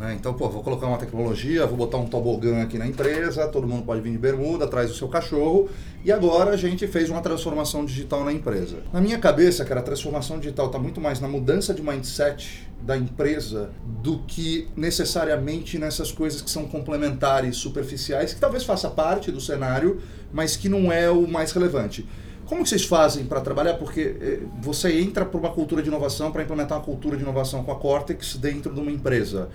Né? 0.00 0.16
Então, 0.18 0.32
pô, 0.32 0.48
vou 0.48 0.62
colocar 0.62 0.86
uma 0.86 0.96
tecnologia, 0.96 1.66
vou 1.66 1.76
botar 1.76 1.98
um 1.98 2.06
tobogã 2.06 2.62
aqui 2.62 2.78
na 2.78 2.86
empresa, 2.86 3.46
todo 3.48 3.66
mundo 3.68 3.84
pode 3.84 4.00
vir 4.00 4.12
de 4.12 4.18
bermuda, 4.18 4.66
traz 4.66 4.90
o 4.90 4.94
seu 4.94 5.06
cachorro, 5.08 5.68
e 6.02 6.10
agora 6.10 6.52
a 6.52 6.56
gente 6.56 6.86
fez 6.86 7.10
uma 7.10 7.20
transformação 7.20 7.84
digital 7.84 8.24
na 8.24 8.32
empresa. 8.32 8.78
Na 8.94 9.00
minha 9.00 9.18
cabeça, 9.18 9.62
cara, 9.62 9.80
a 9.80 9.82
transformação 9.82 10.38
digital 10.38 10.66
está 10.66 10.78
muito 10.78 11.02
mais 11.02 11.20
na 11.20 11.28
mudança 11.28 11.74
de 11.74 11.82
mindset 11.82 12.66
da 12.80 12.96
empresa 12.96 13.70
do 14.02 14.20
que 14.20 14.68
necessariamente 14.74 15.78
nessas 15.78 16.10
coisas 16.10 16.40
que 16.40 16.50
são 16.50 16.66
complementares, 16.66 17.58
superficiais, 17.58 18.32
que 18.32 18.40
talvez 18.40 18.64
faça 18.64 18.88
parte 18.88 19.30
do 19.30 19.40
cenário, 19.40 20.00
mas 20.32 20.56
que 20.56 20.70
não 20.70 20.90
é 20.90 21.10
o 21.10 21.28
mais 21.28 21.52
relevante. 21.52 22.08
Como 22.46 22.66
vocês 22.66 22.84
fazem 22.86 23.26
para 23.26 23.42
trabalhar? 23.42 23.74
Porque 23.74 24.16
eh, 24.18 24.40
você 24.60 24.98
entra 24.98 25.24
para 25.26 25.38
uma 25.38 25.50
cultura 25.50 25.82
de 25.82 25.88
inovação, 25.88 26.32
para 26.32 26.42
implementar 26.42 26.78
uma 26.78 26.84
cultura 26.84 27.16
de 27.16 27.22
inovação 27.22 27.62
com 27.62 27.70
a 27.70 27.76
Cortex 27.76 28.36
dentro 28.36 28.74
de 28.74 28.80
uma 28.80 28.90
empresa. 28.90 29.50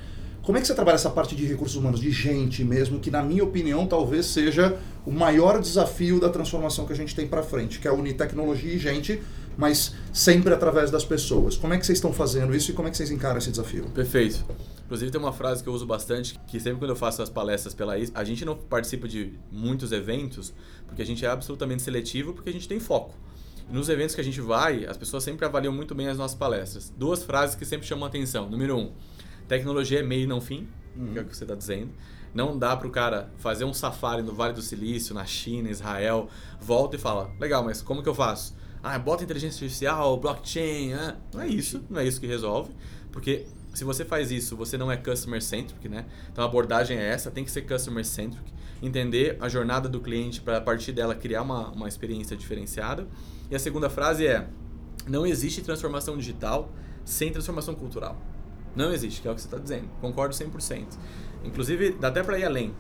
Como 0.46 0.60
é 0.60 0.62
que 0.62 0.68
você 0.68 0.76
trabalha 0.76 0.94
essa 0.94 1.10
parte 1.10 1.36
de 1.36 1.44
recursos 1.44 1.76
humanos, 1.76 2.00
de 2.00 2.12
gente 2.12 2.64
mesmo, 2.64 3.00
que 3.00 3.10
na 3.10 3.24
minha 3.24 3.44
opinião 3.44 3.88
talvez 3.88 4.28
seja 4.28 4.78
o 5.04 5.12
maior 5.12 5.60
desafio 5.60 6.20
da 6.20 6.30
transformação 6.30 6.86
que 6.86 6.94
a 6.94 6.96
gente 6.96 7.16
tem 7.16 7.28
para 7.28 7.42
frente, 7.42 7.80
que 7.80 7.88
é 7.88 7.92
unir 7.92 8.14
tecnologia 8.14 8.72
e 8.72 8.78
gente, 8.78 9.20
mas 9.58 9.96
sempre 10.14 10.54
através 10.54 10.92
das 10.92 11.04
pessoas. 11.04 11.58
Como 11.58 11.74
é 11.74 11.80
que 11.80 11.86
vocês 11.86 11.98
estão 11.98 12.14
fazendo 12.14 12.56
isso 12.56 12.70
e 12.70 12.76
como 12.76 12.88
é 12.88 12.92
que 12.92 12.98
vocês 12.98 13.10
encaram 13.10 13.40
esse 13.40 13.50
desafio? 13.50 13.86
Perfeito. 13.86 14.46
Inclusive 14.86 15.10
tem 15.10 15.20
uma 15.20 15.34
frase 15.34 15.64
que 15.64 15.70
eu 15.70 15.74
uso 15.74 15.88
bastante, 15.88 16.40
que 16.46 16.60
sempre 16.60 16.78
quando 16.78 16.92
eu 16.92 16.96
faço 16.96 17.24
as 17.24 17.30
palestras 17.30 17.74
pela 17.74 17.98
IS, 17.98 18.12
a 18.14 18.24
gente 18.24 18.46
não 18.46 18.56
participa 18.56 19.08
de 19.08 19.34
muitos 19.52 19.92
eventos, 19.92 20.54
porque 20.86 21.02
a 21.02 21.06
gente 21.06 21.26
é 21.26 21.28
absolutamente 21.28 21.82
seletivo, 21.82 22.34
porque 22.34 22.52
a 22.52 22.54
gente 22.54 22.68
tem 22.68 22.80
foco. 22.80 23.16
Nos 23.68 23.90
eventos 23.90 24.14
que 24.14 24.22
a 24.22 24.24
gente 24.24 24.40
vai, 24.40 24.86
as 24.86 24.96
pessoas 24.96 25.24
sempre 25.24 25.44
avaliam 25.44 25.74
muito 25.74 25.96
bem 25.96 26.08
as 26.08 26.20
nossas 26.20 26.38
palestras. 26.38 26.94
Duas 26.96 27.24
frases 27.24 27.56
que 27.56 27.66
sempre 27.66 27.88
chamam 27.88 28.06
a 28.06 28.08
atenção. 28.10 28.48
Número 28.48 28.78
um, 28.78 28.92
Tecnologia 29.48 30.00
é 30.00 30.04
meio 30.04 30.24
e 30.24 30.28
não 30.28 30.42
fim, 30.42 30.68
uhum. 30.96 31.14
que 31.14 31.20
é 31.20 31.22
o 31.22 31.26
que 31.26 31.36
você 31.36 31.44
está 31.44 31.56
dizendo. 31.56 31.92
Não 32.34 32.58
dá 32.58 32.76
para 32.76 32.88
o 32.88 32.92
cara 32.92 33.32
fazer 33.38 33.64
um 33.64 33.74
safari 33.74 34.22
no 34.22 34.34
Vale 34.34 34.54
do 34.54 34.62
Silício, 34.62 35.16
na 35.16 35.26
China, 35.26 35.70
Israel, 35.70 36.28
volta 36.60 36.98
e 36.98 37.00
fala: 37.00 37.32
legal, 37.40 37.64
mas 37.64 37.82
como 37.82 38.04
que 38.04 38.10
eu 38.10 38.16
faço? 38.16 38.56
Ah, 38.84 39.00
bota 39.00 39.24
inteligência 39.24 39.64
artificial, 39.64 40.18
blockchain. 40.20 40.94
Ah. 40.94 41.16
Não 41.34 41.42
é 41.42 41.48
isso, 41.48 41.84
não 41.90 42.00
é 42.00 42.06
isso 42.06 42.20
que 42.20 42.28
resolve. 42.28 42.72
Porque 43.12 43.46
se 43.74 43.84
você 43.84 44.04
faz 44.04 44.32
isso, 44.32 44.56
você 44.56 44.78
não 44.78 44.92
é 44.92 44.98
customer 44.98 45.42
centric, 45.42 45.88
né? 45.88 46.06
Então 46.32 46.44
a 46.44 46.48
abordagem 46.48 46.98
é 46.98 47.08
essa, 47.08 47.32
tem 47.32 47.44
que 47.44 47.52
ser 47.52 47.62
customer 47.62 48.06
centric. 48.06 48.54
Entender 48.82 49.38
a 49.40 49.48
jornada 49.48 49.88
do 49.88 50.02
cliente 50.02 50.42
para 50.42 50.58
a 50.58 50.62
partir 50.62 50.92
dela 50.92 51.16
criar 51.16 51.42
uma, 51.42 51.70
uma 51.70 51.88
experiência 51.88 52.36
diferenciada. 52.36 53.08
E 53.50 53.56
a 53.56 53.60
segunda 53.60 53.90
frase 53.90 54.28
é: 54.28 54.48
não 55.08 55.26
existe 55.26 55.62
transformação 55.62 56.18
digital 56.18 56.70
sem 57.06 57.32
transformação 57.32 57.74
cultural. 57.76 58.18
Não 58.76 58.92
existe, 58.92 59.22
que 59.22 59.28
é 59.28 59.32
o 59.32 59.36
que 59.36 59.42
você 59.42 59.48
está 59.48 59.58
dizendo. 59.58 59.88
Concordo 60.02 60.36
100%. 60.36 60.86
Inclusive, 61.44 61.92
dá 61.92 62.10
até 62.10 62.24
para 62.24 62.38
ir 62.40 62.46
além. 62.46 62.74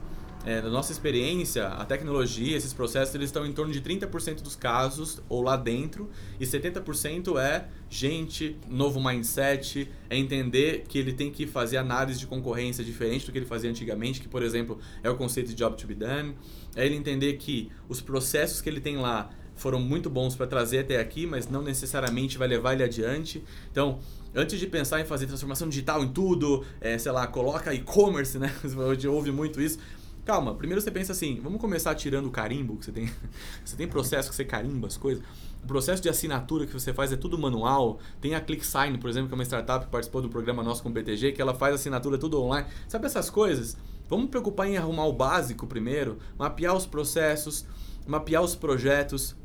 É, 0.45 0.61
na 0.61 0.69
nossa 0.69 0.91
experiência, 0.91 1.67
a 1.67 1.83
tecnologia, 1.85 2.55
esses 2.55 2.71
processos, 2.71 3.15
eles 3.15 3.29
estão 3.29 3.47
em 3.47 3.51
torno 3.51 3.73
de 3.73 3.81
30% 3.81 4.43
dos 4.43 4.55
casos, 4.55 5.19
ou 5.27 5.41
lá 5.41 5.57
dentro, 5.57 6.07
e 6.39 6.45
70% 6.45 7.39
é 7.39 7.65
gente, 7.89 8.55
novo 8.69 9.03
mindset, 9.03 9.89
é 10.07 10.15
entender 10.15 10.83
que 10.87 10.99
ele 10.99 11.13
tem 11.13 11.31
que 11.31 11.47
fazer 11.47 11.77
análise 11.77 12.19
de 12.19 12.27
concorrência 12.27 12.83
diferente 12.83 13.25
do 13.25 13.31
que 13.31 13.39
ele 13.39 13.45
fazia 13.47 13.71
antigamente, 13.71 14.21
que, 14.21 14.27
por 14.27 14.43
exemplo, 14.43 14.77
é 15.01 15.09
o 15.09 15.15
conceito 15.15 15.47
de 15.47 15.55
job 15.55 15.75
to 15.75 15.87
be 15.87 15.95
done. 15.95 16.35
É 16.75 16.85
ele 16.85 16.95
entender 16.95 17.37
que 17.37 17.71
os 17.89 17.99
processos 17.99 18.61
que 18.61 18.69
ele 18.69 18.79
tem 18.79 18.97
lá 18.97 19.31
foram 19.55 19.79
muito 19.79 20.11
bons 20.11 20.35
para 20.35 20.45
trazer 20.45 20.79
até 20.79 20.99
aqui, 20.99 21.25
mas 21.25 21.49
não 21.49 21.63
necessariamente 21.63 22.37
vai 22.37 22.47
levar 22.47 22.73
ele 22.73 22.83
adiante. 22.83 23.43
Então, 23.71 23.99
antes 24.35 24.59
de 24.59 24.67
pensar 24.67 24.99
em 24.99 25.05
fazer 25.05 25.25
transformação 25.25 25.69
digital 25.69 26.03
em 26.03 26.09
tudo, 26.09 26.65
é, 26.81 26.97
sei 26.97 27.11
lá, 27.11 27.25
coloca 27.25 27.73
e-commerce, 27.73 28.37
né? 28.37 28.53
Hoje 28.77 29.07
ouve 29.07 29.31
muito 29.31 29.61
isso. 29.61 29.79
Calma, 30.25 30.55
primeiro 30.55 30.81
você 30.81 30.89
pensa 30.89 31.11
assim, 31.11 31.39
vamos 31.41 31.61
começar 31.61 31.93
tirando 31.93 32.25
o 32.25 32.31
carimbo 32.31 32.77
que 32.77 32.85
você 32.85 32.91
tem. 32.91 33.09
Você 33.63 33.75
tem 33.75 33.87
processo 33.87 34.29
que 34.29 34.35
você 34.35 34.43
carimba 34.43 34.87
as 34.87 34.97
coisas. 34.97 35.23
O 35.63 35.67
processo 35.67 36.01
de 36.01 36.09
assinatura 36.09 36.65
que 36.65 36.73
você 36.73 36.91
faz 36.93 37.11
é 37.11 37.15
tudo 37.15 37.37
manual. 37.37 37.99
Tem 38.19 38.33
a 38.33 38.41
ClickSign, 38.41 38.97
por 38.97 39.09
exemplo, 39.09 39.27
que 39.27 39.33
é 39.33 39.37
uma 39.37 39.43
startup 39.43 39.85
que 39.85 39.91
participou 39.91 40.21
do 40.23 40.29
programa 40.29 40.63
nosso 40.63 40.81
com 40.81 40.89
o 40.89 40.91
BTG, 40.91 41.31
que 41.31 41.41
ela 41.41 41.53
faz 41.53 41.75
assinatura 41.75 42.17
tudo 42.17 42.41
online. 42.41 42.67
Sabe 42.87 43.05
essas 43.05 43.29
coisas? 43.29 43.77
Vamos 44.07 44.29
preocupar 44.29 44.67
em 44.67 44.77
arrumar 44.77 45.05
o 45.05 45.13
básico 45.13 45.65
primeiro, 45.67 46.17
mapear 46.37 46.75
os 46.75 46.85
processos, 46.85 47.65
mapear 48.07 48.43
os 48.43 48.55
projetos, 48.55 49.35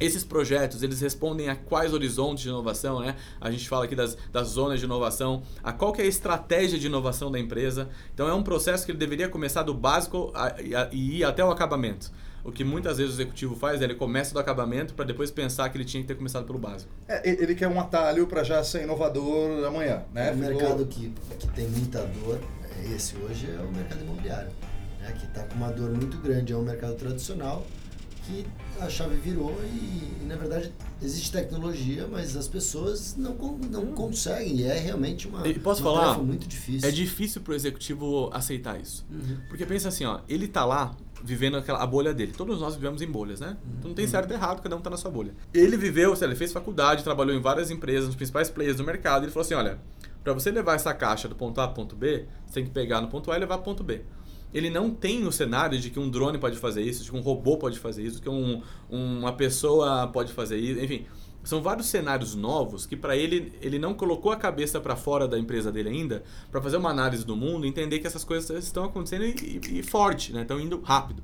esses 0.00 0.24
projetos, 0.24 0.82
eles 0.82 1.00
respondem 1.00 1.48
a 1.48 1.56
quais 1.56 1.92
horizontes 1.92 2.42
de 2.42 2.48
inovação, 2.48 3.00
né? 3.00 3.16
A 3.40 3.50
gente 3.50 3.68
fala 3.68 3.84
aqui 3.84 3.94
das, 3.94 4.16
das 4.32 4.48
zonas 4.48 4.80
de 4.80 4.86
inovação, 4.86 5.42
a 5.62 5.72
qual 5.72 5.92
que 5.92 6.02
é 6.02 6.04
a 6.04 6.08
estratégia 6.08 6.78
de 6.78 6.86
inovação 6.86 7.30
da 7.30 7.38
empresa. 7.38 7.88
Então 8.12 8.28
é 8.28 8.34
um 8.34 8.42
processo 8.42 8.84
que 8.84 8.92
ele 8.92 8.98
deveria 8.98 9.28
começar 9.28 9.62
do 9.62 9.74
básico 9.74 10.32
e 10.92 11.18
ir 11.18 11.24
até 11.24 11.44
o 11.44 11.50
acabamento. 11.50 12.10
O 12.44 12.52
que 12.52 12.62
muitas 12.62 12.98
vezes 12.98 13.14
o 13.14 13.16
executivo 13.16 13.56
faz 13.56 13.80
é 13.80 13.84
ele 13.84 13.94
começa 13.94 14.34
do 14.34 14.38
acabamento 14.38 14.92
para 14.92 15.06
depois 15.06 15.30
pensar 15.30 15.66
que 15.70 15.78
ele 15.78 15.84
tinha 15.84 16.02
que 16.02 16.06
ter 16.06 16.14
começado 16.14 16.44
pelo 16.44 16.58
básico. 16.58 16.90
É, 17.08 17.26
ele 17.26 17.54
quer 17.54 17.68
um 17.68 17.80
atalho 17.80 18.26
para 18.26 18.44
já 18.44 18.62
ser 18.62 18.82
inovador 18.82 19.64
amanhã, 19.64 20.02
né? 20.12 20.30
O 20.30 20.36
mercado 20.36 20.84
que, 20.84 21.10
que 21.38 21.46
tem 21.48 21.66
muita 21.68 22.02
dor, 22.02 22.38
é 22.78 22.94
esse 22.94 23.16
hoje 23.16 23.48
é 23.50 23.62
o 23.62 23.72
mercado 23.72 24.02
imobiliário, 24.02 24.50
né? 25.00 25.14
que 25.18 25.24
está 25.24 25.42
com 25.44 25.54
uma 25.54 25.70
dor 25.70 25.90
muito 25.90 26.18
grande, 26.18 26.52
é 26.52 26.56
um 26.56 26.62
mercado 26.62 26.96
tradicional, 26.96 27.66
que 28.26 28.46
a 28.80 28.88
chave 28.88 29.16
virou 29.16 29.54
e, 29.62 30.22
e, 30.22 30.26
na 30.26 30.36
verdade 30.36 30.72
existe 31.02 31.30
tecnologia, 31.30 32.06
mas 32.10 32.36
as 32.36 32.48
pessoas 32.48 33.16
não, 33.16 33.34
não 33.70 33.86
conseguem. 33.88 34.56
E 34.56 34.64
é 34.64 34.78
realmente 34.78 35.28
uma, 35.28 35.46
e 35.46 35.58
posso 35.58 35.82
uma 35.82 35.92
falar, 35.92 36.18
muito 36.18 36.46
difícil. 36.46 36.88
É 36.88 36.92
difícil 36.92 37.42
para 37.42 37.52
o 37.52 37.54
executivo 37.54 38.30
aceitar 38.32 38.80
isso. 38.80 39.06
Uhum. 39.10 39.38
Porque 39.48 39.66
pensa 39.66 39.88
assim, 39.88 40.04
ó, 40.04 40.20
ele 40.28 40.48
tá 40.48 40.64
lá 40.64 40.96
vivendo 41.22 41.56
aquela, 41.56 41.82
a 41.82 41.86
bolha 41.86 42.12
dele. 42.12 42.32
Todos 42.36 42.60
nós 42.60 42.74
vivemos 42.74 43.00
em 43.00 43.06
bolhas, 43.06 43.40
né? 43.40 43.48
Uhum. 43.48 43.72
Então 43.78 43.88
não 43.88 43.94
tem 43.94 44.06
certo 44.06 44.30
e 44.30 44.34
errado, 44.34 44.62
cada 44.62 44.76
um 44.76 44.80
tá 44.80 44.90
na 44.90 44.96
sua 44.96 45.10
bolha. 45.10 45.34
Ele 45.52 45.76
viveu, 45.76 46.14
ele 46.20 46.34
fez 46.34 46.52
faculdade, 46.52 47.04
trabalhou 47.04 47.34
em 47.34 47.40
várias 47.40 47.70
empresas, 47.70 48.06
nos 48.06 48.16
principais 48.16 48.50
players 48.50 48.76
do 48.76 48.84
mercado. 48.84 49.24
Ele 49.24 49.32
falou 49.32 49.44
assim, 49.44 49.54
olha, 49.54 49.78
para 50.22 50.32
você 50.32 50.50
levar 50.50 50.74
essa 50.74 50.92
caixa 50.94 51.28
do 51.28 51.34
ponto 51.34 51.60
A 51.60 51.66
para 51.66 51.74
ponto 51.74 51.94
B, 51.94 52.26
você 52.46 52.54
tem 52.54 52.64
que 52.64 52.70
pegar 52.70 53.00
no 53.00 53.08
ponto 53.08 53.30
A 53.30 53.36
e 53.36 53.40
levar 53.40 53.58
para 53.58 53.64
ponto 53.64 53.84
B 53.84 54.02
ele 54.54 54.70
não 54.70 54.88
tem 54.88 55.26
o 55.26 55.32
cenário 55.32 55.78
de 55.80 55.90
que 55.90 55.98
um 55.98 56.08
drone 56.08 56.38
pode 56.38 56.56
fazer 56.56 56.80
isso, 56.80 57.02
de 57.02 57.10
que 57.10 57.16
um 57.16 57.20
robô 57.20 57.56
pode 57.56 57.76
fazer 57.80 58.04
isso, 58.04 58.22
que 58.22 58.28
um, 58.28 58.62
uma 58.88 59.32
pessoa 59.32 60.06
pode 60.06 60.32
fazer 60.32 60.56
isso, 60.56 60.80
enfim. 60.80 61.04
São 61.42 61.60
vários 61.60 61.88
cenários 61.88 62.34
novos 62.34 62.86
que 62.86 62.96
para 62.96 63.14
ele 63.16 63.52
ele 63.60 63.78
não 63.78 63.92
colocou 63.92 64.32
a 64.32 64.36
cabeça 64.36 64.80
para 64.80 64.96
fora 64.96 65.28
da 65.28 65.38
empresa 65.38 65.70
dele 65.70 65.90
ainda 65.90 66.22
para 66.50 66.62
fazer 66.62 66.76
uma 66.76 66.88
análise 66.88 67.26
do 67.26 67.36
mundo, 67.36 67.66
entender 67.66 67.98
que 67.98 68.06
essas 68.06 68.24
coisas 68.24 68.64
estão 68.64 68.84
acontecendo 68.84 69.24
e, 69.24 69.60
e, 69.68 69.80
e 69.80 69.82
forte, 69.82 70.32
né? 70.32 70.42
Estão 70.42 70.58
indo 70.58 70.80
rápido. 70.80 71.22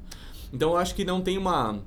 Então 0.52 0.72
eu 0.72 0.76
acho 0.76 0.94
que 0.94 1.04
não 1.04 1.22
tem 1.22 1.38
uma 1.38 1.80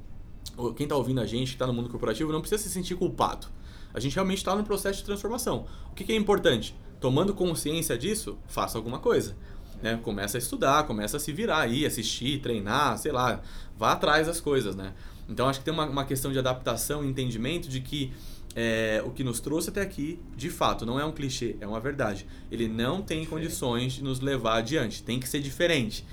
quem 0.75 0.85
está 0.85 0.95
ouvindo 0.95 1.19
a 1.19 1.25
gente, 1.25 1.49
que 1.49 1.55
está 1.55 1.67
no 1.67 1.73
mundo 1.73 1.89
corporativo, 1.89 2.31
não 2.31 2.39
precisa 2.39 2.61
se 2.61 2.69
sentir 2.69 2.95
culpado. 2.95 3.47
A 3.93 3.99
gente 3.99 4.15
realmente 4.15 4.37
está 4.37 4.55
no 4.55 4.63
processo 4.63 4.99
de 4.99 5.05
transformação. 5.05 5.65
O 5.91 5.93
que, 5.93 6.03
que 6.03 6.13
é 6.13 6.15
importante? 6.15 6.75
Tomando 6.99 7.33
consciência 7.33 7.97
disso, 7.97 8.37
faça 8.47 8.77
alguma 8.77 8.97
coisa 8.97 9.35
né? 9.83 9.99
Começa 10.01 10.37
a 10.37 10.39
estudar, 10.39 10.87
começa 10.87 11.17
a 11.17 11.19
se 11.19 11.33
virar 11.33 11.59
aí, 11.59 11.85
assistir, 11.85 12.39
treinar, 12.39 12.97
sei 12.97 13.11
lá, 13.11 13.41
vá 13.77 13.91
atrás 13.91 14.25
das 14.25 14.39
coisas, 14.39 14.75
né? 14.75 14.93
Então 15.29 15.47
acho 15.47 15.59
que 15.59 15.65
tem 15.65 15.73
uma, 15.73 15.85
uma 15.85 16.05
questão 16.05 16.31
de 16.31 16.39
adaptação 16.39 17.03
e 17.03 17.07
entendimento 17.07 17.67
de 17.67 17.81
que 17.81 18.13
é, 18.55 19.03
o 19.05 19.11
que 19.11 19.23
nos 19.23 19.41
trouxe 19.41 19.69
até 19.69 19.81
aqui, 19.81 20.19
de 20.37 20.49
fato, 20.49 20.85
não 20.85 20.99
é 20.99 21.05
um 21.05 21.11
clichê, 21.11 21.57
é 21.59 21.67
uma 21.67 21.79
verdade. 21.81 22.25
Ele 22.49 22.67
não 22.67 23.01
tem 23.01 23.25
condições 23.25 23.93
de 23.93 24.03
nos 24.03 24.21
levar 24.21 24.59
adiante, 24.59 25.03
tem 25.03 25.19
que 25.19 25.27
ser 25.27 25.41
diferente. 25.41 26.05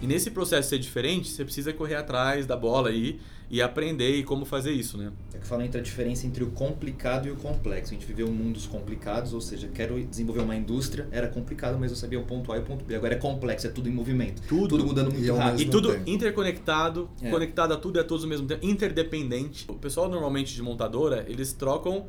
E 0.00 0.06
nesse 0.06 0.30
processo 0.32 0.62
de 0.62 0.68
ser 0.68 0.78
diferente, 0.80 1.28
você 1.28 1.44
precisa 1.44 1.72
correr 1.72 1.94
atrás 1.94 2.44
da 2.44 2.56
bola 2.56 2.88
aí 2.88 3.20
e 3.52 3.60
aprender 3.60 4.16
e 4.16 4.24
como 4.24 4.46
fazer 4.46 4.72
isso, 4.72 4.96
né? 4.96 5.12
É 5.34 5.38
que 5.38 5.46
fala 5.46 5.62
entre 5.62 5.78
a 5.78 5.82
diferença 5.82 6.26
entre 6.26 6.42
o 6.42 6.50
complicado 6.52 7.28
e 7.28 7.30
o 7.30 7.36
complexo. 7.36 7.92
A 7.92 7.94
gente 7.94 8.06
viveu 8.06 8.26
mundos 8.28 8.64
complicados, 8.64 9.34
ou 9.34 9.42
seja, 9.42 9.68
quero 9.68 10.02
desenvolver 10.02 10.40
uma 10.40 10.56
indústria, 10.56 11.06
era 11.10 11.28
complicado, 11.28 11.76
mas 11.78 11.90
eu 11.90 11.96
sabia 11.98 12.18
o 12.18 12.24
ponto 12.24 12.50
A 12.50 12.56
e 12.56 12.60
o 12.60 12.62
ponto 12.62 12.82
B. 12.82 12.96
Agora 12.96 13.12
é 13.12 13.18
complexo, 13.18 13.66
é 13.66 13.70
tudo 13.70 13.90
em 13.90 13.92
movimento. 13.92 14.40
Tudo, 14.48 14.68
tudo 14.68 14.86
mudando 14.86 15.12
muito 15.12 15.22
e 15.22 15.30
rápido. 15.30 15.60
E 15.60 15.66
tudo 15.66 15.92
tempo. 15.92 16.08
interconectado, 16.08 17.10
é. 17.20 17.28
conectado 17.28 17.74
a 17.74 17.76
tudo 17.76 17.98
e 17.98 18.00
a 18.00 18.04
todos 18.04 18.24
ao 18.24 18.30
mesmo 18.30 18.46
tempo, 18.46 18.64
interdependente. 18.64 19.66
O 19.68 19.74
pessoal 19.74 20.08
normalmente 20.08 20.54
de 20.54 20.62
montadora, 20.62 21.26
eles 21.28 21.52
trocam 21.52 22.06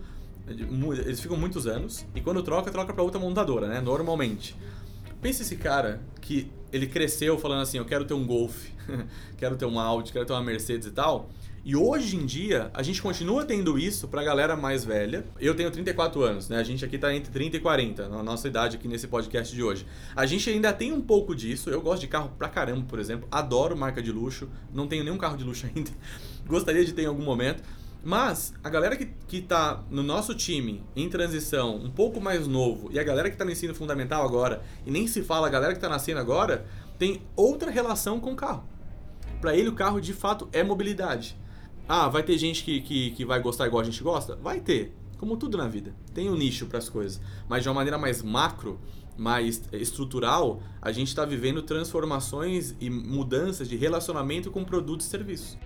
eles 1.06 1.22
ficam 1.22 1.38
muitos 1.38 1.68
anos 1.68 2.06
e 2.14 2.20
quando 2.20 2.42
troca, 2.44 2.70
troca 2.72 2.94
para 2.94 3.04
outra 3.04 3.20
montadora, 3.20 3.68
né? 3.68 3.82
Normalmente. 3.82 4.56
Pensa 5.22 5.42
esse 5.42 5.56
cara 5.58 6.02
que 6.22 6.50
ele 6.74 6.88
cresceu 6.88 7.38
falando 7.38 7.62
assim, 7.62 7.78
eu 7.78 7.86
quero 7.86 8.04
ter 8.04 8.16
um 8.16 8.26
Golf, 8.26 8.66
quero 9.38 9.56
ter 9.56 9.66
um 9.66 9.80
Audi, 9.80 10.12
quero 10.12 10.26
ter 10.26 10.34
uma 10.34 10.42
Mercedes 10.42 10.88
e 10.88 10.92
tal. 10.92 11.30
E 11.66 11.78
hoje 11.78 12.18
em 12.18 12.26
dia, 12.26 12.70
a 12.74 12.84
gente 12.84 13.02
continua 13.02 13.46
tendo 13.46 13.80
isso 13.80 14.10
pra 14.10 14.22
galera 14.22 14.54
mais 14.54 14.84
velha. 14.84 15.24
Eu 15.40 15.56
tenho 15.56 15.72
34 15.72 16.22
anos, 16.22 16.50
né? 16.50 16.58
A 16.58 16.64
gente 16.64 16.84
aqui 16.84 16.98
tá 16.98 17.16
entre 17.16 17.32
30 17.32 17.56
e 17.56 17.60
40, 17.62 18.10
na 18.10 18.22
nossa 18.22 18.50
idade 18.50 18.76
aqui 18.76 18.86
nesse 18.86 19.08
podcast 19.08 19.56
de 19.56 19.64
hoje. 19.64 19.86
A 20.14 20.26
gente 20.26 20.50
ainda 20.50 20.74
tem 20.74 20.92
um 20.92 21.00
pouco 21.00 21.34
disso. 21.34 21.70
Eu 21.70 21.80
gosto 21.80 22.02
de 22.02 22.08
carro 22.08 22.34
pra 22.38 22.50
caramba, 22.50 22.86
por 22.86 23.00
exemplo. 23.00 23.30
Adoro 23.32 23.78
marca 23.78 24.02
de 24.02 24.12
luxo. 24.12 24.50
Não 24.74 24.88
tenho 24.88 25.06
nenhum 25.06 25.18
carro 25.18 25.38
de 25.38 25.46
luxo 25.46 25.66
ainda. 25.74 25.92
Gostaria 26.46 26.84
de 26.84 26.92
ter 26.92 27.04
em 27.04 27.06
algum 27.06 27.24
momento. 27.24 27.64
Mas 28.04 28.54
a 28.62 28.70
galera 28.70 28.98
que, 28.98 29.06
que 29.28 29.42
tá 29.42 29.82
no 29.90 30.04
nosso 30.04 30.36
time 30.36 30.84
em 30.94 31.08
transição, 31.08 31.78
um 31.78 31.90
pouco 31.90 32.20
mais 32.20 32.46
novo, 32.46 32.92
e 32.92 33.00
a 33.00 33.04
galera 33.04 33.32
que 33.32 33.38
tá 33.38 33.46
no 33.46 33.52
ensino 33.52 33.74
fundamental 33.74 34.26
agora, 34.26 34.62
e 34.86 34.92
nem 34.92 35.08
se 35.08 35.24
fala 35.24 35.48
a 35.48 35.50
galera 35.50 35.74
que 35.74 35.80
tá 35.80 35.88
nascendo 35.88 36.20
agora, 36.20 36.66
tem 37.00 37.22
outra 37.34 37.72
relação 37.72 38.20
com 38.20 38.34
o 38.34 38.36
carro. 38.36 38.66
Para 39.40 39.56
ele, 39.56 39.70
o 39.70 39.74
carro 39.74 40.02
de 40.02 40.14
fato 40.14 40.50
é 40.52 40.62
mobilidade. 40.64 41.38
Ah, 41.88 42.10
vai 42.10 42.24
ter 42.24 42.38
gente 42.38 42.64
que, 42.64 42.82
que, 42.82 43.12
que 43.12 43.26
vai 43.26 43.42
gostar 43.42 43.68
igual 43.68 43.82
a 43.82 43.86
gente 43.86 44.04
gosta? 44.04 44.36
Vai 44.36 44.60
ter. 44.60 44.94
Como 45.18 45.38
tudo 45.38 45.58
na 45.58 45.68
vida. 45.70 45.96
Tem 46.14 46.30
um 46.30 46.36
nicho 46.36 46.66
para 46.66 46.80
as 46.80 46.90
coisas. 46.90 47.22
Mas 47.48 47.64
de 47.64 47.70
uma 47.70 47.76
maneira 47.76 47.98
mais 47.98 48.22
macro, 48.22 48.80
mais 49.18 49.62
estrutural, 49.72 50.62
a 50.82 50.92
gente 50.92 51.08
está 51.08 51.24
vivendo 51.24 51.62
transformações 51.62 52.76
e 52.82 52.90
mudanças 52.90 53.70
de 53.70 53.78
relacionamento 53.78 54.52
com 54.52 54.64
produtos 54.66 55.06
e 55.08 55.10
serviços. 55.10 55.58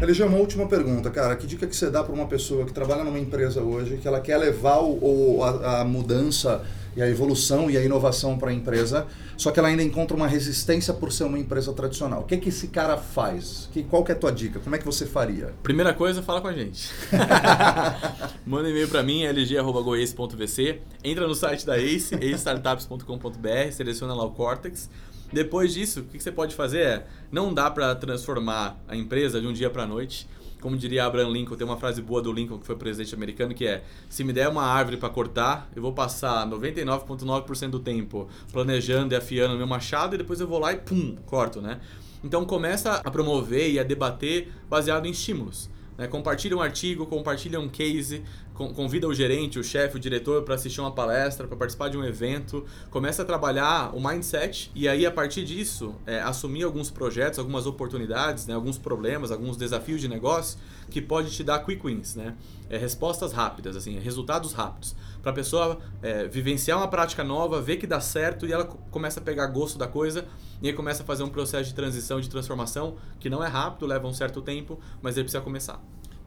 LG, 0.00 0.22
uma 0.22 0.38
última 0.38 0.66
pergunta, 0.66 1.10
cara. 1.10 1.36
Que 1.36 1.46
dica 1.46 1.66
que 1.66 1.76
você 1.76 1.90
dá 1.90 2.02
para 2.02 2.14
uma 2.14 2.26
pessoa 2.26 2.64
que 2.64 2.72
trabalha 2.72 3.04
numa 3.04 3.18
empresa 3.18 3.60
hoje, 3.60 3.98
que 3.98 4.08
ela 4.08 4.18
quer 4.18 4.38
levar 4.38 4.78
o, 4.78 5.36
o 5.36 5.44
a, 5.44 5.80
a, 5.80 5.84
mudança 5.84 6.64
e 6.96 7.02
a 7.02 7.08
evolução 7.08 7.70
e 7.70 7.76
a 7.76 7.84
inovação 7.84 8.38
para 8.38 8.50
a 8.50 8.52
empresa, 8.52 9.06
só 9.36 9.50
que 9.50 9.58
ela 9.58 9.68
ainda 9.68 9.82
encontra 9.82 10.16
uma 10.16 10.26
resistência 10.26 10.94
por 10.94 11.12
ser 11.12 11.24
uma 11.24 11.38
empresa 11.38 11.72
tradicional. 11.74 12.22
O 12.22 12.24
que, 12.24 12.38
que 12.38 12.48
esse 12.48 12.68
cara 12.68 12.96
faz? 12.96 13.68
Que, 13.72 13.82
qual 13.82 14.02
que 14.02 14.10
é 14.10 14.14
a 14.14 14.18
tua 14.18 14.32
dica? 14.32 14.58
Como 14.58 14.74
é 14.74 14.78
que 14.78 14.86
você 14.86 15.04
faria? 15.04 15.52
Primeira 15.62 15.92
coisa, 15.92 16.22
fala 16.22 16.40
com 16.40 16.48
a 16.48 16.52
gente. 16.54 16.90
Manda 18.46 18.68
um 18.68 18.70
e-mail 18.70 18.88
para 18.88 19.02
mim, 19.02 19.26
lg.goace.vc. 19.26 20.80
Entra 21.04 21.28
no 21.28 21.34
site 21.34 21.66
da 21.66 21.78
Ace, 21.78 22.14
acestartups.com.br, 22.14 23.70
seleciona 23.70 24.14
lá 24.14 24.24
o 24.24 24.30
Cortex 24.30 24.88
depois 25.32 25.72
disso, 25.72 26.00
o 26.00 26.04
que 26.04 26.20
você 26.20 26.32
pode 26.32 26.54
fazer 26.54 26.80
é, 26.80 27.06
não 27.30 27.54
dá 27.54 27.70
para 27.70 27.94
transformar 27.94 28.76
a 28.88 28.96
empresa 28.96 29.40
de 29.40 29.46
um 29.46 29.52
dia 29.52 29.70
para 29.70 29.86
noite. 29.86 30.28
Como 30.60 30.76
diria 30.76 31.06
Abraham 31.06 31.30
Lincoln, 31.30 31.56
tem 31.56 31.66
uma 31.66 31.78
frase 31.78 32.02
boa 32.02 32.20
do 32.20 32.30
Lincoln, 32.30 32.58
que 32.58 32.66
foi 32.66 32.76
presidente 32.76 33.14
americano, 33.14 33.54
que 33.54 33.66
é: 33.66 33.82
se 34.10 34.22
me 34.22 34.32
der 34.32 34.48
uma 34.48 34.62
árvore 34.62 34.98
para 34.98 35.08
cortar, 35.08 35.70
eu 35.74 35.80
vou 35.80 35.92
passar 35.92 36.46
99,9% 36.46 37.70
do 37.70 37.80
tempo 37.80 38.28
planejando 38.52 39.14
e 39.14 39.16
afiando 39.16 39.56
meu 39.56 39.66
machado 39.66 40.14
e 40.14 40.18
depois 40.18 40.38
eu 40.38 40.46
vou 40.46 40.58
lá 40.58 40.72
e 40.72 40.76
pum, 40.76 41.16
corto, 41.24 41.62
né? 41.62 41.80
Então 42.22 42.44
começa 42.44 42.96
a 42.96 43.10
promover 43.10 43.70
e 43.70 43.78
a 43.78 43.82
debater 43.82 44.52
baseado 44.68 45.06
em 45.06 45.10
estímulos. 45.10 45.70
Né? 46.00 46.06
Compartilha 46.08 46.56
um 46.56 46.62
artigo, 46.62 47.04
compartilha 47.04 47.60
um 47.60 47.68
case, 47.68 48.22
convida 48.54 49.06
o 49.06 49.12
gerente, 49.12 49.58
o 49.58 49.62
chefe, 49.62 49.98
o 49.98 50.00
diretor 50.00 50.42
para 50.44 50.54
assistir 50.54 50.80
uma 50.80 50.92
palestra, 50.92 51.46
para 51.46 51.58
participar 51.58 51.90
de 51.90 51.98
um 51.98 52.02
evento, 52.02 52.64
começa 52.90 53.20
a 53.20 53.24
trabalhar 53.24 53.94
o 53.94 54.00
mindset 54.00 54.70
e 54.74 54.88
aí 54.88 55.04
a 55.04 55.10
partir 55.10 55.44
disso 55.44 55.94
é, 56.06 56.18
assumir 56.20 56.62
alguns 56.62 56.90
projetos, 56.90 57.38
algumas 57.38 57.66
oportunidades, 57.66 58.46
né, 58.46 58.54
alguns 58.54 58.78
problemas, 58.78 59.30
alguns 59.30 59.58
desafios 59.58 60.00
de 60.00 60.08
negócio 60.08 60.58
que 60.90 61.02
pode 61.02 61.30
te 61.32 61.44
dar 61.44 61.58
quick 61.60 61.86
wins, 61.86 62.16
né? 62.16 62.34
É, 62.68 62.78
respostas 62.78 63.32
rápidas, 63.32 63.76
assim, 63.76 63.98
resultados 63.98 64.52
rápidos, 64.52 64.96
para 65.20 65.32
a 65.32 65.34
pessoa 65.34 65.78
é, 66.02 66.26
vivenciar 66.26 66.78
uma 66.78 66.88
prática 66.88 67.22
nova, 67.22 67.60
ver 67.60 67.76
que 67.76 67.86
dá 67.86 68.00
certo 68.00 68.46
e 68.46 68.52
ela 68.52 68.64
começa 68.64 69.20
a 69.20 69.22
pegar 69.22 69.46
gosto 69.48 69.78
da 69.78 69.86
coisa 69.86 70.26
e 70.62 70.68
aí 70.68 70.72
começa 70.72 71.02
a 71.02 71.06
fazer 71.06 71.22
um 71.22 71.28
processo 71.28 71.68
de 71.68 71.74
transição, 71.74 72.20
de 72.20 72.28
transformação 72.28 72.96
que 73.18 73.30
não 73.30 73.42
é 73.42 73.48
rápido, 73.48 73.86
leva 73.86 74.06
um 74.06 74.12
certo 74.12 74.40
tempo, 74.40 74.78
mas 75.02 75.16
ele 75.16 75.24
precisa 75.24 75.42
começar. 75.42 75.80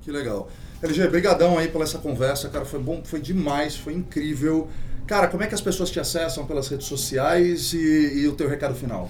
Que 0.03 0.11
legal. 0.11 0.49
LG, 0.81 1.07
brigadão 1.07 1.57
aí 1.57 1.69
pela 1.69 1.85
essa 1.85 1.97
conversa, 1.97 2.49
cara, 2.49 2.65
foi 2.65 2.79
bom, 2.79 3.01
foi 3.03 3.21
demais, 3.21 3.75
foi 3.75 3.93
incrível. 3.93 4.67
Cara, 5.07 5.27
como 5.27 5.43
é 5.43 5.47
que 5.47 5.55
as 5.55 5.61
pessoas 5.61 5.89
te 5.89 5.99
acessam 5.99 6.45
pelas 6.45 6.67
redes 6.67 6.87
sociais 6.87 7.73
e, 7.73 8.21
e 8.21 8.27
o 8.27 8.33
teu 8.33 8.49
recado 8.49 8.75
final? 8.75 9.09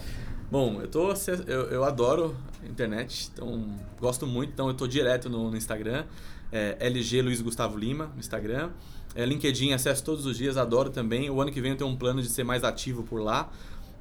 Bom, 0.52 0.82
eu, 0.82 0.88
tô, 0.88 1.14
eu, 1.48 1.62
eu 1.72 1.84
adoro 1.84 2.36
internet, 2.64 3.32
então 3.34 3.76
gosto 4.00 4.28
muito, 4.28 4.52
então 4.54 4.68
eu 4.68 4.74
tô 4.76 4.88
direto 4.88 5.30
no, 5.30 5.50
no 5.50 5.58
Instagram, 5.58 6.06
é, 6.52 6.78
LG 6.80 7.24
Luiz 7.24 7.42
Gustavo 7.42 7.78
Lima, 7.78 8.12
no 8.14 8.20
Instagram. 8.20 8.70
É, 9.16 9.26
LinkedIn, 9.26 9.74
acesso 9.74 10.04
todos 10.04 10.26
os 10.26 10.38
dias, 10.38 10.58
adoro 10.58 10.90
também. 10.90 11.30
O 11.30 11.40
ano 11.42 11.52
que 11.52 11.62
vem 11.62 11.72
eu 11.72 11.78
tenho 11.78 11.90
um 11.90 11.96
plano 11.96 12.22
de 12.22 12.30
ser 12.30 12.44
mais 12.44 12.64
ativo 12.64 13.04
por 13.04 13.22
lá. 13.22 13.52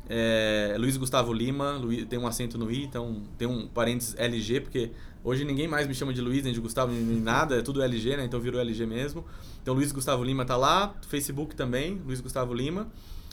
É, 0.09 0.75
Luiz 0.79 0.97
Gustavo 0.97 1.33
Lima, 1.33 1.73
Luiz, 1.73 2.05
tem 2.07 2.19
um 2.19 2.27
acento 2.27 2.59
no 2.59 2.71
I, 2.71 2.85
então 2.85 3.23
tem 3.39 3.47
um 3.47 3.67
parênteses 3.69 4.15
LG, 4.19 4.61
porque 4.61 4.91
hoje 5.23 5.45
ninguém 5.45 5.69
mais 5.69 5.87
me 5.87 5.95
chama 5.95 6.13
de 6.13 6.21
Luiz, 6.21 6.45
nem 6.45 6.53
de 6.53 6.61
Gustavo, 6.61 6.93
nem 6.93 7.21
nada, 7.21 7.59
é 7.59 7.63
tudo 7.63 7.83
LG, 7.83 8.17
né? 8.17 8.25
Então 8.25 8.41
virou 8.41 8.61
LG 8.61 8.85
mesmo. 8.87 9.25
Então 9.63 9.75
Luiz 9.75 9.93
Gustavo 9.93 10.25
Lima 10.25 10.45
tá 10.45 10.57
lá, 10.57 10.95
Facebook 11.09 11.55
também, 11.55 12.01
Luiz 12.05 12.21
Gustavo 12.21 12.53
Lima. 12.53 12.91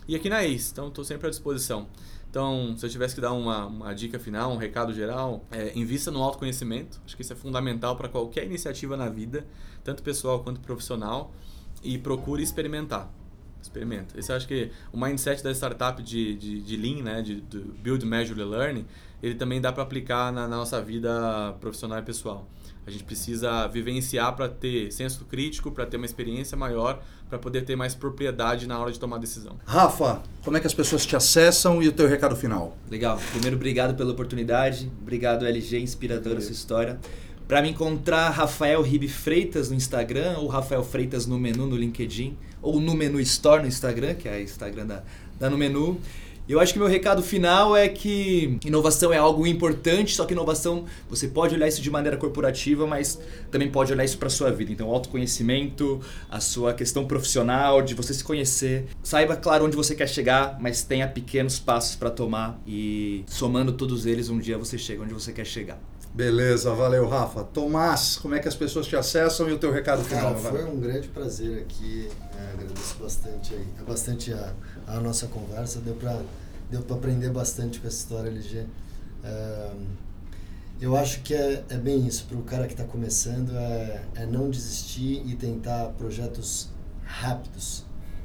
E 0.08 0.16
aqui 0.16 0.30
na 0.30 0.44
ACE, 0.44 0.72
então 0.72 0.88
estou 0.88 1.04
sempre 1.04 1.28
à 1.28 1.30
disposição. 1.30 1.88
Então, 2.30 2.76
se 2.78 2.86
eu 2.86 2.90
tivesse 2.90 3.16
que 3.16 3.22
dar 3.22 3.32
uma, 3.32 3.66
uma 3.66 3.94
dica 3.94 4.20
final, 4.20 4.52
um 4.52 4.58
recado 4.58 4.94
geral, 4.94 5.44
é, 5.52 5.72
invista 5.76 6.12
no 6.12 6.22
autoconhecimento. 6.22 7.02
Acho 7.04 7.16
que 7.16 7.24
isso 7.24 7.34
é 7.34 7.36
fundamental 7.36 7.96
para 7.96 8.08
qualquer 8.08 8.46
iniciativa 8.46 8.96
na 8.96 9.10
vida, 9.10 9.48
tanto 9.84 10.04
pessoal 10.04 10.44
quanto 10.44 10.60
profissional. 10.60 11.34
E 11.82 11.98
procure 11.98 12.44
experimentar 12.44 13.12
experimenta. 13.62 14.18
Esse 14.18 14.32
eu 14.32 14.36
acho 14.36 14.48
que 14.48 14.72
o 14.92 15.00
mindset 15.00 15.44
da 15.44 15.52
startup 15.52 16.02
de, 16.02 16.36
de, 16.36 16.62
de 16.62 16.78
Lean, 16.78 17.04
né, 17.04 17.22
de, 17.22 17.42
de 17.42 17.60
Build, 17.60 18.06
Measure, 18.06 18.44
Learn, 18.44 18.86
ele 19.22 19.36
também 19.36 19.60
dá 19.60 19.72
para 19.72 19.84
aplicar 19.84 20.32
na, 20.32 20.48
na, 20.48 20.58
nossa 20.58 20.82
vida 20.82 21.56
profissional 21.60 22.00
e 22.00 22.02
pessoal. 22.02 22.48
A 22.88 22.92
gente 22.92 23.04
precisa 23.04 23.68
vivenciar 23.68 24.36
para 24.36 24.48
ter 24.50 24.92
senso 24.92 25.26
crítico, 25.26 25.72
para 25.72 25.86
ter 25.86 25.98
uma 25.98 26.06
experiência 26.06 26.58
maior, 26.58 27.04
para 27.30 27.38
poder 27.38 27.62
ter 27.62 27.76
mais 27.76 27.94
propriedade 27.94 28.66
na 28.66 28.80
hora 28.80 28.92
de 28.92 29.00
tomar 29.00 29.20
decisão. 29.20 29.58
Rafa, 29.66 30.24
como 30.44 30.58
é 30.58 30.60
que 30.60 30.66
as 30.66 30.74
pessoas 30.74 31.06
te 31.06 31.16
acessam 31.16 31.84
e 31.84 31.88
o 31.88 31.92
teu 31.92 32.08
recado 32.08 32.36
final? 32.36 32.76
Legal. 32.90 33.20
Primeiro, 33.32 33.58
obrigado 33.58 33.96
pela 33.96 34.12
oportunidade. 34.12 34.92
Obrigado, 35.02 35.46
LG, 35.46 35.80
inspiradora 35.80 36.40
essa 36.40 36.52
história. 36.52 37.00
Para 37.48 37.62
me 37.62 37.70
encontrar, 37.70 38.30
Rafael 38.30 38.82
Ribe 38.82 39.08
Freitas 39.08 39.70
no 39.70 39.76
Instagram 39.76 40.38
ou 40.38 40.48
Rafael 40.48 40.84
Freitas 40.84 41.26
no 41.26 41.38
menu 41.38 41.68
no 41.68 41.76
LinkedIn 41.76 42.38
ou 42.62 42.80
no 42.80 42.94
menu 42.96 43.20
Store 43.20 43.62
no 43.62 43.68
Instagram, 43.68 44.16
que 44.16 44.28
é 44.28 44.38
o 44.38 44.42
Instagram 44.42 44.86
da, 44.86 45.04
da 45.40 45.50
No 45.50 45.58
Menu. 45.58 46.00
Eu 46.50 46.60
acho 46.60 46.74
que 46.74 46.80
meu 46.80 46.88
recado 46.88 47.22
final 47.22 47.78
é 47.78 47.88
que 47.88 48.58
inovação 48.66 49.14
é 49.14 49.20
algo 49.20 49.46
importante, 49.46 50.16
só 50.16 50.26
que 50.26 50.34
inovação 50.34 50.86
você 51.08 51.28
pode 51.28 51.54
olhar 51.54 51.68
isso 51.68 51.80
de 51.80 51.92
maneira 51.92 52.18
corporativa, 52.18 52.88
mas 52.88 53.20
também 53.52 53.70
pode 53.70 53.94
olhar 53.94 54.04
isso 54.04 54.18
para 54.18 54.32
sua 54.32 54.50
vida. 54.50 54.72
Então, 54.72 54.90
autoconhecimento, 54.90 56.02
a 56.28 56.40
sua 56.40 56.74
questão 56.74 57.06
profissional, 57.06 57.84
de 57.84 57.94
você 57.94 58.16
se 58.16 58.24
conhecer. 58.24 58.88
Saiba, 59.04 59.36
claro, 59.36 59.66
onde 59.66 59.76
você 59.76 59.94
quer 59.94 60.10
chegar, 60.10 60.58
mas 60.60 60.82
tenha 60.82 61.08
pequenos 61.08 61.60
passos 61.60 61.96
para 61.96 62.10
tomar 62.10 62.60
e 62.66 63.24
somando 63.28 63.72
todos 63.74 64.08
eles, 64.08 64.28
um 64.28 64.40
dia 64.40 64.58
você 64.58 64.76
chega 64.76 65.04
onde 65.04 65.14
você 65.14 65.32
quer 65.32 65.46
chegar. 65.46 65.80
Beleza, 66.14 66.74
valeu, 66.74 67.08
Rafa. 67.08 67.44
Tomás, 67.44 68.18
como 68.18 68.36
é 68.36 68.40
que 68.40 68.48
as 68.48 68.56
pessoas 68.56 68.88
te 68.88 68.96
acessam 68.96 69.50
e 69.50 69.54
o 69.54 69.60
teu 69.60 69.72
recado 69.72 70.04
final? 70.04 70.36
Cara, 70.36 70.52
foi 70.52 70.66
um 70.66 70.80
grande 70.80 71.08
prazer 71.08 71.62
aqui. 71.62 72.10
É, 72.38 72.54
agradeço 72.54 72.96
bastante 73.00 73.54
aí, 73.54 73.68
é 73.80 73.84
bastante 73.84 74.34
a, 74.34 74.54
a 74.88 75.00
nossa 75.00 75.28
conversa. 75.28 75.80
Deu 75.80 75.96
para 75.96 76.22
deu 76.70 76.82
para 76.82 76.96
aprender 76.96 77.30
bastante 77.30 77.80
com 77.80 77.88
essa 77.88 77.98
história 77.98 78.30
LG. 78.30 78.66
É, 79.24 79.72
eu 80.82 80.96
acho 80.96 81.22
que 81.22 81.34
é, 81.34 81.64
é 81.70 81.78
bem 81.78 82.08
isso 82.08 82.26
para 82.26 82.38
o 82.38 82.44
cara 82.44 82.66
que 82.66 82.74
está 82.74 82.86
começando 82.86 83.56
é, 83.56 84.02
é 84.16 84.26
não 84.26 84.50
desistir 84.50 85.22
e 85.26 85.36
tentar 85.36 85.90
projetos 85.98 86.70
rápidos 87.04 87.84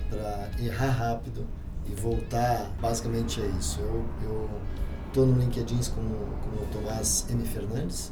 para 0.08 0.50
errar 0.62 0.90
rápido 0.90 1.46
e 1.86 1.94
voltar. 1.94 2.70
Basicamente 2.80 3.40
é 3.40 3.46
isso. 3.58 3.80
Eu, 3.80 4.04
eu 4.22 4.50
Estou 5.14 5.26
no 5.28 5.38
LinkedIn 5.38 5.78
como, 5.94 6.10
como 6.42 6.66
Tomás 6.72 7.24
M. 7.30 7.40
Fernandes 7.44 8.10